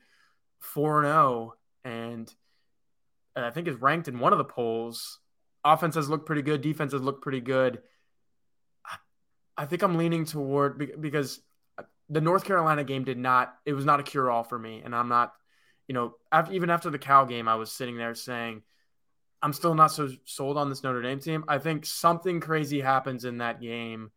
four 0.58 0.98
and 0.98 1.06
oh 1.06 1.10
zero, 1.12 1.54
and 1.84 2.34
I 3.36 3.50
think 3.50 3.68
is 3.68 3.76
ranked 3.76 4.08
in 4.08 4.18
one 4.18 4.32
of 4.32 4.38
the 4.38 4.44
polls. 4.44 5.20
Offense 5.62 5.94
has 5.94 6.08
looked 6.08 6.26
pretty 6.26 6.42
good. 6.42 6.60
Defense 6.60 6.92
has 6.92 7.02
looked 7.02 7.22
pretty 7.22 7.40
good. 7.40 7.82
I 9.60 9.66
think 9.66 9.82
I'm 9.82 9.98
leaning 9.98 10.24
toward 10.24 11.00
because 11.02 11.38
the 12.08 12.22
North 12.22 12.44
Carolina 12.44 12.82
game 12.82 13.04
did 13.04 13.18
not, 13.18 13.54
it 13.66 13.74
was 13.74 13.84
not 13.84 14.00
a 14.00 14.02
cure 14.02 14.30
all 14.30 14.42
for 14.42 14.58
me. 14.58 14.80
And 14.82 14.96
I'm 14.96 15.10
not, 15.10 15.34
you 15.86 15.92
know, 15.92 16.14
after, 16.32 16.54
even 16.54 16.70
after 16.70 16.88
the 16.88 16.98
Cal 16.98 17.26
game, 17.26 17.46
I 17.46 17.56
was 17.56 17.70
sitting 17.70 17.98
there 17.98 18.14
saying, 18.14 18.62
I'm 19.42 19.52
still 19.52 19.74
not 19.74 19.92
so 19.92 20.08
sold 20.24 20.56
on 20.56 20.70
this 20.70 20.82
Notre 20.82 21.02
Dame 21.02 21.20
team. 21.20 21.44
I 21.46 21.58
think 21.58 21.84
something 21.84 22.40
crazy 22.40 22.80
happens 22.80 23.26
in 23.26 23.36
that 23.38 23.60
game 23.60 24.12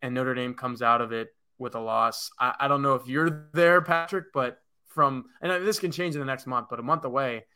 and 0.00 0.14
Notre 0.14 0.34
Dame 0.34 0.54
comes 0.54 0.80
out 0.80 1.00
of 1.00 1.10
it 1.10 1.34
with 1.58 1.74
a 1.74 1.80
loss. 1.80 2.30
I, 2.38 2.54
I 2.60 2.68
don't 2.68 2.82
know 2.82 2.94
if 2.94 3.08
you're 3.08 3.48
there, 3.54 3.82
Patrick, 3.82 4.26
but 4.32 4.60
from, 4.86 5.24
and 5.40 5.66
this 5.66 5.80
can 5.80 5.90
change 5.90 6.14
in 6.14 6.20
the 6.20 6.24
next 6.24 6.46
month, 6.46 6.68
but 6.70 6.78
a 6.78 6.84
month 6.84 7.04
away, 7.04 7.46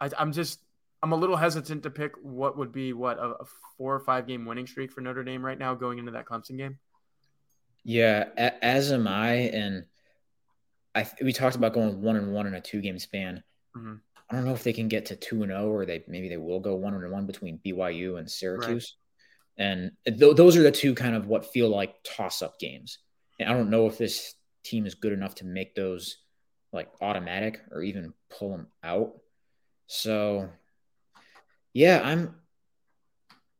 I, 0.00 0.10
I'm 0.18 0.32
just, 0.32 0.58
I'm 1.02 1.12
a 1.12 1.16
little 1.16 1.36
hesitant 1.36 1.84
to 1.84 1.90
pick 1.90 2.12
what 2.22 2.58
would 2.58 2.72
be 2.72 2.92
what 2.92 3.18
a, 3.18 3.34
a 3.40 3.44
four 3.76 3.94
or 3.94 4.00
five 4.00 4.26
game 4.26 4.44
winning 4.44 4.66
streak 4.66 4.92
for 4.92 5.00
Notre 5.00 5.22
Dame 5.22 5.44
right 5.44 5.58
now 5.58 5.74
going 5.74 5.98
into 5.98 6.12
that 6.12 6.26
Clemson 6.26 6.56
game. 6.56 6.78
Yeah, 7.84 8.28
as 8.36 8.90
am 8.92 9.06
I. 9.06 9.32
And 9.32 9.84
I 10.94 11.06
we 11.22 11.32
talked 11.32 11.56
about 11.56 11.74
going 11.74 12.02
one 12.02 12.16
and 12.16 12.32
one 12.32 12.46
in 12.46 12.54
a 12.54 12.60
two 12.60 12.80
game 12.80 12.98
span. 12.98 13.42
Mm-hmm. 13.76 13.94
I 14.30 14.34
don't 14.34 14.44
know 14.44 14.52
if 14.52 14.62
they 14.62 14.72
can 14.72 14.88
get 14.88 15.06
to 15.06 15.16
two 15.16 15.42
and 15.42 15.50
zero, 15.50 15.62
oh, 15.62 15.70
or 15.70 15.86
they 15.86 16.04
maybe 16.08 16.28
they 16.28 16.36
will 16.36 16.60
go 16.60 16.74
one 16.74 16.94
and 16.94 17.10
one 17.10 17.26
between 17.26 17.60
BYU 17.64 18.18
and 18.18 18.30
Syracuse. 18.30 18.96
Right. 19.58 19.64
And 19.64 19.92
th- 20.06 20.36
those 20.36 20.56
are 20.56 20.62
the 20.62 20.70
two 20.70 20.94
kind 20.94 21.14
of 21.14 21.26
what 21.26 21.52
feel 21.52 21.68
like 21.68 21.94
toss 22.04 22.42
up 22.42 22.58
games. 22.58 22.98
And 23.40 23.48
I 23.48 23.52
don't 23.52 23.70
know 23.70 23.86
if 23.86 23.98
this 23.98 24.34
team 24.64 24.86
is 24.86 24.94
good 24.94 25.12
enough 25.12 25.36
to 25.36 25.46
make 25.46 25.74
those 25.74 26.18
like 26.72 26.90
automatic 27.00 27.60
or 27.70 27.82
even 27.82 28.12
pull 28.30 28.50
them 28.50 28.66
out. 28.84 29.14
So, 29.86 30.50
yeah, 31.72 32.00
I'm 32.04 32.34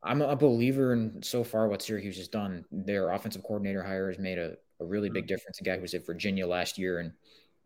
I'm 0.01 0.21
a 0.21 0.35
believer 0.35 0.93
in 0.93 1.21
so 1.21 1.43
far 1.43 1.67
what 1.67 1.81
Syracuse 1.81 2.17
has 2.17 2.27
done. 2.27 2.65
Their 2.71 3.11
offensive 3.11 3.43
coordinator 3.43 3.83
hire 3.83 4.07
has 4.07 4.17
made 4.17 4.37
a, 4.37 4.55
a 4.79 4.85
really 4.85 5.09
big 5.09 5.23
mm-hmm. 5.23 5.27
difference. 5.27 5.59
A 5.59 5.63
guy 5.63 5.75
who 5.75 5.81
was 5.81 5.93
at 5.93 6.05
Virginia 6.05 6.47
last 6.47 6.77
year 6.77 6.99
and 6.99 7.11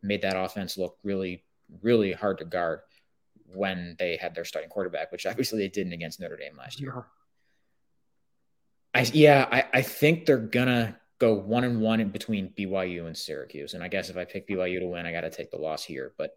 made 0.02 0.24
that 0.24 0.36
offense 0.36 0.78
look 0.78 0.98
really, 1.04 1.44
really 1.82 2.12
hard 2.12 2.40
to 2.40 2.46
guard 2.46 2.80
when 3.54 3.96
they 4.00 4.18
had 4.18 4.34
their 4.34 4.46
starting 4.46 4.70
quarterback, 4.70 5.12
which 5.12 5.26
obviously 5.26 5.60
they 5.60 5.70
didn't 5.70 5.94
against 5.94 6.20
Notre 6.20 6.38
Dame 6.38 6.58
last 6.58 6.80
year. 6.80 7.06
I 8.96 9.02
yeah, 9.14 9.48
I, 9.52 9.66
I 9.74 9.82
think 9.82 10.26
they're 10.26 10.38
gonna 10.38 10.98
go 11.20 11.34
one 11.34 11.64
and 11.64 11.80
one 11.80 12.00
in 12.00 12.10
between 12.10 12.54
BYU 12.58 13.08
and 13.08 13.16
Syracuse. 13.16 13.74
And 13.76 13.84
I 13.84 13.88
guess 13.88 14.10
if 14.10 14.18
I 14.18 14.26
pick 14.26 14.48
BYU 14.48 14.80
to 14.80 14.88
win, 14.88 15.06
I 15.06 15.12
got 15.14 15.22
to 15.22 15.30
take 15.30 15.52
the 15.52 15.58
loss 15.58 15.84
here. 15.84 16.14
But 16.18 16.36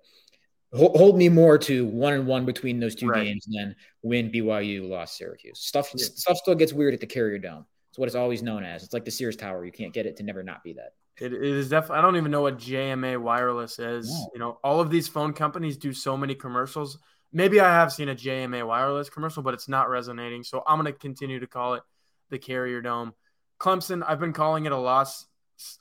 hold 0.72 1.16
me 1.16 1.28
more 1.28 1.58
to 1.58 1.86
one 1.86 2.12
and 2.12 2.26
one 2.26 2.44
between 2.44 2.80
those 2.80 2.94
two 2.94 3.08
right. 3.08 3.24
games 3.24 3.46
than 3.48 3.74
win 4.02 4.30
BYU 4.30 4.88
lost 4.88 5.16
Syracuse. 5.16 5.60
Stuff 5.60 5.90
yeah. 5.94 6.06
stuff 6.14 6.36
still 6.36 6.54
gets 6.54 6.72
weird 6.72 6.94
at 6.94 7.00
the 7.00 7.06
Carrier 7.06 7.38
Dome. 7.38 7.66
It's 7.90 7.98
what 7.98 8.06
it's 8.06 8.16
always 8.16 8.42
known 8.42 8.64
as. 8.64 8.82
It's 8.82 8.92
like 8.92 9.04
the 9.04 9.10
Sears 9.10 9.36
Tower. 9.36 9.64
You 9.64 9.72
can't 9.72 9.92
get 9.92 10.06
it 10.06 10.16
to 10.18 10.22
never 10.22 10.42
not 10.42 10.62
be 10.62 10.74
that. 10.74 10.92
It 11.18 11.32
is 11.32 11.70
definitely. 11.70 11.98
I 11.98 12.02
don't 12.02 12.16
even 12.16 12.30
know 12.30 12.42
what 12.42 12.58
JMA 12.58 13.18
Wireless 13.18 13.78
is. 13.78 14.10
No. 14.10 14.30
You 14.34 14.40
know, 14.40 14.58
all 14.62 14.80
of 14.80 14.90
these 14.90 15.08
phone 15.08 15.32
companies 15.32 15.78
do 15.78 15.92
so 15.92 16.16
many 16.16 16.34
commercials. 16.34 16.98
Maybe 17.32 17.58
I 17.60 17.72
have 17.72 17.92
seen 17.92 18.08
a 18.08 18.14
JMA 18.14 18.66
Wireless 18.66 19.08
commercial, 19.08 19.42
but 19.42 19.54
it's 19.54 19.68
not 19.68 19.88
resonating. 19.88 20.42
So 20.42 20.62
I'm 20.66 20.80
going 20.80 20.92
to 20.92 20.98
continue 20.98 21.40
to 21.40 21.46
call 21.46 21.74
it 21.74 21.82
the 22.30 22.38
Carrier 22.38 22.82
Dome. 22.82 23.14
Clemson, 23.58 24.04
I've 24.06 24.20
been 24.20 24.34
calling 24.34 24.66
it 24.66 24.72
a 24.72 24.76
loss 24.76 25.24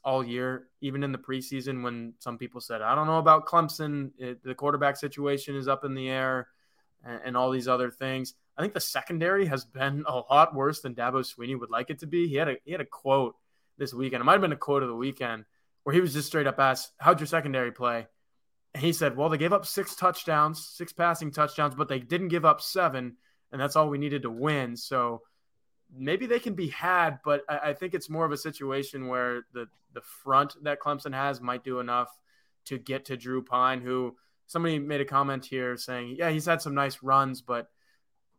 all 0.04 0.24
year, 0.24 0.68
even 0.82 1.04
in 1.04 1.12
the 1.12 1.18
preseason 1.18 1.84
when 1.84 2.14
some 2.20 2.38
people 2.38 2.62
said, 2.62 2.82
I 2.82 2.96
don't 2.96 3.08
know 3.08 3.20
about 3.20 3.46
Clemson. 3.46 4.12
It, 4.18 4.44
the 4.44 4.56
quarterback 4.56 4.98
situation 4.98 5.56
is 5.56 5.68
up 5.68 5.84
in 5.84 5.94
the 5.94 6.10
air 6.10 6.48
and, 7.04 7.22
and, 7.26 7.38
all 7.38 7.52
these 7.52 7.68
other 7.68 7.92
things. 7.92 8.34
I 8.58 8.62
think 8.62 8.74
the 8.74 8.80
secondary 8.80 9.46
has 9.48 9.66
been 9.66 10.06
a 10.08 10.16
lot 10.16 10.56
worse 10.56 10.82
than 10.82 10.96
Dabo 10.96 11.26
Swinney 11.26 11.60
would 11.60 11.70
like 11.70 11.90
it 11.90 12.00
to 12.00 12.08
be. 12.08 12.28
He 12.28 12.36
had 12.36 12.50
a, 12.50 12.56
he 12.64 12.72
had 12.72 12.82
a 12.82 12.86
quote 12.86 13.36
this 13.78 13.94
weekend. 13.94 14.22
It 14.22 14.26
might 14.26 14.34
have 14.34 14.42
been 14.42 14.52
a 14.52 14.58
quote 14.58 14.84
of 14.84 14.90
the 14.90 14.96
weekend 14.96 15.46
where 15.84 15.94
he 15.94 16.02
was 16.02 16.14
just 16.14 16.28
straight 16.28 16.48
up 16.48 16.60
asked, 16.60 16.92
How'd 16.98 17.20
your 17.20 17.28
secondary 17.28 17.72
play? 17.72 18.08
And 18.74 18.84
he 18.84 18.94
said, 18.94 19.16
Well, 19.16 19.30
they 19.30 19.38
gave 19.38 19.54
up 19.54 19.66
six 19.66 19.96
touchdowns, 19.96 20.66
six 20.66 20.94
passing 20.94 21.32
touchdowns, 21.32 21.76
but 21.76 21.88
they 21.88 22.00
didn't 22.00 22.30
give 22.30 22.46
up 22.46 22.62
seven. 22.62 23.18
And 23.52 23.62
that's 23.62 23.76
all 23.76 23.90
we 23.90 23.98
needed 23.98 24.24
to 24.24 24.32
win. 24.32 24.76
So, 24.76 25.22
maybe 25.94 26.26
they 26.26 26.40
can 26.40 26.54
be 26.54 26.70
had, 26.70 27.20
but 27.24 27.44
I, 27.50 27.58
I, 27.70 27.74
think 27.74 27.94
it's 27.94 28.10
more 28.10 28.26
of 28.26 28.32
a 28.32 28.38
situation 28.38 29.08
where 29.08 29.46
the 29.54 29.68
the 29.94 30.02
front 30.02 30.56
that 30.64 30.80
Clemson 30.80 31.14
has 31.14 31.42
might 31.42 31.64
do 31.64 31.80
enough 31.80 32.10
to 32.66 32.78
get 32.78 33.06
to 33.06 33.18
Drew 33.18 33.44
Pyne, 33.44 33.82
who 33.82 34.16
somebody 34.48 34.80
made 34.80 35.02
a 35.02 35.06
comment 35.06 35.46
here 35.46 35.78
saying, 35.78 36.16
yeah, 36.18 36.30
he's 36.30 36.46
had 36.46 36.62
some 36.62 36.76
nice 36.76 37.02
runs, 37.02 37.42
but 37.42 37.70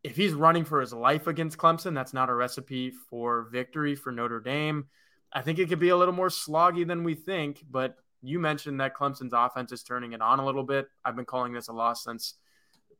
if 0.05 0.17
he's 0.17 0.35
running 0.35 0.65
for 0.65 0.81
his 0.81 0.93
life 0.93 1.27
against 1.27 1.59
Clemson, 1.59 1.95
that's 1.95 2.13
not 2.13 2.29
a 2.29 2.35
recipe 2.35 2.91
for 2.91 3.49
victory 3.51 3.97
for 3.97 4.13
Notre 4.13 4.41
Dame. 4.41 4.87
I 5.33 5.43
think 5.43 5.59
it 5.59 5.69
could 5.69 5.81
be 5.81 5.89
a 5.89 5.97
little 5.97 6.15
more 6.15 6.29
sloggy 6.29 6.87
than 6.87 7.03
we 7.03 7.15
think, 7.15 7.65
but 7.69 7.97
you 8.23 8.39
mentioned 8.39 8.81
that 8.81 8.95
Clemson's 8.95 9.33
offense 9.33 9.73
is 9.73 9.83
turning 9.83 10.13
it 10.13 10.21
on 10.21 10.39
a 10.39 10.47
little 10.47 10.63
bit. 10.63 10.89
I've 11.05 11.17
been 11.17 11.25
calling 11.25 11.53
this 11.53 11.69
a 11.69 11.73
loss 11.73 12.05
since 12.05 12.35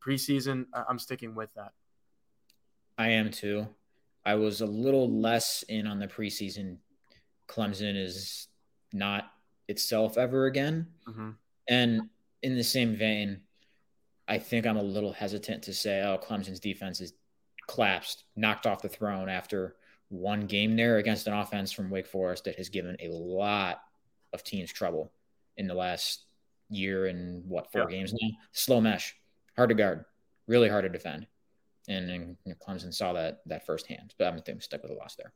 preseason. 0.05 0.67
I'm 0.73 0.99
sticking 0.99 1.35
with 1.35 1.53
that. 1.55 1.73
I 2.99 3.11
am 3.11 3.31
too. 3.31 3.69
I 4.27 4.35
was 4.35 4.61
a 4.61 4.67
little 4.67 5.09
less 5.09 5.63
in 5.69 5.87
on 5.87 6.01
the 6.01 6.09
preseason. 6.09 6.79
Clemson 7.49 7.97
is 7.97 8.49
not 8.93 9.31
itself 9.69 10.19
ever 10.19 10.47
again. 10.47 10.89
Mm-hmm. 11.09 11.31
And 11.69 12.03
in 12.43 12.57
the 12.57 12.65
same 12.65 12.97
vein, 12.97 13.43
I 14.27 14.39
think 14.39 14.67
I'm 14.67 14.79
a 14.79 14.83
little 14.83 15.13
hesitant 15.13 15.63
to 15.63 15.73
say, 15.73 16.03
oh, 16.03 16.19
Clemson's 16.19 16.59
defense 16.59 17.01
is 17.01 17.13
collapsed, 17.69 18.25
knocked 18.35 18.67
off 18.67 18.83
the 18.83 18.89
throne 18.89 19.29
after 19.29 19.77
one 20.09 20.47
game 20.47 20.75
there 20.75 20.99
against 20.99 21.29
an 21.29 21.33
offense 21.33 21.71
from 21.71 21.89
Wake 21.89 22.07
Forest 22.07 22.45
that 22.45 22.57
has 22.57 22.69
given 22.69 22.97
a 22.99 23.09
lot 23.09 23.81
of 24.33 24.43
teams 24.43 24.73
trouble 24.73 25.13
in 25.57 25.69
the 25.69 25.75
last 25.75 26.25
year 26.69 27.07
and 27.07 27.49
what, 27.49 27.71
four 27.71 27.83
yeah. 27.83 27.97
games 27.97 28.13
now? 28.13 28.29
Slow 28.51 28.81
mesh, 28.81 29.15
hard 29.55 29.69
to 29.69 29.77
guard, 29.77 30.05
really 30.49 30.69
hard 30.69 30.83
to 30.83 30.89
defend 30.89 31.29
and, 31.89 32.11
and 32.11 32.37
you 32.45 32.53
know, 32.53 32.57
Clemson 32.67 32.93
saw 32.93 33.13
that 33.15 33.41
that 33.47 33.67
firsthand. 33.67 34.15
But 34.19 34.29
I'm 34.29 34.41
think 34.43 34.63
stuck 34.63 34.83
with 34.83 34.93
a 34.93 34.95
loss 34.95 35.17
there. 35.17 35.33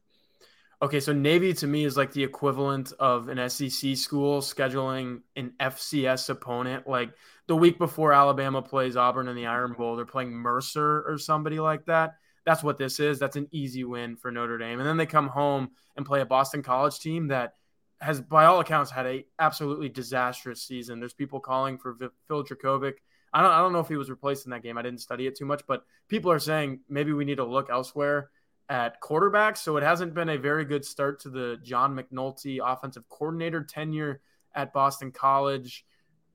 Okay, 0.82 1.01
so 1.01 1.12
Navy 1.12 1.53
to 1.53 1.66
me 1.66 1.84
is 1.84 1.98
like 1.98 2.12
the 2.12 2.24
equivalent 2.24 2.94
of 2.98 3.28
an 3.28 3.51
SEC 3.51 3.96
school 3.98 4.40
scheduling 4.40 5.20
an 5.36 5.53
FCS 5.61 6.30
opponent. 6.30 6.88
Like 6.88 7.11
the 7.48 7.57
week 7.57 7.76
before 7.76 8.14
Alabama 8.14 8.62
plays 8.62 8.96
Auburn 8.96 9.28
in 9.28 9.36
the 9.36 9.44
Iron 9.46 9.74
Bowl, 9.74 9.94
they're 9.94 10.07
playing 10.07 10.32
Mercer 10.32 11.05
or 11.07 11.18
somebody 11.18 11.61
like 11.61 11.84
that. 11.84 12.14
That's 12.46 12.62
what 12.62 12.78
this 12.78 12.98
is. 12.98 13.18
That's 13.18 13.36
an 13.36 13.48
easy 13.53 13.84
win 13.84 14.16
for 14.16 14.30
Notre 14.30 14.57
Dame. 14.57 14.80
And 14.80 14.88
then 14.88 14.96
they 14.96 15.05
come 15.05 15.28
home 15.28 15.68
and 15.96 16.07
play 16.07 16.22
a 16.22 16.26
Boston 16.26 16.62
College 16.62 16.98
team 16.98 17.28
that 17.28 17.53
has, 18.01 18.22
by 18.22 18.46
all 18.46 18.61
accounts, 18.61 18.90
had 18.90 19.07
a 19.07 19.26
absolutely 19.38 19.90
disastrous 19.90 20.62
season. 20.62 20.98
There's 20.98 21.12
people 21.12 21.40
calling 21.40 21.76
for 21.76 21.94
Phil 22.26 22.44
Jurkovec 22.44 22.94
I 23.33 23.43
don't 23.43 23.53
I 23.53 23.59
don't 23.59 23.72
know 23.72 23.81
if 23.81 23.89
he 23.89 23.97
was 23.97 24.11
replaced 24.11 24.47
in 24.47 24.51
that 24.51 24.62
game. 24.62 24.76
I 24.76 24.83
didn't 24.83 25.01
study 25.01 25.26
it 25.26 25.37
too 25.37 25.45
much, 25.45 25.62
but 25.66 25.85
people 26.09 26.31
are 26.31 26.39
saying 26.39 26.81
maybe 26.89 27.12
we 27.12 27.24
need 27.24 27.37
to 27.37 27.45
look 27.45 27.70
elsewhere 27.70 28.31
at 28.68 29.01
quarterbacks. 29.01 29.59
So 29.59 29.76
it 29.76 29.83
hasn't 29.83 30.14
been 30.14 30.31
a 30.31 30.39
very 30.39 30.64
good 30.64 30.85
start 30.85 31.20
to 31.20 31.28
the 31.31 31.59
John 31.62 31.95
McNulty 31.95 32.59
offensive 32.64 33.09
coordinator 33.09 33.62
tenure 33.62 34.20
at 34.55 34.72
Boston 34.72 35.11
College. 35.11 35.85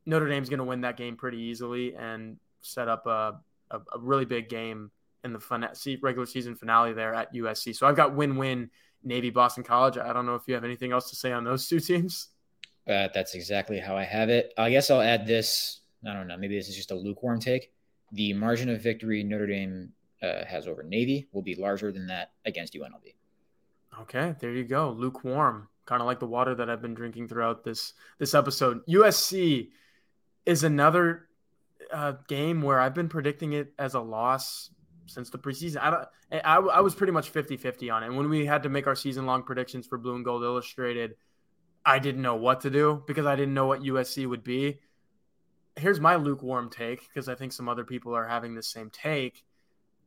Notre 0.06 0.28
Dame's 0.28 0.50
going 0.50 0.60
to 0.60 0.66
win 0.66 0.82
that 0.82 0.98
game 0.98 1.16
pretty 1.16 1.39
easily 1.39 1.96
and 1.96 2.38
set 2.62 2.88
up 2.88 3.08
a, 3.08 3.39
a, 3.72 3.80
a 3.93 4.00
really 4.00 4.26
big 4.26 4.50
game 4.50 4.91
in 5.24 5.34
the 5.34 5.39
fun, 5.39 5.68
regular 6.02 6.26
season 6.26 6.56
finale 6.56 6.93
there 6.93 7.14
at 7.16 7.34
USC. 7.34 7.76
So 7.76 7.88
I've 7.88 7.96
got 7.96 8.16
win-win 8.16 8.70
Navy 9.04 9.32
Boston 9.32 9.64
College. 9.64 9.98
I 9.98 10.14
don't 10.14 10.26
know 10.26 10.36
if 10.36 10.43
you 10.48 10.54
have 10.54 10.64
anything 10.64 10.91
else 10.91 11.10
to 11.10 11.16
say 11.16 11.32
on 11.32 11.43
those 11.43 11.68
two 11.68 11.80
teams. 11.80 12.30
Uh, 12.88 13.08
that's 13.14 13.34
exactly 13.34 13.80
how 13.80 13.98
I 13.98 14.04
have 14.04 14.30
it. 14.30 14.54
I 14.58 14.70
guess 14.70 14.91
I'll 14.91 15.02
add 15.02 15.26
this 15.26 15.82
I 16.08 16.14
don't 16.14 16.28
know. 16.28 16.38
Maybe 16.38 16.58
this 16.58 16.70
is 16.70 16.76
just 16.76 16.91
a 16.91 16.95
lukewarm 16.95 17.39
take. 17.39 17.72
The 18.12 18.34
margin 18.34 18.70
of 18.70 18.82
victory 18.82 19.24
Notre 19.24 19.47
Dame 19.47 19.91
uh, 20.22 20.45
has 20.45 20.68
over 20.68 20.84
Navy 20.84 21.28
will 21.32 21.41
be 21.41 21.56
larger 21.56 21.91
than 21.91 22.08
that 22.08 22.32
against 22.45 22.74
UNLV. 22.74 23.14
Okay, 24.01 24.36
there 24.39 24.51
you 24.51 24.64
go. 24.64 24.91
Lukewarm, 24.91 25.70
kind 25.86 26.01
of 26.01 26.06
like 26.06 26.20
the 26.20 26.28
water 26.28 26.53
that 26.56 26.70
I've 26.70 26.82
been 26.82 26.93
drinking 26.93 27.28
throughout 27.28 27.64
this 27.64 27.93
this 28.20 28.34
episode. 28.34 28.86
USC 28.88 29.70
is 30.45 30.64
another 30.64 31.28
uh, 31.91 32.14
game 32.28 32.62
where 32.62 32.80
I've 32.80 32.93
been 32.93 33.10
predicting 33.10 33.53
it 33.53 33.74
as 33.80 33.93
a 33.93 33.99
loss 33.99 34.70
since 35.08 35.30
the 35.30 35.38
preseason. 35.38 35.78
I, 35.82 35.89
don't, 35.89 36.08
I, 36.32 36.58
I 36.58 36.80
was 36.82 36.93
pretty 36.95 37.14
much 37.14 37.30
50 37.30 37.58
50 37.58 37.89
on 37.89 38.03
it. 38.03 38.08
And 38.08 38.18
when 38.18 38.30
we 38.30 38.45
had 38.45 38.64
to 38.64 38.70
make 38.70 38.88
our 38.88 38.95
season 38.95 39.26
long 39.26 39.43
predictions 39.43 39.88
for 39.88 39.97
Blue 39.97 40.16
and 40.16 40.26
Gold 40.26 40.43
Illustrated, 40.43 41.16
I 41.86 41.99
didn't 41.99 42.22
know 42.22 42.36
what 42.36 42.62
to 42.62 42.70
do 42.70 43.03
because 43.08 43.26
I 43.26 43.36
didn't 43.36 43.53
know 43.53 43.68
what 43.68 43.82
USC 43.82 44.28
would 44.28 44.43
be 44.43 44.80
here's 45.76 46.00
my 46.00 46.16
lukewarm 46.16 46.70
take 46.70 47.08
because 47.08 47.28
I 47.28 47.36
think 47.36 47.52
some 47.52 47.70
other 47.70 47.84
people 47.84 48.16
are 48.16 48.28
having 48.28 48.56
the 48.56 48.64
same 48.64 48.90
take. 48.90 49.44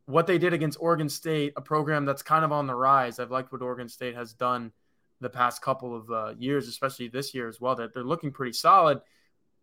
What 0.07 0.27
they 0.27 0.39
did 0.39 0.55
against 0.55 0.79
Oregon 0.81 1.09
State, 1.09 1.53
a 1.57 1.61
program 1.61 2.07
that's 2.07 2.23
kind 2.23 2.45
of 2.45 2.53
on 2.53 2.67
the 2.67 2.75
rise. 2.75 3.19
I've 3.19 3.31
liked 3.31 3.53
what 3.53 3.63
Oregon 3.63 3.89
State 3.89 4.15
has 4.15 4.33
done 4.33 4.73
the 5.21 5.29
past 5.29 5.61
couple 5.61 5.95
of 5.95 6.11
uh, 6.11 6.35
years, 6.39 6.69
especially 6.69 7.09
this 7.09 7.35
year 7.35 7.49
as 7.49 7.61
well. 7.61 7.75
That 7.75 7.93
they're 7.93 8.05
looking 8.05 8.33
pretty 8.33 8.53
solid. 8.53 9.01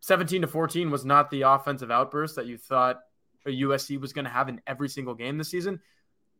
17 0.01 0.41
to 0.41 0.47
14 0.47 0.91
was 0.91 1.03
not 1.03 1.32
the 1.32 1.41
offensive 1.43 1.89
outburst 1.89 2.36
that 2.36 2.45
you 2.45 2.58
thought 2.58 2.99
a 3.47 3.49
USC 3.49 3.99
was 3.99 4.14
going 4.14 4.26
to 4.26 4.32
have 4.32 4.49
in 4.49 4.62
every 4.68 4.89
single 4.89 5.16
game 5.16 5.38
this 5.38 5.49
season, 5.49 5.80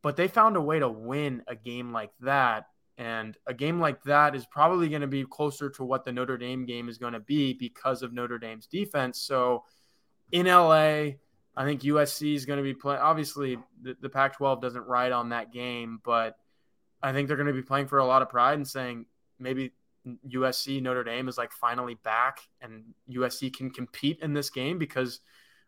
but 0.03 0.16
they 0.16 0.28
found 0.28 0.55
a 0.55 0.61
way 0.61 0.80
to 0.80 0.89
win 0.89 1.43
a 1.47 1.55
game 1.55 1.91
like 1.91 2.11
that 2.22 2.68
and 2.97 3.37
a 3.45 3.53
game 3.53 3.79
like 3.79 4.01
that 4.03 4.35
is 4.35 4.45
probably 4.45 4.87
going 4.87 5.01
to 5.01 5.07
be 5.07 5.25
closer 5.25 5.69
to 5.71 5.83
what 5.83 6.05
the 6.05 6.11
Notre 6.11 6.37
Dame 6.37 6.65
game 6.65 6.87
is 6.87 6.97
going 6.97 7.13
to 7.13 7.19
be 7.19 7.53
because 7.53 8.01
of 8.01 8.13
Notre 8.13 8.37
Dame's 8.37 8.67
defense. 8.67 9.19
So 9.19 9.63
in 10.31 10.45
LA, 10.45 11.15
I 11.57 11.63
think 11.63 11.81
USC 11.81 12.35
is 12.35 12.45
going 12.45 12.57
to 12.57 12.63
be 12.63 12.73
playing. 12.73 13.01
Obviously, 13.01 13.57
the, 13.81 13.95
the 14.01 14.09
Pac 14.09 14.37
12 14.37 14.61
doesn't 14.61 14.87
ride 14.87 15.11
on 15.11 15.29
that 15.29 15.51
game, 15.51 15.99
but 16.03 16.37
I 17.01 17.11
think 17.11 17.27
they're 17.27 17.37
going 17.37 17.47
to 17.47 17.53
be 17.53 17.61
playing 17.61 17.87
for 17.87 17.99
a 17.99 18.05
lot 18.05 18.21
of 18.21 18.29
pride 18.29 18.55
and 18.55 18.67
saying 18.67 19.05
maybe 19.39 19.73
USC, 20.27 20.81
Notre 20.81 21.03
Dame 21.03 21.27
is 21.27 21.37
like 21.37 21.51
finally 21.51 21.95
back 21.95 22.39
and 22.61 22.83
USC 23.09 23.53
can 23.53 23.71
compete 23.71 24.19
in 24.21 24.33
this 24.33 24.49
game 24.49 24.77
because 24.77 25.19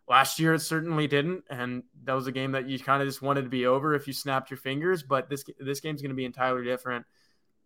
last 0.07 0.39
year 0.39 0.53
it 0.53 0.61
certainly 0.61 1.07
didn't. 1.07 1.43
And 1.49 1.84
that 2.03 2.13
was 2.13 2.28
a 2.28 2.32
game 2.32 2.53
that 2.53 2.67
you 2.67 2.80
kind 2.80 3.01
of 3.01 3.07
just 3.07 3.21
wanted 3.21 3.43
to 3.43 3.49
be 3.49 3.65
over 3.65 3.95
if 3.95 4.07
you 4.07 4.13
snapped 4.13 4.49
your 4.49 4.57
fingers. 4.57 5.03
But 5.03 5.30
this, 5.30 5.43
this 5.59 5.80
game's 5.80 6.01
going 6.01 6.09
to 6.09 6.15
be 6.15 6.25
entirely 6.25 6.63
different. 6.63 7.05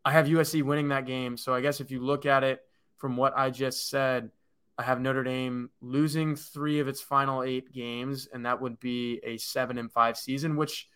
I 0.04 0.12
have 0.12 0.28
USC 0.28 0.64
winning 0.64 0.89
that 0.89 1.06
game. 1.06 1.38
So 1.38 1.54
I 1.54 1.62
guess 1.62 1.80
if 1.80 1.91
you 1.91 1.99
look 1.99 2.26
at 2.26 2.43
it 2.43 2.62
from 2.97 3.18
what 3.18 3.38
I 3.38 3.49
just 3.49 3.89
said, 3.89 4.32
I 4.78 4.84
have 4.84 4.99
Notre 4.99 5.24
Dame 5.24 5.70
losing 5.82 6.36
three 6.36 6.80
of 6.80 6.88
its 6.88 7.02
final 7.02 7.43
eight 7.43 7.72
games, 7.72 8.28
and 8.32 8.45
that 8.45 8.62
would 8.62 8.80
be 8.80 9.20
a 9.24 9.38
seven 9.38 9.78
and 9.78 9.91
five 9.91 10.18
season. 10.18 10.56
Which, 10.56 10.88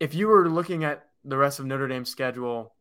if 0.00 0.14
you 0.14 0.26
were 0.26 0.48
looking 0.48 0.82
at 0.82 1.04
the 1.24 1.36
rest 1.36 1.60
of 1.60 1.66
Notre 1.66 1.88
Dame's 1.88 2.10
schedule 2.10 2.74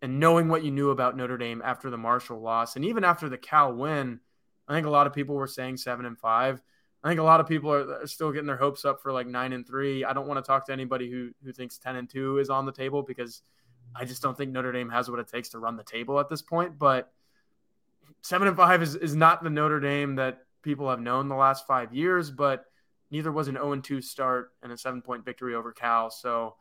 and 0.00 0.20
knowing 0.20 0.48
what 0.48 0.64
you 0.64 0.70
knew 0.70 0.90
about 0.90 1.16
Notre 1.16 1.38
Dame 1.38 1.62
after 1.64 1.90
the 1.90 1.98
Marshall 1.98 2.40
loss, 2.40 2.76
and 2.76 2.84
even 2.84 3.02
after 3.02 3.28
the 3.28 3.38
Cal 3.38 3.72
win, 3.72 4.20
I 4.68 4.74
think 4.74 4.86
a 4.86 4.90
lot 4.90 5.06
of 5.06 5.14
people 5.14 5.34
were 5.34 5.48
saying 5.48 5.78
seven 5.78 6.06
and 6.06 6.18
five. 6.18 6.62
I 7.02 7.08
think 7.08 7.18
a 7.18 7.24
lot 7.24 7.40
of 7.40 7.48
people 7.48 7.72
are, 7.72 8.06
still 8.06 8.30
getting 8.30 8.46
their 8.46 8.56
hopes 8.56 8.84
up 8.84 9.02
for 9.02 9.12
like 9.12 9.26
nine 9.26 9.52
and 9.52 9.66
three. 9.66 10.04
I 10.04 10.12
don't 10.12 10.28
want 10.28 10.38
to 10.38 10.46
talk 10.46 10.66
to 10.66 10.72
anybody 10.72 11.10
who 11.10 11.32
who 11.44 11.52
thinks 11.52 11.78
ten 11.78 11.96
and 11.96 12.08
two 12.08 12.38
is 12.38 12.50
on 12.50 12.66
the 12.66 12.72
table 12.72 13.02
because 13.02 13.42
I 13.94 14.04
just 14.04 14.22
don't 14.22 14.36
think 14.36 14.52
Notre 14.52 14.72
Dame 14.72 14.88
has 14.90 15.10
what 15.10 15.18
it 15.18 15.28
takes 15.28 15.50
to 15.50 15.58
run 15.58 15.76
the 15.76 15.84
table 15.84 16.18
at 16.18 16.28
this 16.28 16.42
point. 16.42 16.78
But 16.78 17.12
seven 18.22 18.48
and 18.48 18.56
five 18.56 18.82
is, 18.82 18.94
is 18.94 19.14
not 19.14 19.42
the 19.42 19.50
Notre 19.50 19.80
Dame 19.80 20.16
that 20.16 20.38
people 20.62 20.88
have 20.88 21.00
known 21.00 21.28
the 21.28 21.34
last 21.34 21.66
five 21.66 21.92
years, 21.92 22.30
but 22.30 22.64
neither 23.10 23.32
was 23.32 23.48
an 23.48 23.54
0 23.54 23.80
2 23.80 24.00
start 24.00 24.52
and 24.62 24.72
a 24.72 24.78
seven 24.78 25.02
point 25.02 25.24
victory 25.24 25.54
over 25.54 25.72
Cal. 25.72 26.10
So 26.10 26.56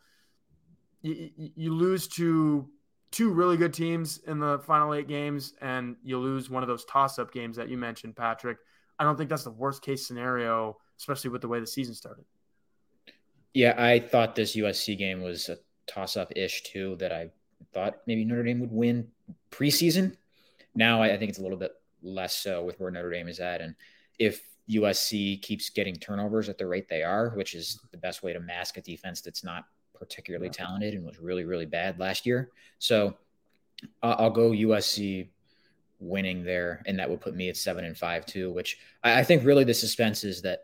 you, 1.02 1.30
you 1.38 1.74
lose 1.74 2.08
to 2.10 2.68
two 3.12 3.32
really 3.32 3.58
good 3.58 3.74
teams 3.74 4.20
in 4.28 4.40
the 4.40 4.60
final 4.60 4.94
eight 4.94 5.08
games, 5.08 5.54
and 5.62 5.96
you 6.04 6.18
lose 6.18 6.50
one 6.50 6.64
of 6.64 6.68
those 6.70 6.86
toss 6.86 7.20
up 7.20 7.34
games 7.34 7.58
that 7.58 7.70
you 7.70 7.78
mentioned, 7.78 8.16
Patrick. 8.16 8.58
I 9.00 9.04
don't 9.04 9.18
think 9.18 9.30
that's 9.30 9.44
the 9.44 9.52
worst 9.52 9.82
case 9.82 10.08
scenario, 10.08 10.78
especially 10.98 11.32
with 11.32 11.42
the 11.42 11.48
way 11.48 11.60
the 11.60 11.68
season 11.68 11.96
started. 11.96 12.26
Yeah, 13.54 13.76
I 13.78 14.00
thought 14.00 14.36
this 14.36 14.56
USC 14.56 14.98
game 14.98 15.22
was 15.22 15.50
a 15.50 15.58
toss 15.88 16.18
up 16.18 16.32
ish 16.36 16.64
too, 16.64 16.96
that 17.00 17.12
I 17.12 17.30
thought 17.74 18.02
maybe 18.08 18.26
Notre 18.26 18.44
Dame 18.44 18.60
would 18.60 18.72
win 18.72 19.08
preseason. 19.52 20.16
Now 20.76 21.02
I, 21.02 21.14
I 21.14 21.18
think 21.18 21.30
it's 21.30 21.40
a 21.40 21.44
little 21.44 21.58
bit 21.58 21.74
less 22.02 22.36
so 22.36 22.64
with 22.64 22.80
where 22.80 22.92
Notre 22.92 23.12
Dame 23.12 23.28
is 23.28 23.40
at. 23.40 23.62
And 23.62 23.76
if 24.20 24.42
USC 24.70 25.42
keeps 25.42 25.70
getting 25.70 25.96
turnovers 25.96 26.50
at 26.50 26.58
the 26.58 26.68
rate 26.68 26.88
they 26.88 27.04
are, 27.04 27.30
which 27.32 27.54
is 27.56 27.80
the 27.92 27.98
best 27.98 28.24
way 28.24 28.34
to 28.34 28.40
mask 28.40 28.78
a 28.78 28.82
defense 28.82 29.22
that's 29.22 29.44
not 29.44 29.66
particularly 29.94 30.50
talented 30.50 30.94
and 30.94 31.06
was 31.06 31.20
really, 31.20 31.44
really 31.44 31.66
bad 31.66 32.00
last 32.00 32.26
year. 32.26 32.50
So 32.80 33.18
uh, 34.02 34.16
I'll 34.18 34.32
go 34.32 34.52
USC 34.52 35.30
winning 36.00 36.44
there, 36.44 36.82
and 36.86 36.98
that 37.00 37.10
would 37.10 37.22
put 37.22 37.36
me 37.36 37.50
at 37.50 37.58
seven 37.58 37.86
and 37.86 37.98
five 37.98 38.26
too. 38.26 38.52
Which 38.52 38.80
I, 39.04 39.20
I 39.20 39.24
think 39.24 39.46
really 39.46 39.64
the 39.64 39.74
suspense 39.74 40.24
is 40.24 40.42
that, 40.42 40.64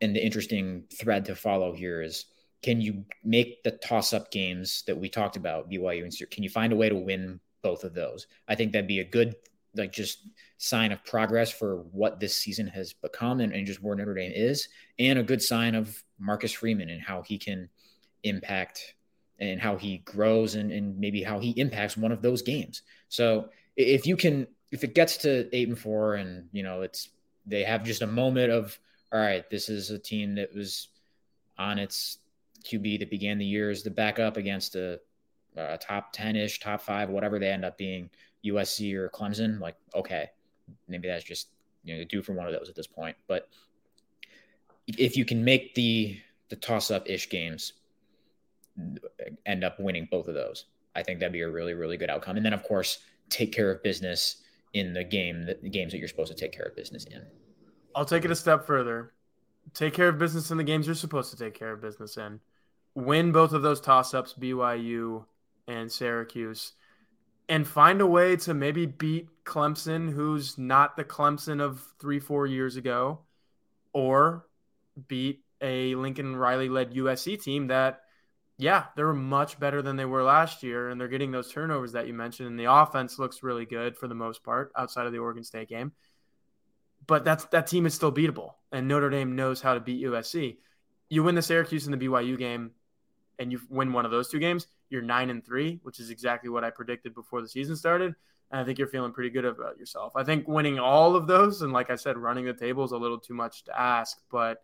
and 0.00 0.14
the 0.14 0.24
interesting 0.24 0.84
thread 0.92 1.24
to 1.26 1.34
follow 1.34 1.72
here 1.72 2.02
is 2.02 2.26
can 2.64 2.80
you 2.80 3.04
make 3.22 3.62
the 3.62 3.70
toss 3.70 4.14
up 4.14 4.30
games 4.30 4.82
that 4.86 4.96
we 4.96 5.08
talked 5.08 5.36
about 5.36 5.70
BYU 5.70 6.02
and 6.02 6.30
can 6.30 6.42
you 6.42 6.48
find 6.48 6.72
a 6.72 6.76
way 6.76 6.88
to 6.88 6.96
win 6.96 7.38
both 7.64 7.82
of 7.82 7.94
those. 7.94 8.28
I 8.46 8.54
think 8.54 8.70
that'd 8.70 8.86
be 8.86 9.00
a 9.00 9.04
good 9.04 9.34
like 9.74 9.90
just 9.90 10.28
sign 10.58 10.92
of 10.92 11.04
progress 11.04 11.50
for 11.50 11.78
what 11.90 12.20
this 12.20 12.36
season 12.36 12.68
has 12.68 12.92
become 12.92 13.40
and, 13.40 13.52
and 13.52 13.66
just 13.66 13.82
where 13.82 13.96
Notre 13.96 14.14
Dame 14.14 14.30
is, 14.32 14.68
and 15.00 15.18
a 15.18 15.24
good 15.24 15.42
sign 15.42 15.74
of 15.74 16.00
Marcus 16.20 16.52
Freeman 16.52 16.90
and 16.90 17.02
how 17.02 17.22
he 17.22 17.38
can 17.38 17.68
impact 18.22 18.94
and 19.40 19.60
how 19.60 19.76
he 19.76 19.98
grows 19.98 20.54
and, 20.54 20.70
and 20.70 20.96
maybe 21.00 21.24
how 21.24 21.40
he 21.40 21.50
impacts 21.58 21.96
one 21.96 22.12
of 22.12 22.22
those 22.22 22.42
games. 22.42 22.82
So 23.08 23.48
if 23.76 24.06
you 24.06 24.16
can 24.16 24.46
if 24.70 24.84
it 24.84 24.94
gets 24.94 25.16
to 25.18 25.48
eight 25.54 25.68
and 25.68 25.78
four 25.78 26.14
and 26.14 26.48
you 26.52 26.62
know 26.62 26.82
it's 26.82 27.08
they 27.46 27.64
have 27.64 27.84
just 27.84 28.02
a 28.02 28.06
moment 28.06 28.52
of 28.52 28.78
all 29.12 29.20
right, 29.20 29.48
this 29.50 29.68
is 29.68 29.90
a 29.90 29.98
team 29.98 30.36
that 30.36 30.54
was 30.54 30.88
on 31.58 31.78
its 31.78 32.18
QB 32.64 33.00
that 33.00 33.10
began 33.10 33.38
the 33.38 33.44
year 33.44 33.70
as 33.70 33.82
the 33.82 33.90
backup 33.90 34.36
against 34.36 34.74
a 34.74 35.00
a 35.56 35.78
top 35.78 36.12
10 36.12 36.36
ish, 36.36 36.60
top 36.60 36.80
five, 36.80 37.08
whatever 37.10 37.38
they 37.38 37.48
end 37.48 37.64
up 37.64 37.78
being, 37.78 38.10
USC 38.44 38.94
or 38.94 39.08
Clemson, 39.08 39.60
like, 39.60 39.76
okay, 39.94 40.30
maybe 40.88 41.08
that's 41.08 41.24
just, 41.24 41.48
you 41.82 41.96
know, 41.96 42.04
due 42.04 42.22
for 42.22 42.32
one 42.32 42.46
of 42.46 42.52
those 42.52 42.68
at 42.68 42.74
this 42.74 42.86
point. 42.86 43.16
But 43.26 43.48
if 44.86 45.16
you 45.16 45.24
can 45.24 45.44
make 45.44 45.74
the, 45.74 46.18
the 46.48 46.56
toss 46.56 46.90
up 46.90 47.08
ish 47.08 47.30
games 47.30 47.74
end 49.46 49.64
up 49.64 49.78
winning 49.78 50.08
both 50.10 50.28
of 50.28 50.34
those, 50.34 50.66
I 50.96 51.02
think 51.02 51.20
that'd 51.20 51.32
be 51.32 51.42
a 51.42 51.50
really, 51.50 51.74
really 51.74 51.96
good 51.96 52.10
outcome. 52.10 52.36
And 52.36 52.44
then, 52.44 52.52
of 52.52 52.62
course, 52.62 52.98
take 53.30 53.52
care 53.52 53.70
of 53.70 53.82
business 53.82 54.42
in 54.74 54.92
the 54.92 55.04
game, 55.04 55.46
the 55.46 55.70
games 55.70 55.92
that 55.92 55.98
you're 55.98 56.08
supposed 56.08 56.32
to 56.32 56.38
take 56.38 56.52
care 56.52 56.66
of 56.66 56.76
business 56.76 57.04
in. 57.04 57.22
I'll 57.94 58.04
take 58.04 58.24
it 58.24 58.30
a 58.30 58.36
step 58.36 58.66
further. 58.66 59.12
Take 59.72 59.94
care 59.94 60.08
of 60.08 60.18
business 60.18 60.50
in 60.50 60.58
the 60.58 60.64
games 60.64 60.86
you're 60.86 60.94
supposed 60.94 61.30
to 61.30 61.36
take 61.36 61.54
care 61.54 61.72
of 61.72 61.80
business 61.80 62.16
in. 62.16 62.40
Win 62.94 63.32
both 63.32 63.52
of 63.52 63.62
those 63.62 63.80
toss 63.80 64.14
ups, 64.14 64.34
BYU 64.38 65.24
and 65.66 65.90
Syracuse 65.90 66.72
and 67.48 67.66
find 67.66 68.00
a 68.00 68.06
way 68.06 68.36
to 68.36 68.54
maybe 68.54 68.86
beat 68.86 69.28
Clemson, 69.44 70.12
who's 70.12 70.56
not 70.56 70.96
the 70.96 71.04
Clemson 71.04 71.60
of 71.60 71.82
three, 72.00 72.18
four 72.18 72.46
years 72.46 72.76
ago, 72.76 73.20
or 73.92 74.46
beat 75.08 75.44
a 75.60 75.94
Lincoln 75.94 76.36
Riley 76.36 76.68
led 76.68 76.94
USC 76.94 77.42
team 77.42 77.66
that, 77.68 78.00
yeah, 78.56 78.84
they're 78.96 79.12
much 79.12 79.58
better 79.60 79.82
than 79.82 79.96
they 79.96 80.04
were 80.04 80.22
last 80.22 80.62
year. 80.62 80.88
And 80.88 81.00
they're 81.00 81.08
getting 81.08 81.32
those 81.32 81.52
turnovers 81.52 81.92
that 81.92 82.06
you 82.06 82.14
mentioned. 82.14 82.48
And 82.48 82.58
the 82.58 82.72
offense 82.72 83.18
looks 83.18 83.42
really 83.42 83.66
good 83.66 83.96
for 83.96 84.08
the 84.08 84.14
most 84.14 84.42
part 84.42 84.72
outside 84.76 85.06
of 85.06 85.12
the 85.12 85.18
Oregon 85.18 85.44
State 85.44 85.68
game. 85.68 85.92
But 87.06 87.24
that's 87.24 87.44
that 87.46 87.66
team 87.66 87.84
is 87.84 87.92
still 87.92 88.12
beatable. 88.12 88.54
And 88.72 88.88
Notre 88.88 89.10
Dame 89.10 89.36
knows 89.36 89.60
how 89.60 89.74
to 89.74 89.80
beat 89.80 90.04
USC. 90.04 90.56
You 91.10 91.22
win 91.22 91.34
the 91.34 91.42
Syracuse 91.42 91.86
and 91.86 91.92
the 91.92 92.06
BYU 92.06 92.38
game, 92.38 92.70
and 93.38 93.52
you 93.52 93.60
win 93.68 93.92
one 93.92 94.04
of 94.04 94.10
those 94.10 94.28
two 94.28 94.38
games, 94.38 94.66
you're 94.90 95.02
nine 95.02 95.30
and 95.30 95.44
three, 95.44 95.80
which 95.82 96.00
is 96.00 96.10
exactly 96.10 96.50
what 96.50 96.64
I 96.64 96.70
predicted 96.70 97.14
before 97.14 97.42
the 97.42 97.48
season 97.48 97.76
started. 97.76 98.14
And 98.50 98.60
I 98.60 98.64
think 98.64 98.78
you're 98.78 98.88
feeling 98.88 99.12
pretty 99.12 99.30
good 99.30 99.44
about 99.44 99.78
yourself. 99.78 100.12
I 100.14 100.22
think 100.22 100.46
winning 100.46 100.78
all 100.78 101.16
of 101.16 101.26
those, 101.26 101.62
and 101.62 101.72
like 101.72 101.90
I 101.90 101.96
said, 101.96 102.16
running 102.16 102.44
the 102.44 102.52
table 102.52 102.84
is 102.84 102.92
a 102.92 102.96
little 102.96 103.18
too 103.18 103.34
much 103.34 103.64
to 103.64 103.80
ask, 103.80 104.18
but 104.30 104.62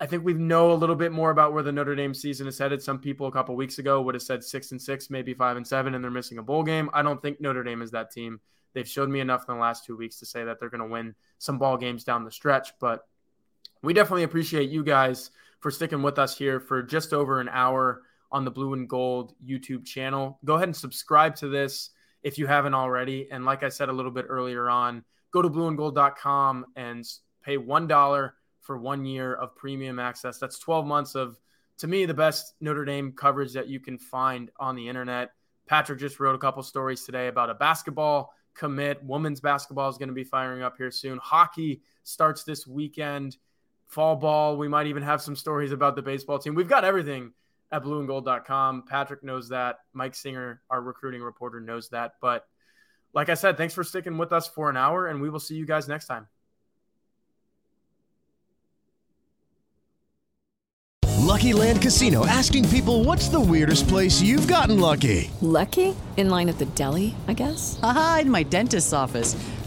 I 0.00 0.06
think 0.06 0.24
we 0.24 0.32
know 0.32 0.72
a 0.72 0.74
little 0.74 0.96
bit 0.96 1.12
more 1.12 1.30
about 1.30 1.52
where 1.52 1.62
the 1.62 1.72
Notre 1.72 1.94
Dame 1.94 2.14
season 2.14 2.46
is 2.46 2.58
headed. 2.58 2.82
Some 2.82 2.98
people 2.98 3.26
a 3.26 3.32
couple 3.32 3.54
weeks 3.54 3.78
ago 3.78 4.00
would 4.00 4.14
have 4.14 4.22
said 4.22 4.42
six 4.42 4.70
and 4.72 4.80
six, 4.80 5.10
maybe 5.10 5.34
five 5.34 5.58
and 5.58 5.66
seven, 5.66 5.94
and 5.94 6.02
they're 6.02 6.10
missing 6.10 6.38
a 6.38 6.42
bowl 6.42 6.62
game. 6.62 6.88
I 6.94 7.02
don't 7.02 7.20
think 7.20 7.38
Notre 7.38 7.62
Dame 7.62 7.82
is 7.82 7.90
that 7.90 8.10
team. 8.10 8.40
They've 8.72 8.88
showed 8.88 9.10
me 9.10 9.20
enough 9.20 9.44
in 9.46 9.54
the 9.54 9.60
last 9.60 9.84
two 9.84 9.96
weeks 9.96 10.18
to 10.20 10.26
say 10.26 10.44
that 10.44 10.58
they're 10.58 10.70
going 10.70 10.80
to 10.80 10.86
win 10.86 11.14
some 11.38 11.58
ball 11.58 11.76
games 11.76 12.04
down 12.04 12.24
the 12.24 12.30
stretch. 12.30 12.72
But 12.80 13.06
we 13.82 13.92
definitely 13.92 14.22
appreciate 14.22 14.70
you 14.70 14.84
guys 14.84 15.32
for 15.60 15.70
sticking 15.70 16.02
with 16.02 16.18
us 16.18 16.36
here 16.36 16.58
for 16.58 16.82
just 16.82 17.12
over 17.12 17.40
an 17.40 17.48
hour 17.48 18.02
on 18.32 18.44
the 18.44 18.50
Blue 18.50 18.72
and 18.74 18.88
Gold 18.88 19.34
YouTube 19.44 19.84
channel. 19.84 20.38
Go 20.44 20.54
ahead 20.54 20.68
and 20.68 20.76
subscribe 20.76 21.36
to 21.36 21.48
this 21.48 21.90
if 22.22 22.38
you 22.38 22.46
haven't 22.46 22.74
already. 22.74 23.28
And 23.30 23.44
like 23.44 23.62
I 23.62 23.68
said 23.68 23.88
a 23.88 23.92
little 23.92 24.10
bit 24.10 24.26
earlier 24.28 24.68
on, 24.68 25.04
go 25.30 25.42
to 25.42 25.50
blueandgold.com 25.50 26.66
and 26.76 27.04
pay 27.42 27.56
$1 27.56 28.30
for 28.60 28.78
one 28.78 29.04
year 29.04 29.34
of 29.34 29.56
premium 29.56 29.98
access. 29.98 30.38
That's 30.38 30.58
12 30.58 30.86
months 30.86 31.14
of, 31.14 31.38
to 31.78 31.86
me, 31.86 32.04
the 32.04 32.14
best 32.14 32.54
Notre 32.60 32.84
Dame 32.84 33.12
coverage 33.12 33.52
that 33.54 33.68
you 33.68 33.80
can 33.80 33.98
find 33.98 34.50
on 34.58 34.76
the 34.76 34.88
internet. 34.88 35.30
Patrick 35.66 35.98
just 35.98 36.20
wrote 36.20 36.34
a 36.34 36.38
couple 36.38 36.62
stories 36.62 37.04
today 37.04 37.28
about 37.28 37.50
a 37.50 37.54
basketball 37.54 38.32
commit. 38.54 39.02
Women's 39.04 39.40
basketball 39.40 39.88
is 39.88 39.98
going 39.98 40.08
to 40.08 40.14
be 40.14 40.24
firing 40.24 40.62
up 40.62 40.76
here 40.76 40.90
soon. 40.90 41.18
Hockey 41.22 41.82
starts 42.02 42.44
this 42.44 42.66
weekend. 42.66 43.36
Fall 43.90 44.16
ball. 44.16 44.56
We 44.56 44.68
might 44.68 44.86
even 44.86 45.02
have 45.02 45.20
some 45.20 45.36
stories 45.36 45.72
about 45.72 45.96
the 45.96 46.02
baseball 46.02 46.38
team. 46.38 46.54
We've 46.54 46.68
got 46.68 46.84
everything 46.84 47.32
at 47.72 47.82
blueandgold.com. 47.82 48.84
Patrick 48.88 49.22
knows 49.24 49.48
that. 49.48 49.80
Mike 49.92 50.14
Singer, 50.14 50.62
our 50.70 50.80
recruiting 50.80 51.22
reporter, 51.22 51.60
knows 51.60 51.88
that. 51.90 52.12
But 52.20 52.46
like 53.12 53.28
I 53.28 53.34
said, 53.34 53.56
thanks 53.56 53.74
for 53.74 53.82
sticking 53.82 54.16
with 54.16 54.32
us 54.32 54.46
for 54.46 54.70
an 54.70 54.76
hour, 54.76 55.08
and 55.08 55.20
we 55.20 55.28
will 55.28 55.40
see 55.40 55.56
you 55.56 55.66
guys 55.66 55.88
next 55.88 56.06
time. 56.06 56.28
Lucky 61.18 61.52
Land 61.52 61.82
Casino 61.82 62.26
asking 62.26 62.68
people 62.70 63.04
what's 63.04 63.28
the 63.28 63.40
weirdest 63.40 63.86
place 63.88 64.20
you've 64.20 64.48
gotten 64.48 64.80
lucky? 64.80 65.30
Lucky? 65.40 65.94
In 66.16 66.28
line 66.28 66.48
at 66.48 66.58
the 66.58 66.66
deli, 66.66 67.14
I 67.28 67.34
guess? 67.34 67.78
Aha, 67.82 68.20
in 68.22 68.30
my 68.30 68.42
dentist's 68.42 68.92
office. 68.92 69.36